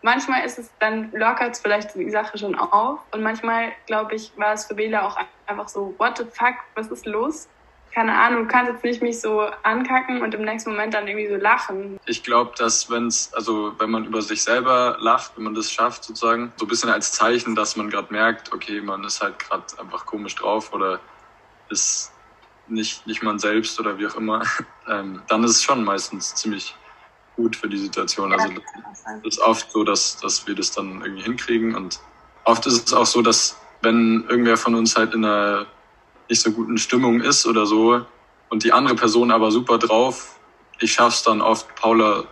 manchmal 0.02 0.44
ist 0.44 0.59
es, 0.59 0.70
dann 0.80 1.12
lockert 1.12 1.55
es 1.55 1.61
vielleicht 1.61 1.94
die 1.94 2.11
Sache 2.11 2.36
schon 2.36 2.57
auf 2.57 2.98
und 3.12 3.22
manchmal, 3.22 3.72
glaube 3.86 4.16
ich, 4.16 4.32
war 4.36 4.52
es 4.55 4.66
für 4.66 4.74
Bela 4.74 5.07
auch 5.07 5.16
einfach 5.46 5.68
so, 5.68 5.94
what 5.98 6.18
the 6.18 6.24
fuck, 6.24 6.57
was 6.74 6.88
ist 6.88 7.07
los? 7.07 7.48
Keine 7.92 8.12
Ahnung, 8.12 8.42
du 8.42 8.48
kannst 8.48 8.72
jetzt 8.72 8.82
nicht 8.82 9.02
mich 9.02 9.20
so 9.20 9.42
ankacken 9.62 10.20
und 10.20 10.34
im 10.34 10.42
nächsten 10.42 10.70
Moment 10.70 10.94
dann 10.94 11.07
irgendwie 11.07 11.28
so 11.28 11.36
lachen. 11.36 12.00
Ich 12.07 12.24
glaube, 12.24 12.50
dass 12.59 12.90
wenn 12.90 13.07
es, 13.07 13.32
also 13.34 13.72
wenn 13.78 13.88
man 13.88 14.05
über 14.05 14.20
sich 14.20 14.42
selber 14.42 14.96
lacht, 14.98 15.36
wenn 15.36 15.44
man 15.44 15.55
das 15.55 15.70
schafft 15.70 16.02
sozusagen, 16.02 16.52
so 16.57 16.66
ein 16.66 16.68
bisschen 16.68 16.90
als 16.90 17.12
Zeichen, 17.12 17.55
dass 17.55 17.76
man 17.76 17.88
gerade 17.90 18.12
merkt, 18.12 18.52
okay, 18.52 18.80
man 18.80 19.05
ist 19.05 19.22
halt 19.22 19.38
gerade 19.38 19.62
einfach 19.78 20.07
komisch 20.07 20.34
drauf 20.34 20.72
oder 20.72 20.98
ist 21.70 22.13
nicht, 22.68 23.06
nicht 23.06 23.22
man 23.22 23.38
selbst 23.38 23.78
oder 23.78 23.98
wie 23.98 24.06
auch 24.06 24.16
immer, 24.16 24.42
ähm, 24.88 25.22
dann 25.28 25.44
ist 25.44 25.52
es 25.52 25.62
schon 25.62 25.84
meistens 25.84 26.34
ziemlich 26.34 26.74
gut 27.36 27.56
für 27.56 27.68
die 27.68 27.78
Situation. 27.78 28.32
Also 28.32 28.48
das 28.52 29.34
ist 29.34 29.40
oft 29.40 29.70
so, 29.72 29.84
dass, 29.84 30.18
dass 30.18 30.46
wir 30.46 30.54
das 30.54 30.70
dann 30.70 31.02
irgendwie 31.02 31.22
hinkriegen 31.22 31.74
und 31.74 32.00
oft 32.44 32.66
ist 32.66 32.86
es 32.86 32.92
auch 32.92 33.06
so, 33.06 33.22
dass 33.22 33.58
wenn 33.82 34.24
irgendwer 34.28 34.56
von 34.56 34.74
uns 34.74 34.96
halt 34.96 35.14
in 35.14 35.24
einer 35.24 35.66
nicht 36.28 36.40
so 36.40 36.52
guten 36.52 36.78
Stimmung 36.78 37.20
ist 37.20 37.46
oder 37.46 37.66
so 37.66 38.04
und 38.48 38.64
die 38.64 38.72
andere 38.72 38.94
Person 38.94 39.30
aber 39.30 39.50
super 39.50 39.78
drauf, 39.78 40.38
ich 40.78 40.92
schaff's 40.92 41.22
dann 41.22 41.40
oft, 41.40 41.74
Paula 41.74 42.24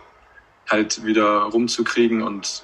halt 0.69 1.03
wieder 1.05 1.43
rumzukriegen 1.43 2.21
und 2.21 2.63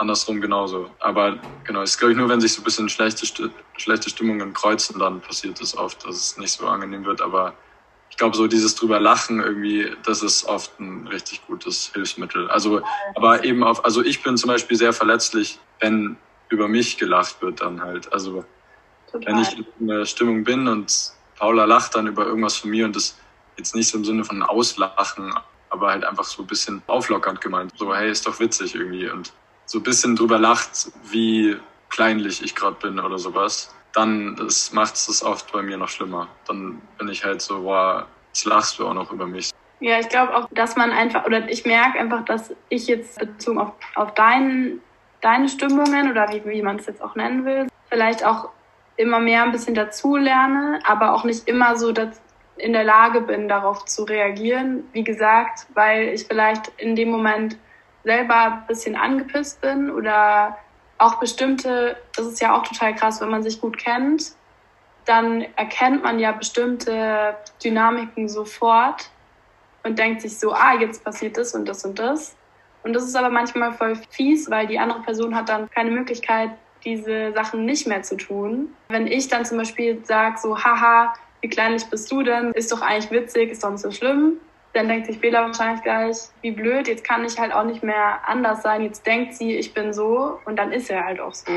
andersrum 0.00 0.40
genauso. 0.40 0.90
Aber 0.98 1.38
genau, 1.64 1.82
es 1.82 1.90
ist 1.90 1.98
glaube 1.98 2.12
ich 2.12 2.18
nur, 2.18 2.28
wenn 2.28 2.40
sich 2.40 2.52
so 2.52 2.62
ein 2.62 2.64
bisschen 2.64 2.88
schlechte, 2.88 3.26
schlechte 3.76 4.10
Stimmungen 4.10 4.52
kreuzen, 4.52 4.98
dann 4.98 5.20
passiert 5.20 5.60
es 5.60 5.76
oft, 5.76 6.04
dass 6.04 6.16
es 6.16 6.36
nicht 6.38 6.52
so 6.52 6.66
angenehm 6.66 7.04
wird. 7.04 7.20
Aber 7.20 7.54
ich 8.10 8.16
glaube, 8.16 8.36
so 8.36 8.46
dieses 8.46 8.74
drüber 8.74 8.98
lachen 8.98 9.40
irgendwie, 9.40 9.92
das 10.04 10.22
ist 10.22 10.44
oft 10.44 10.78
ein 10.80 11.06
richtig 11.06 11.46
gutes 11.46 11.92
Hilfsmittel. 11.94 12.50
Also, 12.50 12.82
aber 13.14 13.44
eben 13.44 13.62
auf, 13.62 13.84
also 13.84 14.02
ich 14.02 14.22
bin 14.22 14.36
zum 14.36 14.48
Beispiel 14.48 14.76
sehr 14.76 14.92
verletzlich, 14.92 15.58
wenn 15.78 16.16
über 16.48 16.66
mich 16.66 16.98
gelacht 16.98 17.40
wird 17.40 17.60
dann 17.60 17.80
halt. 17.80 18.12
Also, 18.12 18.44
Total. 19.10 19.32
wenn 19.32 19.42
ich 19.42 19.64
in 19.78 19.86
der 19.86 20.04
Stimmung 20.06 20.44
bin 20.44 20.66
und 20.66 21.12
Paula 21.38 21.64
lacht 21.64 21.94
dann 21.94 22.06
über 22.06 22.26
irgendwas 22.26 22.56
von 22.56 22.70
mir 22.70 22.84
und 22.84 22.96
das 22.96 23.16
jetzt 23.56 23.74
nicht 23.74 23.88
so 23.88 23.98
im 23.98 24.04
Sinne 24.04 24.24
von 24.24 24.42
Auslachen, 24.42 25.32
aber 25.70 25.90
halt 25.90 26.04
einfach 26.04 26.24
so 26.24 26.42
ein 26.42 26.46
bisschen 26.46 26.82
auflockernd 26.88 27.40
gemeint. 27.40 27.72
So, 27.76 27.94
hey, 27.94 28.10
ist 28.10 28.26
doch 28.26 28.40
witzig 28.40 28.74
irgendwie. 28.74 29.08
Und 29.08 29.32
so 29.70 29.78
ein 29.78 29.84
bisschen 29.84 30.16
drüber 30.16 30.36
lacht, 30.36 30.90
wie 31.12 31.56
kleinlich 31.90 32.42
ich 32.42 32.56
gerade 32.56 32.74
bin 32.82 32.98
oder 32.98 33.18
sowas, 33.18 33.72
dann 33.92 34.34
macht 34.72 34.94
es 34.94 35.06
das 35.06 35.22
oft 35.22 35.52
bei 35.52 35.62
mir 35.62 35.76
noch 35.76 35.88
schlimmer. 35.88 36.26
Dann 36.48 36.82
bin 36.98 37.08
ich 37.08 37.24
halt 37.24 37.40
so, 37.40 37.60
boah, 37.62 38.08
jetzt 38.26 38.46
lachst 38.46 38.80
du 38.80 38.88
auch 38.88 38.94
noch 38.94 39.12
über 39.12 39.28
mich. 39.28 39.52
Ja, 39.78 40.00
ich 40.00 40.08
glaube 40.08 40.34
auch, 40.34 40.48
dass 40.50 40.74
man 40.74 40.90
einfach, 40.90 41.24
oder 41.24 41.48
ich 41.48 41.64
merke 41.66 42.00
einfach, 42.00 42.24
dass 42.24 42.52
ich 42.68 42.88
jetzt 42.88 43.20
bezogen 43.20 43.60
auf, 43.60 43.72
auf 43.94 44.12
dein, 44.14 44.80
deine 45.20 45.48
Stimmungen 45.48 46.10
oder 46.10 46.32
wie, 46.32 46.44
wie 46.46 46.62
man 46.62 46.80
es 46.80 46.86
jetzt 46.86 47.00
auch 47.00 47.14
nennen 47.14 47.44
will, 47.44 47.68
vielleicht 47.88 48.24
auch 48.24 48.48
immer 48.96 49.20
mehr 49.20 49.44
ein 49.44 49.52
bisschen 49.52 49.76
dazu 49.76 50.16
lerne, 50.16 50.80
aber 50.84 51.14
auch 51.14 51.22
nicht 51.22 51.46
immer 51.46 51.76
so 51.76 51.94
in 52.56 52.72
der 52.72 52.84
Lage 52.84 53.20
bin, 53.20 53.48
darauf 53.48 53.84
zu 53.84 54.02
reagieren. 54.02 54.82
Wie 54.92 55.04
gesagt, 55.04 55.68
weil 55.74 56.08
ich 56.08 56.26
vielleicht 56.26 56.72
in 56.76 56.96
dem 56.96 57.10
Moment 57.10 57.56
selber 58.04 58.34
ein 58.34 58.66
bisschen 58.66 58.96
angepisst 58.96 59.60
bin 59.60 59.90
oder 59.90 60.56
auch 60.98 61.14
bestimmte, 61.18 61.96
das 62.16 62.26
ist 62.26 62.40
ja 62.40 62.54
auch 62.54 62.62
total 62.62 62.94
krass, 62.94 63.20
wenn 63.20 63.30
man 63.30 63.42
sich 63.42 63.60
gut 63.60 63.78
kennt, 63.78 64.32
dann 65.06 65.42
erkennt 65.56 66.02
man 66.02 66.18
ja 66.18 66.32
bestimmte 66.32 67.34
Dynamiken 67.64 68.28
sofort 68.28 69.10
und 69.82 69.98
denkt 69.98 70.20
sich 70.20 70.38
so, 70.38 70.52
ah, 70.52 70.74
jetzt 70.78 71.02
passiert 71.02 71.36
das 71.36 71.54
und 71.54 71.66
das 71.66 71.84
und 71.84 71.98
das. 71.98 72.36
Und 72.82 72.92
das 72.92 73.04
ist 73.04 73.16
aber 73.16 73.30
manchmal 73.30 73.72
voll 73.72 73.96
fies, 74.10 74.50
weil 74.50 74.66
die 74.66 74.78
andere 74.78 75.00
Person 75.00 75.34
hat 75.34 75.48
dann 75.48 75.70
keine 75.70 75.90
Möglichkeit, 75.90 76.50
diese 76.84 77.32
Sachen 77.32 77.64
nicht 77.64 77.86
mehr 77.86 78.02
zu 78.02 78.16
tun. 78.16 78.74
Wenn 78.88 79.06
ich 79.06 79.28
dann 79.28 79.44
zum 79.44 79.58
Beispiel 79.58 80.02
sage 80.04 80.38
so, 80.38 80.62
haha, 80.62 81.14
wie 81.40 81.48
kleinlich 81.48 81.84
bist 81.86 82.10
du 82.12 82.22
denn? 82.22 82.52
Ist 82.52 82.72
doch 82.72 82.82
eigentlich 82.82 83.10
witzig, 83.10 83.50
ist 83.50 83.64
doch 83.64 83.70
nicht 83.70 83.80
so 83.80 83.90
schlimm 83.90 84.38
dann 84.72 84.88
denkt 84.88 85.06
sich 85.06 85.20
Bela 85.20 85.42
wahrscheinlich 85.42 85.82
gleich, 85.82 86.16
wie 86.42 86.52
blöd, 86.52 86.86
jetzt 86.86 87.04
kann 87.04 87.24
ich 87.24 87.38
halt 87.38 87.52
auch 87.52 87.64
nicht 87.64 87.82
mehr 87.82 88.20
anders 88.26 88.62
sein. 88.62 88.82
Jetzt 88.82 89.04
denkt 89.06 89.34
sie, 89.34 89.56
ich 89.56 89.74
bin 89.74 89.92
so 89.92 90.38
und 90.44 90.56
dann 90.56 90.72
ist 90.72 90.90
er 90.90 91.04
halt 91.04 91.20
auch 91.20 91.34
so. 91.34 91.52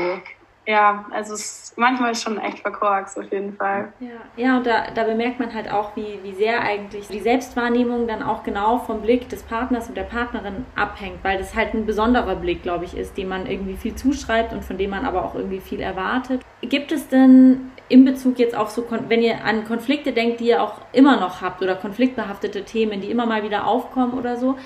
Ja, 0.66 1.04
also 1.10 1.34
es 1.34 1.74
manchmal 1.76 2.12
ist 2.12 2.22
schon 2.22 2.38
echt 2.38 2.60
verkorkst 2.60 3.18
auf 3.18 3.30
jeden 3.30 3.54
Fall. 3.54 3.92
Ja, 4.00 4.08
ja 4.36 4.56
und 4.56 4.66
da, 4.66 4.90
da 4.94 5.04
bemerkt 5.04 5.38
man 5.38 5.52
halt 5.52 5.70
auch, 5.70 5.94
wie, 5.94 6.18
wie 6.22 6.32
sehr 6.32 6.62
eigentlich 6.62 7.06
die 7.08 7.20
Selbstwahrnehmung 7.20 8.08
dann 8.08 8.22
auch 8.22 8.44
genau 8.44 8.78
vom 8.78 9.02
Blick 9.02 9.28
des 9.28 9.42
Partners 9.42 9.88
und 9.88 9.96
der 9.96 10.04
Partnerin 10.04 10.64
abhängt, 10.74 11.22
weil 11.22 11.36
das 11.36 11.54
halt 11.54 11.74
ein 11.74 11.84
besonderer 11.84 12.36
Blick, 12.36 12.62
glaube 12.62 12.86
ich, 12.86 12.96
ist, 12.96 13.18
dem 13.18 13.28
man 13.28 13.46
irgendwie 13.46 13.76
viel 13.76 13.94
zuschreibt 13.94 14.54
und 14.54 14.64
von 14.64 14.78
dem 14.78 14.90
man 14.90 15.04
aber 15.04 15.24
auch 15.24 15.34
irgendwie 15.34 15.60
viel 15.60 15.80
erwartet. 15.80 16.40
Gibt 16.62 16.92
es 16.92 17.08
denn 17.08 17.70
in 17.88 18.04
Bezug 18.04 18.38
jetzt 18.38 18.54
auf 18.54 18.70
so, 18.70 18.86
wenn 19.08 19.22
ihr 19.22 19.44
an 19.44 19.64
Konflikte 19.64 20.12
denkt, 20.12 20.40
die 20.40 20.48
ihr 20.48 20.62
auch 20.62 20.80
immer 20.92 21.20
noch 21.20 21.42
habt 21.42 21.62
oder 21.62 21.74
konfliktbehaftete 21.74 22.64
Themen, 22.64 23.00
die 23.00 23.10
immer 23.10 23.26
mal 23.26 23.42
wieder 23.42 23.66
aufkommen 23.66 24.14
oder 24.14 24.36
so. 24.36 24.56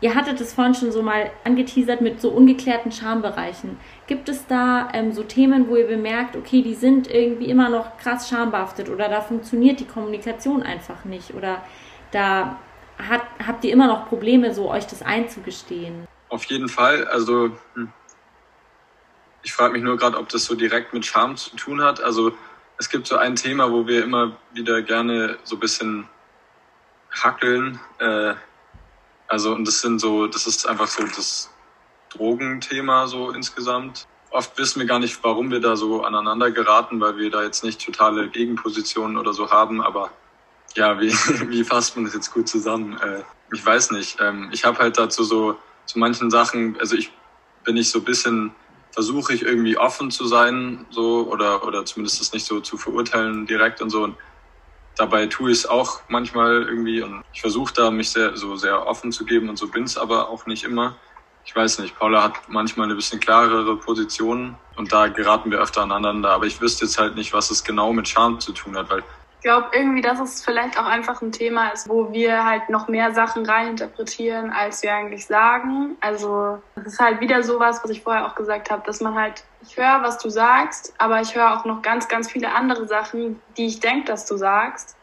Ihr 0.00 0.14
hattet 0.14 0.40
es 0.40 0.54
vorhin 0.54 0.74
schon 0.74 0.92
so 0.92 1.02
mal 1.02 1.32
angeteasert 1.42 2.00
mit 2.00 2.20
so 2.20 2.30
ungeklärten 2.30 2.92
Schambereichen. 2.92 3.78
Gibt 4.06 4.28
es 4.28 4.46
da 4.46 4.90
ähm, 4.94 5.12
so 5.12 5.24
Themen, 5.24 5.68
wo 5.68 5.74
ihr 5.74 5.88
bemerkt, 5.88 6.36
okay, 6.36 6.62
die 6.62 6.74
sind 6.74 7.12
irgendwie 7.12 7.46
immer 7.46 7.68
noch 7.68 7.96
krass 7.98 8.28
schambehaftet 8.28 8.90
oder 8.90 9.08
da 9.08 9.20
funktioniert 9.20 9.80
die 9.80 9.86
Kommunikation 9.86 10.62
einfach 10.62 11.04
nicht 11.04 11.34
oder 11.34 11.62
da 12.12 12.58
hat, 12.98 13.22
habt 13.44 13.64
ihr 13.64 13.72
immer 13.72 13.88
noch 13.88 14.08
Probleme, 14.08 14.54
so 14.54 14.70
euch 14.70 14.86
das 14.86 15.02
einzugestehen? 15.02 16.06
Auf 16.28 16.44
jeden 16.44 16.68
Fall. 16.68 17.06
Also 17.08 17.50
hm. 17.74 17.88
ich 19.42 19.52
frage 19.52 19.72
mich 19.72 19.82
nur 19.82 19.96
gerade, 19.96 20.16
ob 20.16 20.28
das 20.28 20.44
so 20.44 20.54
direkt 20.54 20.94
mit 20.94 21.06
Scham 21.06 21.36
zu 21.36 21.56
tun 21.56 21.82
hat. 21.82 22.00
Also 22.00 22.32
es 22.78 22.88
gibt 22.88 23.06
so 23.06 23.16
ein 23.16 23.36
Thema, 23.36 23.70
wo 23.70 23.86
wir 23.86 24.04
immer 24.04 24.36
wieder 24.52 24.82
gerne 24.82 25.36
so 25.44 25.56
ein 25.56 25.60
bisschen 25.60 26.08
hackeln. 27.10 27.80
Äh, 27.98 28.34
also, 29.26 29.52
und 29.52 29.66
das 29.66 29.80
sind 29.80 29.98
so, 29.98 30.26
das 30.26 30.46
ist 30.46 30.66
einfach 30.66 30.86
so 30.86 31.02
das 31.04 31.50
Drogenthema 32.10 33.06
so 33.06 33.30
insgesamt. 33.30 34.06
Oft 34.30 34.56
wissen 34.58 34.80
wir 34.80 34.86
gar 34.86 35.00
nicht, 35.00 35.22
warum 35.22 35.50
wir 35.50 35.60
da 35.60 35.76
so 35.76 36.04
aneinander 36.04 36.50
geraten, 36.50 37.00
weil 37.00 37.16
wir 37.16 37.30
da 37.30 37.42
jetzt 37.42 37.64
nicht 37.64 37.84
totale 37.84 38.28
Gegenpositionen 38.28 39.16
oder 39.16 39.32
so 39.32 39.50
haben, 39.50 39.82
aber 39.82 40.10
ja, 40.74 41.00
wie, 41.00 41.12
wie 41.48 41.64
fasst 41.64 41.96
man 41.96 42.04
das 42.04 42.14
jetzt 42.14 42.32
gut 42.32 42.48
zusammen? 42.48 42.96
Äh, 42.98 43.22
ich 43.52 43.64
weiß 43.64 43.90
nicht. 43.90 44.18
Ähm, 44.20 44.50
ich 44.52 44.64
habe 44.64 44.78
halt 44.78 44.98
dazu 44.98 45.24
so 45.24 45.58
zu 45.86 45.98
manchen 45.98 46.30
Sachen, 46.30 46.78
also 46.78 46.96
ich 46.96 47.10
bin 47.64 47.76
ich 47.76 47.90
so 47.90 47.98
ein 47.98 48.04
bisschen 48.04 48.54
versuche 48.98 49.32
ich 49.32 49.42
irgendwie 49.42 49.78
offen 49.78 50.10
zu 50.10 50.26
sein, 50.26 50.84
so 50.90 51.28
oder 51.30 51.64
oder 51.64 51.84
zumindest 51.84 52.20
das 52.20 52.32
nicht 52.32 52.44
so 52.44 52.58
zu 52.58 52.76
verurteilen 52.76 53.46
direkt 53.46 53.80
und 53.80 53.90
so. 53.90 54.02
Und 54.02 54.16
dabei 54.96 55.28
tue 55.28 55.52
ich 55.52 55.58
es 55.58 55.66
auch 55.66 56.00
manchmal 56.08 56.64
irgendwie 56.64 57.00
und 57.02 57.22
ich 57.32 57.40
versuche 57.40 57.72
da 57.72 57.92
mich 57.92 58.10
sehr 58.10 58.36
so 58.36 58.56
sehr 58.56 58.88
offen 58.88 59.12
zu 59.12 59.24
geben 59.24 59.50
und 59.50 59.56
so 59.56 59.68
bin 59.68 59.84
es 59.84 59.96
aber 59.96 60.28
auch 60.30 60.46
nicht 60.46 60.64
immer. 60.64 60.96
Ich 61.44 61.54
weiß 61.54 61.78
nicht, 61.78 61.96
Paula 61.96 62.24
hat 62.24 62.48
manchmal 62.48 62.86
eine 62.86 62.96
bisschen 62.96 63.20
klarere 63.20 63.76
Position 63.76 64.58
und 64.74 64.92
da 64.92 65.06
geraten 65.06 65.52
wir 65.52 65.60
öfter 65.60 65.82
aneinander, 65.82 66.30
aber 66.30 66.46
ich 66.46 66.60
wüsste 66.60 66.86
jetzt 66.86 66.98
halt 66.98 67.14
nicht, 67.14 67.32
was 67.32 67.52
es 67.52 67.62
genau 67.62 67.92
mit 67.92 68.08
Charme 68.08 68.40
zu 68.40 68.50
tun 68.52 68.76
hat, 68.76 68.90
weil 68.90 69.04
ich 69.38 69.44
glaube 69.44 69.68
irgendwie, 69.72 70.00
dass 70.00 70.18
es 70.18 70.44
vielleicht 70.44 70.80
auch 70.80 70.84
einfach 70.84 71.22
ein 71.22 71.30
Thema 71.30 71.68
ist, 71.68 71.88
wo 71.88 72.12
wir 72.12 72.44
halt 72.44 72.68
noch 72.70 72.88
mehr 72.88 73.14
Sachen 73.14 73.46
reininterpretieren, 73.46 74.50
als 74.50 74.82
wir 74.82 74.92
eigentlich 74.92 75.26
sagen. 75.26 75.96
Also 76.00 76.58
es 76.74 76.94
ist 76.94 76.98
halt 76.98 77.20
wieder 77.20 77.44
sowas, 77.44 77.80
was 77.84 77.92
ich 77.92 78.02
vorher 78.02 78.26
auch 78.26 78.34
gesagt 78.34 78.68
habe, 78.68 78.82
dass 78.84 79.00
man 79.00 79.14
halt, 79.14 79.44
ich 79.62 79.76
höre, 79.76 80.02
was 80.02 80.18
du 80.18 80.28
sagst, 80.28 80.92
aber 80.98 81.20
ich 81.20 81.36
höre 81.36 81.56
auch 81.56 81.64
noch 81.64 81.82
ganz, 81.82 82.08
ganz 82.08 82.28
viele 82.28 82.52
andere 82.52 82.88
Sachen, 82.88 83.40
die 83.56 83.66
ich 83.66 83.78
denke, 83.78 84.06
dass 84.06 84.26
du 84.26 84.36
sagst. 84.36 84.96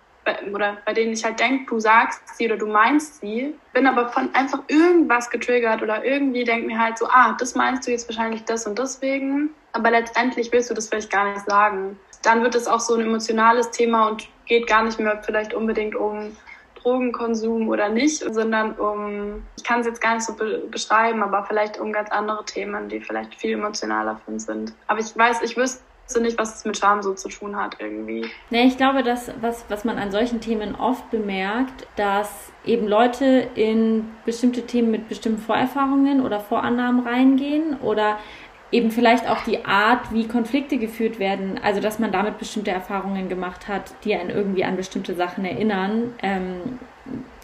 Oder 0.52 0.78
bei 0.86 0.92
denen 0.92 1.14
ich 1.14 1.24
halt 1.24 1.40
denke, 1.40 1.68
du 1.68 1.80
sagst 1.80 2.36
sie 2.36 2.48
oder 2.48 2.58
du 2.58 2.66
meinst 2.66 3.22
sie, 3.22 3.56
bin 3.72 3.88
aber 3.88 4.10
von 4.10 4.34
einfach 4.34 4.60
irgendwas 4.68 5.30
getriggert 5.30 5.82
oder 5.82 6.04
irgendwie 6.04 6.44
denke 6.44 6.66
mir 6.66 6.80
halt 6.80 6.98
so, 6.98 7.08
ah, 7.08 7.38
das 7.40 7.56
meinst 7.56 7.88
du 7.88 7.92
jetzt 7.92 8.10
wahrscheinlich 8.10 8.44
das 8.44 8.66
und 8.66 8.80
deswegen, 8.80 9.52
aber 9.72 9.92
letztendlich 9.92 10.52
willst 10.52 10.72
du 10.72 10.74
das 10.74 10.90
vielleicht 10.90 11.12
gar 11.12 11.32
nicht 11.32 11.46
sagen 11.46 12.00
dann 12.22 12.44
wird 12.44 12.56
es 12.56 12.68
auch 12.68 12.80
so 12.80 12.96
ein 12.96 13.02
emotionales 13.02 13.72
Thema 13.72 14.10
und 14.10 14.28
geht 14.46 14.68
gar 14.68 14.84
nicht 14.84 15.00
mehr 15.00 15.22
vielleicht 15.24 15.54
unbedingt 15.54 15.96
um 15.96 16.36
Drogenkonsum 16.86 17.68
oder 17.68 17.90
nicht, 17.90 18.20
sondern 18.20 18.74
um, 18.74 19.44
ich 19.58 19.64
kann 19.64 19.80
es 19.80 19.88
jetzt 19.88 20.02
gar 20.02 20.16
nicht 20.16 20.26
so 20.26 20.34
be 20.34 20.64
beschreiben, 20.70 21.24
aber 21.24 21.44
vielleicht 21.44 21.80
um 21.80 21.92
ganz 21.92 22.12
andere 22.12 22.46
Themen, 22.46 22.90
die 22.90 23.02
vielleicht 23.02 23.34
viel 23.34 23.54
emotionaler 23.54 24.22
für 24.24 24.32
uns 24.32 24.46
sind. 24.46 24.74
Aber 24.86 25.00
ich 25.00 25.18
weiß, 25.18 25.42
ich 25.42 25.58
wüsste 25.58 26.22
nicht, 26.22 26.38
was 26.38 26.58
es 26.58 26.66
mit 26.66 26.78
Scham 26.78 27.02
so 27.02 27.16
zu 27.16 27.28
tun 27.30 27.56
hat 27.56 27.78
irgendwie. 27.80 28.30
Nee, 28.52 28.66
ich 28.68 28.78
glaube, 28.78 29.02
dass 29.02 29.32
was, 29.42 29.66
was 29.68 29.84
man 29.84 29.98
an 29.98 30.12
solchen 30.12 30.42
Themen 30.42 30.76
oft 30.76 31.10
bemerkt, 31.10 31.88
dass 31.96 32.52
eben 32.64 32.88
Leute 32.88 33.50
in 33.56 34.12
bestimmte 34.24 34.68
Themen 34.68 34.92
mit 34.92 35.10
bestimmten 35.10 35.42
Vorerfahrungen 35.42 36.24
oder 36.24 36.40
Vorannahmen 36.40 37.08
reingehen 37.08 37.80
oder 37.80 38.20
eben 38.72 38.92
vielleicht 38.92 39.30
auch 39.30 39.44
die 39.44 39.66
Art, 39.66 40.12
wie 40.12 40.28
Konflikte 40.28 40.78
geführt 40.78 41.20
werden, 41.20 41.60
also 41.64 41.80
dass 41.80 42.00
man 42.00 42.12
damit 42.12 42.38
bestimmte 42.38 42.72
Erfahrungen 42.72 43.30
gemacht 43.30 43.68
hat, 43.68 43.94
die 44.04 44.16
einen 44.16 44.30
irgendwie 44.30 44.66
an 44.66 44.76
bestimmte 44.76 45.14
Sachen 45.14 45.46
erinnern, 45.46 46.14
ähm, 46.22 46.80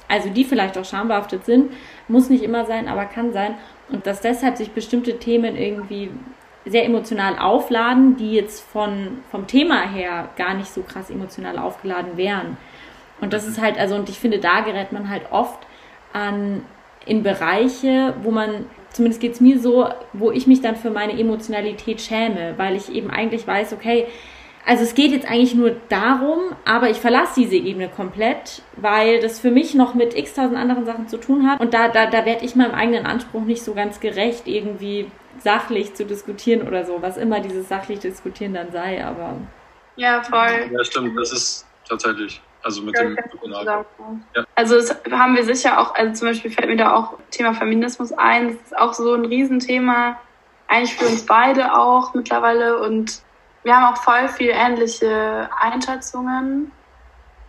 also 0.07 0.29
die 0.29 0.43
vielleicht 0.43 0.77
auch 0.77 0.85
schambehaftet 0.85 1.45
sind, 1.45 1.71
muss 2.07 2.29
nicht 2.29 2.43
immer 2.43 2.65
sein, 2.65 2.87
aber 2.89 3.05
kann 3.05 3.31
sein. 3.31 3.55
Und 3.89 4.05
dass 4.07 4.19
deshalb 4.19 4.57
sich 4.57 4.71
bestimmte 4.71 5.19
Themen 5.19 5.55
irgendwie 5.55 6.11
sehr 6.65 6.85
emotional 6.85 7.39
aufladen, 7.39 8.17
die 8.17 8.33
jetzt 8.33 8.61
von, 8.61 9.19
vom 9.31 9.47
Thema 9.47 9.89
her 9.89 10.29
gar 10.35 10.53
nicht 10.53 10.69
so 10.69 10.83
krass 10.83 11.09
emotional 11.09 11.57
aufgeladen 11.57 12.17
wären. 12.17 12.57
Und 13.21 13.33
das 13.33 13.47
ist 13.47 13.61
halt, 13.61 13.79
also, 13.79 13.95
und 13.95 14.09
ich 14.09 14.19
finde, 14.19 14.39
da 14.39 14.61
gerät 14.61 14.91
man 14.91 15.09
halt 15.09 15.31
oft 15.31 15.59
an 16.13 16.63
in 17.05 17.23
Bereiche, 17.23 18.13
wo 18.21 18.31
man 18.31 18.65
zumindest 18.91 19.21
geht 19.21 19.33
es 19.33 19.41
mir 19.41 19.59
so, 19.59 19.87
wo 20.13 20.31
ich 20.31 20.47
mich 20.47 20.61
dann 20.61 20.75
für 20.75 20.91
meine 20.91 21.19
Emotionalität 21.19 22.01
schäme, 22.01 22.55
weil 22.57 22.75
ich 22.75 22.91
eben 22.93 23.09
eigentlich 23.09 23.47
weiß, 23.47 23.73
okay, 23.73 24.07
also 24.65 24.83
es 24.83 24.93
geht 24.93 25.11
jetzt 25.11 25.27
eigentlich 25.27 25.55
nur 25.55 25.75
darum, 25.89 26.39
aber 26.65 26.89
ich 26.89 26.97
verlasse 26.97 27.39
diese 27.39 27.55
Ebene 27.55 27.89
komplett, 27.89 28.61
weil 28.75 29.19
das 29.19 29.39
für 29.39 29.49
mich 29.49 29.73
noch 29.73 29.95
mit 29.95 30.15
x 30.15 30.35
tausend 30.35 30.57
anderen 30.57 30.85
Sachen 30.85 31.07
zu 31.07 31.17
tun 31.17 31.49
hat. 31.49 31.59
Und 31.59 31.73
da, 31.73 31.87
da, 31.87 32.05
da 32.05 32.25
werde 32.25 32.45
ich 32.45 32.55
meinem 32.55 32.75
eigenen 32.75 33.05
Anspruch 33.05 33.41
nicht 33.41 33.63
so 33.63 33.73
ganz 33.73 33.99
gerecht, 33.99 34.47
irgendwie 34.47 35.09
sachlich 35.39 35.95
zu 35.95 36.05
diskutieren 36.05 36.67
oder 36.67 36.85
so, 36.85 37.01
was 37.01 37.17
immer 37.17 37.39
dieses 37.39 37.69
sachlich 37.69 37.99
diskutieren 37.99 38.53
dann 38.53 38.71
sei, 38.71 39.03
aber. 39.03 39.37
Ja, 39.95 40.21
voll. 40.21 40.69
Ja, 40.71 40.83
stimmt, 40.83 41.17
das 41.17 41.31
ist 41.31 41.65
tatsächlich. 41.87 42.39
Also 42.63 42.81
mit 42.83 42.95
ja, 42.95 43.03
dem 43.03 43.17
ja. 44.35 44.45
Also 44.55 44.75
das 44.75 44.95
haben 45.11 45.35
wir 45.35 45.43
sicher 45.43 45.79
auch, 45.79 45.95
also 45.95 46.13
zum 46.13 46.27
Beispiel 46.27 46.51
fällt 46.51 46.69
mir 46.69 46.77
da 46.77 46.95
auch 46.95 47.13
Thema 47.31 47.53
Feminismus 47.53 48.11
ein. 48.13 48.49
Das 48.49 48.55
ist 48.57 48.77
auch 48.77 48.93
so 48.93 49.13
ein 49.13 49.25
Riesenthema, 49.25 50.19
eigentlich 50.67 50.95
für 50.95 51.07
uns 51.07 51.25
beide 51.25 51.73
auch 51.75 52.13
mittlerweile. 52.13 52.79
Und 52.79 53.21
wir 53.63 53.75
haben 53.75 53.93
auch 53.93 54.01
voll 54.01 54.27
viel 54.27 54.51
ähnliche 54.51 55.49
Einschätzungen 55.59 56.71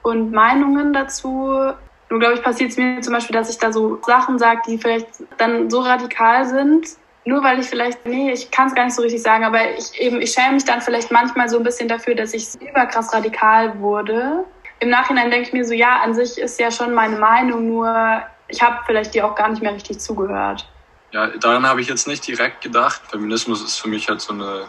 und 0.03 0.33
Meinungen 0.33 0.93
dazu. 0.93 1.73
Nur 2.09 2.19
glaube 2.21 2.35
ich, 2.35 2.43
passiert 2.43 2.71
es 2.71 2.77
mir 2.77 3.01
zum 3.03 3.13
Beispiel, 3.13 3.35
dass 3.35 3.51
ich 3.51 3.59
da 3.59 3.73
so 3.73 4.01
Sachen 4.07 4.39
sage, 4.39 4.63
die 4.67 4.79
vielleicht 4.79 5.09
dann 5.39 5.71
so 5.71 5.81
radikal 5.81 6.47
sind, 6.47 6.89
nur 7.25 7.43
weil 7.45 7.61
ich 7.61 7.67
vielleicht, 7.67 8.05
nee, 8.05 8.33
ich 8.33 8.51
kann 8.51 8.69
es 8.69 8.75
gar 8.75 8.85
nicht 8.85 8.95
so 8.95 9.03
richtig 9.03 9.23
sagen, 9.23 9.45
aber 9.45 9.77
ich 9.77 9.99
eben, 10.01 10.21
ich 10.21 10.33
schäme 10.33 10.55
mich 10.55 10.65
dann 10.65 10.81
vielleicht 10.81 11.11
manchmal 11.11 11.49
so 11.49 11.59
ein 11.59 11.63
bisschen 11.63 11.89
dafür, 11.89 12.15
dass 12.15 12.35
ich 12.35 12.61
überkrass 12.61 13.15
radikal 13.15 13.79
wurde 13.79 14.45
im 14.83 14.91
Nachhinein 14.91 15.31
denke 15.31 15.47
ich 15.47 15.53
mir 15.53 15.65
so, 15.65 15.73
ja, 15.73 16.01
an 16.01 16.13
sich 16.13 16.39
ist 16.39 16.59
ja 16.59 16.71
schon 16.71 16.93
meine 16.93 17.17
Meinung, 17.17 17.69
nur 17.69 18.23
ich 18.49 18.61
habe 18.61 18.81
vielleicht 18.85 19.15
dir 19.15 19.25
auch 19.25 19.37
gar 19.37 19.49
nicht 19.49 19.63
mehr 19.63 19.73
richtig 19.73 20.01
zugehört. 20.01 20.69
Ja, 21.13 21.29
daran 21.29 21.67
habe 21.67 21.81
ich 21.81 21.89
jetzt 21.89 22.09
nicht 22.09 22.27
direkt 22.27 22.63
gedacht. 22.63 23.01
Feminismus 23.09 23.63
ist 23.63 23.79
für 23.79 23.89
mich 23.89 24.09
halt 24.09 24.21
so 24.21 24.33
eine 24.33 24.65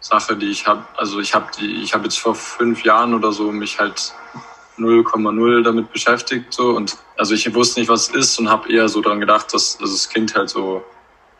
Sache, 0.00 0.36
die 0.36 0.50
ich 0.50 0.66
habe, 0.66 0.84
also 0.96 1.20
ich 1.20 1.32
habe 1.34 1.46
die, 1.58 1.82
ich 1.82 1.94
habe 1.94 2.04
jetzt 2.04 2.18
vor 2.18 2.34
fünf 2.34 2.82
Jahren 2.82 3.14
oder 3.14 3.30
so 3.30 3.52
mich 3.52 3.78
halt 3.78 4.12
0,0 4.78 5.62
damit 5.62 5.92
beschäftigt 5.92 6.52
so 6.52 6.70
und 6.70 6.96
also 7.18 7.34
ich 7.34 7.54
wusste 7.54 7.78
nicht, 7.78 7.88
was 7.88 8.08
es 8.08 8.14
ist 8.14 8.38
und 8.38 8.50
habe 8.50 8.72
eher 8.72 8.88
so 8.88 9.00
daran 9.00 9.20
gedacht, 9.20 9.54
dass 9.54 9.78
also 9.80 9.94
es 9.94 10.08
klingt 10.08 10.34
halt 10.34 10.48
so 10.48 10.82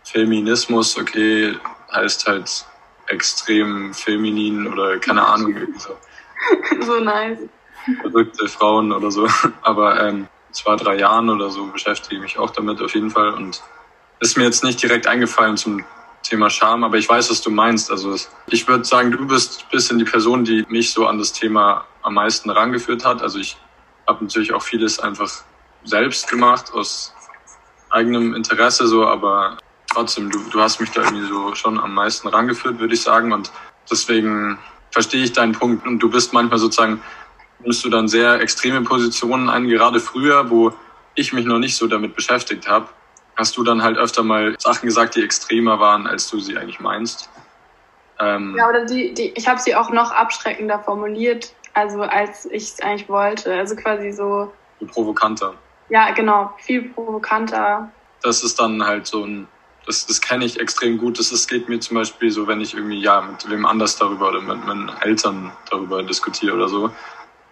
Feminismus, 0.04 0.96
okay, 0.96 1.56
heißt 1.92 2.28
halt 2.28 2.66
extrem 3.08 3.92
feminin 3.92 4.72
oder 4.72 4.98
keine 4.98 5.26
Ahnung. 5.26 5.56
So, 5.78 5.96
so 6.86 7.00
nice 7.00 7.48
verrückte 8.00 8.48
Frauen 8.48 8.92
oder 8.92 9.10
so. 9.10 9.28
Aber 9.62 10.02
ähm, 10.02 10.28
zwei, 10.52 10.76
drei 10.76 10.96
Jahren 10.96 11.30
oder 11.30 11.50
so 11.50 11.66
beschäftige 11.66 12.16
ich 12.16 12.22
mich 12.22 12.38
auch 12.38 12.50
damit 12.50 12.80
auf 12.80 12.94
jeden 12.94 13.10
Fall. 13.10 13.34
Und 13.34 13.62
ist 14.20 14.36
mir 14.36 14.44
jetzt 14.44 14.62
nicht 14.62 14.82
direkt 14.82 15.06
eingefallen 15.06 15.56
zum 15.56 15.84
Thema 16.22 16.48
Scham, 16.48 16.84
aber 16.84 16.96
ich 16.96 17.08
weiß, 17.08 17.30
was 17.30 17.42
du 17.42 17.50
meinst. 17.50 17.90
Also 17.90 18.14
ich 18.46 18.68
würde 18.68 18.84
sagen, 18.84 19.10
du 19.10 19.26
bist 19.26 19.64
ein 19.64 19.70
bisschen 19.72 19.98
die 19.98 20.04
Person, 20.04 20.44
die 20.44 20.64
mich 20.68 20.92
so 20.92 21.06
an 21.06 21.18
das 21.18 21.32
Thema 21.32 21.84
am 22.02 22.14
meisten 22.14 22.48
rangeführt 22.50 23.04
hat. 23.04 23.22
Also 23.22 23.38
ich 23.38 23.56
habe 24.06 24.24
natürlich 24.24 24.52
auch 24.52 24.62
vieles 24.62 25.00
einfach 25.00 25.30
selbst 25.84 26.28
gemacht 26.28 26.72
aus 26.72 27.12
eigenem 27.90 28.34
Interesse 28.34 28.86
so, 28.86 29.06
aber 29.06 29.58
trotzdem, 29.92 30.30
du, 30.30 30.38
du 30.50 30.60
hast 30.60 30.80
mich 30.80 30.90
da 30.90 31.02
irgendwie 31.02 31.26
so 31.26 31.54
schon 31.54 31.78
am 31.78 31.92
meisten 31.94 32.28
rangeführt, 32.28 32.78
würde 32.78 32.94
ich 32.94 33.02
sagen. 33.02 33.32
Und 33.32 33.50
deswegen 33.90 34.58
verstehe 34.90 35.24
ich 35.24 35.32
deinen 35.32 35.52
Punkt. 35.52 35.86
Und 35.86 35.98
du 35.98 36.08
bist 36.08 36.32
manchmal 36.32 36.58
sozusagen 36.58 37.02
nimmst 37.62 37.84
du 37.84 37.90
dann 37.90 38.08
sehr 38.08 38.40
extreme 38.40 38.82
Positionen 38.82 39.48
ein, 39.48 39.68
gerade 39.68 40.00
früher, 40.00 40.50
wo 40.50 40.72
ich 41.14 41.32
mich 41.32 41.44
noch 41.44 41.58
nicht 41.58 41.76
so 41.76 41.86
damit 41.86 42.14
beschäftigt 42.14 42.68
habe, 42.68 42.88
hast 43.36 43.56
du 43.56 43.64
dann 43.64 43.82
halt 43.82 43.98
öfter 43.98 44.22
mal 44.22 44.56
Sachen 44.58 44.86
gesagt, 44.86 45.16
die 45.16 45.22
extremer 45.22 45.80
waren, 45.80 46.06
als 46.06 46.28
du 46.30 46.40
sie 46.40 46.56
eigentlich 46.56 46.80
meinst. 46.80 47.30
Ähm, 48.20 48.54
ja, 48.56 48.68
oder 48.68 48.84
die, 48.84 49.14
die, 49.14 49.32
ich 49.34 49.48
habe 49.48 49.60
sie 49.60 49.74
auch 49.74 49.90
noch 49.90 50.12
abschreckender 50.12 50.78
formuliert, 50.78 51.54
also 51.74 52.02
als 52.02 52.46
ich 52.46 52.64
es 52.64 52.80
eigentlich 52.80 53.08
wollte. 53.08 53.54
Also 53.54 53.74
quasi 53.76 54.12
so. 54.12 54.52
Provokanter. 54.88 55.54
Ja, 55.88 56.10
genau, 56.12 56.52
viel 56.58 56.90
provokanter. 56.90 57.90
Das 58.22 58.42
ist 58.42 58.58
dann 58.58 58.84
halt 58.84 59.06
so 59.06 59.24
ein, 59.24 59.48
das, 59.86 60.06
das 60.06 60.20
kenne 60.20 60.44
ich 60.44 60.60
extrem 60.60 60.98
gut. 60.98 61.18
Das 61.18 61.32
ist, 61.32 61.48
geht 61.48 61.68
mir 61.68 61.80
zum 61.80 61.96
Beispiel 61.96 62.30
so, 62.30 62.46
wenn 62.46 62.60
ich 62.60 62.74
irgendwie 62.74 63.00
ja 63.00 63.20
mit 63.20 63.48
wem 63.50 63.66
anders 63.66 63.96
darüber 63.96 64.28
oder 64.28 64.40
mit 64.40 64.64
meinen 64.64 64.90
Eltern 65.00 65.52
darüber 65.70 66.02
diskutiere 66.02 66.54
oder 66.54 66.68
so, 66.68 66.90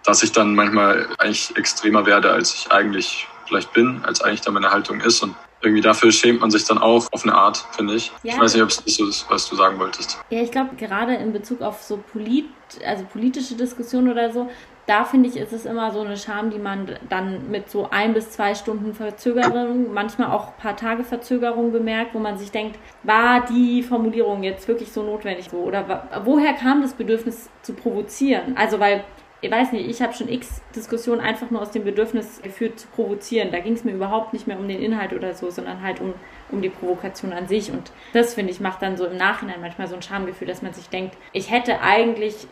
dass 0.05 0.23
ich 0.23 0.33
dann 0.33 0.55
manchmal 0.55 1.09
eigentlich 1.19 1.57
extremer 1.57 2.07
werde, 2.07 2.31
als 2.31 2.55
ich 2.55 2.73
eigentlich 2.73 3.27
vielleicht 3.47 3.73
bin, 3.73 4.01
als 4.05 4.21
eigentlich 4.21 4.41
da 4.41 4.51
meine 4.51 4.71
Haltung 4.71 5.01
ist. 5.01 5.23
Und 5.23 5.35
irgendwie 5.63 5.83
dafür 5.83 6.11
schämt 6.11 6.41
man 6.41 6.51
sich 6.51 6.65
dann 6.65 6.79
auch 6.79 7.07
auf 7.13 7.25
eine 7.25 7.35
Art, 7.35 7.67
finde 7.73 7.95
ich. 7.95 8.13
Ja. 8.23 8.35
Ich 8.35 8.41
weiß 8.41 8.55
nicht, 8.55 8.63
ob 8.63 8.71
es 8.71 8.77
so 8.87 9.07
ist, 9.07 9.27
was 9.29 9.49
du 9.49 9.57
sagen 9.57 9.79
wolltest. 9.79 10.19
Ja, 10.31 10.41
ich 10.41 10.51
glaube, 10.51 10.77
gerade 10.77 11.15
in 11.15 11.33
Bezug 11.33 11.61
auf 11.61 11.83
so 11.83 11.99
polit, 11.99 12.47
also 12.87 13.05
politische 13.05 13.55
Diskussionen 13.55 14.11
oder 14.11 14.33
so, 14.33 14.49
da 14.87 15.05
finde 15.05 15.29
ich, 15.29 15.37
ist 15.37 15.53
es 15.53 15.67
immer 15.67 15.93
so 15.93 16.01
eine 16.01 16.17
Scham, 16.17 16.51
die 16.51 16.59
man 16.59 16.97
dann 17.09 17.49
mit 17.51 17.71
so 17.71 17.89
ein 17.91 18.13
bis 18.13 18.31
zwei 18.31 18.55
Stunden 18.57 18.95
Verzögerung, 18.95 19.93
manchmal 19.93 20.31
auch 20.31 20.49
ein 20.49 20.57
paar 20.61 20.77
Tage 20.77 21.05
Verzögerung 21.05 21.71
bemerkt, 21.71 22.15
wo 22.15 22.19
man 22.19 22.39
sich 22.39 22.51
denkt, 22.51 22.77
war 23.05 23.45
die 23.45 23.85
Formulierung 23.85 24.43
jetzt 24.43 24.67
wirklich 24.67 24.91
so 24.91 25.03
notwendig? 25.03 25.53
Oder 25.53 26.09
woher 26.25 26.55
kam 26.55 26.83
das 26.83 26.95
Bedürfnis 26.95 27.51
zu 27.63 27.75
provozieren? 27.75 28.57
Also, 28.57 28.81
weil 28.81 29.05
ich 29.43 29.51
weiß 29.51 29.73
nicht, 29.73 29.89
ich 29.89 30.03
habe 30.03 30.13
schon 30.13 30.29
x 30.29 30.61
Diskussionen 30.75 31.21
einfach 31.21 31.51
nur 31.51 31.63
aus 31.63 31.71
dem 31.71 31.85
Bedürfnis 31.85 32.43
geführt 32.43 32.79
zu 32.79 32.89
provozieren. 32.89 33.51
Da 33.51 33.61
ging 33.61 33.73
es 33.73 33.85
mir 33.85 33.93
überhaupt 33.93 34.33
nicht 34.33 34.47
mehr 34.47 34.59
um 34.59 34.69
den 34.69 34.81
Inhalt 34.81 35.13
oder 35.13 35.35
so, 35.35 35.51
sondern 35.51 35.83
halt 35.83 36.01
um, 36.01 36.15
um 36.51 36.61
die 36.61 36.69
Provokation 36.69 37.33
an 37.33 37.49
sich. 37.49 37.71
Und 37.71 37.91
das, 38.13 38.35
finde 38.35 38.53
ich, 38.53 38.61
macht 38.61 38.83
dann 38.83 38.97
so 38.97 39.07
im 39.07 39.17
Nachhinein 39.17 39.61
manchmal 39.61 39.89
so 39.89 39.95
ein 39.95 40.03
Schamgefühl, 40.03 40.47
dass 40.47 40.63
man 40.63 40.75
sich 40.75 40.89
denkt, 40.89 41.17
ich 41.33 41.51
hätte 41.51 41.81
eigentlich 41.81 42.47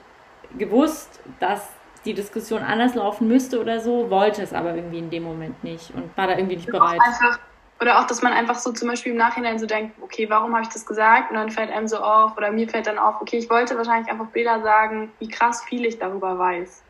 gewusst, 0.57 1.21
dass 1.41 1.69
die 2.05 2.15
Diskussion 2.15 2.63
anders 2.63 2.95
laufen 2.95 3.29
müsste 3.29 3.61
oder 3.61 3.81
so, 3.81 4.09
wollte 4.09 4.43
es 4.43 4.55
aber 4.55 4.75
irgendwie 4.75 4.99
in 4.99 5.11
dem 5.11 5.25
Moment 5.25 5.63
nicht 5.63 5.93
und 5.95 6.17
war 6.17 6.27
da 6.27 6.37
irgendwie 6.37 6.57
nicht 6.57 6.71
bereit. 6.71 7.01
Einfach, 7.05 7.39
Oder 7.81 8.01
auch, 8.01 8.07
dass 8.07 8.23
man 8.23 8.33
einfach 8.33 8.59
so 8.59 8.73
zum 8.73 8.89
Beispiel 8.89 9.13
im 9.13 9.19
Nachhinein 9.19 9.59
so 9.59 9.67
denkt, 9.67 9.97
okay, 10.01 10.29
warum 10.29 10.53
habe 10.53 10.63
ich 10.63 10.69
das 10.69 10.85
gesagt? 10.85 11.31
Und 11.31 11.37
dann 11.37 11.51
fällt 11.51 11.71
einem 11.71 11.87
so 11.87 11.99
auf, 11.99 12.37
oder 12.37 12.51
mir 12.51 12.69
fällt 12.69 12.89
dann 12.89 12.99
auf, 12.99 13.21
okay, 13.21 13.39
ich 13.39 13.49
wollte 13.49 13.77
wahrscheinlich 13.77 14.11
einfach 14.11 14.27
Bela 14.27 14.61
sagen, 14.63 15.13
wie 15.21 15.29
krass 15.29 15.63
viel 15.65 15.85
ich 15.85 15.99
darüber 15.99 16.39
weiß. 16.39 16.83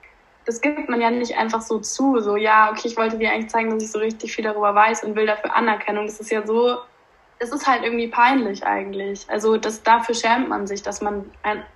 Das 0.46 0.62
gibt 0.62 0.88
man 0.88 1.02
ja 1.02 1.10
nicht 1.10 1.36
einfach 1.36 1.60
so 1.60 1.78
zu, 1.78 2.20
so, 2.20 2.36
ja, 2.36 2.70
okay, 2.70 2.88
ich 2.88 2.96
wollte 2.96 3.18
dir 3.18 3.30
eigentlich 3.30 3.50
zeigen, 3.50 3.68
dass 3.68 3.82
ich 3.82 3.92
so 3.92 3.98
richtig 3.98 4.34
viel 4.34 4.44
darüber 4.44 4.74
weiß 4.74 5.04
und 5.04 5.14
will 5.14 5.26
dafür 5.26 5.54
Anerkennung. 5.54 6.06
Das 6.06 6.20
ist 6.20 6.30
ja 6.30 6.46
so 6.46 6.78
es 7.40 7.52
ist 7.52 7.66
halt 7.66 7.84
irgendwie 7.84 8.08
peinlich 8.08 8.64
eigentlich. 8.64 9.26
Also 9.28 9.56
das, 9.56 9.82
dafür 9.82 10.14
schämt 10.14 10.48
man 10.48 10.66
sich, 10.66 10.82
dass 10.82 11.00
man 11.00 11.30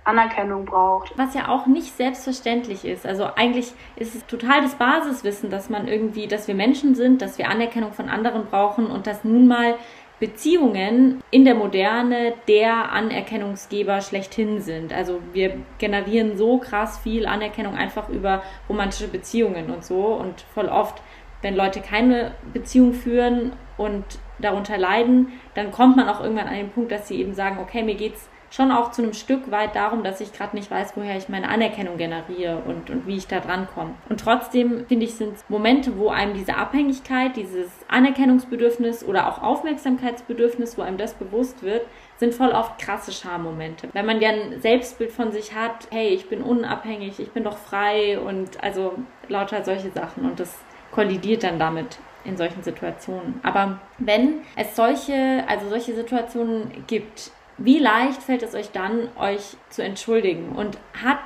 Anerkennung 0.04 0.64
braucht. 0.64 1.16
Was 1.16 1.34
ja 1.34 1.48
auch 1.48 1.66
nicht 1.66 1.96
selbstverständlich 1.96 2.84
ist. 2.84 3.06
Also 3.06 3.26
eigentlich 3.36 3.72
ist 3.96 4.14
es 4.14 4.26
total 4.26 4.62
das 4.62 4.74
Basiswissen, 4.74 5.50
dass 5.50 5.70
man 5.70 5.86
irgendwie, 5.86 6.26
dass 6.26 6.48
wir 6.48 6.54
Menschen 6.54 6.94
sind, 6.94 7.22
dass 7.22 7.38
wir 7.38 7.48
Anerkennung 7.48 7.92
von 7.92 8.08
anderen 8.08 8.46
brauchen 8.46 8.86
und 8.86 9.06
dass 9.06 9.24
nun 9.24 9.46
mal 9.46 9.76
Beziehungen 10.18 11.20
in 11.32 11.44
der 11.44 11.56
Moderne 11.56 12.34
der 12.46 12.92
Anerkennungsgeber 12.92 14.00
schlechthin 14.00 14.60
sind. 14.60 14.92
Also 14.92 15.20
wir 15.32 15.58
generieren 15.78 16.36
so 16.36 16.58
krass 16.58 16.98
viel 16.98 17.26
Anerkennung 17.26 17.74
einfach 17.74 18.08
über 18.08 18.42
romantische 18.68 19.08
Beziehungen 19.08 19.70
und 19.70 19.84
so 19.84 20.14
und 20.14 20.42
voll 20.54 20.68
oft, 20.68 21.02
wenn 21.40 21.56
Leute 21.56 21.80
keine 21.80 22.36
Beziehung 22.52 22.94
führen 22.94 23.52
und 23.76 24.04
darunter 24.42 24.78
leiden, 24.78 25.32
dann 25.54 25.72
kommt 25.72 25.96
man 25.96 26.08
auch 26.08 26.20
irgendwann 26.20 26.48
an 26.48 26.54
den 26.54 26.70
Punkt, 26.70 26.92
dass 26.92 27.08
sie 27.08 27.20
eben 27.20 27.34
sagen, 27.34 27.58
okay, 27.60 27.82
mir 27.82 27.94
geht 27.94 28.14
es 28.14 28.28
schon 28.52 28.70
auch 28.70 28.90
zu 28.90 29.02
einem 29.02 29.14
Stück 29.14 29.50
weit 29.50 29.74
darum, 29.74 30.04
dass 30.04 30.20
ich 30.20 30.32
gerade 30.32 30.54
nicht 30.54 30.70
weiß, 30.70 30.92
woher 30.94 31.16
ich 31.16 31.30
meine 31.30 31.48
Anerkennung 31.48 31.96
generiere 31.96 32.58
und, 32.66 32.90
und 32.90 33.06
wie 33.06 33.16
ich 33.16 33.26
da 33.26 33.40
dran 33.40 33.66
komme. 33.74 33.94
Und 34.10 34.20
trotzdem 34.20 34.84
finde 34.86 35.06
ich, 35.06 35.14
sind 35.14 35.38
Momente, 35.48 35.96
wo 35.96 36.10
einem 36.10 36.34
diese 36.34 36.56
Abhängigkeit, 36.56 37.36
dieses 37.36 37.70
Anerkennungsbedürfnis 37.88 39.04
oder 39.04 39.28
auch 39.28 39.42
Aufmerksamkeitsbedürfnis, 39.42 40.76
wo 40.76 40.82
einem 40.82 40.98
das 40.98 41.14
bewusst 41.14 41.62
wird, 41.62 41.86
sind 42.18 42.34
voll 42.34 42.50
oft 42.50 42.78
krasse 42.78 43.10
Schammomente. 43.10 43.88
Wenn 43.94 44.06
man 44.06 44.20
ja 44.20 44.28
ein 44.28 44.60
Selbstbild 44.60 45.12
von 45.12 45.32
sich 45.32 45.54
hat, 45.54 45.88
hey, 45.90 46.08
ich 46.08 46.28
bin 46.28 46.42
unabhängig, 46.42 47.20
ich 47.20 47.30
bin 47.30 47.44
doch 47.44 47.56
frei 47.56 48.20
und 48.20 48.62
also 48.62 48.92
lauter 49.28 49.64
solche 49.64 49.90
Sachen 49.90 50.26
und 50.26 50.38
das 50.38 50.58
kollidiert 50.90 51.42
dann 51.42 51.58
damit 51.58 51.98
in 52.24 52.36
solchen 52.36 52.62
Situationen. 52.62 53.40
Aber 53.42 53.80
wenn 53.98 54.42
es 54.56 54.76
solche, 54.76 55.44
also 55.48 55.68
solche 55.68 55.94
Situationen 55.94 56.84
gibt, 56.86 57.30
wie 57.58 57.78
leicht 57.78 58.22
fällt 58.22 58.42
es 58.42 58.54
euch 58.54 58.70
dann, 58.70 59.08
euch 59.16 59.56
zu 59.70 59.82
entschuldigen? 59.82 60.50
Und 60.52 60.78
hat 61.02 61.18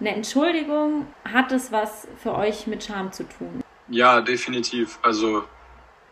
eine 0.00 0.14
Entschuldigung, 0.14 1.06
hat 1.24 1.52
es 1.52 1.72
was 1.72 2.06
für 2.22 2.34
euch 2.34 2.66
mit 2.66 2.84
Scham 2.84 3.12
zu 3.12 3.24
tun? 3.24 3.62
Ja, 3.88 4.20
definitiv. 4.20 4.98
Also 5.02 5.44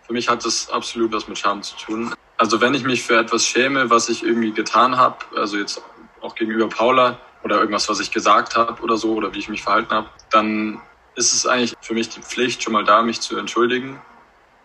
für 0.07 0.12
mich 0.12 0.29
hat 0.29 0.45
es 0.45 0.69
absolut 0.71 1.12
was 1.12 1.29
mit 1.29 1.39
Scham 1.39 1.62
zu 1.62 1.77
tun. 1.77 2.14
Also 2.37 2.61
wenn 2.61 2.75
ich 2.75 2.85
mich 2.85 3.03
für 3.03 3.19
etwas 3.19 3.47
schäme, 3.47 3.89
was 3.91 4.09
ich 4.09 4.23
irgendwie 4.23 4.53
getan 4.53 4.97
habe, 4.97 5.17
also 5.37 5.57
jetzt 5.57 5.83
auch 6.21 6.35
gegenüber 6.35 6.69
Paula 6.69 7.19
oder 7.45 7.59
irgendwas, 7.59 7.89
was 7.89 8.01
ich 8.01 8.11
gesagt 8.11 8.57
habe 8.57 8.83
oder 8.83 8.97
so 8.97 9.14
oder 9.14 9.33
wie 9.33 9.39
ich 9.39 9.49
mich 9.49 9.62
verhalten 9.62 9.91
habe, 9.91 10.09
dann 10.31 10.81
ist 11.17 11.33
es 11.33 11.47
eigentlich 11.47 11.75
für 11.81 11.95
mich 11.95 12.11
die 12.11 12.21
Pflicht, 12.21 12.62
schon 12.62 12.75
mal 12.75 12.85
da 12.85 13.03
mich 13.03 13.21
zu 13.21 13.37
entschuldigen. 13.37 14.01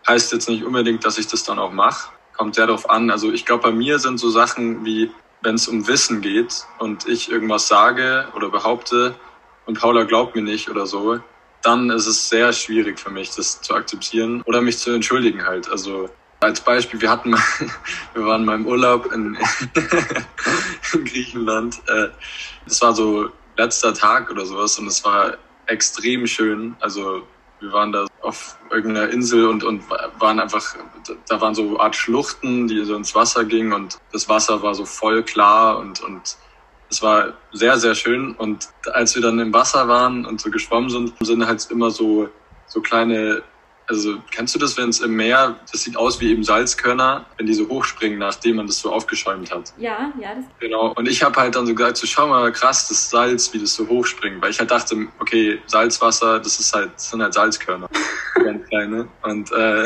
Heißt 0.08 0.32
jetzt 0.34 0.50
nicht 0.50 0.64
unbedingt, 0.64 1.06
dass 1.06 1.18
ich 1.18 1.28
das 1.28 1.44
dann 1.44 1.60
auch 1.60 1.72
mache. 1.72 2.12
Kommt 2.34 2.56
sehr 2.56 2.68
darauf 2.68 2.90
an. 2.90 3.10
Also 3.10 3.32
ich 3.32 3.46
glaube, 3.46 3.64
bei 3.64 3.72
mir 3.72 4.00
sind 4.00 4.18
so 4.18 4.30
Sachen 4.30 4.86
wie, 4.86 5.12
wenn 5.42 5.56
es 5.56 5.68
um 5.68 5.88
Wissen 5.88 6.22
geht 6.22 6.66
und 6.80 7.08
ich 7.08 7.32
irgendwas 7.32 7.68
sage 7.68 8.28
oder 8.36 8.50
behaupte 8.50 9.16
und 9.66 9.80
Paula 9.80 10.04
glaubt 10.04 10.36
mir 10.36 10.42
nicht 10.42 10.70
oder 10.70 10.86
so, 10.86 11.20
dann 11.62 11.90
ist 11.90 12.08
es 12.08 12.30
sehr 12.30 12.52
schwierig 12.54 13.00
für 13.00 13.12
mich, 13.12 13.36
das 13.36 13.62
zu 13.62 13.74
akzeptieren 13.74 14.42
oder 14.46 14.62
mich 14.62 14.78
zu 14.80 14.92
entschuldigen 14.92 15.46
halt. 15.46 15.70
Also 15.70 16.10
als 16.40 16.60
Beispiel, 16.60 17.00
wir 17.02 17.10
hatten 17.10 17.30
mal, 17.30 17.44
wir 18.14 18.26
waren 18.26 18.44
mal 18.44 18.56
im 18.56 18.66
Urlaub 18.66 19.12
in, 19.14 19.38
in 20.94 21.06
Griechenland. 21.06 21.80
Äh, 21.88 22.10
das 22.66 22.82
war 22.82 22.94
so 22.94 23.30
letzter 23.58 23.94
Tag 23.94 24.32
oder 24.32 24.46
sowas 24.46 24.78
und 24.80 24.88
es 24.88 25.04
war 25.06 25.38
extrem 25.72 26.28
schön. 26.28 26.76
Also 26.80 27.24
wir 27.60 27.72
waren 27.72 27.92
da 27.92 28.08
auf 28.22 28.58
irgendeiner 28.70 29.10
Insel 29.10 29.48
und, 29.48 29.64
und 29.64 29.84
waren 30.20 30.40
einfach, 30.40 30.76
da 31.28 31.42
waren 31.42 31.56
so 31.56 31.80
Art 31.80 31.96
Schluchten, 31.96 32.68
die 32.68 32.84
so 32.84 32.96
ins 32.96 33.16
Wasser 33.16 33.46
gingen 33.46 33.74
und 33.74 33.98
das 34.12 34.30
Wasser 34.30 34.62
war 34.62 34.76
so 34.76 34.86
voll 34.86 35.24
klar 35.24 35.80
und, 35.80 36.02
und 36.02 36.38
es 36.90 37.02
war 37.02 37.34
sehr, 37.54 37.78
sehr 37.78 37.96
schön. 37.96 38.36
Und 38.36 38.68
als 38.94 39.16
wir 39.16 39.22
dann 39.22 39.40
im 39.40 39.54
Wasser 39.54 39.88
waren 39.88 40.26
und 40.26 40.42
so 40.42 40.52
geschwommen 40.52 40.90
sind, 40.90 41.14
sind 41.22 41.46
halt 41.46 41.66
immer 41.72 41.90
so, 41.90 42.30
so 42.68 42.82
kleine 42.82 43.44
also 43.92 44.20
kennst 44.32 44.56
du 44.56 44.60
das, 44.60 44.78
wenn 44.78 44.88
es 44.88 45.02
im 45.02 45.18
Meer, 45.18 45.60
das 45.70 45.84
sieht 45.84 45.98
aus 45.98 46.22
wie 46.22 46.32
eben 46.32 46.46
Salzkörner, 46.46 47.26
wenn 47.36 47.46
die 47.46 47.54
so 47.54 47.68
hochspringen, 47.68 48.20
nachdem 48.20 48.56
man 48.56 48.68
das 48.68 48.80
so 48.80 48.90
aufgeschäumt 48.90 49.52
hat. 49.52 49.74
Ja, 49.78 50.14
ja. 50.18 50.34
Das 50.34 50.46
genau. 50.62 50.94
Und 50.94 51.10
ich 51.10 51.22
habe 51.22 51.38
halt 51.38 51.56
dann 51.56 51.68
so 51.68 51.76
gesagt, 51.76 51.98
so 51.98 52.08
schau 52.08 52.28
mal 52.28 52.54
krass, 52.54 52.88
das 52.88 53.10
Salz, 53.10 53.54
wie 53.54 53.60
das 53.60 53.74
so 53.74 53.86
hochspringt. 53.90 54.42
Weil 54.42 54.52
ich 54.52 54.60
halt 54.60 54.72
dachte, 54.72 54.96
okay, 55.20 55.60
Salzwasser, 55.68 56.40
das 56.40 56.58
ist 56.58 56.74
halt, 56.74 56.94
das 56.96 57.10
sind 57.10 57.22
halt 57.22 57.34
Salzkörner. 57.34 57.90
ganz 58.36 58.66
kleine. 58.70 59.10
Und 59.24 59.52
äh, 59.52 59.86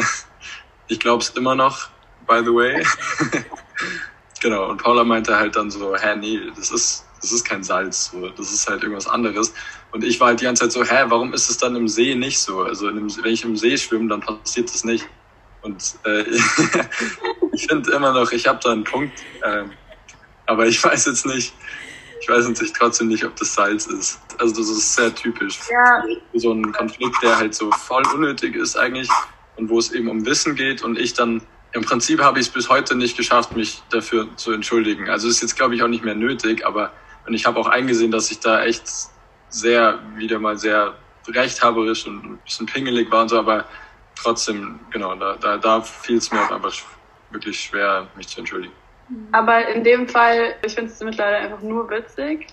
ich 0.87 0.99
glaube 0.99 1.23
es 1.23 1.29
immer 1.29 1.55
noch, 1.55 1.89
by 2.27 2.41
the 2.45 2.53
way. 2.53 2.85
genau. 4.39 4.69
Und 4.69 4.83
Paula 4.83 5.03
meinte 5.03 5.35
halt 5.35 5.55
dann 5.55 5.71
so, 5.71 5.95
hä, 5.95 6.15
nee, 6.15 6.39
das 6.55 6.69
ist, 6.69 7.07
das 7.21 7.31
ist 7.31 7.43
kein 7.43 7.63
Salz, 7.63 8.11
so. 8.11 8.29
das 8.29 8.51
ist 8.51 8.69
halt 8.69 8.83
irgendwas 8.83 9.07
anderes. 9.07 9.51
Und 9.95 10.03
ich 10.03 10.19
war 10.19 10.27
halt 10.27 10.41
die 10.41 10.43
ganze 10.43 10.63
Zeit 10.63 10.73
so, 10.73 10.83
hä, 10.83 11.05
warum 11.07 11.33
ist 11.33 11.49
es 11.49 11.57
dann 11.57 11.73
im 11.77 11.87
See 11.87 12.15
nicht 12.15 12.37
so? 12.37 12.63
Also 12.63 12.87
einem, 12.87 13.07
wenn 13.23 13.31
ich 13.31 13.45
im 13.45 13.55
See 13.55 13.77
schwimme, 13.77 14.09
dann 14.09 14.19
passiert 14.19 14.67
das 14.67 14.83
nicht. 14.83 15.07
Und 15.61 15.95
äh, 16.03 16.23
ich 17.53 17.65
finde 17.65 17.93
immer 17.93 18.11
noch, 18.11 18.29
ich 18.33 18.45
habe 18.45 18.59
da 18.61 18.73
einen 18.73 18.83
Punkt, 18.83 19.17
äh, 19.41 19.63
aber 20.47 20.67
ich 20.67 20.83
weiß 20.83 21.05
jetzt 21.05 21.25
nicht, 21.25 21.53
ich 22.19 22.27
weiß 22.27 22.45
natürlich 22.45 22.73
trotzdem 22.73 23.07
nicht, 23.07 23.23
ob 23.23 23.37
das 23.37 23.55
Salz 23.55 23.85
ist. 23.85 24.19
Also 24.37 24.55
das 24.55 24.69
ist 24.69 24.95
sehr 24.95 25.15
typisch. 25.15 25.59
Ja. 25.71 26.03
So 26.33 26.51
ein 26.51 26.73
Konflikt, 26.73 27.15
der 27.23 27.37
halt 27.37 27.55
so 27.55 27.71
voll 27.71 28.03
unnötig 28.13 28.57
ist 28.57 28.77
eigentlich 28.77 29.07
und 29.55 29.69
wo 29.69 29.79
es 29.79 29.93
eben 29.93 30.09
um 30.09 30.25
Wissen 30.25 30.55
geht 30.55 30.81
und 30.83 30.99
ich 30.99 31.13
dann 31.13 31.41
im 31.71 31.83
Prinzip 31.85 32.21
habe 32.21 32.39
ich 32.39 32.47
es 32.47 32.51
bis 32.51 32.67
heute 32.67 32.97
nicht 32.97 33.15
geschafft, 33.15 33.55
mich 33.55 33.81
dafür 33.91 34.27
zu 34.35 34.51
entschuldigen. 34.51 35.09
Also 35.09 35.29
ist 35.29 35.41
jetzt 35.41 35.55
glaube 35.55 35.73
ich 35.73 35.83
auch 35.83 35.87
nicht 35.87 36.03
mehr 36.03 36.15
nötig, 36.15 36.65
aber 36.65 36.91
und 37.25 37.33
ich 37.33 37.45
habe 37.45 37.57
auch 37.57 37.67
eingesehen, 37.67 38.11
dass 38.11 38.29
ich 38.29 38.41
da 38.41 38.61
echt 38.61 38.83
sehr, 39.55 39.99
wieder 40.15 40.37
mal 40.39 40.57
sehr 40.57 40.93
rechthaberisch 41.27 42.05
und 42.05 42.25
ein 42.25 42.37
bisschen 42.39 42.65
pingelig 42.65 43.09
war 43.11 43.23
und 43.23 43.29
so, 43.29 43.39
aber 43.39 43.65
trotzdem, 44.15 44.79
genau, 44.91 45.15
da, 45.15 45.35
da, 45.35 45.57
da 45.57 45.81
fiel 45.81 46.17
es 46.17 46.31
mir 46.31 46.41
auch 46.41 46.51
einfach 46.51 46.73
wirklich 47.31 47.59
schwer, 47.59 48.07
mich 48.15 48.27
zu 48.27 48.39
entschuldigen. 48.39 48.73
Aber 49.31 49.67
in 49.67 49.83
dem 49.83 50.07
Fall, 50.07 50.55
ich 50.63 50.73
finde 50.73 50.91
es 50.91 50.99
mittlerweile 50.99 51.37
einfach 51.37 51.61
nur 51.61 51.89
witzig. 51.89 52.47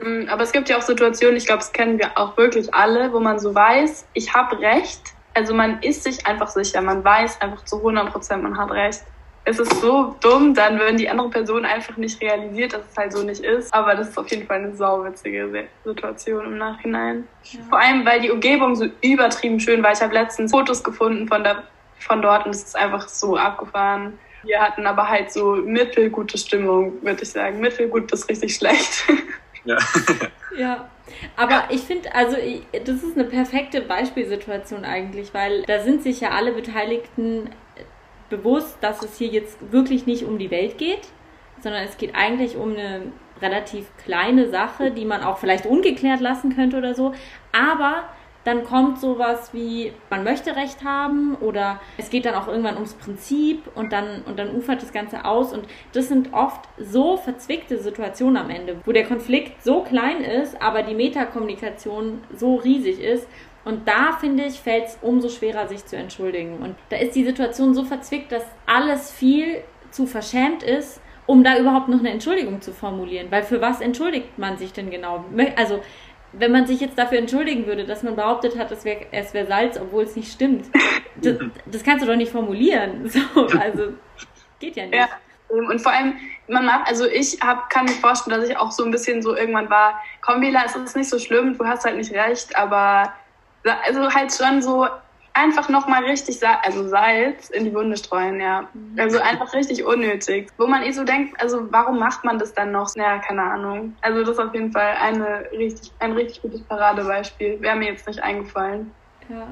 Mm, 0.00 0.28
aber 0.28 0.42
es 0.42 0.52
gibt 0.52 0.68
ja 0.68 0.78
auch 0.78 0.82
Situationen, 0.82 1.36
ich 1.36 1.46
glaube, 1.46 1.60
das 1.60 1.72
kennen 1.72 1.98
wir 1.98 2.16
auch 2.16 2.36
wirklich 2.36 2.72
alle, 2.72 3.12
wo 3.12 3.20
man 3.20 3.38
so 3.38 3.54
weiß, 3.54 4.06
ich 4.14 4.34
habe 4.34 4.58
recht. 4.58 5.00
Also 5.34 5.52
man 5.52 5.82
ist 5.82 6.04
sich 6.04 6.26
einfach 6.26 6.48
sicher, 6.48 6.80
man 6.80 7.04
weiß 7.04 7.40
einfach 7.40 7.64
zu 7.64 7.76
100 7.76 8.10
Prozent, 8.10 8.42
man 8.42 8.56
hat 8.56 8.70
recht 8.70 9.02
es 9.48 9.60
ist 9.60 9.80
so 9.80 10.16
dumm, 10.20 10.54
dann 10.54 10.78
wenn 10.80 10.96
die 10.96 11.08
andere 11.08 11.30
Person 11.30 11.64
einfach 11.64 11.96
nicht 11.96 12.20
realisiert, 12.20 12.72
dass 12.72 12.82
es 12.90 12.96
halt 12.96 13.12
so 13.12 13.22
nicht 13.22 13.44
ist. 13.44 13.72
Aber 13.72 13.94
das 13.94 14.08
ist 14.08 14.18
auf 14.18 14.28
jeden 14.28 14.44
Fall 14.44 14.56
eine 14.56 14.74
sauwitzige 14.74 15.68
Situation 15.84 16.46
im 16.46 16.58
Nachhinein. 16.58 17.28
Ja. 17.44 17.60
Vor 17.68 17.78
allem, 17.78 18.04
weil 18.04 18.20
die 18.20 18.30
Umgebung 18.30 18.74
so 18.74 18.86
übertrieben 19.02 19.60
schön 19.60 19.84
war. 19.84 19.92
Ich 19.92 20.00
habe 20.00 20.12
letztens 20.12 20.50
Fotos 20.50 20.82
gefunden 20.82 21.28
von, 21.28 21.44
der, 21.44 21.62
von 22.00 22.20
dort 22.20 22.44
und 22.44 22.56
es 22.56 22.64
ist 22.64 22.76
einfach 22.76 23.06
so 23.06 23.36
abgefahren. 23.36 24.18
Wir 24.42 24.60
hatten 24.60 24.84
aber 24.84 25.08
halt 25.08 25.30
so 25.30 25.54
mittelgute 25.54 26.38
Stimmung, 26.38 26.94
würde 27.02 27.22
ich 27.22 27.30
sagen. 27.30 27.60
Mittelgut 27.60 28.08
bis 28.08 28.28
richtig 28.28 28.56
schlecht. 28.56 29.04
Ja. 29.64 29.78
ja. 30.56 30.90
Aber 31.36 31.64
ich 31.70 31.82
finde, 31.82 32.12
also 32.12 32.36
ich, 32.36 32.62
das 32.84 33.04
ist 33.04 33.16
eine 33.16 33.28
perfekte 33.28 33.80
Beispielsituation 33.80 34.84
eigentlich, 34.84 35.32
weil 35.34 35.62
da 35.62 35.84
sind 35.84 36.02
sich 36.02 36.20
ja 36.20 36.30
alle 36.30 36.50
Beteiligten 36.50 37.50
bewusst, 38.28 38.78
dass 38.80 39.02
es 39.02 39.18
hier 39.18 39.28
jetzt 39.28 39.72
wirklich 39.72 40.06
nicht 40.06 40.24
um 40.24 40.38
die 40.38 40.50
Welt 40.50 40.78
geht, 40.78 41.08
sondern 41.60 41.84
es 41.84 41.96
geht 41.96 42.14
eigentlich 42.14 42.56
um 42.56 42.72
eine 42.72 43.12
relativ 43.40 43.86
kleine 43.98 44.48
Sache, 44.48 44.90
die 44.90 45.04
man 45.04 45.22
auch 45.22 45.38
vielleicht 45.38 45.66
ungeklärt 45.66 46.20
lassen 46.20 46.54
könnte 46.54 46.78
oder 46.78 46.94
so. 46.94 47.12
Aber 47.52 48.04
dann 48.46 48.62
kommt 48.62 49.00
sowas 49.00 49.52
wie, 49.52 49.92
man 50.08 50.22
möchte 50.22 50.54
Recht 50.54 50.84
haben 50.84 51.34
oder 51.34 51.80
es 51.98 52.10
geht 52.10 52.26
dann 52.26 52.36
auch 52.36 52.46
irgendwann 52.46 52.76
ums 52.76 52.94
Prinzip 52.94 53.62
und 53.74 53.92
dann, 53.92 54.22
und 54.22 54.38
dann 54.38 54.54
ufert 54.54 54.80
das 54.82 54.92
Ganze 54.92 55.24
aus. 55.24 55.52
Und 55.52 55.66
das 55.92 56.06
sind 56.06 56.32
oft 56.32 56.60
so 56.78 57.16
verzwickte 57.16 57.78
Situationen 57.78 58.36
am 58.36 58.48
Ende, 58.48 58.76
wo 58.84 58.92
der 58.92 59.04
Konflikt 59.04 59.64
so 59.64 59.82
klein 59.82 60.20
ist, 60.20 60.62
aber 60.62 60.84
die 60.84 60.94
Metakommunikation 60.94 62.22
so 62.36 62.54
riesig 62.54 63.00
ist 63.00 63.26
und 63.66 63.88
da, 63.88 64.12
finde 64.12 64.44
ich, 64.44 64.60
fällt 64.60 64.86
es 64.86 64.98
umso 65.02 65.28
schwerer, 65.28 65.66
sich 65.66 65.84
zu 65.84 65.96
entschuldigen. 65.96 66.58
Und 66.58 66.76
da 66.88 66.98
ist 66.98 67.16
die 67.16 67.24
Situation 67.24 67.74
so 67.74 67.82
verzwickt, 67.82 68.30
dass 68.30 68.44
alles 68.64 69.10
viel 69.10 69.60
zu 69.90 70.06
verschämt 70.06 70.62
ist, 70.62 71.00
um 71.26 71.42
da 71.42 71.58
überhaupt 71.58 71.88
noch 71.88 71.98
eine 71.98 72.10
Entschuldigung 72.10 72.60
zu 72.60 72.72
formulieren. 72.72 73.26
Weil 73.30 73.42
für 73.42 73.60
was 73.60 73.80
entschuldigt 73.80 74.38
man 74.38 74.56
sich 74.56 74.72
denn 74.72 74.88
genau? 74.88 75.24
Also, 75.56 75.82
wenn 76.30 76.52
man 76.52 76.68
sich 76.68 76.78
jetzt 76.78 76.96
dafür 76.96 77.18
entschuldigen 77.18 77.66
würde, 77.66 77.84
dass 77.84 78.04
man 78.04 78.14
behauptet 78.14 78.56
hat, 78.56 78.70
es 78.70 78.84
wäre 78.84 79.00
wär 79.10 79.46
Salz, 79.46 79.80
obwohl 79.80 80.04
es 80.04 80.14
nicht 80.14 80.30
stimmt, 80.30 80.66
das, 81.16 81.36
das 81.66 81.82
kannst 81.82 82.04
du 82.04 82.08
doch 82.08 82.16
nicht 82.16 82.30
formulieren. 82.30 83.10
So, 83.34 83.46
also 83.58 83.94
geht 84.60 84.76
ja 84.76 84.84
nicht. 84.84 84.94
Ja. 84.94 85.08
Und 85.48 85.80
vor 85.80 85.90
allem, 85.90 86.14
man 86.46 86.66
macht, 86.66 86.88
also 86.88 87.04
ich 87.04 87.40
hab, 87.40 87.68
kann 87.68 87.86
mir 87.86 87.92
vorstellen, 87.92 88.40
dass 88.40 88.48
ich 88.48 88.56
auch 88.56 88.70
so 88.70 88.84
ein 88.84 88.92
bisschen 88.92 89.22
so 89.22 89.36
irgendwann 89.36 89.68
war, 89.70 90.00
komm 90.20 90.40
Bela, 90.40 90.62
es 90.64 90.76
ist 90.76 90.94
nicht 90.94 91.10
so 91.10 91.18
schlimm, 91.18 91.58
du 91.58 91.66
hast 91.66 91.84
halt 91.84 91.96
nicht 91.96 92.12
recht, 92.12 92.56
aber 92.56 93.12
also 93.84 94.12
halt 94.12 94.32
schon 94.32 94.62
so 94.62 94.86
einfach 95.36 95.68
nochmal 95.68 96.04
richtig 96.04 96.38
Sa 96.38 96.58
also 96.62 96.88
Salz 96.88 97.50
in 97.50 97.64
die 97.64 97.74
Wunde 97.74 97.96
streuen, 97.96 98.40
ja. 98.40 98.68
Mhm. 98.72 98.98
Also 98.98 99.18
einfach 99.20 99.52
richtig 99.52 99.84
unnötig. 99.84 100.50
Wo 100.56 100.66
man 100.66 100.82
eh 100.82 100.92
so 100.92 101.04
denkt, 101.04 101.40
also 101.40 101.70
warum 101.70 101.98
macht 101.98 102.24
man 102.24 102.38
das 102.38 102.54
dann 102.54 102.72
noch? 102.72 102.94
Ja, 102.96 103.18
keine 103.18 103.42
Ahnung. 103.42 103.94
Also 104.00 104.20
das 104.20 104.30
ist 104.30 104.38
auf 104.38 104.54
jeden 104.54 104.72
Fall 104.72 104.94
eine 105.00 105.46
richtig, 105.52 105.92
ein 105.98 106.12
richtig 106.12 106.42
gutes 106.42 106.62
Paradebeispiel. 106.62 107.60
Wäre 107.60 107.76
mir 107.76 107.90
jetzt 107.90 108.06
nicht 108.06 108.22
eingefallen. 108.22 108.90
Ja. 109.28 109.48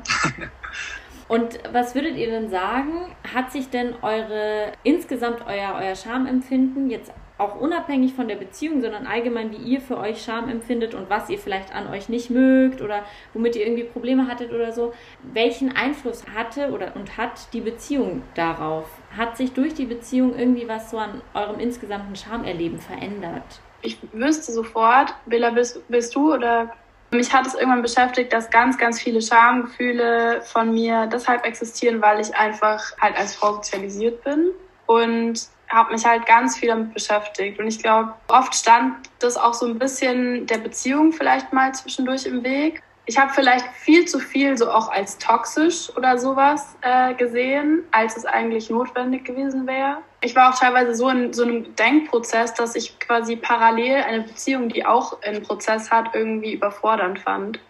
Und 1.29 1.59
was 1.73 1.95
würdet 1.95 2.17
ihr 2.17 2.31
denn 2.31 2.51
sagen, 2.51 3.15
hat 3.35 3.51
sich 3.51 3.71
denn 3.71 3.95
eure, 4.03 4.73
insgesamt 4.83 5.45
euer, 5.47 5.79
euer 5.81 5.97
Schamempfinden 5.97 6.91
jetzt 6.91 7.13
auch 7.37 7.61
unabhängig 7.61 8.15
von 8.15 8.29
der 8.29 8.37
Beziehung, 8.37 8.81
sondern 8.81 9.07
allgemein, 9.07 9.51
wie 9.51 9.57
ihr 9.57 9.81
für 9.81 9.99
euch 9.99 10.23
Scham 10.23 10.49
empfindet 10.49 10.95
und 10.95 11.11
was 11.11 11.29
ihr 11.29 11.39
vielleicht 11.39 11.75
an 11.75 11.89
euch 11.89 12.09
nicht 12.09 12.31
mögt 12.31 12.81
oder 12.81 13.03
womit 13.33 13.57
ihr 13.57 13.67
irgendwie 13.67 13.85
Probleme 13.85 14.29
hattet 14.29 14.53
oder 14.53 14.71
so, 14.71 14.93
welchen 15.23 15.75
Einfluss 15.75 16.25
hatte 16.33 16.71
oder 16.71 16.95
und 16.95 17.17
hat 17.17 17.53
die 17.53 17.61
Beziehung 17.61 18.23
darauf? 18.35 18.87
Hat 19.17 19.37
sich 19.37 19.53
durch 19.53 19.75
die 19.75 19.87
Beziehung 19.87 20.39
irgendwie 20.39 20.69
was 20.69 20.91
so 20.91 20.99
an 20.99 21.23
eurem 21.35 21.59
insgesamten 21.59 22.15
Schamerleben 22.15 22.79
verändert? 22.79 23.61
Ich 23.83 23.99
wüsste 24.13 24.53
sofort, 24.53 25.13
Bella, 25.27 25.51
bist, 25.51 25.87
bist 25.89 26.15
du 26.15 26.35
oder 26.35 26.73
mich 27.11 27.33
hat 27.33 27.47
es 27.47 27.55
irgendwann 27.55 27.83
beschäftigt, 27.83 28.33
dass 28.33 28.51
ganz, 28.51 28.79
ganz 28.79 29.01
viele 29.01 29.21
Schamgefühle 29.21 30.41
von 30.43 30.73
mir 30.73 31.07
deshalb 31.07 31.45
existieren, 31.45 32.01
weil 32.01 32.21
ich 32.21 32.35
einfach 32.35 32.81
halt 33.01 33.17
als 33.17 33.35
Frau 33.35 33.55
sozialisiert 33.55 34.23
bin. 34.25 34.51
Und 34.87 35.49
habe 35.75 35.93
mich 35.93 36.05
halt 36.05 36.25
ganz 36.27 36.57
viel 36.57 36.69
damit 36.69 36.95
beschäftigt. 36.95 37.59
Und 37.59 37.67
ich 37.67 37.81
glaube, 37.81 38.15
oft 38.29 38.55
stand 38.55 38.95
das 39.19 39.37
auch 39.37 39.55
so 39.55 39.67
ein 39.67 39.79
bisschen 39.79 40.47
der 40.47 40.59
Beziehung 40.59 41.13
vielleicht 41.13 41.53
mal 41.53 41.75
zwischendurch 41.75 42.27
im 42.27 42.45
Weg. 42.45 42.83
Ich 43.07 43.19
habe 43.19 43.31
vielleicht 43.35 43.67
viel 43.75 44.07
zu 44.07 44.19
viel 44.19 44.57
so 44.57 44.71
auch 44.71 44.91
als 44.91 45.19
toxisch 45.19 45.95
oder 45.95 46.17
sowas 46.17 46.75
äh, 46.81 47.13
gesehen, 47.15 47.83
als 47.91 48.17
es 48.17 48.25
eigentlich 48.25 48.71
notwendig 48.71 49.25
gewesen 49.25 49.67
wäre. 49.67 49.99
Ich 50.23 50.35
war 50.35 50.51
auch 50.51 50.59
teilweise 50.59 50.95
so 50.95 51.11
in 51.11 51.35
so 51.35 51.43
einem 51.43 51.77
Denkprozess, 51.77 52.55
dass 52.55 52.75
ich 52.75 52.99
quasi 53.01 53.37
parallel 53.37 54.05
eine 54.05 54.23
Beziehung, 54.23 54.71
die 54.71 54.87
auch 54.87 55.21
einen 55.21 55.43
Prozess 55.43 55.91
hat, 55.91 56.15
irgendwie 56.15 56.55
überfordernd 56.55 57.19
fand. 57.19 57.61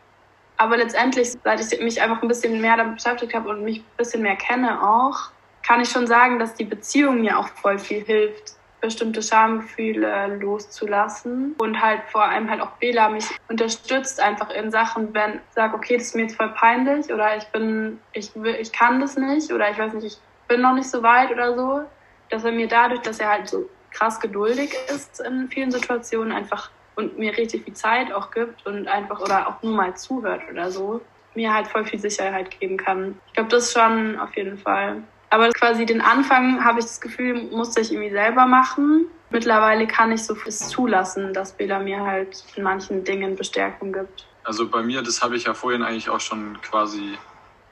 Aber 0.56 0.76
letztendlich, 0.76 1.32
seit 1.42 1.60
ich 1.60 1.80
mich 1.80 2.00
einfach 2.00 2.22
ein 2.22 2.28
bisschen 2.28 2.60
mehr 2.60 2.76
damit 2.76 2.96
beschäftigt 2.96 3.34
habe 3.34 3.48
und 3.48 3.64
mich 3.64 3.80
ein 3.80 3.96
bisschen 3.96 4.22
mehr 4.22 4.36
kenne 4.36 4.80
auch, 4.80 5.30
kann 5.66 5.80
ich 5.80 5.88
schon 5.88 6.06
sagen, 6.06 6.38
dass 6.38 6.54
die 6.54 6.64
Beziehung 6.64 7.22
mir 7.22 7.38
auch 7.38 7.48
voll 7.48 7.78
viel 7.78 8.04
hilft, 8.04 8.54
bestimmte 8.80 9.22
Schamgefühle 9.22 10.38
loszulassen 10.38 11.54
und 11.56 11.80
halt 11.80 12.02
vor 12.12 12.24
allem 12.24 12.50
halt 12.50 12.60
auch 12.60 12.72
Bela 12.72 13.08
mich 13.08 13.24
unterstützt 13.48 14.20
einfach 14.20 14.50
in 14.50 14.70
Sachen, 14.70 15.14
wenn 15.14 15.36
ich 15.36 15.54
sage, 15.54 15.74
okay, 15.74 15.96
das 15.96 16.08
ist 16.08 16.14
mir 16.14 16.22
jetzt 16.22 16.36
voll 16.36 16.50
peinlich 16.50 17.10
oder 17.10 17.34
ich 17.34 17.44
bin, 17.44 17.98
ich 18.12 18.30
will, 18.34 18.56
ich 18.56 18.72
kann 18.72 19.00
das 19.00 19.16
nicht 19.16 19.50
oder 19.50 19.70
ich 19.70 19.78
weiß 19.78 19.94
nicht, 19.94 20.04
ich 20.04 20.18
bin 20.48 20.60
noch 20.60 20.74
nicht 20.74 20.90
so 20.90 21.02
weit 21.02 21.30
oder 21.30 21.56
so, 21.56 21.80
dass 22.28 22.44
er 22.44 22.52
mir 22.52 22.68
dadurch, 22.68 23.00
dass 23.00 23.18
er 23.20 23.30
halt 23.30 23.48
so 23.48 23.70
krass 23.90 24.20
geduldig 24.20 24.74
ist 24.94 25.20
in 25.20 25.48
vielen 25.48 25.70
Situationen 25.70 26.32
einfach 26.32 26.70
und 26.96 27.18
mir 27.18 27.34
richtig 27.38 27.64
viel 27.64 27.74
Zeit 27.74 28.12
auch 28.12 28.30
gibt 28.30 28.66
und 28.66 28.86
einfach 28.86 29.20
oder 29.20 29.48
auch 29.48 29.62
nur 29.62 29.74
mal 29.74 29.96
zuhört 29.96 30.42
oder 30.50 30.70
so, 30.70 31.00
mir 31.34 31.54
halt 31.54 31.68
voll 31.68 31.86
viel 31.86 31.98
Sicherheit 31.98 32.50
geben 32.60 32.76
kann. 32.76 33.18
Ich 33.28 33.32
glaube, 33.32 33.48
das 33.48 33.72
schon 33.72 34.18
auf 34.18 34.36
jeden 34.36 34.58
Fall. 34.58 35.02
Aber 35.34 35.50
quasi 35.50 35.84
den 35.84 36.00
Anfang, 36.00 36.64
habe 36.64 36.78
ich 36.78 36.84
das 36.84 37.00
Gefühl, 37.00 37.48
musste 37.50 37.80
ich 37.80 37.90
irgendwie 37.90 38.12
selber 38.12 38.46
machen. 38.46 39.06
Mittlerweile 39.30 39.88
kann 39.88 40.12
ich 40.12 40.22
so 40.22 40.36
viel 40.36 40.52
zulassen, 40.52 41.34
dass 41.34 41.56
Bela 41.56 41.80
mir 41.80 42.02
halt 42.02 42.44
in 42.54 42.62
manchen 42.62 43.02
Dingen 43.02 43.34
Bestärkung 43.34 43.92
gibt. 43.92 44.28
Also 44.44 44.68
bei 44.68 44.84
mir, 44.84 45.02
das 45.02 45.22
habe 45.22 45.34
ich 45.34 45.46
ja 45.46 45.54
vorhin 45.54 45.82
eigentlich 45.82 46.08
auch 46.08 46.20
schon 46.20 46.56
quasi 46.62 47.18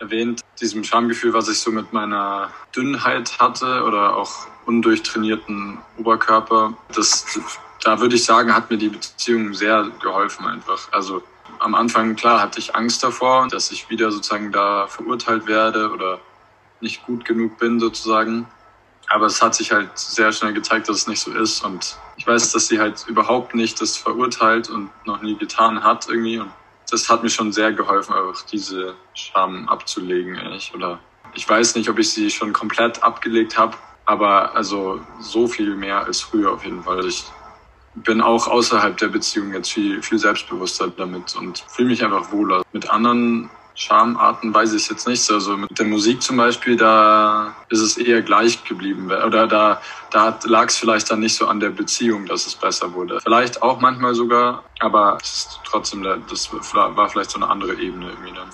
erwähnt, 0.00 0.40
diesem 0.60 0.82
Schamgefühl, 0.82 1.34
was 1.34 1.48
ich 1.48 1.60
so 1.60 1.70
mit 1.70 1.92
meiner 1.92 2.50
Dünnheit 2.74 3.38
hatte 3.38 3.84
oder 3.84 4.16
auch 4.16 4.48
undurchtrainierten 4.66 5.78
Oberkörper, 5.98 6.74
das, 6.92 7.38
da 7.84 8.00
würde 8.00 8.16
ich 8.16 8.24
sagen, 8.24 8.52
hat 8.56 8.72
mir 8.72 8.76
die 8.76 8.88
Beziehung 8.88 9.54
sehr 9.54 9.86
geholfen 10.02 10.48
einfach. 10.48 10.88
Also 10.90 11.22
am 11.60 11.76
Anfang, 11.76 12.16
klar, 12.16 12.42
hatte 12.42 12.58
ich 12.58 12.74
Angst 12.74 13.04
davor, 13.04 13.46
dass 13.46 13.70
ich 13.70 13.88
wieder 13.88 14.10
sozusagen 14.10 14.50
da 14.50 14.88
verurteilt 14.88 15.46
werde 15.46 15.92
oder 15.92 16.18
nicht 16.82 17.04
gut 17.06 17.24
genug 17.24 17.58
bin 17.58 17.80
sozusagen. 17.80 18.46
Aber 19.08 19.26
es 19.26 19.42
hat 19.42 19.54
sich 19.54 19.72
halt 19.72 19.90
sehr 19.98 20.32
schnell 20.32 20.52
gezeigt, 20.52 20.88
dass 20.88 20.96
es 20.96 21.06
nicht 21.06 21.20
so 21.20 21.32
ist. 21.32 21.64
Und 21.64 21.96
ich 22.16 22.26
weiß, 22.26 22.52
dass 22.52 22.68
sie 22.68 22.80
halt 22.80 23.04
überhaupt 23.08 23.54
nicht 23.54 23.80
das 23.80 23.96
verurteilt 23.96 24.70
und 24.70 24.90
noch 25.04 25.22
nie 25.22 25.36
getan 25.36 25.82
hat 25.82 26.08
irgendwie. 26.08 26.38
Und 26.38 26.50
das 26.90 27.08
hat 27.08 27.22
mir 27.22 27.30
schon 27.30 27.52
sehr 27.52 27.72
geholfen, 27.72 28.14
einfach 28.14 28.42
diese 28.46 28.94
Scham 29.14 29.68
abzulegen, 29.68 30.34
ehrlich. 30.36 30.72
Oder 30.74 30.98
ich 31.34 31.48
weiß 31.48 31.74
nicht, 31.74 31.88
ob 31.88 31.98
ich 31.98 32.10
sie 32.10 32.30
schon 32.30 32.52
komplett 32.52 33.02
abgelegt 33.02 33.58
habe, 33.58 33.76
aber 34.04 34.54
also 34.54 35.00
so 35.20 35.46
viel 35.46 35.74
mehr 35.76 36.04
als 36.04 36.20
früher 36.20 36.52
auf 36.52 36.64
jeden 36.64 36.82
Fall. 36.82 37.06
Ich 37.06 37.24
bin 37.94 38.20
auch 38.20 38.46
außerhalb 38.46 38.96
der 38.96 39.08
Beziehung 39.08 39.52
jetzt 39.52 39.72
viel, 39.72 40.02
viel 40.02 40.18
selbstbewusster 40.18 40.88
damit 40.88 41.34
und 41.36 41.64
fühle 41.68 41.88
mich 41.88 42.04
einfach 42.04 42.32
wohler. 42.32 42.62
Mit 42.72 42.90
anderen 42.90 43.50
Charmarten 43.82 44.54
weiß 44.54 44.72
ich 44.74 44.88
jetzt 44.88 45.08
nicht. 45.08 45.28
Also 45.30 45.56
mit 45.56 45.76
der 45.78 45.86
Musik 45.86 46.22
zum 46.22 46.36
Beispiel, 46.36 46.76
da 46.76 47.54
ist 47.68 47.80
es 47.80 47.96
eher 47.96 48.22
gleich 48.22 48.62
geblieben. 48.64 49.10
Oder 49.10 49.46
da, 49.46 49.80
da 50.10 50.38
lag 50.44 50.68
es 50.68 50.76
vielleicht 50.76 51.10
dann 51.10 51.20
nicht 51.20 51.34
so 51.34 51.46
an 51.46 51.58
der 51.58 51.70
Beziehung, 51.70 52.26
dass 52.26 52.46
es 52.46 52.54
besser 52.54 52.94
wurde. 52.94 53.20
Vielleicht 53.20 53.62
auch 53.62 53.80
manchmal 53.80 54.14
sogar, 54.14 54.62
aber 54.78 55.18
trotzdem, 55.64 56.02
das 56.02 56.50
war 56.72 57.08
vielleicht 57.08 57.30
so 57.30 57.38
eine 57.38 57.48
andere 57.48 57.74
Ebene 57.74 58.10
irgendwie 58.10 58.32
dann. 58.32 58.48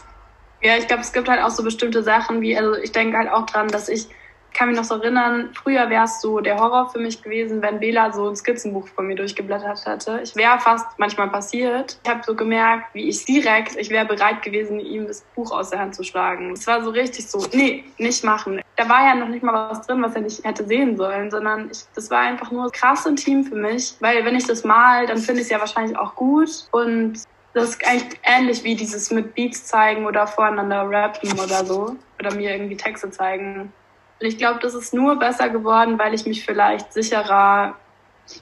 Ja, 0.60 0.76
ich 0.76 0.88
glaube, 0.88 1.02
es 1.02 1.12
gibt 1.12 1.28
halt 1.28 1.42
auch 1.42 1.50
so 1.50 1.62
bestimmte 1.62 2.02
Sachen 2.02 2.40
wie, 2.40 2.56
also 2.56 2.74
ich 2.74 2.90
denke 2.90 3.16
halt 3.16 3.30
auch 3.30 3.46
dran, 3.46 3.68
dass 3.68 3.88
ich 3.88 4.08
kann 4.54 4.68
mich 4.68 4.76
noch 4.76 4.84
so 4.84 4.94
erinnern, 4.94 5.50
früher 5.54 5.88
wäre 5.90 6.04
es 6.04 6.20
so 6.20 6.40
der 6.40 6.58
Horror 6.58 6.90
für 6.90 6.98
mich 6.98 7.22
gewesen, 7.22 7.62
wenn 7.62 7.78
Bela 7.80 8.12
so 8.12 8.28
ein 8.28 8.36
Skizzenbuch 8.36 8.88
von 8.88 9.06
mir 9.06 9.16
durchgeblättert 9.16 9.86
hätte. 9.86 10.20
Ich 10.22 10.34
wäre 10.36 10.58
fast 10.58 10.86
manchmal 10.98 11.28
passiert. 11.28 11.98
Ich 12.02 12.10
habe 12.10 12.22
so 12.24 12.34
gemerkt, 12.34 12.94
wie 12.94 13.08
ich 13.08 13.24
direkt, 13.24 13.76
ich 13.76 13.90
wäre 13.90 14.06
bereit 14.06 14.42
gewesen, 14.42 14.80
ihm 14.80 15.06
das 15.06 15.22
Buch 15.34 15.52
aus 15.52 15.70
der 15.70 15.78
Hand 15.78 15.94
zu 15.94 16.02
schlagen. 16.02 16.52
Es 16.52 16.66
war 16.66 16.82
so 16.82 16.90
richtig 16.90 17.28
so, 17.28 17.46
nee, 17.52 17.84
nicht 17.98 18.24
machen. 18.24 18.60
Da 18.76 18.88
war 18.88 19.06
ja 19.06 19.14
noch 19.14 19.28
nicht 19.28 19.42
mal 19.42 19.70
was 19.70 19.86
drin, 19.86 20.02
was 20.02 20.14
er 20.14 20.22
nicht 20.22 20.44
hätte 20.44 20.66
sehen 20.66 20.96
sollen, 20.96 21.30
sondern 21.30 21.70
ich, 21.70 21.84
das 21.94 22.10
war 22.10 22.20
einfach 22.20 22.50
nur 22.50 22.70
krass 22.72 23.06
intim 23.06 23.44
für 23.44 23.56
mich, 23.56 23.94
weil 24.00 24.24
wenn 24.24 24.36
ich 24.36 24.46
das 24.46 24.64
mal, 24.64 25.06
dann 25.06 25.18
finde 25.18 25.40
ich 25.40 25.46
es 25.46 25.50
ja 25.50 25.60
wahrscheinlich 25.60 25.96
auch 25.96 26.14
gut 26.14 26.50
und 26.72 27.20
das 27.54 27.70
ist 27.70 27.86
eigentlich 27.86 28.20
ähnlich 28.22 28.62
wie 28.62 28.76
dieses 28.76 29.10
mit 29.10 29.34
Beats 29.34 29.66
zeigen 29.66 30.06
oder 30.06 30.26
voreinander 30.26 30.88
rappen 30.88 31.32
oder 31.32 31.64
so. 31.64 31.96
Oder 32.18 32.34
mir 32.34 32.52
irgendwie 32.52 32.76
Texte 32.76 33.10
zeigen. 33.10 33.72
Und 34.20 34.26
ich 34.26 34.38
glaube, 34.38 34.58
das 34.60 34.74
ist 34.74 34.94
nur 34.94 35.16
besser 35.16 35.48
geworden, 35.48 35.98
weil 35.98 36.14
ich 36.14 36.26
mich 36.26 36.44
vielleicht 36.44 36.92
sicherer 36.92 37.76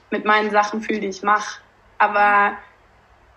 mit 0.09 0.25
meinen 0.25 0.49
Sachen 0.49 0.81
fühle, 0.81 0.99
die 0.99 1.07
ich 1.07 1.23
mache. 1.23 1.61
Aber 1.97 2.57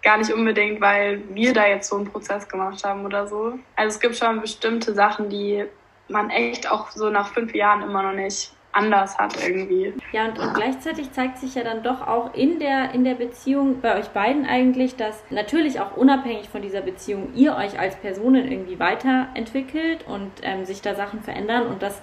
gar 0.03 0.19
nicht 0.19 0.33
unbedingt, 0.33 0.81
weil 0.81 1.23
wir 1.35 1.53
da 1.53 1.67
jetzt 1.67 1.89
so 1.89 1.97
einen 1.97 2.11
Prozess 2.11 2.49
gemacht 2.49 2.83
haben 2.85 3.05
oder 3.05 3.27
so. 3.27 3.59
Also 3.77 3.97
es 3.97 4.01
gibt 4.01 4.17
schon 4.17 4.41
bestimmte 4.41 4.95
Sachen, 4.95 5.29
die 5.29 5.65
man 6.09 6.31
echt 6.31 6.71
auch 6.71 6.91
so 6.91 7.11
nach 7.11 7.29
fünf 7.29 7.55
Jahren 7.55 7.83
immer 7.83 8.03
noch 8.03 8.15
nicht 8.15 8.53
anders 8.73 9.19
hat 9.19 9.35
irgendwie. 9.43 9.93
Ja, 10.13 10.27
und, 10.27 10.39
und 10.39 10.55
gleichzeitig 10.55 11.13
zeigt 11.13 11.39
sich 11.39 11.57
ja 11.57 11.65
dann 11.65 11.83
doch 11.83 12.07
auch 12.07 12.35
in 12.35 12.61
der, 12.61 12.93
in 12.93 13.05
der 13.05 13.15
Beziehung 13.15 13.81
bei 13.81 13.99
euch 13.99 14.09
beiden 14.09 14.47
eigentlich, 14.47 14.97
dass 14.97 15.23
natürlich 15.31 15.81
auch 15.81 15.97
unabhängig 15.97 16.49
von 16.49 16.63
dieser 16.63 16.81
Beziehung 16.81 17.35
ihr 17.35 17.57
euch 17.57 17.79
als 17.79 17.97
Personen 17.97 18.51
irgendwie 18.51 18.79
weiterentwickelt 18.79 20.07
und 20.07 20.31
ähm, 20.43 20.65
sich 20.65 20.83
da 20.83 20.95
Sachen 20.95 21.23
verändern 21.23 21.67
und 21.67 21.83
dass 21.83 22.01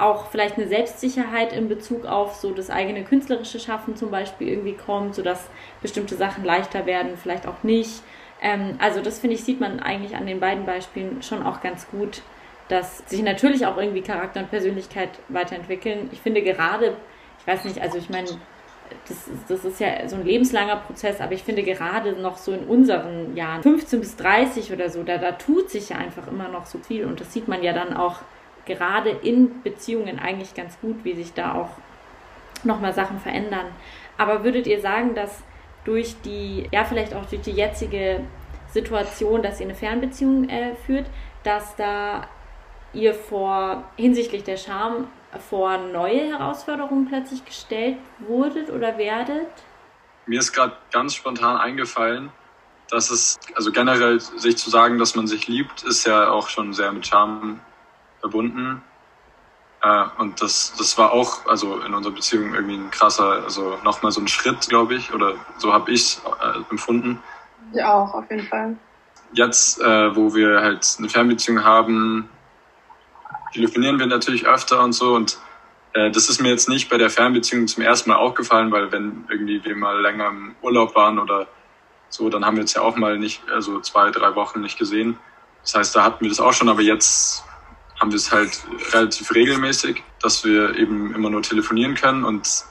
auch 0.00 0.28
vielleicht 0.30 0.56
eine 0.56 0.68
Selbstsicherheit 0.68 1.52
in 1.52 1.68
Bezug 1.68 2.06
auf 2.06 2.34
so 2.34 2.52
das 2.52 2.70
eigene 2.70 3.04
künstlerische 3.04 3.60
Schaffen 3.60 3.96
zum 3.96 4.10
Beispiel 4.10 4.48
irgendwie 4.48 4.74
kommt, 4.74 5.14
sodass 5.14 5.48
bestimmte 5.82 6.16
Sachen 6.16 6.44
leichter 6.44 6.86
werden, 6.86 7.16
vielleicht 7.16 7.46
auch 7.46 7.62
nicht. 7.62 8.02
Ähm, 8.40 8.76
also 8.78 9.00
das 9.00 9.18
finde 9.18 9.36
ich, 9.36 9.44
sieht 9.44 9.60
man 9.60 9.80
eigentlich 9.80 10.16
an 10.16 10.26
den 10.26 10.40
beiden 10.40 10.66
Beispielen 10.66 11.22
schon 11.22 11.44
auch 11.44 11.60
ganz 11.60 11.88
gut, 11.88 12.22
dass 12.68 12.98
sich 13.08 13.22
natürlich 13.22 13.66
auch 13.66 13.76
irgendwie 13.76 14.02
Charakter 14.02 14.40
und 14.40 14.50
Persönlichkeit 14.50 15.10
weiterentwickeln. 15.28 16.08
Ich 16.12 16.20
finde 16.20 16.42
gerade, 16.42 16.96
ich 17.40 17.46
weiß 17.46 17.64
nicht, 17.64 17.80
also 17.82 17.98
ich 17.98 18.08
meine, 18.10 18.28
das, 19.08 19.30
das 19.48 19.64
ist 19.64 19.80
ja 19.80 20.08
so 20.08 20.16
ein 20.16 20.24
lebenslanger 20.24 20.76
Prozess, 20.76 21.20
aber 21.20 21.32
ich 21.32 21.42
finde 21.42 21.62
gerade 21.62 22.12
noch 22.12 22.38
so 22.38 22.52
in 22.52 22.64
unseren 22.64 23.36
Jahren, 23.36 23.62
15 23.62 24.00
bis 24.00 24.16
30 24.16 24.72
oder 24.72 24.88
so, 24.88 25.02
da, 25.02 25.18
da 25.18 25.32
tut 25.32 25.70
sich 25.70 25.90
ja 25.90 25.96
einfach 25.96 26.26
immer 26.28 26.48
noch 26.48 26.66
so 26.66 26.78
viel 26.78 27.04
und 27.04 27.20
das 27.20 27.32
sieht 27.32 27.48
man 27.48 27.62
ja 27.62 27.72
dann 27.72 27.96
auch 27.96 28.20
gerade 28.74 29.10
in 29.10 29.62
Beziehungen 29.62 30.18
eigentlich 30.18 30.54
ganz 30.54 30.78
gut, 30.80 31.04
wie 31.04 31.14
sich 31.14 31.32
da 31.34 31.54
auch 31.54 31.70
nochmal 32.64 32.94
Sachen 32.94 33.18
verändern. 33.18 33.66
Aber 34.16 34.44
würdet 34.44 34.66
ihr 34.66 34.80
sagen, 34.80 35.14
dass 35.14 35.42
durch 35.84 36.14
die, 36.22 36.68
ja 36.70 36.84
vielleicht 36.84 37.14
auch 37.14 37.26
durch 37.26 37.42
die 37.42 37.52
jetzige 37.52 38.22
Situation, 38.72 39.42
dass 39.42 39.60
ihr 39.60 39.66
eine 39.66 39.74
Fernbeziehung 39.74 40.48
äh, 40.48 40.74
führt, 40.86 41.06
dass 41.42 41.74
da 41.76 42.28
ihr 42.92 43.14
vor 43.14 43.84
hinsichtlich 43.96 44.44
der 44.44 44.56
Scham 44.56 45.08
vor 45.48 45.78
neue 45.78 46.28
Herausforderungen 46.28 47.06
plötzlich 47.08 47.44
gestellt 47.44 47.96
wurdet 48.18 48.70
oder 48.70 48.98
werdet? 48.98 49.48
Mir 50.26 50.40
ist 50.40 50.52
gerade 50.52 50.76
ganz 50.92 51.14
spontan 51.14 51.56
eingefallen, 51.56 52.30
dass 52.90 53.10
es, 53.10 53.38
also 53.54 53.72
generell 53.72 54.20
sich 54.20 54.56
zu 54.56 54.70
sagen, 54.70 54.98
dass 54.98 55.14
man 55.14 55.26
sich 55.26 55.46
liebt, 55.46 55.82
ist 55.84 56.04
ja 56.06 56.30
auch 56.30 56.48
schon 56.48 56.72
sehr 56.72 56.92
mit 56.92 57.06
Charme 57.06 57.60
verbunden. 58.20 58.82
Äh, 59.82 60.04
und 60.18 60.40
das, 60.42 60.74
das 60.76 60.96
war 60.98 61.12
auch, 61.12 61.46
also 61.46 61.80
in 61.80 61.94
unserer 61.94 62.14
Beziehung 62.14 62.54
irgendwie 62.54 62.76
ein 62.76 62.90
krasser, 62.90 63.42
also 63.44 63.78
nochmal 63.82 64.12
so 64.12 64.20
ein 64.20 64.28
Schritt, 64.28 64.68
glaube 64.68 64.94
ich, 64.94 65.12
oder 65.12 65.34
so 65.58 65.72
habe 65.72 65.90
ich 65.90 66.00
es 66.02 66.22
äh, 66.42 66.70
empfunden. 66.70 67.22
Ich 67.72 67.82
auch, 67.82 68.12
auf 68.14 68.30
jeden 68.30 68.46
Fall. 68.46 68.76
Jetzt, 69.32 69.80
äh, 69.80 70.16
wo 70.16 70.34
wir 70.34 70.60
halt 70.60 70.96
eine 70.98 71.08
Fernbeziehung 71.08 71.64
haben, 71.64 72.28
telefonieren 73.52 73.98
wir 73.98 74.06
natürlich 74.06 74.46
öfter 74.46 74.82
und 74.82 74.92
so 74.92 75.14
und 75.14 75.38
äh, 75.92 76.10
das 76.10 76.28
ist 76.28 76.40
mir 76.40 76.50
jetzt 76.50 76.68
nicht 76.68 76.88
bei 76.88 76.98
der 76.98 77.10
Fernbeziehung 77.10 77.66
zum 77.66 77.82
ersten 77.82 78.10
Mal 78.10 78.16
aufgefallen, 78.16 78.70
weil 78.70 78.92
wenn 78.92 79.24
irgendwie 79.28 79.64
wir 79.64 79.76
mal 79.76 80.00
länger 80.00 80.28
im 80.28 80.54
Urlaub 80.62 80.94
waren 80.94 81.18
oder 81.18 81.46
so, 82.08 82.28
dann 82.28 82.44
haben 82.44 82.56
wir 82.56 82.62
uns 82.62 82.74
ja 82.74 82.82
auch 82.82 82.96
mal 82.96 83.18
nicht, 83.18 83.48
also 83.50 83.80
zwei, 83.80 84.10
drei 84.10 84.34
Wochen 84.34 84.60
nicht 84.60 84.78
gesehen. 84.78 85.18
Das 85.62 85.74
heißt, 85.74 85.96
da 85.96 86.04
hatten 86.04 86.22
wir 86.22 86.28
das 86.28 86.40
auch 86.40 86.52
schon, 86.52 86.68
aber 86.68 86.82
jetzt 86.82 87.44
haben 88.00 88.10
wir 88.10 88.16
es 88.16 88.32
halt 88.32 88.60
relativ 88.92 89.32
regelmäßig, 89.34 90.02
dass 90.20 90.44
wir 90.44 90.76
eben 90.76 91.14
immer 91.14 91.30
nur 91.30 91.42
telefonieren 91.42 91.94
können 91.94 92.24
und 92.24 92.64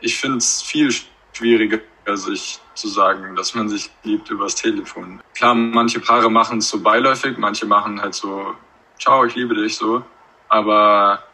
ich 0.00 0.18
finde 0.18 0.38
es 0.38 0.62
viel 0.62 0.94
schwieriger, 1.32 1.80
sich 2.14 2.60
zu 2.74 2.88
sagen, 2.88 3.34
dass 3.34 3.54
man 3.54 3.68
sich 3.68 3.90
liebt 4.04 4.30
übers 4.30 4.54
Telefon. 4.54 5.20
Klar, 5.34 5.54
manche 5.54 5.98
Paare 5.98 6.30
machen 6.30 6.58
es 6.58 6.68
so 6.68 6.80
beiläufig, 6.80 7.36
manche 7.38 7.66
machen 7.66 8.00
halt 8.00 8.14
so, 8.14 8.54
ciao, 8.98 9.24
ich 9.24 9.34
liebe 9.34 9.54
dich 9.54 9.76
so, 9.76 10.04
aber 10.48 11.24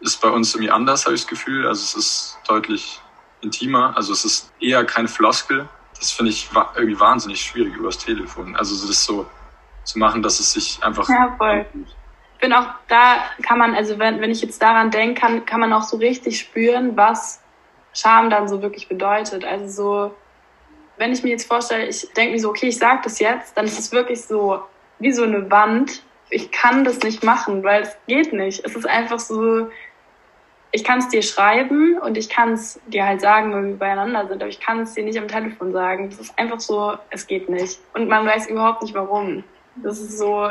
ist 0.00 0.20
bei 0.20 0.28
uns 0.28 0.54
irgendwie 0.54 0.70
anders, 0.70 1.04
habe 1.04 1.14
ich 1.14 1.22
das 1.22 1.28
Gefühl. 1.28 1.66
Also 1.66 1.82
es 1.82 1.94
ist 1.94 2.38
deutlich 2.48 3.00
intimer, 3.40 3.96
also 3.96 4.12
es 4.12 4.24
ist 4.24 4.52
eher 4.60 4.84
kein 4.84 5.08
Floskel. 5.08 5.68
Das 5.98 6.10
finde 6.10 6.32
ich 6.32 6.50
irgendwie 6.74 6.98
wahnsinnig 7.00 7.40
schwierig 7.40 7.74
übers 7.76 7.98
Telefon. 7.98 8.54
Also 8.56 8.86
das 8.86 9.04
so 9.04 9.26
zu 9.84 9.98
machen, 9.98 10.22
dass 10.22 10.40
es 10.40 10.52
sich 10.52 10.82
einfach. 10.82 11.08
Ja, 11.08 11.34
voll. 11.38 11.64
Ich 11.74 11.96
bin 12.38 12.52
auch 12.52 12.66
da, 12.88 13.16
kann 13.42 13.58
man, 13.58 13.74
also 13.74 13.98
wenn, 13.98 14.20
wenn 14.20 14.30
ich 14.30 14.42
jetzt 14.42 14.60
daran 14.60 14.90
denke, 14.90 15.20
kann, 15.20 15.46
kann 15.46 15.60
man 15.60 15.72
auch 15.72 15.82
so 15.82 15.96
richtig 15.96 16.38
spüren, 16.38 16.96
was 16.96 17.42
Scham 17.92 18.28
dann 18.28 18.46
so 18.48 18.60
wirklich 18.62 18.88
bedeutet. 18.88 19.44
Also 19.44 19.68
so, 19.68 20.14
wenn 20.98 21.12
ich 21.12 21.22
mir 21.22 21.30
jetzt 21.30 21.48
vorstelle, 21.48 21.86
ich 21.86 22.12
denke 22.12 22.32
mir 22.32 22.40
so, 22.40 22.50
okay, 22.50 22.68
ich 22.68 22.78
sage 22.78 23.00
das 23.04 23.18
jetzt, 23.18 23.56
dann 23.56 23.64
ist 23.64 23.78
es 23.78 23.92
wirklich 23.92 24.22
so 24.22 24.60
wie 24.98 25.12
so 25.12 25.22
eine 25.22 25.50
Wand. 25.50 26.02
Ich 26.28 26.50
kann 26.50 26.84
das 26.84 27.00
nicht 27.00 27.22
machen, 27.22 27.62
weil 27.62 27.82
es 27.82 27.96
geht 28.06 28.32
nicht. 28.32 28.64
Es 28.64 28.74
ist 28.74 28.86
einfach 28.86 29.18
so, 29.18 29.68
ich 30.72 30.84
kann 30.84 30.98
es 30.98 31.08
dir 31.08 31.22
schreiben 31.22 31.98
und 31.98 32.18
ich 32.18 32.28
kann 32.28 32.52
es 32.52 32.80
dir 32.86 33.06
halt 33.06 33.20
sagen, 33.20 33.54
wenn 33.54 33.68
wir 33.68 33.78
beieinander 33.78 34.26
sind, 34.26 34.42
aber 34.42 34.50
ich 34.50 34.60
kann 34.60 34.80
es 34.80 34.94
dir 34.94 35.04
nicht 35.04 35.18
am 35.18 35.28
Telefon 35.28 35.72
sagen. 35.72 36.10
Das 36.10 36.20
ist 36.20 36.38
einfach 36.38 36.60
so, 36.60 36.98
es 37.10 37.26
geht 37.26 37.48
nicht. 37.48 37.78
Und 37.94 38.08
man 38.08 38.26
weiß 38.26 38.48
überhaupt 38.48 38.82
nicht 38.82 38.94
warum. 38.94 39.44
Das 39.76 39.98
ist 39.98 40.18
so, 40.18 40.50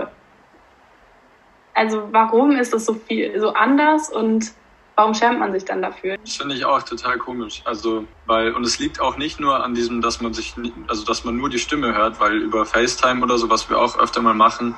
also 1.76 2.08
warum 2.12 2.52
ist 2.52 2.74
das 2.74 2.86
so 2.86 2.94
viel, 2.94 3.40
so 3.40 3.54
anders 3.54 4.10
und 4.10 4.54
warum 4.96 5.14
schämt 5.14 5.40
man 5.40 5.52
sich 5.52 5.66
dann 5.66 5.82
dafür? 5.82 6.18
Das 6.18 6.38
finde 6.38 6.56
ich 6.56 6.66
auch 6.66 6.82
total 6.82 7.18
komisch. 7.18 7.62
Also, 7.66 8.06
weil, 8.26 8.54
und 8.54 8.64
es 8.64 8.80
liegt 8.80 9.02
auch 9.02 9.18
nicht 9.18 9.40
nur 9.40 9.64
an 9.64 9.76
diesem, 9.76 10.02
dass 10.02 10.22
man 10.22 10.34
sich, 10.34 10.56
also 10.88 11.06
dass 11.06 11.26
man 11.26 11.36
nur 11.36 11.50
die 11.50 11.60
Stimme 11.60 11.94
hört, 11.94 12.20
weil 12.20 12.38
über 12.38 12.66
FaceTime 12.66 13.22
oder 13.22 13.38
so, 13.38 13.50
was 13.50 13.70
wir 13.70 13.78
auch 13.78 14.00
öfter 14.00 14.22
mal 14.22 14.34
machen, 14.34 14.76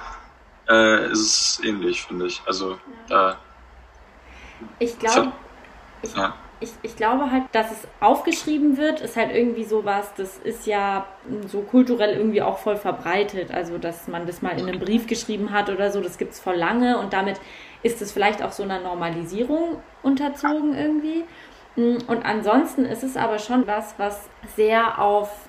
äh, 0.67 1.11
ist 1.11 1.59
es 1.59 1.63
ähnlich, 1.63 2.03
finde 2.03 2.25
ich. 2.25 2.41
Also, 2.45 2.77
da. 3.07 3.31
Äh, 3.31 3.35
ich 4.79 4.97
glaube, 4.97 5.31
ich, 6.01 6.15
ja. 6.15 6.33
Ich, 6.59 6.71
ich 6.81 6.95
glaube 6.95 7.31
halt, 7.31 7.43
dass 7.51 7.71
es 7.71 7.87
aufgeschrieben 7.99 8.77
wird, 8.77 9.01
ist 9.01 9.15
halt 9.15 9.33
irgendwie 9.33 9.63
sowas, 9.63 10.13
das 10.17 10.37
ist 10.37 10.65
ja 10.65 11.05
so 11.47 11.61
kulturell 11.61 12.15
irgendwie 12.15 12.41
auch 12.41 12.57
voll 12.57 12.77
verbreitet. 12.77 13.51
Also, 13.51 13.77
dass 13.77 14.07
man 14.07 14.25
das 14.25 14.41
mal 14.41 14.59
in 14.59 14.67
einem 14.67 14.79
Brief 14.79 15.07
geschrieben 15.07 15.51
hat 15.51 15.69
oder 15.69 15.91
so, 15.91 16.01
das 16.01 16.17
gibt 16.17 16.33
es 16.33 16.39
voll 16.39 16.55
lange 16.55 16.97
und 16.97 17.13
damit 17.13 17.39
ist 17.83 18.01
es 18.01 18.11
vielleicht 18.11 18.41
auch 18.41 18.51
so 18.51 18.63
einer 18.63 18.79
Normalisierung 18.79 19.81
unterzogen 20.01 20.75
irgendwie. 20.75 21.25
Und 21.75 22.25
ansonsten 22.25 22.85
ist 22.85 23.03
es 23.03 23.15
aber 23.17 23.37
schon 23.37 23.67
was, 23.67 23.93
was 23.99 24.27
sehr 24.55 24.99
auf 24.99 25.47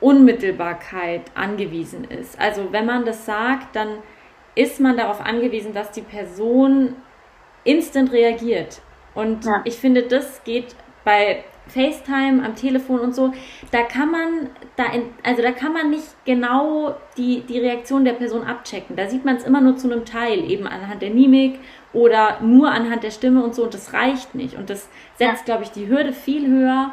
Unmittelbarkeit 0.00 1.22
angewiesen 1.34 2.04
ist. 2.04 2.38
Also 2.38 2.72
wenn 2.72 2.84
man 2.84 3.06
das 3.06 3.24
sagt, 3.24 3.74
dann 3.74 3.88
ist 4.54 4.80
man 4.80 4.98
darauf 4.98 5.20
angewiesen, 5.22 5.72
dass 5.72 5.90
die 5.92 6.02
Person 6.02 6.96
instant 7.64 8.12
reagiert. 8.12 8.82
Und 9.16 9.44
ja. 9.44 9.62
ich 9.64 9.74
finde, 9.74 10.04
das 10.04 10.44
geht 10.44 10.76
bei 11.04 11.44
FaceTime, 11.68 12.44
am 12.44 12.54
Telefon 12.54 13.00
und 13.00 13.14
so, 13.14 13.32
da 13.72 13.82
kann 13.82 14.10
man, 14.10 14.50
da 14.76 14.84
in, 14.92 15.02
also 15.24 15.42
da 15.42 15.50
kann 15.50 15.72
man 15.72 15.90
nicht 15.90 16.06
genau 16.24 16.94
die, 17.16 17.40
die 17.40 17.58
Reaktion 17.58 18.04
der 18.04 18.12
Person 18.12 18.44
abchecken. 18.44 18.94
Da 18.94 19.08
sieht 19.08 19.24
man 19.24 19.36
es 19.36 19.44
immer 19.44 19.60
nur 19.60 19.76
zu 19.76 19.90
einem 19.90 20.04
Teil, 20.04 20.48
eben 20.48 20.66
anhand 20.66 21.02
der 21.02 21.10
Mimik 21.10 21.58
oder 21.92 22.40
nur 22.40 22.70
anhand 22.70 23.02
der 23.02 23.10
Stimme 23.10 23.42
und 23.42 23.54
so. 23.54 23.64
Und 23.64 23.74
das 23.74 23.92
reicht 23.92 24.34
nicht. 24.34 24.56
Und 24.56 24.70
das 24.70 24.88
setzt, 25.16 25.48
ja. 25.48 25.54
glaube 25.54 25.64
ich, 25.64 25.70
die 25.70 25.88
Hürde 25.88 26.12
viel 26.12 26.46
höher, 26.46 26.92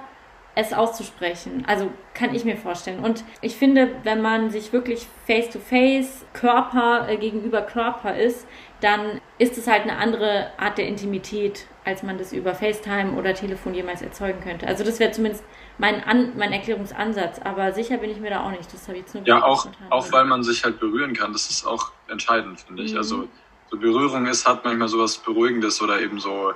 es 0.55 0.73
auszusprechen. 0.73 1.63
Also 1.67 1.89
kann 2.13 2.33
ich 2.33 2.45
mir 2.45 2.57
vorstellen. 2.57 2.99
Und 2.99 3.23
ich 3.41 3.55
finde, 3.55 3.89
wenn 4.03 4.21
man 4.21 4.49
sich 4.49 4.71
wirklich 4.71 5.07
face-to-face, 5.25 6.23
-face, 6.23 6.25
Körper 6.33 7.07
äh, 7.09 7.17
gegenüber 7.17 7.61
Körper 7.61 8.15
ist, 8.15 8.47
dann 8.81 9.19
ist 9.37 9.57
es 9.57 9.67
halt 9.67 9.83
eine 9.83 9.97
andere 9.97 10.47
Art 10.57 10.77
der 10.77 10.87
Intimität, 10.87 11.65
als 11.85 12.03
man 12.03 12.17
das 12.17 12.33
über 12.33 12.55
FaceTime 12.55 13.13
oder 13.13 13.33
Telefon 13.33 13.73
jemals 13.73 14.01
erzeugen 14.01 14.41
könnte. 14.41 14.67
Also 14.67 14.83
das 14.83 14.99
wäre 14.99 15.11
zumindest 15.11 15.43
mein, 15.77 16.03
An 16.03 16.33
mein 16.37 16.53
Erklärungsansatz, 16.53 17.39
aber 17.43 17.73
sicher 17.73 17.97
bin 17.97 18.09
ich 18.09 18.19
mir 18.19 18.29
da 18.29 18.45
auch 18.45 18.51
nicht. 18.51 18.71
Das 18.73 18.87
habe 18.87 18.97
ich 18.97 19.03
jetzt 19.03 19.15
nur 19.15 19.23
Ja, 19.25 19.43
auch, 19.43 19.67
auch 19.89 20.11
weil 20.11 20.25
man 20.25 20.43
sich 20.43 20.63
halt 20.63 20.79
berühren 20.79 21.13
kann. 21.13 21.33
Das 21.33 21.49
ist 21.49 21.65
auch 21.65 21.91
entscheidend, 22.07 22.59
finde 22.61 22.83
ich. 22.83 22.93
Mhm. 22.93 22.97
Also 22.97 23.27
so 23.69 23.77
Berührung 23.77 24.27
ist, 24.27 24.47
hat 24.47 24.63
manchmal 24.63 24.87
sowas 24.87 25.17
Beruhigendes 25.17 25.81
oder 25.81 25.99
eben 25.99 26.19
so 26.19 26.53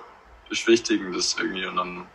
Beschwichtigendes 0.49 1.35
irgendwie 1.39 1.65
und 1.65 1.75
dann 1.75 2.05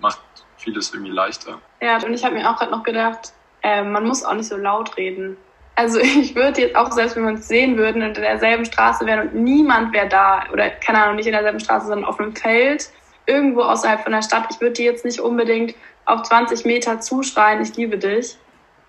macht 0.00 0.20
vieles 0.56 0.92
irgendwie 0.92 1.12
leichter. 1.12 1.60
Ja, 1.80 2.02
und 2.02 2.12
ich 2.12 2.24
habe 2.24 2.34
mir 2.34 2.50
auch 2.50 2.56
gerade 2.56 2.72
noch 2.72 2.82
gedacht, 2.82 3.32
äh, 3.62 3.82
man 3.82 4.04
muss 4.04 4.24
auch 4.24 4.34
nicht 4.34 4.48
so 4.48 4.56
laut 4.56 4.96
reden. 4.96 5.36
Also 5.78 6.00
ich 6.00 6.34
würde 6.34 6.60
jetzt 6.60 6.76
auch, 6.76 6.90
selbst 6.90 7.14
wenn 7.14 7.22
wir 7.22 7.30
uns 7.30 7.46
sehen 7.46 7.76
würden 7.76 8.02
und 8.02 8.16
in 8.16 8.22
derselben 8.22 8.64
Straße 8.64 9.06
wären 9.06 9.28
und 9.28 9.34
niemand 9.34 9.92
wäre 9.92 10.08
da, 10.08 10.44
oder 10.52 10.70
keine 10.70 11.02
Ahnung, 11.02 11.16
nicht 11.16 11.26
in 11.26 11.32
derselben 11.32 11.60
Straße, 11.60 11.86
sondern 11.86 12.04
auf 12.04 12.18
einem 12.18 12.34
Feld, 12.34 12.90
irgendwo 13.26 13.62
außerhalb 13.62 14.02
von 14.02 14.12
der 14.12 14.22
Stadt, 14.22 14.48
ich 14.50 14.60
würde 14.60 14.72
dir 14.72 14.86
jetzt 14.86 15.04
nicht 15.04 15.20
unbedingt 15.20 15.76
auf 16.04 16.22
20 16.22 16.64
Meter 16.64 16.98
zuschreien, 17.00 17.62
ich 17.62 17.76
liebe 17.76 17.96
dich. 17.96 18.36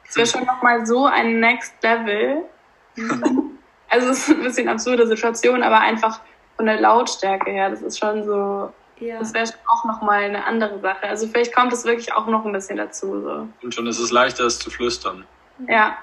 Das 0.07 0.15
wäre 0.15 0.25
schon 0.25 0.45
nochmal 0.45 0.87
so 0.87 1.05
ein 1.05 1.39
Next 1.39 1.75
Level. 1.83 2.43
also 3.89 4.09
es 4.09 4.27
ist 4.27 4.29
ein 4.29 4.41
bisschen 4.41 4.67
absurde 4.67 5.05
Situation, 5.05 5.61
aber 5.61 5.81
einfach 5.81 6.21
von 6.55 6.65
der 6.65 6.81
Lautstärke 6.81 7.51
her, 7.51 7.69
das 7.69 7.83
ist 7.83 7.99
schon 7.99 8.23
so, 8.23 8.73
ja. 8.97 9.19
das 9.19 9.33
wäre 9.35 9.45
auch 9.67 9.85
nochmal 9.85 10.23
eine 10.23 10.43
andere 10.43 10.79
Sache. 10.79 11.03
Also 11.03 11.27
vielleicht 11.27 11.53
kommt 11.53 11.71
es 11.71 11.85
wirklich 11.85 12.11
auch 12.13 12.25
noch 12.25 12.45
ein 12.45 12.51
bisschen 12.51 12.77
dazu. 12.77 13.21
So. 13.21 13.47
Und 13.61 13.75
schon 13.75 13.85
ist 13.85 13.99
es 13.99 14.09
leichter, 14.09 14.45
es 14.45 14.57
zu 14.57 14.71
flüstern. 14.71 15.25
Ja, 15.67 15.97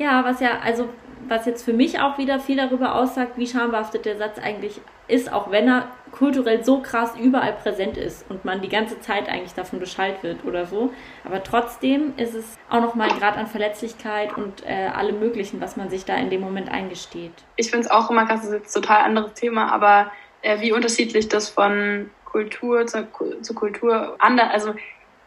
ja, 0.00 0.24
was 0.24 0.40
ja, 0.40 0.60
also 0.64 0.88
was 1.28 1.44
jetzt 1.44 1.62
für 1.62 1.74
mich 1.74 2.00
auch 2.00 2.16
wieder 2.16 2.40
viel 2.40 2.56
darüber 2.56 2.94
aussagt, 2.94 3.32
wie 3.36 3.46
schambehaftet 3.46 4.06
der 4.06 4.16
Satz 4.16 4.38
eigentlich 4.38 4.80
ist, 5.06 5.30
auch 5.30 5.50
wenn 5.50 5.68
er 5.68 5.88
kulturell 6.10 6.64
so 6.64 6.80
krass 6.80 7.14
überall 7.20 7.52
präsent 7.52 7.98
ist 7.98 8.28
und 8.30 8.44
man 8.44 8.62
die 8.62 8.70
ganze 8.70 8.98
Zeit 9.00 9.28
eigentlich 9.28 9.52
davon 9.52 9.78
Bescheid 9.78 10.22
wird 10.22 10.44
oder 10.44 10.64
so. 10.64 10.90
Aber 11.24 11.42
trotzdem 11.42 12.14
ist 12.16 12.34
es 12.34 12.58
auch 12.70 12.80
nochmal 12.80 13.10
ein 13.10 13.18
Grad 13.18 13.36
an 13.36 13.46
Verletzlichkeit 13.46 14.36
und 14.36 14.66
äh, 14.66 14.88
allem 14.88 15.20
Möglichen, 15.20 15.60
was 15.60 15.76
man 15.76 15.90
sich 15.90 16.06
da 16.06 16.16
in 16.16 16.30
dem 16.30 16.40
Moment 16.40 16.70
eingesteht. 16.70 17.34
Ich 17.56 17.70
finde 17.70 17.86
es 17.86 17.90
auch 17.90 18.10
immer 18.10 18.24
krass, 18.24 18.40
das 18.40 18.50
ist 18.50 18.54
jetzt 18.54 18.76
ein 18.76 18.82
total 18.82 19.04
anderes 19.04 19.34
Thema, 19.34 19.70
aber 19.70 20.10
äh, 20.40 20.60
wie 20.60 20.72
unterschiedlich 20.72 21.28
das 21.28 21.50
von 21.50 22.10
Kultur 22.24 22.86
zu, 22.86 23.06
zu 23.42 23.54
Kultur 23.54 24.16
anders, 24.18 24.48
also 24.50 24.74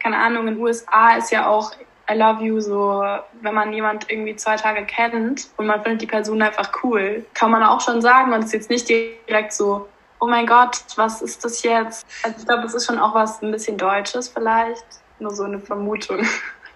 keine 0.00 0.18
Ahnung, 0.18 0.48
in 0.48 0.54
den 0.54 0.62
USA 0.62 1.16
ist 1.16 1.30
ja 1.30 1.46
auch 1.46 1.72
I 2.10 2.14
love 2.14 2.44
you, 2.44 2.60
so, 2.60 3.02
wenn 3.40 3.54
man 3.54 3.72
jemand 3.72 4.10
irgendwie 4.10 4.36
zwei 4.36 4.56
Tage 4.56 4.84
kennt 4.84 5.48
und 5.56 5.66
man 5.66 5.82
findet 5.82 6.02
die 6.02 6.06
Person 6.06 6.42
einfach 6.42 6.70
cool, 6.82 7.24
kann 7.34 7.50
man 7.50 7.62
auch 7.62 7.80
schon 7.80 8.02
sagen 8.02 8.32
es 8.34 8.46
ist 8.46 8.52
jetzt 8.52 8.70
nicht 8.70 8.88
direkt 8.88 9.52
so, 9.52 9.88
oh 10.20 10.26
mein 10.26 10.46
Gott, 10.46 10.80
was 10.96 11.22
ist 11.22 11.44
das 11.44 11.62
jetzt? 11.62 12.06
Also 12.22 12.36
ich 12.38 12.46
glaube, 12.46 12.62
das 12.62 12.74
ist 12.74 12.86
schon 12.86 12.98
auch 12.98 13.14
was 13.14 13.42
ein 13.42 13.50
bisschen 13.50 13.78
Deutsches 13.78 14.28
vielleicht, 14.28 14.84
nur 15.18 15.34
so 15.34 15.44
eine 15.44 15.58
Vermutung. 15.58 16.26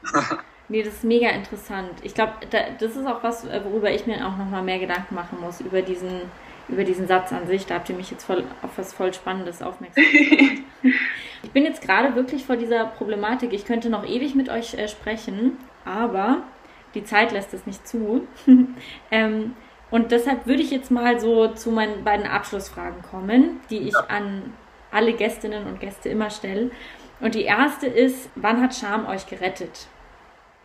Nee, 0.70 0.82
das 0.82 0.94
ist 0.94 1.04
mega 1.04 1.30
interessant. 1.30 1.92
Ich 2.02 2.12
glaube, 2.12 2.34
da, 2.50 2.58
das 2.78 2.94
ist 2.94 3.06
auch 3.06 3.22
was, 3.22 3.46
worüber 3.46 3.90
ich 3.90 4.06
mir 4.06 4.16
auch 4.26 4.36
nochmal 4.36 4.62
mehr 4.62 4.78
Gedanken 4.78 5.14
machen 5.14 5.40
muss, 5.40 5.62
über 5.62 5.80
diesen, 5.80 6.30
über 6.68 6.84
diesen 6.84 7.06
Satz 7.06 7.32
an 7.32 7.46
sich. 7.46 7.66
Da 7.66 7.76
habt 7.76 7.88
ihr 7.88 7.96
mich 7.96 8.10
jetzt 8.10 8.24
voll 8.24 8.44
auf 8.62 8.70
was 8.76 8.92
voll 8.92 9.12
Spannendes 9.12 9.62
aufmerksam 9.62 10.04
gemacht. 10.12 10.62
Ich 11.42 11.50
bin 11.50 11.64
jetzt 11.64 11.82
gerade 11.82 12.14
wirklich 12.14 12.44
vor 12.44 12.56
dieser 12.56 12.86
Problematik. 12.86 13.52
Ich 13.52 13.64
könnte 13.64 13.90
noch 13.90 14.06
ewig 14.06 14.34
mit 14.34 14.48
euch 14.48 14.74
äh, 14.74 14.88
sprechen, 14.88 15.56
aber 15.84 16.42
die 16.94 17.04
Zeit 17.04 17.32
lässt 17.32 17.54
es 17.54 17.66
nicht 17.66 17.86
zu. 17.86 18.26
ähm, 19.10 19.54
Und 19.90 20.12
deshalb 20.12 20.46
würde 20.46 20.62
ich 20.62 20.70
jetzt 20.70 20.90
mal 20.90 21.18
so 21.20 21.48
zu 21.48 21.70
meinen 21.70 22.04
beiden 22.04 22.26
Abschlussfragen 22.26 23.02
kommen, 23.02 23.60
die 23.70 23.88
ich 23.88 23.94
ja. 23.94 24.04
an 24.08 24.52
alle 24.90 25.12
Gästinnen 25.12 25.66
und 25.66 25.80
Gäste 25.80 26.08
immer 26.08 26.30
stelle. 26.30 26.70
Und 27.20 27.34
die 27.34 27.42
erste 27.42 27.86
ist, 27.86 28.30
wann 28.34 28.62
hat 28.62 28.74
Scham 28.74 29.06
euch 29.06 29.26
gerettet? 29.26 29.86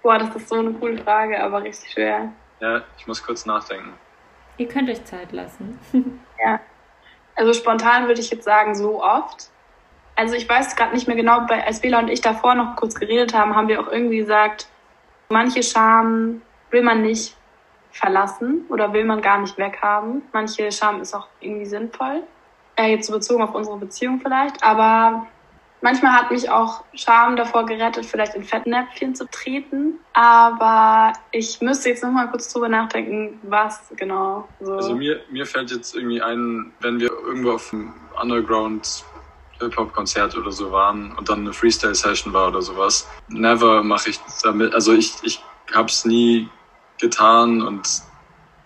Boah, 0.02 0.18
das 0.18 0.36
ist 0.36 0.50
so 0.50 0.56
eine 0.56 0.74
coole 0.74 0.98
Frage, 0.98 1.42
aber 1.42 1.64
richtig 1.64 1.92
schwer. 1.92 2.32
Ja, 2.60 2.84
ich 2.98 3.08
muss 3.08 3.24
kurz 3.24 3.46
nachdenken. 3.46 3.94
Ihr 4.58 4.68
könnt 4.68 4.90
euch 4.90 5.04
Zeit 5.06 5.32
lassen. 5.32 5.80
ja. 6.44 6.60
Also 7.36 7.54
spontan 7.54 8.08
würde 8.08 8.22
ich 8.22 8.30
jetzt 8.30 8.44
sagen, 8.44 8.76
so 8.76 9.04
oft. 9.04 9.50
Also 10.16 10.36
ich 10.36 10.48
weiß 10.48 10.76
gerade 10.76 10.94
nicht 10.94 11.08
mehr 11.08 11.16
genau, 11.16 11.40
als 11.40 11.82
Bela 11.82 12.00
und 12.00 12.10
ich 12.10 12.22
davor 12.22 12.54
noch 12.54 12.76
kurz 12.76 12.96
geredet 12.96 13.34
haben, 13.34 13.56
haben 13.56 13.68
wir 13.68 13.82
auch 13.82 13.92
irgendwie 13.92 14.18
gesagt, 14.18 14.68
manche 15.30 15.64
Scham 15.64 16.44
will 16.70 16.84
man 16.84 17.02
nicht 17.02 17.36
verlassen 17.92 18.66
oder 18.70 18.94
will 18.94 19.06
man 19.06 19.22
gar 19.22 19.40
nicht 19.40 19.58
weghaben. 19.58 20.22
Manche 20.32 20.72
Scham 20.72 21.02
ist 21.02 21.16
auch 21.16 21.28
irgendwie 21.40 21.66
sinnvoll. 21.66 22.24
Äh, 22.76 22.92
jetzt 22.92 23.12
bezogen 23.12 23.44
auf 23.44 23.54
unsere 23.54 23.78
Beziehung 23.78 24.20
vielleicht, 24.20 24.64
aber 24.64 25.28
Manchmal 25.84 26.14
hat 26.14 26.32
mich 26.32 26.50
auch 26.50 26.86
Scham 26.94 27.36
davor 27.36 27.66
gerettet, 27.66 28.06
vielleicht 28.06 28.36
in 28.36 28.44
Fettnäpfchen 28.46 29.16
zu 29.16 29.30
treten. 29.30 30.00
Aber 30.14 31.12
ich 31.32 31.60
müsste 31.60 31.90
jetzt 31.90 32.02
noch 32.04 32.12
mal 32.12 32.30
kurz 32.30 32.52
drüber 32.54 32.70
nachdenken, 32.70 33.38
was 33.44 33.82
genau. 33.98 34.48
So. 34.62 34.76
Also 34.76 34.96
mir, 34.96 35.20
mir 35.30 35.46
fällt 35.46 35.72
jetzt 35.72 35.94
irgendwie 35.94 36.22
ein, 36.22 36.72
wenn 36.80 37.02
wir 37.02 37.12
irgendwo 37.12 37.52
auf 37.52 37.74
einem 37.74 37.94
Underground 38.22 39.04
Hip-Hop-Konzert 39.60 40.38
oder 40.38 40.54
so 40.54 40.72
waren 40.72 41.14
und 41.18 41.28
dann 41.28 41.42
eine 41.42 41.52
Freestyle-Session 41.52 42.32
war 42.32 42.48
oder 42.48 42.62
sowas. 42.62 43.06
Never 43.28 43.84
mache 43.84 44.12
ich 44.12 44.22
damit, 44.42 44.74
also 44.74 44.94
ich, 44.94 45.16
ich 45.24 45.44
habe 45.74 45.90
es 45.90 46.06
nie 46.06 46.48
getan 46.98 47.62
und 47.62 48.04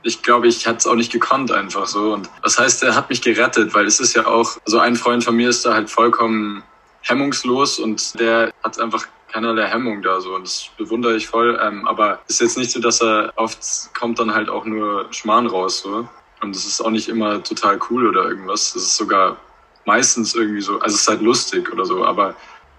ich 0.03 0.21
glaube, 0.21 0.47
ich 0.47 0.67
hätte 0.67 0.77
es 0.77 0.87
auch 0.87 0.93
nicht 0.93 1.11
gekonnt 1.11 1.51
einfach 1.51 1.87
so. 1.87 2.13
Und 2.13 2.29
was 2.43 2.59
heißt, 2.59 2.83
er 2.83 2.95
hat 2.95 3.09
mich 3.09 3.23
gerettet, 3.23 3.73
weil 3.73 3.87
es 3.87 3.99
ist 3.99 4.15
ja 4.15 4.27
auch, 4.27 4.51
so 4.51 4.61
also 4.65 4.79
ein 4.79 4.95
Freund 4.95 5.23
von 5.23 5.35
mir 5.35 5.49
ist 5.49 5.65
da 5.65 5.73
halt 5.73 5.89
vollkommen 5.89 6.63
hemmungslos 7.09 7.79
und 7.79 8.19
der 8.19 8.53
hat 8.63 8.79
einfach 8.79 9.07
keinerlei 9.31 9.67
Hemmung 9.67 10.01
da 10.01 10.21
so 10.21 10.35
und 10.35 10.43
das 10.43 10.69
bewundere 10.77 11.15
ich 11.15 11.27
voll. 11.27 11.59
Ähm, 11.61 11.87
aber 11.87 12.19
ist 12.27 12.41
jetzt 12.41 12.57
nicht 12.57 12.71
so, 12.71 12.79
dass 12.79 13.01
er 13.01 13.33
oft 13.35 13.59
kommt 13.93 14.19
dann 14.19 14.33
halt 14.33 14.49
auch 14.49 14.65
nur 14.65 15.07
Schmarrn 15.11 15.47
raus 15.47 15.79
so 15.79 16.07
und 16.41 16.55
es 16.55 16.65
ist 16.65 16.81
auch 16.81 16.89
nicht 16.89 17.09
immer 17.09 17.43
total 17.43 17.79
cool 17.89 18.07
oder 18.07 18.25
irgendwas. 18.27 18.75
Es 18.75 18.83
ist 18.83 18.97
sogar 18.97 19.37
meistens 19.85 20.35
irgendwie 20.35 20.61
so, 20.61 20.79
also 20.79 20.95
es 20.95 21.01
ist 21.01 21.07
halt 21.07 21.21
lustig 21.21 21.71
oder 21.71 21.85
so, 21.85 22.05
aber 22.05 22.35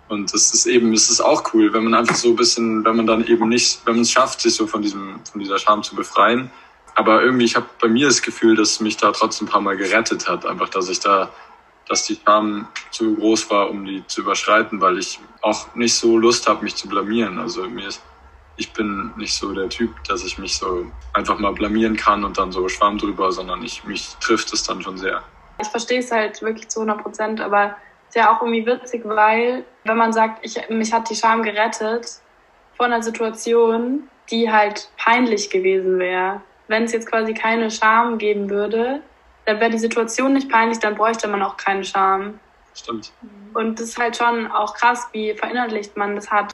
und 0.09 0.33
es 0.33 0.55
ist 0.55 0.67
eben, 0.67 0.93
es 0.95 1.11
ist 1.11 1.21
auch 1.21 1.53
cool, 1.53 1.73
wenn 1.73 1.85
man 1.85 1.95
einfach 1.95 2.15
so 2.15 2.29
ein 2.29 2.37
bisschen, 2.37 2.85
wenn 2.85 2.97
man 2.97 3.07
dann 3.07 3.27
eben 3.27 3.49
nicht, 3.49 3.81
wenn 3.85 3.95
man 3.95 4.03
es 4.03 4.11
schafft, 4.11 4.41
sich 4.41 4.55
so 4.55 4.67
von 4.67 4.81
diesem, 4.81 5.21
von 5.31 5.41
dieser 5.41 5.59
Scham 5.59 5.83
zu 5.83 5.95
befreien. 5.95 6.51
Aber 6.95 7.23
irgendwie, 7.23 7.45
ich 7.45 7.57
habe 7.57 7.67
bei 7.81 7.89
mir 7.89 8.07
das 8.07 8.23
Gefühl, 8.23 8.57
dass 8.57 8.81
mich 8.81 8.97
da 8.97 9.13
trotzdem 9.13 9.47
ein 9.47 9.51
paar 9.51 9.61
Mal 9.61 9.77
gerettet 9.77 10.27
hat, 10.27 10.47
einfach, 10.47 10.71
dass 10.71 10.89
ich 10.89 10.99
da 10.99 11.31
dass 11.89 12.05
die 12.05 12.19
Scham 12.24 12.69
zu 12.90 13.16
groß 13.16 13.51
war, 13.51 13.70
um 13.70 13.85
die 13.85 14.06
zu 14.06 14.20
überschreiten, 14.20 14.81
weil 14.81 14.98
ich 14.98 15.19
auch 15.43 15.74
nicht 15.74 15.94
so 15.94 16.19
Lust 16.19 16.48
habe, 16.48 16.65
mich 16.65 16.77
zu 16.77 16.89
blamieren. 16.89 17.39
Also 17.39 17.69
mir 17.69 17.89
ist, 17.89 18.02
ich 18.56 18.73
bin 18.73 19.12
nicht 19.16 19.35
so 19.35 19.52
der 19.52 19.69
Typ, 19.69 19.90
dass 20.05 20.24
ich 20.24 20.39
mich 20.39 20.56
so 20.56 20.86
einfach 21.12 21.39
mal 21.39 21.52
blamieren 21.52 21.97
kann 21.97 22.24
und 22.24 22.39
dann 22.39 22.52
so 22.52 22.69
schwamm 22.69 22.98
drüber, 22.98 23.32
sondern 23.32 23.62
ich, 23.62 23.85
mich 23.85 24.16
trifft 24.20 24.52
es 24.52 24.62
dann 24.65 24.82
schon 24.82 24.98
sehr. 24.98 25.23
Ich 25.60 25.69
verstehe 25.69 26.01
es 26.01 26.10
halt 26.10 26.40
wirklich 26.43 26.69
zu 26.69 26.81
100 26.81 27.02
Prozent, 27.02 27.40
aber 27.40 27.77
ist 28.09 28.16
ja 28.16 28.35
auch 28.35 28.43
irgendwie 28.43 28.65
witzig, 28.66 29.02
weil 29.05 29.65
wenn 29.85 29.97
man 29.97 30.12
sagt, 30.12 30.44
ich, 30.44 30.56
mich 30.70 30.93
hat 30.93 31.10
die 31.10 31.16
Scham 31.16 31.43
gerettet 31.43 32.06
vor 32.77 32.86
einer 32.86 33.02
Situation, 33.02 34.09
die 34.31 34.51
halt 34.51 34.90
peinlich 34.97 35.51
gewesen 35.51 35.98
wäre. 35.98 36.40
Wenn 36.69 36.85
es 36.85 36.93
jetzt 36.93 37.10
quasi 37.10 37.35
keine 37.35 37.70
Scham 37.70 38.19
geben 38.19 38.51
würde, 38.51 39.02
dann 39.49 39.61
wäre 39.61 39.70
die 39.70 39.79
Situation 39.79 40.35
nicht 40.35 40.51
peinlich, 40.51 40.79
dann 40.79 40.95
bräuchte 40.95 41.27
man 41.27 41.41
auch 41.41 41.57
keinen 41.57 41.83
Scham. 41.83 42.39
Stimmt. 42.75 43.12
Und 43.55 43.81
das 43.81 43.89
ist 43.89 43.99
halt 43.99 44.15
schon 44.15 44.47
auch 44.53 44.75
krass, 44.75 45.09
wie 45.12 45.33
verinnerlicht 45.33 45.97
man 45.97 46.15
das 46.15 46.31
hat. 46.31 46.53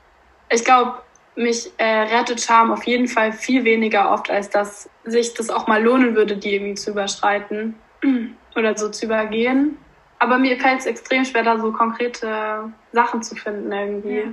Ich 0.49 0.65
glaube, 0.65 1.03
mich 1.35 1.73
äh, 1.79 1.85
rettet 1.85 2.41
Scham 2.41 2.71
auf 2.71 2.85
jeden 2.85 3.09
Fall 3.09 3.33
viel 3.33 3.65
weniger 3.65 4.13
oft, 4.13 4.31
als 4.31 4.49
dass 4.49 4.89
sich 5.03 5.35
das 5.35 5.51
auch 5.51 5.67
mal 5.67 5.83
lohnen 5.83 6.15
würde, 6.15 6.37
die 6.37 6.55
irgendwie 6.55 6.77
zu 6.77 6.93
überschreiten 6.93 7.75
oder 8.55 8.79
so 8.79 8.89
zu 8.91 9.07
übergehen. 9.07 9.77
Aber 10.21 10.39
mir 10.39 10.57
fällt 10.61 10.79
es 10.79 10.87
extrem 10.87 11.25
schwer, 11.25 11.43
da 11.43 11.59
so 11.59 11.73
konkrete 11.73 12.73
Sachen 12.93 13.25
zu 13.25 13.35
finden 13.35 13.73
irgendwie. 13.73 14.21
Ja. 14.21 14.27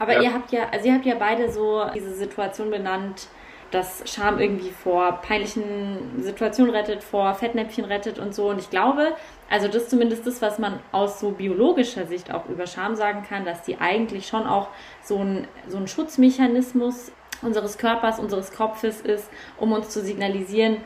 Aber 0.00 0.14
ja. 0.14 0.22
ihr 0.22 0.34
habt 0.34 0.50
ja, 0.50 0.68
also 0.72 0.88
ihr 0.88 0.94
habt 0.94 1.06
ja 1.06 1.14
beide 1.14 1.52
so 1.52 1.86
diese 1.94 2.16
Situation 2.16 2.68
benannt, 2.68 3.28
dass 3.70 4.02
Scham 4.06 4.38
irgendwie 4.38 4.70
vor 4.70 5.20
peinlichen 5.22 6.22
Situationen 6.22 6.74
rettet, 6.74 7.02
vor 7.02 7.34
Fettnäpfchen 7.34 7.84
rettet 7.84 8.18
und 8.18 8.34
so. 8.34 8.48
Und 8.48 8.60
ich 8.60 8.70
glaube, 8.70 9.14
also 9.50 9.66
das 9.66 9.84
ist 9.84 9.90
zumindest 9.90 10.26
das, 10.26 10.40
was 10.42 10.58
man 10.58 10.80
aus 10.92 11.20
so 11.20 11.32
biologischer 11.32 12.06
Sicht 12.06 12.32
auch 12.32 12.48
über 12.48 12.66
Scham 12.66 12.96
sagen 12.96 13.24
kann, 13.28 13.44
dass 13.44 13.62
die 13.62 13.78
eigentlich 13.78 14.26
schon 14.26 14.46
auch 14.46 14.68
so 15.02 15.18
ein, 15.18 15.48
so 15.68 15.76
ein 15.78 15.88
Schutzmechanismus 15.88 17.12
unseres 17.42 17.78
Körpers, 17.78 18.18
unseres 18.18 18.52
Kopfes 18.52 19.00
ist, 19.00 19.30
um 19.58 19.72
uns 19.72 19.90
zu 19.90 20.00
signalisieren, 20.00 20.78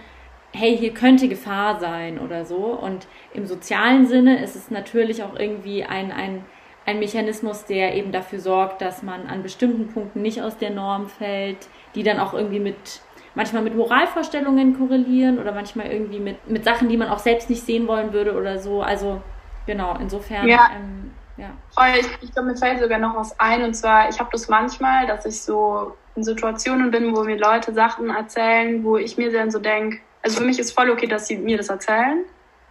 hey, 0.53 0.77
hier 0.77 0.93
könnte 0.93 1.29
Gefahr 1.29 1.79
sein 1.79 2.19
oder 2.19 2.45
so. 2.45 2.57
Und 2.57 3.07
im 3.35 3.47
sozialen 3.47 4.07
Sinne 4.07 4.43
ist 4.43 4.57
es 4.57 4.71
natürlich 4.71 5.23
auch 5.23 5.39
irgendwie 5.39 5.85
ein, 5.85 6.11
ein, 6.11 6.45
ein 6.87 6.99
Mechanismus, 6.99 7.67
der 7.67 7.95
eben 7.95 8.13
dafür 8.13 8.41
sorgt, 8.41 8.83
dass 8.83 9.03
man 9.03 9.27
an 9.27 9.43
bestimmten 9.43 9.89
Punkten 9.89 10.23
nicht 10.23 10.43
aus 10.43 10.57
der 10.57 10.71
Norm 10.71 11.09
fällt, 11.09 11.69
die 11.95 12.03
dann 12.03 12.21
auch 12.21 12.35
irgendwie 12.35 12.61
mit 12.61 13.01
manchmal 13.35 13.63
mit 13.63 13.77
Moralvorstellungen 13.77 14.77
korrelieren 14.77 15.39
oder 15.39 15.53
manchmal 15.53 15.87
irgendwie 15.87 16.19
mit, 16.19 16.49
mit 16.49 16.65
Sachen, 16.65 16.89
die 16.89 16.97
man 16.97 17.09
auch 17.09 17.19
selbst 17.19 17.49
nicht 17.49 17.65
sehen 17.65 17.87
wollen 17.87 18.13
würde 18.13 18.35
oder 18.35 18.59
so. 18.59 18.83
Also 18.83 19.23
genau, 19.67 19.97
insofern. 20.01 20.49
Ja. 20.49 20.71
Ähm, 20.75 21.13
ja. 21.37 21.51
Ich, 21.99 22.07
ich 22.23 22.33
glaube, 22.33 22.49
mir 22.49 22.57
fällt 22.57 22.81
sogar 22.81 22.99
noch 22.99 23.17
was 23.17 23.39
ein 23.41 23.63
und 23.63 23.75
zwar, 23.75 24.09
ich 24.11 24.19
habe 24.19 24.29
das 24.33 24.49
manchmal, 24.49 25.07
dass 25.07 25.25
ich 25.25 25.41
so 25.41 25.97
in 26.17 26.23
Situationen 26.25 26.91
bin, 26.91 27.17
wo 27.17 27.23
mir 27.23 27.39
Leute 27.39 27.73
Sachen 27.73 28.11
erzählen, 28.11 28.85
wo 28.85 28.97
ich 28.97 29.17
mir 29.17 29.33
dann 29.33 29.51
so 29.51 29.59
denke, 29.59 30.01
also 30.23 30.39
für 30.39 30.45
mich 30.45 30.59
ist 30.59 30.73
voll 30.73 30.91
okay, 30.91 31.07
dass 31.07 31.29
sie 31.29 31.39
mir 31.39 31.57
das 31.57 31.71
erzählen, 31.71 32.25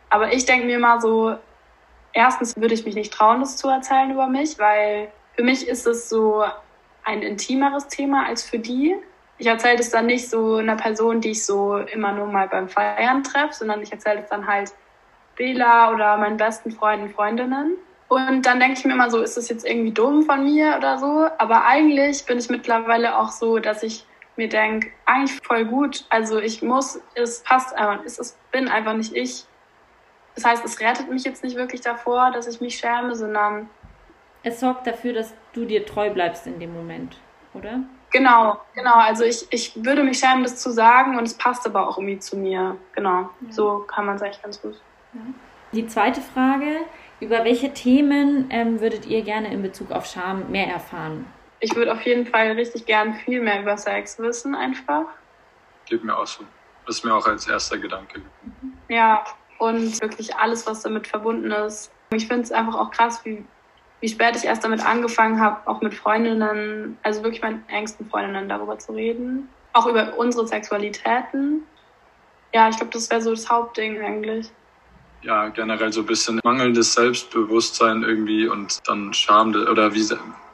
aber 0.09 0.33
ich 0.33 0.45
denke 0.45 0.67
mir 0.67 0.77
mal 0.77 1.01
so, 1.01 1.35
erstens 2.13 2.57
würde 2.57 2.75
ich 2.75 2.85
mich 2.85 2.93
nicht 2.93 3.11
trauen, 3.11 3.39
das 3.39 3.57
zu 3.57 3.69
erzählen 3.69 4.11
über 4.11 4.27
mich, 4.27 4.59
weil 4.59 5.11
für 5.35 5.43
mich 5.43 5.67
ist 5.67 5.87
es 5.87 6.09
so 6.09 6.43
ein 7.03 7.23
intimeres 7.23 7.87
Thema 7.87 8.27
als 8.27 8.43
für 8.43 8.59
die 8.59 8.95
ich 9.39 9.47
erzähle 9.47 9.77
das 9.77 9.89
dann 9.89 10.05
nicht 10.05 10.29
so 10.29 10.57
einer 10.57 10.75
Person, 10.75 11.21
die 11.21 11.31
ich 11.31 11.45
so 11.45 11.77
immer 11.77 12.11
nur 12.11 12.27
mal 12.27 12.47
beim 12.49 12.67
Feiern 12.67 13.23
treffe, 13.23 13.53
sondern 13.53 13.81
ich 13.81 13.91
erzähle 13.91 14.21
das 14.21 14.29
dann 14.29 14.45
halt 14.45 14.73
Bela 15.37 15.93
oder 15.93 16.17
meinen 16.17 16.35
besten 16.35 16.71
Freunden, 16.71 17.09
Freundinnen. 17.09 17.77
Und 18.09 18.45
dann 18.45 18.59
denke 18.59 18.77
ich 18.77 18.85
mir 18.85 18.93
immer 18.93 19.09
so, 19.09 19.21
ist 19.21 19.37
das 19.37 19.47
jetzt 19.49 19.65
irgendwie 19.65 19.91
dumm 19.91 20.23
von 20.23 20.43
mir 20.43 20.75
oder 20.77 20.97
so? 20.97 21.27
Aber 21.37 21.63
eigentlich 21.65 22.25
bin 22.25 22.37
ich 22.37 22.49
mittlerweile 22.49 23.17
auch 23.17 23.31
so, 23.31 23.59
dass 23.59 23.81
ich 23.81 24.05
mir 24.35 24.49
denke, 24.49 24.91
eigentlich 25.05 25.39
voll 25.41 25.63
gut. 25.65 26.05
Also 26.09 26.39
ich 26.39 26.61
muss, 26.61 26.99
es 27.15 27.41
passt 27.43 27.73
einfach, 27.75 28.03
es 28.03 28.19
ist, 28.19 28.51
bin 28.51 28.67
einfach 28.67 28.93
nicht 28.93 29.15
ich. 29.15 29.45
Das 30.35 30.43
heißt, 30.43 30.65
es 30.65 30.81
rettet 30.81 31.09
mich 31.09 31.23
jetzt 31.23 31.43
nicht 31.43 31.55
wirklich 31.55 31.81
davor, 31.81 32.31
dass 32.31 32.47
ich 32.47 32.59
mich 32.59 32.77
schäme, 32.77 33.15
sondern 33.15 33.69
es 34.43 34.59
sorgt 34.59 34.85
dafür, 34.85 35.13
dass 35.13 35.33
du 35.53 35.65
dir 35.65 35.85
treu 35.85 36.09
bleibst 36.09 36.45
in 36.47 36.59
dem 36.59 36.73
Moment, 36.73 37.17
oder? 37.53 37.81
Genau, 38.11 38.59
genau. 38.73 38.95
Also 38.95 39.23
ich, 39.23 39.45
ich 39.51 39.73
würde 39.83 40.03
mich 40.03 40.19
schämen, 40.19 40.43
das 40.43 40.57
zu 40.57 40.71
sagen 40.71 41.17
und 41.17 41.25
es 41.25 41.35
passt 41.35 41.65
aber 41.65 41.87
auch 41.87 41.97
irgendwie 41.97 42.19
zu 42.19 42.37
mir. 42.37 42.77
Genau, 42.93 43.21
ja. 43.21 43.29
so 43.51 43.79
kann 43.79 44.05
man 44.05 44.15
es 44.15 44.21
eigentlich 44.21 44.41
ganz 44.41 44.61
gut. 44.61 44.75
Ja. 45.13 45.21
Die 45.71 45.87
zweite 45.87 46.21
Frage, 46.21 46.79
über 47.19 47.43
welche 47.43 47.73
Themen 47.73 48.47
ähm, 48.49 48.81
würdet 48.81 49.05
ihr 49.05 49.21
gerne 49.21 49.51
in 49.53 49.61
Bezug 49.61 49.91
auf 49.91 50.05
Scham 50.05 50.49
mehr 50.49 50.67
erfahren? 50.67 51.25
Ich 51.59 51.75
würde 51.75 51.91
auf 51.91 52.01
jeden 52.03 52.25
Fall 52.25 52.51
richtig 52.53 52.85
gern 52.85 53.13
viel 53.13 53.41
mehr 53.41 53.61
über 53.61 53.77
Sex 53.77 54.17
wissen, 54.19 54.55
einfach. 54.55 55.05
Geht 55.85 56.03
mir 56.03 56.17
auch 56.17 56.25
so. 56.25 56.43
Das 56.87 56.97
ist 56.97 57.05
mir 57.05 57.13
auch 57.13 57.27
als 57.27 57.47
erster 57.47 57.77
Gedanke. 57.77 58.21
Ja, 58.87 59.23
und 59.59 60.01
wirklich 60.01 60.35
alles, 60.35 60.65
was 60.65 60.81
damit 60.81 61.05
verbunden 61.05 61.51
ist. 61.51 61.91
Ich 62.11 62.27
finde 62.27 62.43
es 62.43 62.51
einfach 62.51 62.75
auch 62.75 62.89
krass, 62.91 63.23
wie 63.25 63.45
wie 64.01 64.07
spät 64.07 64.35
ich 64.35 64.45
erst 64.45 64.63
damit 64.63 64.85
angefangen 64.85 65.39
habe, 65.39 65.67
auch 65.67 65.81
mit 65.81 65.93
Freundinnen, 65.93 66.97
also 67.03 67.23
wirklich 67.23 67.41
meinen 67.41 67.63
engsten 67.67 68.09
Freundinnen 68.09 68.47
darüber 68.47 68.77
zu 68.79 68.93
reden. 68.93 69.49
Auch 69.73 69.87
über 69.87 70.17
unsere 70.17 70.47
Sexualitäten. 70.47 71.63
Ja, 72.53 72.69
ich 72.69 72.77
glaube, 72.77 72.91
das 72.93 73.09
wäre 73.09 73.21
so 73.21 73.31
das 73.31 73.49
Hauptding 73.49 74.01
eigentlich. 74.01 74.49
Ja, 75.21 75.49
generell 75.49 75.91
so 75.91 76.01
ein 76.01 76.05
bisschen 76.05 76.39
mangelndes 76.43 76.93
Selbstbewusstsein 76.93 78.03
irgendwie 78.03 78.47
und 78.47 78.79
dann 78.87 79.13
Scham 79.13 79.53
oder 79.53 79.93
wie, 79.93 80.07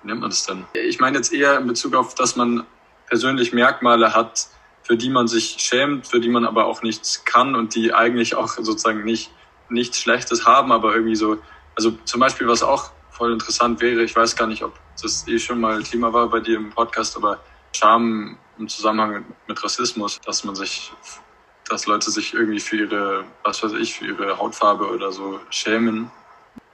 nennt 0.03 0.21
man 0.21 0.29
das 0.29 0.45
denn? 0.45 0.65
Ich 0.73 0.99
meine 0.99 1.17
jetzt 1.17 1.31
eher 1.31 1.59
in 1.59 1.67
Bezug 1.67 1.95
auf, 1.95 2.15
dass 2.15 2.35
man 2.35 2.65
persönlich 3.07 3.53
Merkmale 3.53 4.15
hat, 4.15 4.47
für 4.81 4.97
die 4.97 5.09
man 5.09 5.27
sich 5.27 5.57
schämt, 5.59 6.07
für 6.07 6.19
die 6.19 6.29
man 6.29 6.45
aber 6.45 6.65
auch 6.65 6.81
nichts 6.81 7.25
kann 7.25 7.55
und 7.55 7.75
die 7.75 7.93
eigentlich 7.93 8.35
auch 8.35 8.49
sozusagen 8.49 9.03
nicht 9.03 9.31
nichts 9.69 9.99
Schlechtes 9.99 10.45
haben, 10.45 10.71
aber 10.71 10.93
irgendwie 10.93 11.15
so, 11.15 11.37
also 11.75 11.91
zum 12.05 12.19
Beispiel 12.19 12.47
was 12.47 12.61
auch 12.61 12.91
voll 13.15 13.33
interessant 13.33 13.81
wäre, 13.81 14.03
ich 14.03 14.15
weiß 14.15 14.35
gar 14.35 14.47
nicht, 14.47 14.63
ob 14.63 14.73
das 15.01 15.27
eh 15.27 15.39
schon 15.39 15.59
mal 15.59 15.81
Thema 15.83 16.11
war 16.13 16.29
bei 16.29 16.39
dir 16.39 16.57
im 16.57 16.69
Podcast, 16.69 17.15
aber 17.17 17.39
Scham 17.73 18.37
im 18.57 18.69
Zusammenhang 18.69 19.25
mit 19.47 19.63
Rassismus, 19.63 20.19
dass 20.21 20.43
man 20.43 20.55
sich 20.55 20.93
dass 21.69 21.87
Leute 21.87 22.11
sich 22.11 22.33
irgendwie 22.33 22.59
für 22.59 22.77
ihre, 22.77 23.23
was 23.43 23.63
weiß 23.63 23.73
ich, 23.73 23.95
für 23.95 24.05
ihre 24.05 24.37
Hautfarbe 24.37 24.87
oder 24.87 25.11
so 25.11 25.39
schämen. 25.49 26.11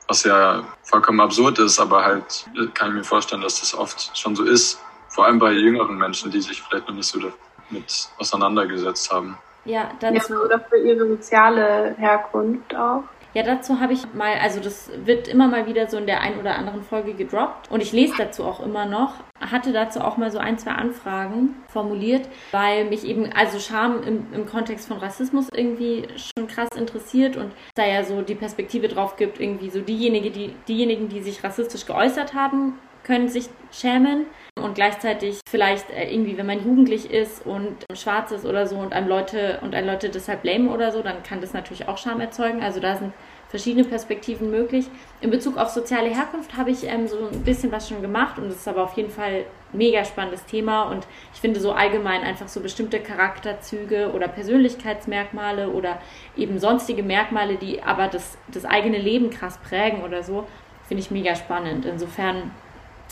Was 0.07 0.23
ja 0.23 0.63
vollkommen 0.83 1.21
absurd 1.21 1.59
ist, 1.59 1.79
aber 1.79 2.03
halt 2.03 2.45
kann 2.73 2.89
ich 2.89 2.95
mir 2.95 3.03
vorstellen, 3.03 3.41
dass 3.41 3.61
das 3.61 3.73
oft 3.73 4.17
schon 4.17 4.35
so 4.35 4.43
ist. 4.43 4.79
Vor 5.07 5.25
allem 5.25 5.39
bei 5.39 5.53
jüngeren 5.53 5.97
Menschen, 5.97 6.31
die 6.31 6.41
sich 6.41 6.61
vielleicht 6.61 6.87
noch 6.87 6.95
nicht 6.95 7.07
so 7.07 7.19
damit 7.19 8.09
auseinandergesetzt 8.17 9.11
haben. 9.11 9.37
Ja, 9.63 9.91
dazu. 9.99 10.33
Ja, 10.33 10.39
oder 10.39 10.59
für 10.59 10.77
ihre 10.77 11.07
soziale 11.07 11.95
Herkunft 11.97 12.75
auch. 12.75 13.03
Ja, 13.33 13.43
dazu 13.43 13.79
habe 13.79 13.93
ich 13.93 14.13
mal, 14.13 14.35
also 14.41 14.59
das 14.59 14.91
wird 15.05 15.29
immer 15.29 15.47
mal 15.47 15.65
wieder 15.65 15.87
so 15.87 15.97
in 15.97 16.05
der 16.05 16.19
ein 16.19 16.37
oder 16.37 16.55
anderen 16.55 16.83
Folge 16.83 17.13
gedroppt 17.13 17.71
und 17.71 17.81
ich 17.81 17.93
lese 17.93 18.13
dazu 18.17 18.43
auch 18.43 18.59
immer 18.59 18.85
noch. 18.85 19.13
Hatte 19.39 19.71
dazu 19.71 20.01
auch 20.01 20.17
mal 20.17 20.31
so 20.31 20.37
ein, 20.37 20.57
zwei 20.57 20.71
Anfragen 20.71 21.55
formuliert, 21.69 22.27
weil 22.51 22.85
mich 22.85 23.05
eben, 23.05 23.31
also 23.31 23.59
Scham 23.59 24.03
im, 24.03 24.27
im 24.33 24.45
Kontext 24.45 24.87
von 24.89 24.97
Rassismus 24.97 25.47
irgendwie 25.53 26.07
schon 26.17 26.47
krass 26.47 26.69
interessiert 26.75 27.37
und 27.37 27.53
da 27.75 27.85
ja 27.85 28.03
so 28.03 28.21
die 28.21 28.35
Perspektive 28.35 28.89
drauf 28.89 29.15
gibt, 29.15 29.39
irgendwie 29.39 29.69
so 29.69 29.79
diejenige, 29.79 30.29
die, 30.29 30.53
diejenigen, 30.67 31.07
die 31.07 31.21
sich 31.21 31.41
rassistisch 31.41 31.85
geäußert 31.85 32.33
haben, 32.33 32.73
können 33.03 33.29
sich 33.29 33.49
schämen 33.71 34.25
und 34.61 34.75
gleichzeitig 34.75 35.39
vielleicht 35.49 35.89
äh, 35.91 36.11
irgendwie, 36.13 36.37
wenn 36.37 36.45
man 36.45 36.63
jugendlich 36.63 37.09
ist 37.11 37.45
und 37.45 37.85
schwarz 37.95 38.31
ist 38.31 38.45
oder 38.45 38.67
so 38.67 38.77
und 38.77 38.93
einem 38.93 39.07
Leute 39.07 39.59
und 39.61 39.73
ein 39.75 39.85
Leute 39.85 40.09
deshalb 40.09 40.41
blamen 40.41 40.69
oder 40.69 40.91
so, 40.91 41.01
dann 41.01 41.23
kann 41.23 41.41
das 41.41 41.53
natürlich 41.53 41.87
auch 41.87 41.97
Scham 41.97 42.19
erzeugen. 42.19 42.61
Also 42.61 42.79
da 42.79 42.95
sind 42.95 43.13
verschiedene 43.51 43.83
Perspektiven 43.83 44.49
möglich. 44.49 44.87
In 45.19 45.29
Bezug 45.29 45.57
auf 45.57 45.69
soziale 45.69 46.09
Herkunft 46.09 46.55
habe 46.55 46.71
ich 46.71 46.85
ähm, 46.85 47.07
so 47.07 47.17
ein 47.31 47.43
bisschen 47.43 47.71
was 47.71 47.89
schon 47.89 48.01
gemacht 48.01 48.37
und 48.37 48.47
es 48.47 48.55
ist 48.55 48.67
aber 48.67 48.83
auf 48.83 48.95
jeden 48.95 49.09
Fall 49.09 49.45
ein 49.73 49.77
mega 49.77 50.05
spannendes 50.05 50.45
Thema 50.45 50.83
und 50.83 51.05
ich 51.33 51.41
finde 51.41 51.59
so 51.59 51.73
allgemein 51.73 52.21
einfach 52.21 52.47
so 52.47 52.61
bestimmte 52.61 52.99
Charakterzüge 52.99 54.11
oder 54.13 54.29
Persönlichkeitsmerkmale 54.29 55.69
oder 55.69 55.99
eben 56.37 56.59
sonstige 56.59 57.03
Merkmale, 57.03 57.55
die 57.55 57.83
aber 57.83 58.07
das, 58.07 58.37
das 58.47 58.63
eigene 58.63 58.97
Leben 58.97 59.29
krass 59.29 59.57
prägen 59.57 60.03
oder 60.03 60.23
so, 60.23 60.47
finde 60.87 61.03
ich 61.03 61.11
mega 61.11 61.35
spannend. 61.35 61.85
Insofern 61.85 62.51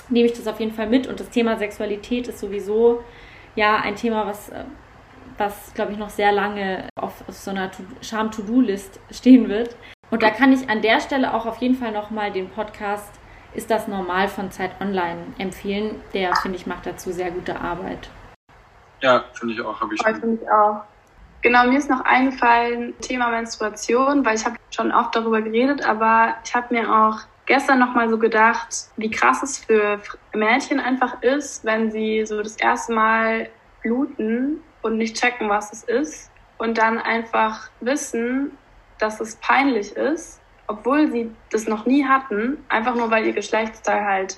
nehme 0.10 0.27
ich 0.27 0.34
das 0.34 0.48
auf 0.48 0.60
jeden 0.60 0.73
Fall 0.73 0.88
mit. 0.88 1.07
Und 1.07 1.19
das 1.19 1.30
Thema 1.30 1.57
Sexualität 1.57 2.27
ist 2.27 2.40
sowieso 2.40 3.03
ja 3.56 3.77
ein 3.77 3.95
Thema, 3.95 4.26
was, 4.26 4.49
äh, 4.49 4.64
was 5.38 5.73
glaube 5.73 5.91
ich, 5.91 5.98
noch 5.98 6.10
sehr 6.10 6.31
lange 6.31 6.88
auf, 6.99 7.27
auf 7.27 7.36
so 7.36 7.52
einer 7.52 7.72
Scham-To-Do-List 8.02 8.99
stehen 9.11 9.49
wird. 9.49 9.76
Und 10.11 10.23
da 10.23 10.31
kann 10.31 10.52
ich 10.52 10.69
an 10.69 10.81
der 10.81 10.99
Stelle 10.99 11.34
auch 11.34 11.45
auf 11.45 11.57
jeden 11.57 11.76
Fall 11.76 11.91
nochmal 11.91 12.31
den 12.31 12.49
Podcast 12.49 13.14
Ist 13.53 13.72
das 13.72 13.88
normal 13.88 14.27
von 14.27 14.52
Zeit 14.52 14.80
Online 14.80 15.34
empfehlen. 15.40 16.02
Der, 16.14 16.36
finde 16.36 16.57
ich, 16.57 16.68
macht 16.68 16.86
dazu 16.86 17.11
sehr 17.11 17.31
gute 17.31 17.60
Arbeit. 17.60 18.10
Ja, 19.02 19.26
finde 19.34 19.56
ich 19.56 19.61
auch. 19.61 19.81
Habe 19.81 19.95
ich. 19.95 20.03
Finde 20.03 20.40
ich 20.40 20.52
auch. 20.52 20.84
Genau, 21.41 21.65
mir 21.65 21.77
ist 21.77 21.90
noch 21.90 22.02
eingefallen, 22.02 22.94
Thema 22.99 23.30
Menstruation, 23.30 24.26
weil 24.26 24.36
ich 24.36 24.45
habe 24.45 24.57
schon 24.72 24.91
oft 24.91 25.15
darüber 25.15 25.41
geredet, 25.41 25.88
aber 25.88 26.36
ich 26.44 26.53
habe 26.53 26.73
mir 26.73 26.94
auch 26.94 27.19
gestern 27.49 27.80
noch 27.80 27.95
mal 27.95 28.07
so 28.09 28.19
gedacht, 28.19 28.69
wie 28.95 29.09
krass 29.09 29.41
es 29.41 29.57
für 29.57 29.99
Mädchen 30.34 30.80
einfach 30.80 31.21
ist, 31.23 31.65
wenn 31.65 31.91
sie 31.91 32.23
so 32.26 32.41
das 32.43 32.55
erste 32.57 32.93
Mal 32.93 33.49
bluten 33.81 34.61
und 34.84 34.97
nicht 34.97 35.19
checken, 35.19 35.49
was 35.49 35.73
es 35.73 35.84
ist 35.84 36.31
und 36.59 36.77
dann 36.77 36.99
einfach 36.99 37.71
wissen, 37.81 38.51
dass 38.99 39.19
es 39.19 39.35
peinlich 39.38 39.93
ist, 39.93 40.39
obwohl 40.67 41.11
sie 41.11 41.31
das 41.49 41.67
noch 41.67 41.88
nie 41.88 42.05
hatten, 42.05 42.63
einfach 42.69 42.93
nur 42.93 43.09
weil 43.09 43.26
ihr 43.26 43.34
Geschlechtsteil 43.34 44.05
halt 44.05 44.38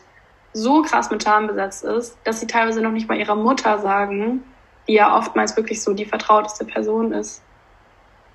so 0.53 0.81
krass 0.81 1.11
mit 1.11 1.21
Scham 1.21 1.47
besetzt 1.47 1.83
ist, 1.83 2.17
dass 2.23 2.39
sie 2.39 2.47
teilweise 2.47 2.81
noch 2.81 2.91
nicht 2.91 3.09
mal 3.09 3.17
ihrer 3.17 3.35
Mutter 3.35 3.79
sagen, 3.79 4.41
die 4.87 4.93
ja 4.93 5.17
oftmals 5.17 5.57
wirklich 5.57 5.83
so 5.83 5.93
die 5.93 6.05
vertrauteste 6.05 6.63
Person 6.63 7.11
ist, 7.11 7.43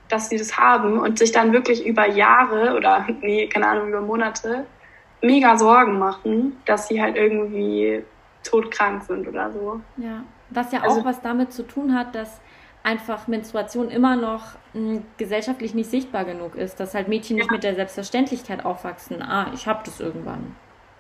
dass 0.09 0.29
sie 0.29 0.37
das 0.37 0.57
haben 0.57 0.99
und 0.99 1.19
sich 1.19 1.33
dann 1.33 1.53
wirklich 1.53 1.85
über 1.87 2.07
Jahre 2.09 2.77
oder, 2.77 3.07
nee, 3.21 3.47
keine 3.47 3.69
Ahnung, 3.69 3.89
über 3.89 4.01
Monate 4.01 4.67
mega 5.23 5.57
Sorgen 5.57 5.99
machen, 5.99 6.57
dass 6.67 6.89
sie 6.89 7.01
halt 7.01 7.17
irgendwie 7.17 8.05
todkrank 8.45 9.03
sind 9.03 9.27
oder 9.27 9.51
so. 9.51 9.81
Ja, 9.97 10.23
was 10.51 10.73
ja 10.73 10.83
also, 10.83 11.01
auch 11.01 11.05
was 11.05 11.21
damit 11.21 11.53
zu 11.53 11.65
tun 11.65 11.95
hat, 11.95 12.15
dass 12.15 12.41
einfach 12.83 13.27
Menstruation 13.27 13.91
immer 13.91 14.15
noch 14.15 14.43
mh, 14.75 14.95
hm, 14.95 15.05
gesellschaftlich 15.17 15.75
nicht 15.75 15.91
sichtbar 15.91 16.25
genug 16.25 16.55
ist, 16.55 16.79
dass 16.79 16.95
halt 16.95 17.09
Mädchen 17.09 17.37
ja. 17.37 17.43
nicht 17.43 17.51
mit 17.51 17.65
der 17.65 17.75
Selbstverständlichkeit 17.75 18.65
aufwachsen. 18.65 19.23
Ah, 19.23 19.51
ich 19.53 19.67
hab 19.67 19.85
das 19.85 19.99
irgendwann. 19.99 20.55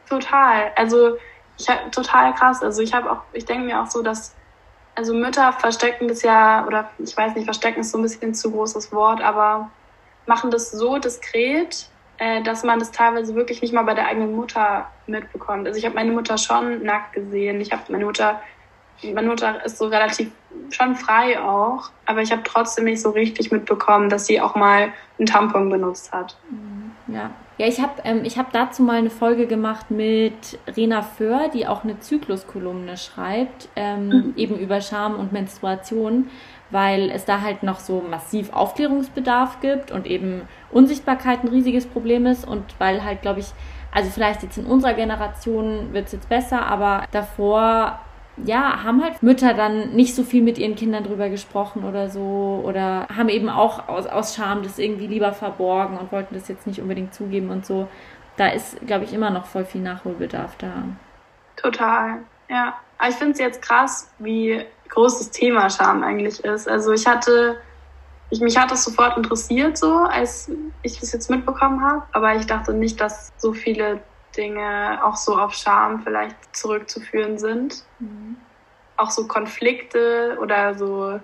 Total. 0.08 0.72
Also 0.74 1.16
ich 1.58 1.68
hab, 1.68 1.92
total 1.92 2.34
krass. 2.34 2.62
Also 2.62 2.82
ich 2.82 2.92
habe 2.92 3.10
auch, 3.10 3.22
ich 3.32 3.44
denke 3.44 3.66
mir 3.66 3.80
auch 3.80 3.86
so, 3.86 4.02
dass 4.02 4.34
also 4.97 5.14
Mütter 5.14 5.52
verstecken 5.52 6.09
das 6.09 6.23
ja, 6.23 6.66
oder 6.66 6.90
ich 6.98 7.16
weiß 7.16 7.35
nicht, 7.35 7.44
verstecken 7.44 7.81
ist 7.81 7.93
so 7.93 7.98
ein 7.98 8.02
bisschen 8.02 8.35
zu 8.35 8.51
großes 8.51 8.93
Wort, 8.93 9.20
aber 9.23 9.70
machen 10.27 10.51
das 10.51 10.70
so 10.73 10.98
diskret, 10.98 11.89
äh, 12.18 12.43
dass 12.43 12.64
man 12.64 12.78
das 12.78 12.90
teilweise 12.90 13.35
wirklich 13.35 13.60
nicht 13.60 13.74
mal 13.74 13.85
bei 13.85 13.94
der 13.94 14.09
eigenen 14.09 14.35
Mutter 14.35 14.90
mitbekommt. 15.06 15.66
Also 15.66 15.78
ich 15.78 15.85
habe 15.85 15.94
meine 15.94 16.12
Mutter 16.12 16.39
schon 16.39 16.82
nackt 16.82 17.12
gesehen. 17.12 17.60
Ich 17.60 17.73
habe 17.73 17.82
meine 17.90 18.06
Mutter, 18.06 18.40
meine 19.02 19.28
Mutter 19.28 19.64
ist 19.64 19.77
so 19.77 19.86
relativ 19.86 20.32
schon 20.70 20.97
frei 20.97 21.39
auch, 21.39 21.90
aber 22.06 22.23
ich 22.23 22.32
habe 22.32 22.43
trotzdem 22.43 22.86
nicht 22.86 23.02
so 23.02 23.10
richtig 23.10 23.52
mitbekommen, 23.52 24.09
dass 24.09 24.27
sie 24.27 24.40
auch 24.40 24.55
mal 24.55 24.93
einen 25.18 25.27
Tampon 25.27 25.68
benutzt 25.68 26.10
hat. 26.12 26.36
Mhm. 26.51 26.93
Ja, 27.14 27.31
ja, 27.58 27.66
ich 27.66 27.80
habe 27.80 28.02
ähm, 28.04 28.24
hab 28.24 28.52
dazu 28.52 28.82
mal 28.82 28.96
eine 28.96 29.10
Folge 29.10 29.46
gemacht 29.46 29.90
mit 29.90 30.58
Rena 30.76 31.02
Föhr, 31.02 31.48
die 31.52 31.66
auch 31.66 31.84
eine 31.84 31.98
Zykluskolumne 31.98 32.96
schreibt, 32.98 33.68
ähm, 33.76 34.08
mhm. 34.08 34.34
eben 34.36 34.58
über 34.58 34.82
Scham 34.82 35.16
und 35.16 35.32
Menstruation, 35.32 36.28
weil 36.70 37.10
es 37.10 37.24
da 37.24 37.40
halt 37.40 37.62
noch 37.62 37.80
so 37.80 38.04
massiv 38.08 38.52
Aufklärungsbedarf 38.52 39.60
gibt 39.60 39.90
und 39.90 40.06
eben 40.06 40.42
Unsichtbarkeit 40.70 41.44
ein 41.44 41.48
riesiges 41.48 41.86
Problem 41.86 42.26
ist 42.26 42.46
und 42.46 42.62
weil 42.78 43.04
halt, 43.04 43.22
glaube 43.22 43.40
ich, 43.40 43.46
also 43.90 44.10
vielleicht 44.10 44.42
jetzt 44.42 44.58
in 44.58 44.66
unserer 44.66 44.92
Generation 44.92 45.94
wird 45.94 46.06
es 46.06 46.12
jetzt 46.12 46.28
besser, 46.28 46.66
aber 46.66 47.04
davor 47.12 48.00
ja, 48.44 48.82
haben 48.82 49.02
halt 49.02 49.22
Mütter 49.22 49.54
dann 49.54 49.94
nicht 49.94 50.14
so 50.14 50.22
viel 50.22 50.42
mit 50.42 50.58
ihren 50.58 50.74
Kindern 50.74 51.04
drüber 51.04 51.28
gesprochen 51.28 51.84
oder 51.84 52.10
so 52.10 52.62
oder 52.64 53.06
haben 53.14 53.28
eben 53.28 53.48
auch 53.48 53.88
aus, 53.88 54.06
aus 54.06 54.34
Scham 54.34 54.62
das 54.62 54.78
irgendwie 54.78 55.06
lieber 55.06 55.32
verborgen 55.32 55.96
und 55.96 56.12
wollten 56.12 56.34
das 56.34 56.48
jetzt 56.48 56.66
nicht 56.66 56.80
unbedingt 56.80 57.14
zugeben 57.14 57.50
und 57.50 57.64
so. 57.64 57.88
Da 58.36 58.48
ist, 58.48 58.86
glaube 58.86 59.04
ich, 59.04 59.14
immer 59.14 59.30
noch 59.30 59.46
voll 59.46 59.64
viel 59.64 59.80
Nachholbedarf 59.80 60.56
da. 60.58 60.84
Total, 61.56 62.18
ja. 62.50 62.74
Aber 62.98 63.08
ich 63.08 63.16
finde 63.16 63.32
es 63.32 63.38
jetzt 63.38 63.62
krass, 63.62 64.10
wie 64.18 64.64
groß 64.90 65.18
das 65.18 65.30
Thema 65.30 65.70
Scham 65.70 66.02
eigentlich 66.02 66.44
ist. 66.44 66.68
Also 66.68 66.92
ich 66.92 67.06
hatte, 67.06 67.56
ich, 68.30 68.40
mich 68.40 68.58
hat 68.58 68.70
das 68.70 68.84
sofort 68.84 69.16
interessiert 69.16 69.78
so, 69.78 69.96
als 69.96 70.50
ich 70.82 71.00
das 71.00 71.12
jetzt 71.12 71.30
mitbekommen 71.30 71.82
habe, 71.82 72.02
aber 72.12 72.34
ich 72.36 72.46
dachte 72.46 72.74
nicht, 72.74 73.00
dass 73.00 73.32
so 73.38 73.54
viele 73.54 74.00
Dinge 74.36 75.00
auch 75.02 75.16
so 75.16 75.36
auf 75.36 75.54
Scham 75.54 76.02
vielleicht 76.02 76.36
zurückzuführen 76.54 77.38
sind. 77.38 77.84
Mhm. 77.98 78.36
Auch 78.96 79.10
so 79.10 79.26
Konflikte 79.26 80.38
oder 80.40 80.74
so 80.74 81.20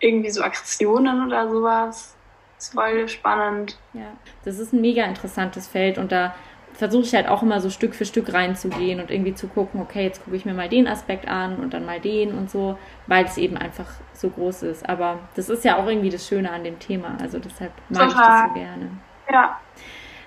irgendwie 0.00 0.30
so 0.30 0.42
Aggressionen 0.42 1.26
oder 1.26 1.48
sowas. 1.48 2.16
Das 2.56 2.68
ist 2.68 2.74
voll 2.74 3.08
spannend. 3.08 3.78
Ja, 3.92 4.12
das 4.44 4.58
ist 4.58 4.72
ein 4.72 4.80
mega 4.80 5.04
interessantes 5.04 5.66
Feld 5.66 5.98
und 5.98 6.12
da 6.12 6.34
versuche 6.74 7.02
ich 7.02 7.14
halt 7.14 7.28
auch 7.28 7.42
immer 7.42 7.60
so 7.60 7.70
Stück 7.70 7.94
für 7.94 8.04
Stück 8.04 8.32
reinzugehen 8.32 9.00
und 9.00 9.10
irgendwie 9.10 9.34
zu 9.34 9.46
gucken, 9.46 9.80
okay, 9.80 10.02
jetzt 10.02 10.24
gucke 10.24 10.36
ich 10.36 10.44
mir 10.44 10.54
mal 10.54 10.68
den 10.68 10.88
Aspekt 10.88 11.28
an 11.28 11.56
und 11.56 11.72
dann 11.72 11.86
mal 11.86 12.00
den 12.00 12.36
und 12.36 12.50
so, 12.50 12.76
weil 13.06 13.24
es 13.24 13.38
eben 13.38 13.56
einfach 13.56 13.86
so 14.12 14.28
groß 14.28 14.64
ist. 14.64 14.88
Aber 14.88 15.20
das 15.36 15.48
ist 15.48 15.64
ja 15.64 15.76
auch 15.76 15.86
irgendwie 15.86 16.10
das 16.10 16.26
Schöne 16.26 16.50
an 16.50 16.64
dem 16.64 16.78
Thema. 16.78 17.16
Also 17.20 17.38
deshalb 17.38 17.72
mag 17.88 18.08
Total. 18.08 18.08
ich 18.08 18.16
das 18.16 18.48
so 18.48 18.54
gerne. 18.54 18.90
Ja. 19.30 19.60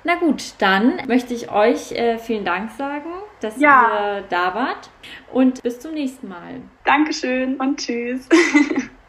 Na 0.07 0.15
gut, 0.15 0.53
dann 0.59 1.05
möchte 1.09 1.33
ich 1.33 1.51
euch 1.51 1.91
äh, 1.91 2.17
vielen 2.17 2.45
Dank 2.45 2.71
sagen, 2.71 3.09
dass 3.41 3.59
ja. 3.59 4.19
ihr 4.19 4.23
da 4.29 4.55
wart 4.55 4.89
und 5.33 5.61
bis 5.63 5.81
zum 5.81 5.95
nächsten 5.95 6.29
Mal. 6.29 6.61
Dankeschön 6.85 7.57
und 7.57 7.77
tschüss. 7.77 8.29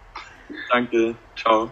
Danke, 0.72 1.14
ciao. 1.36 1.70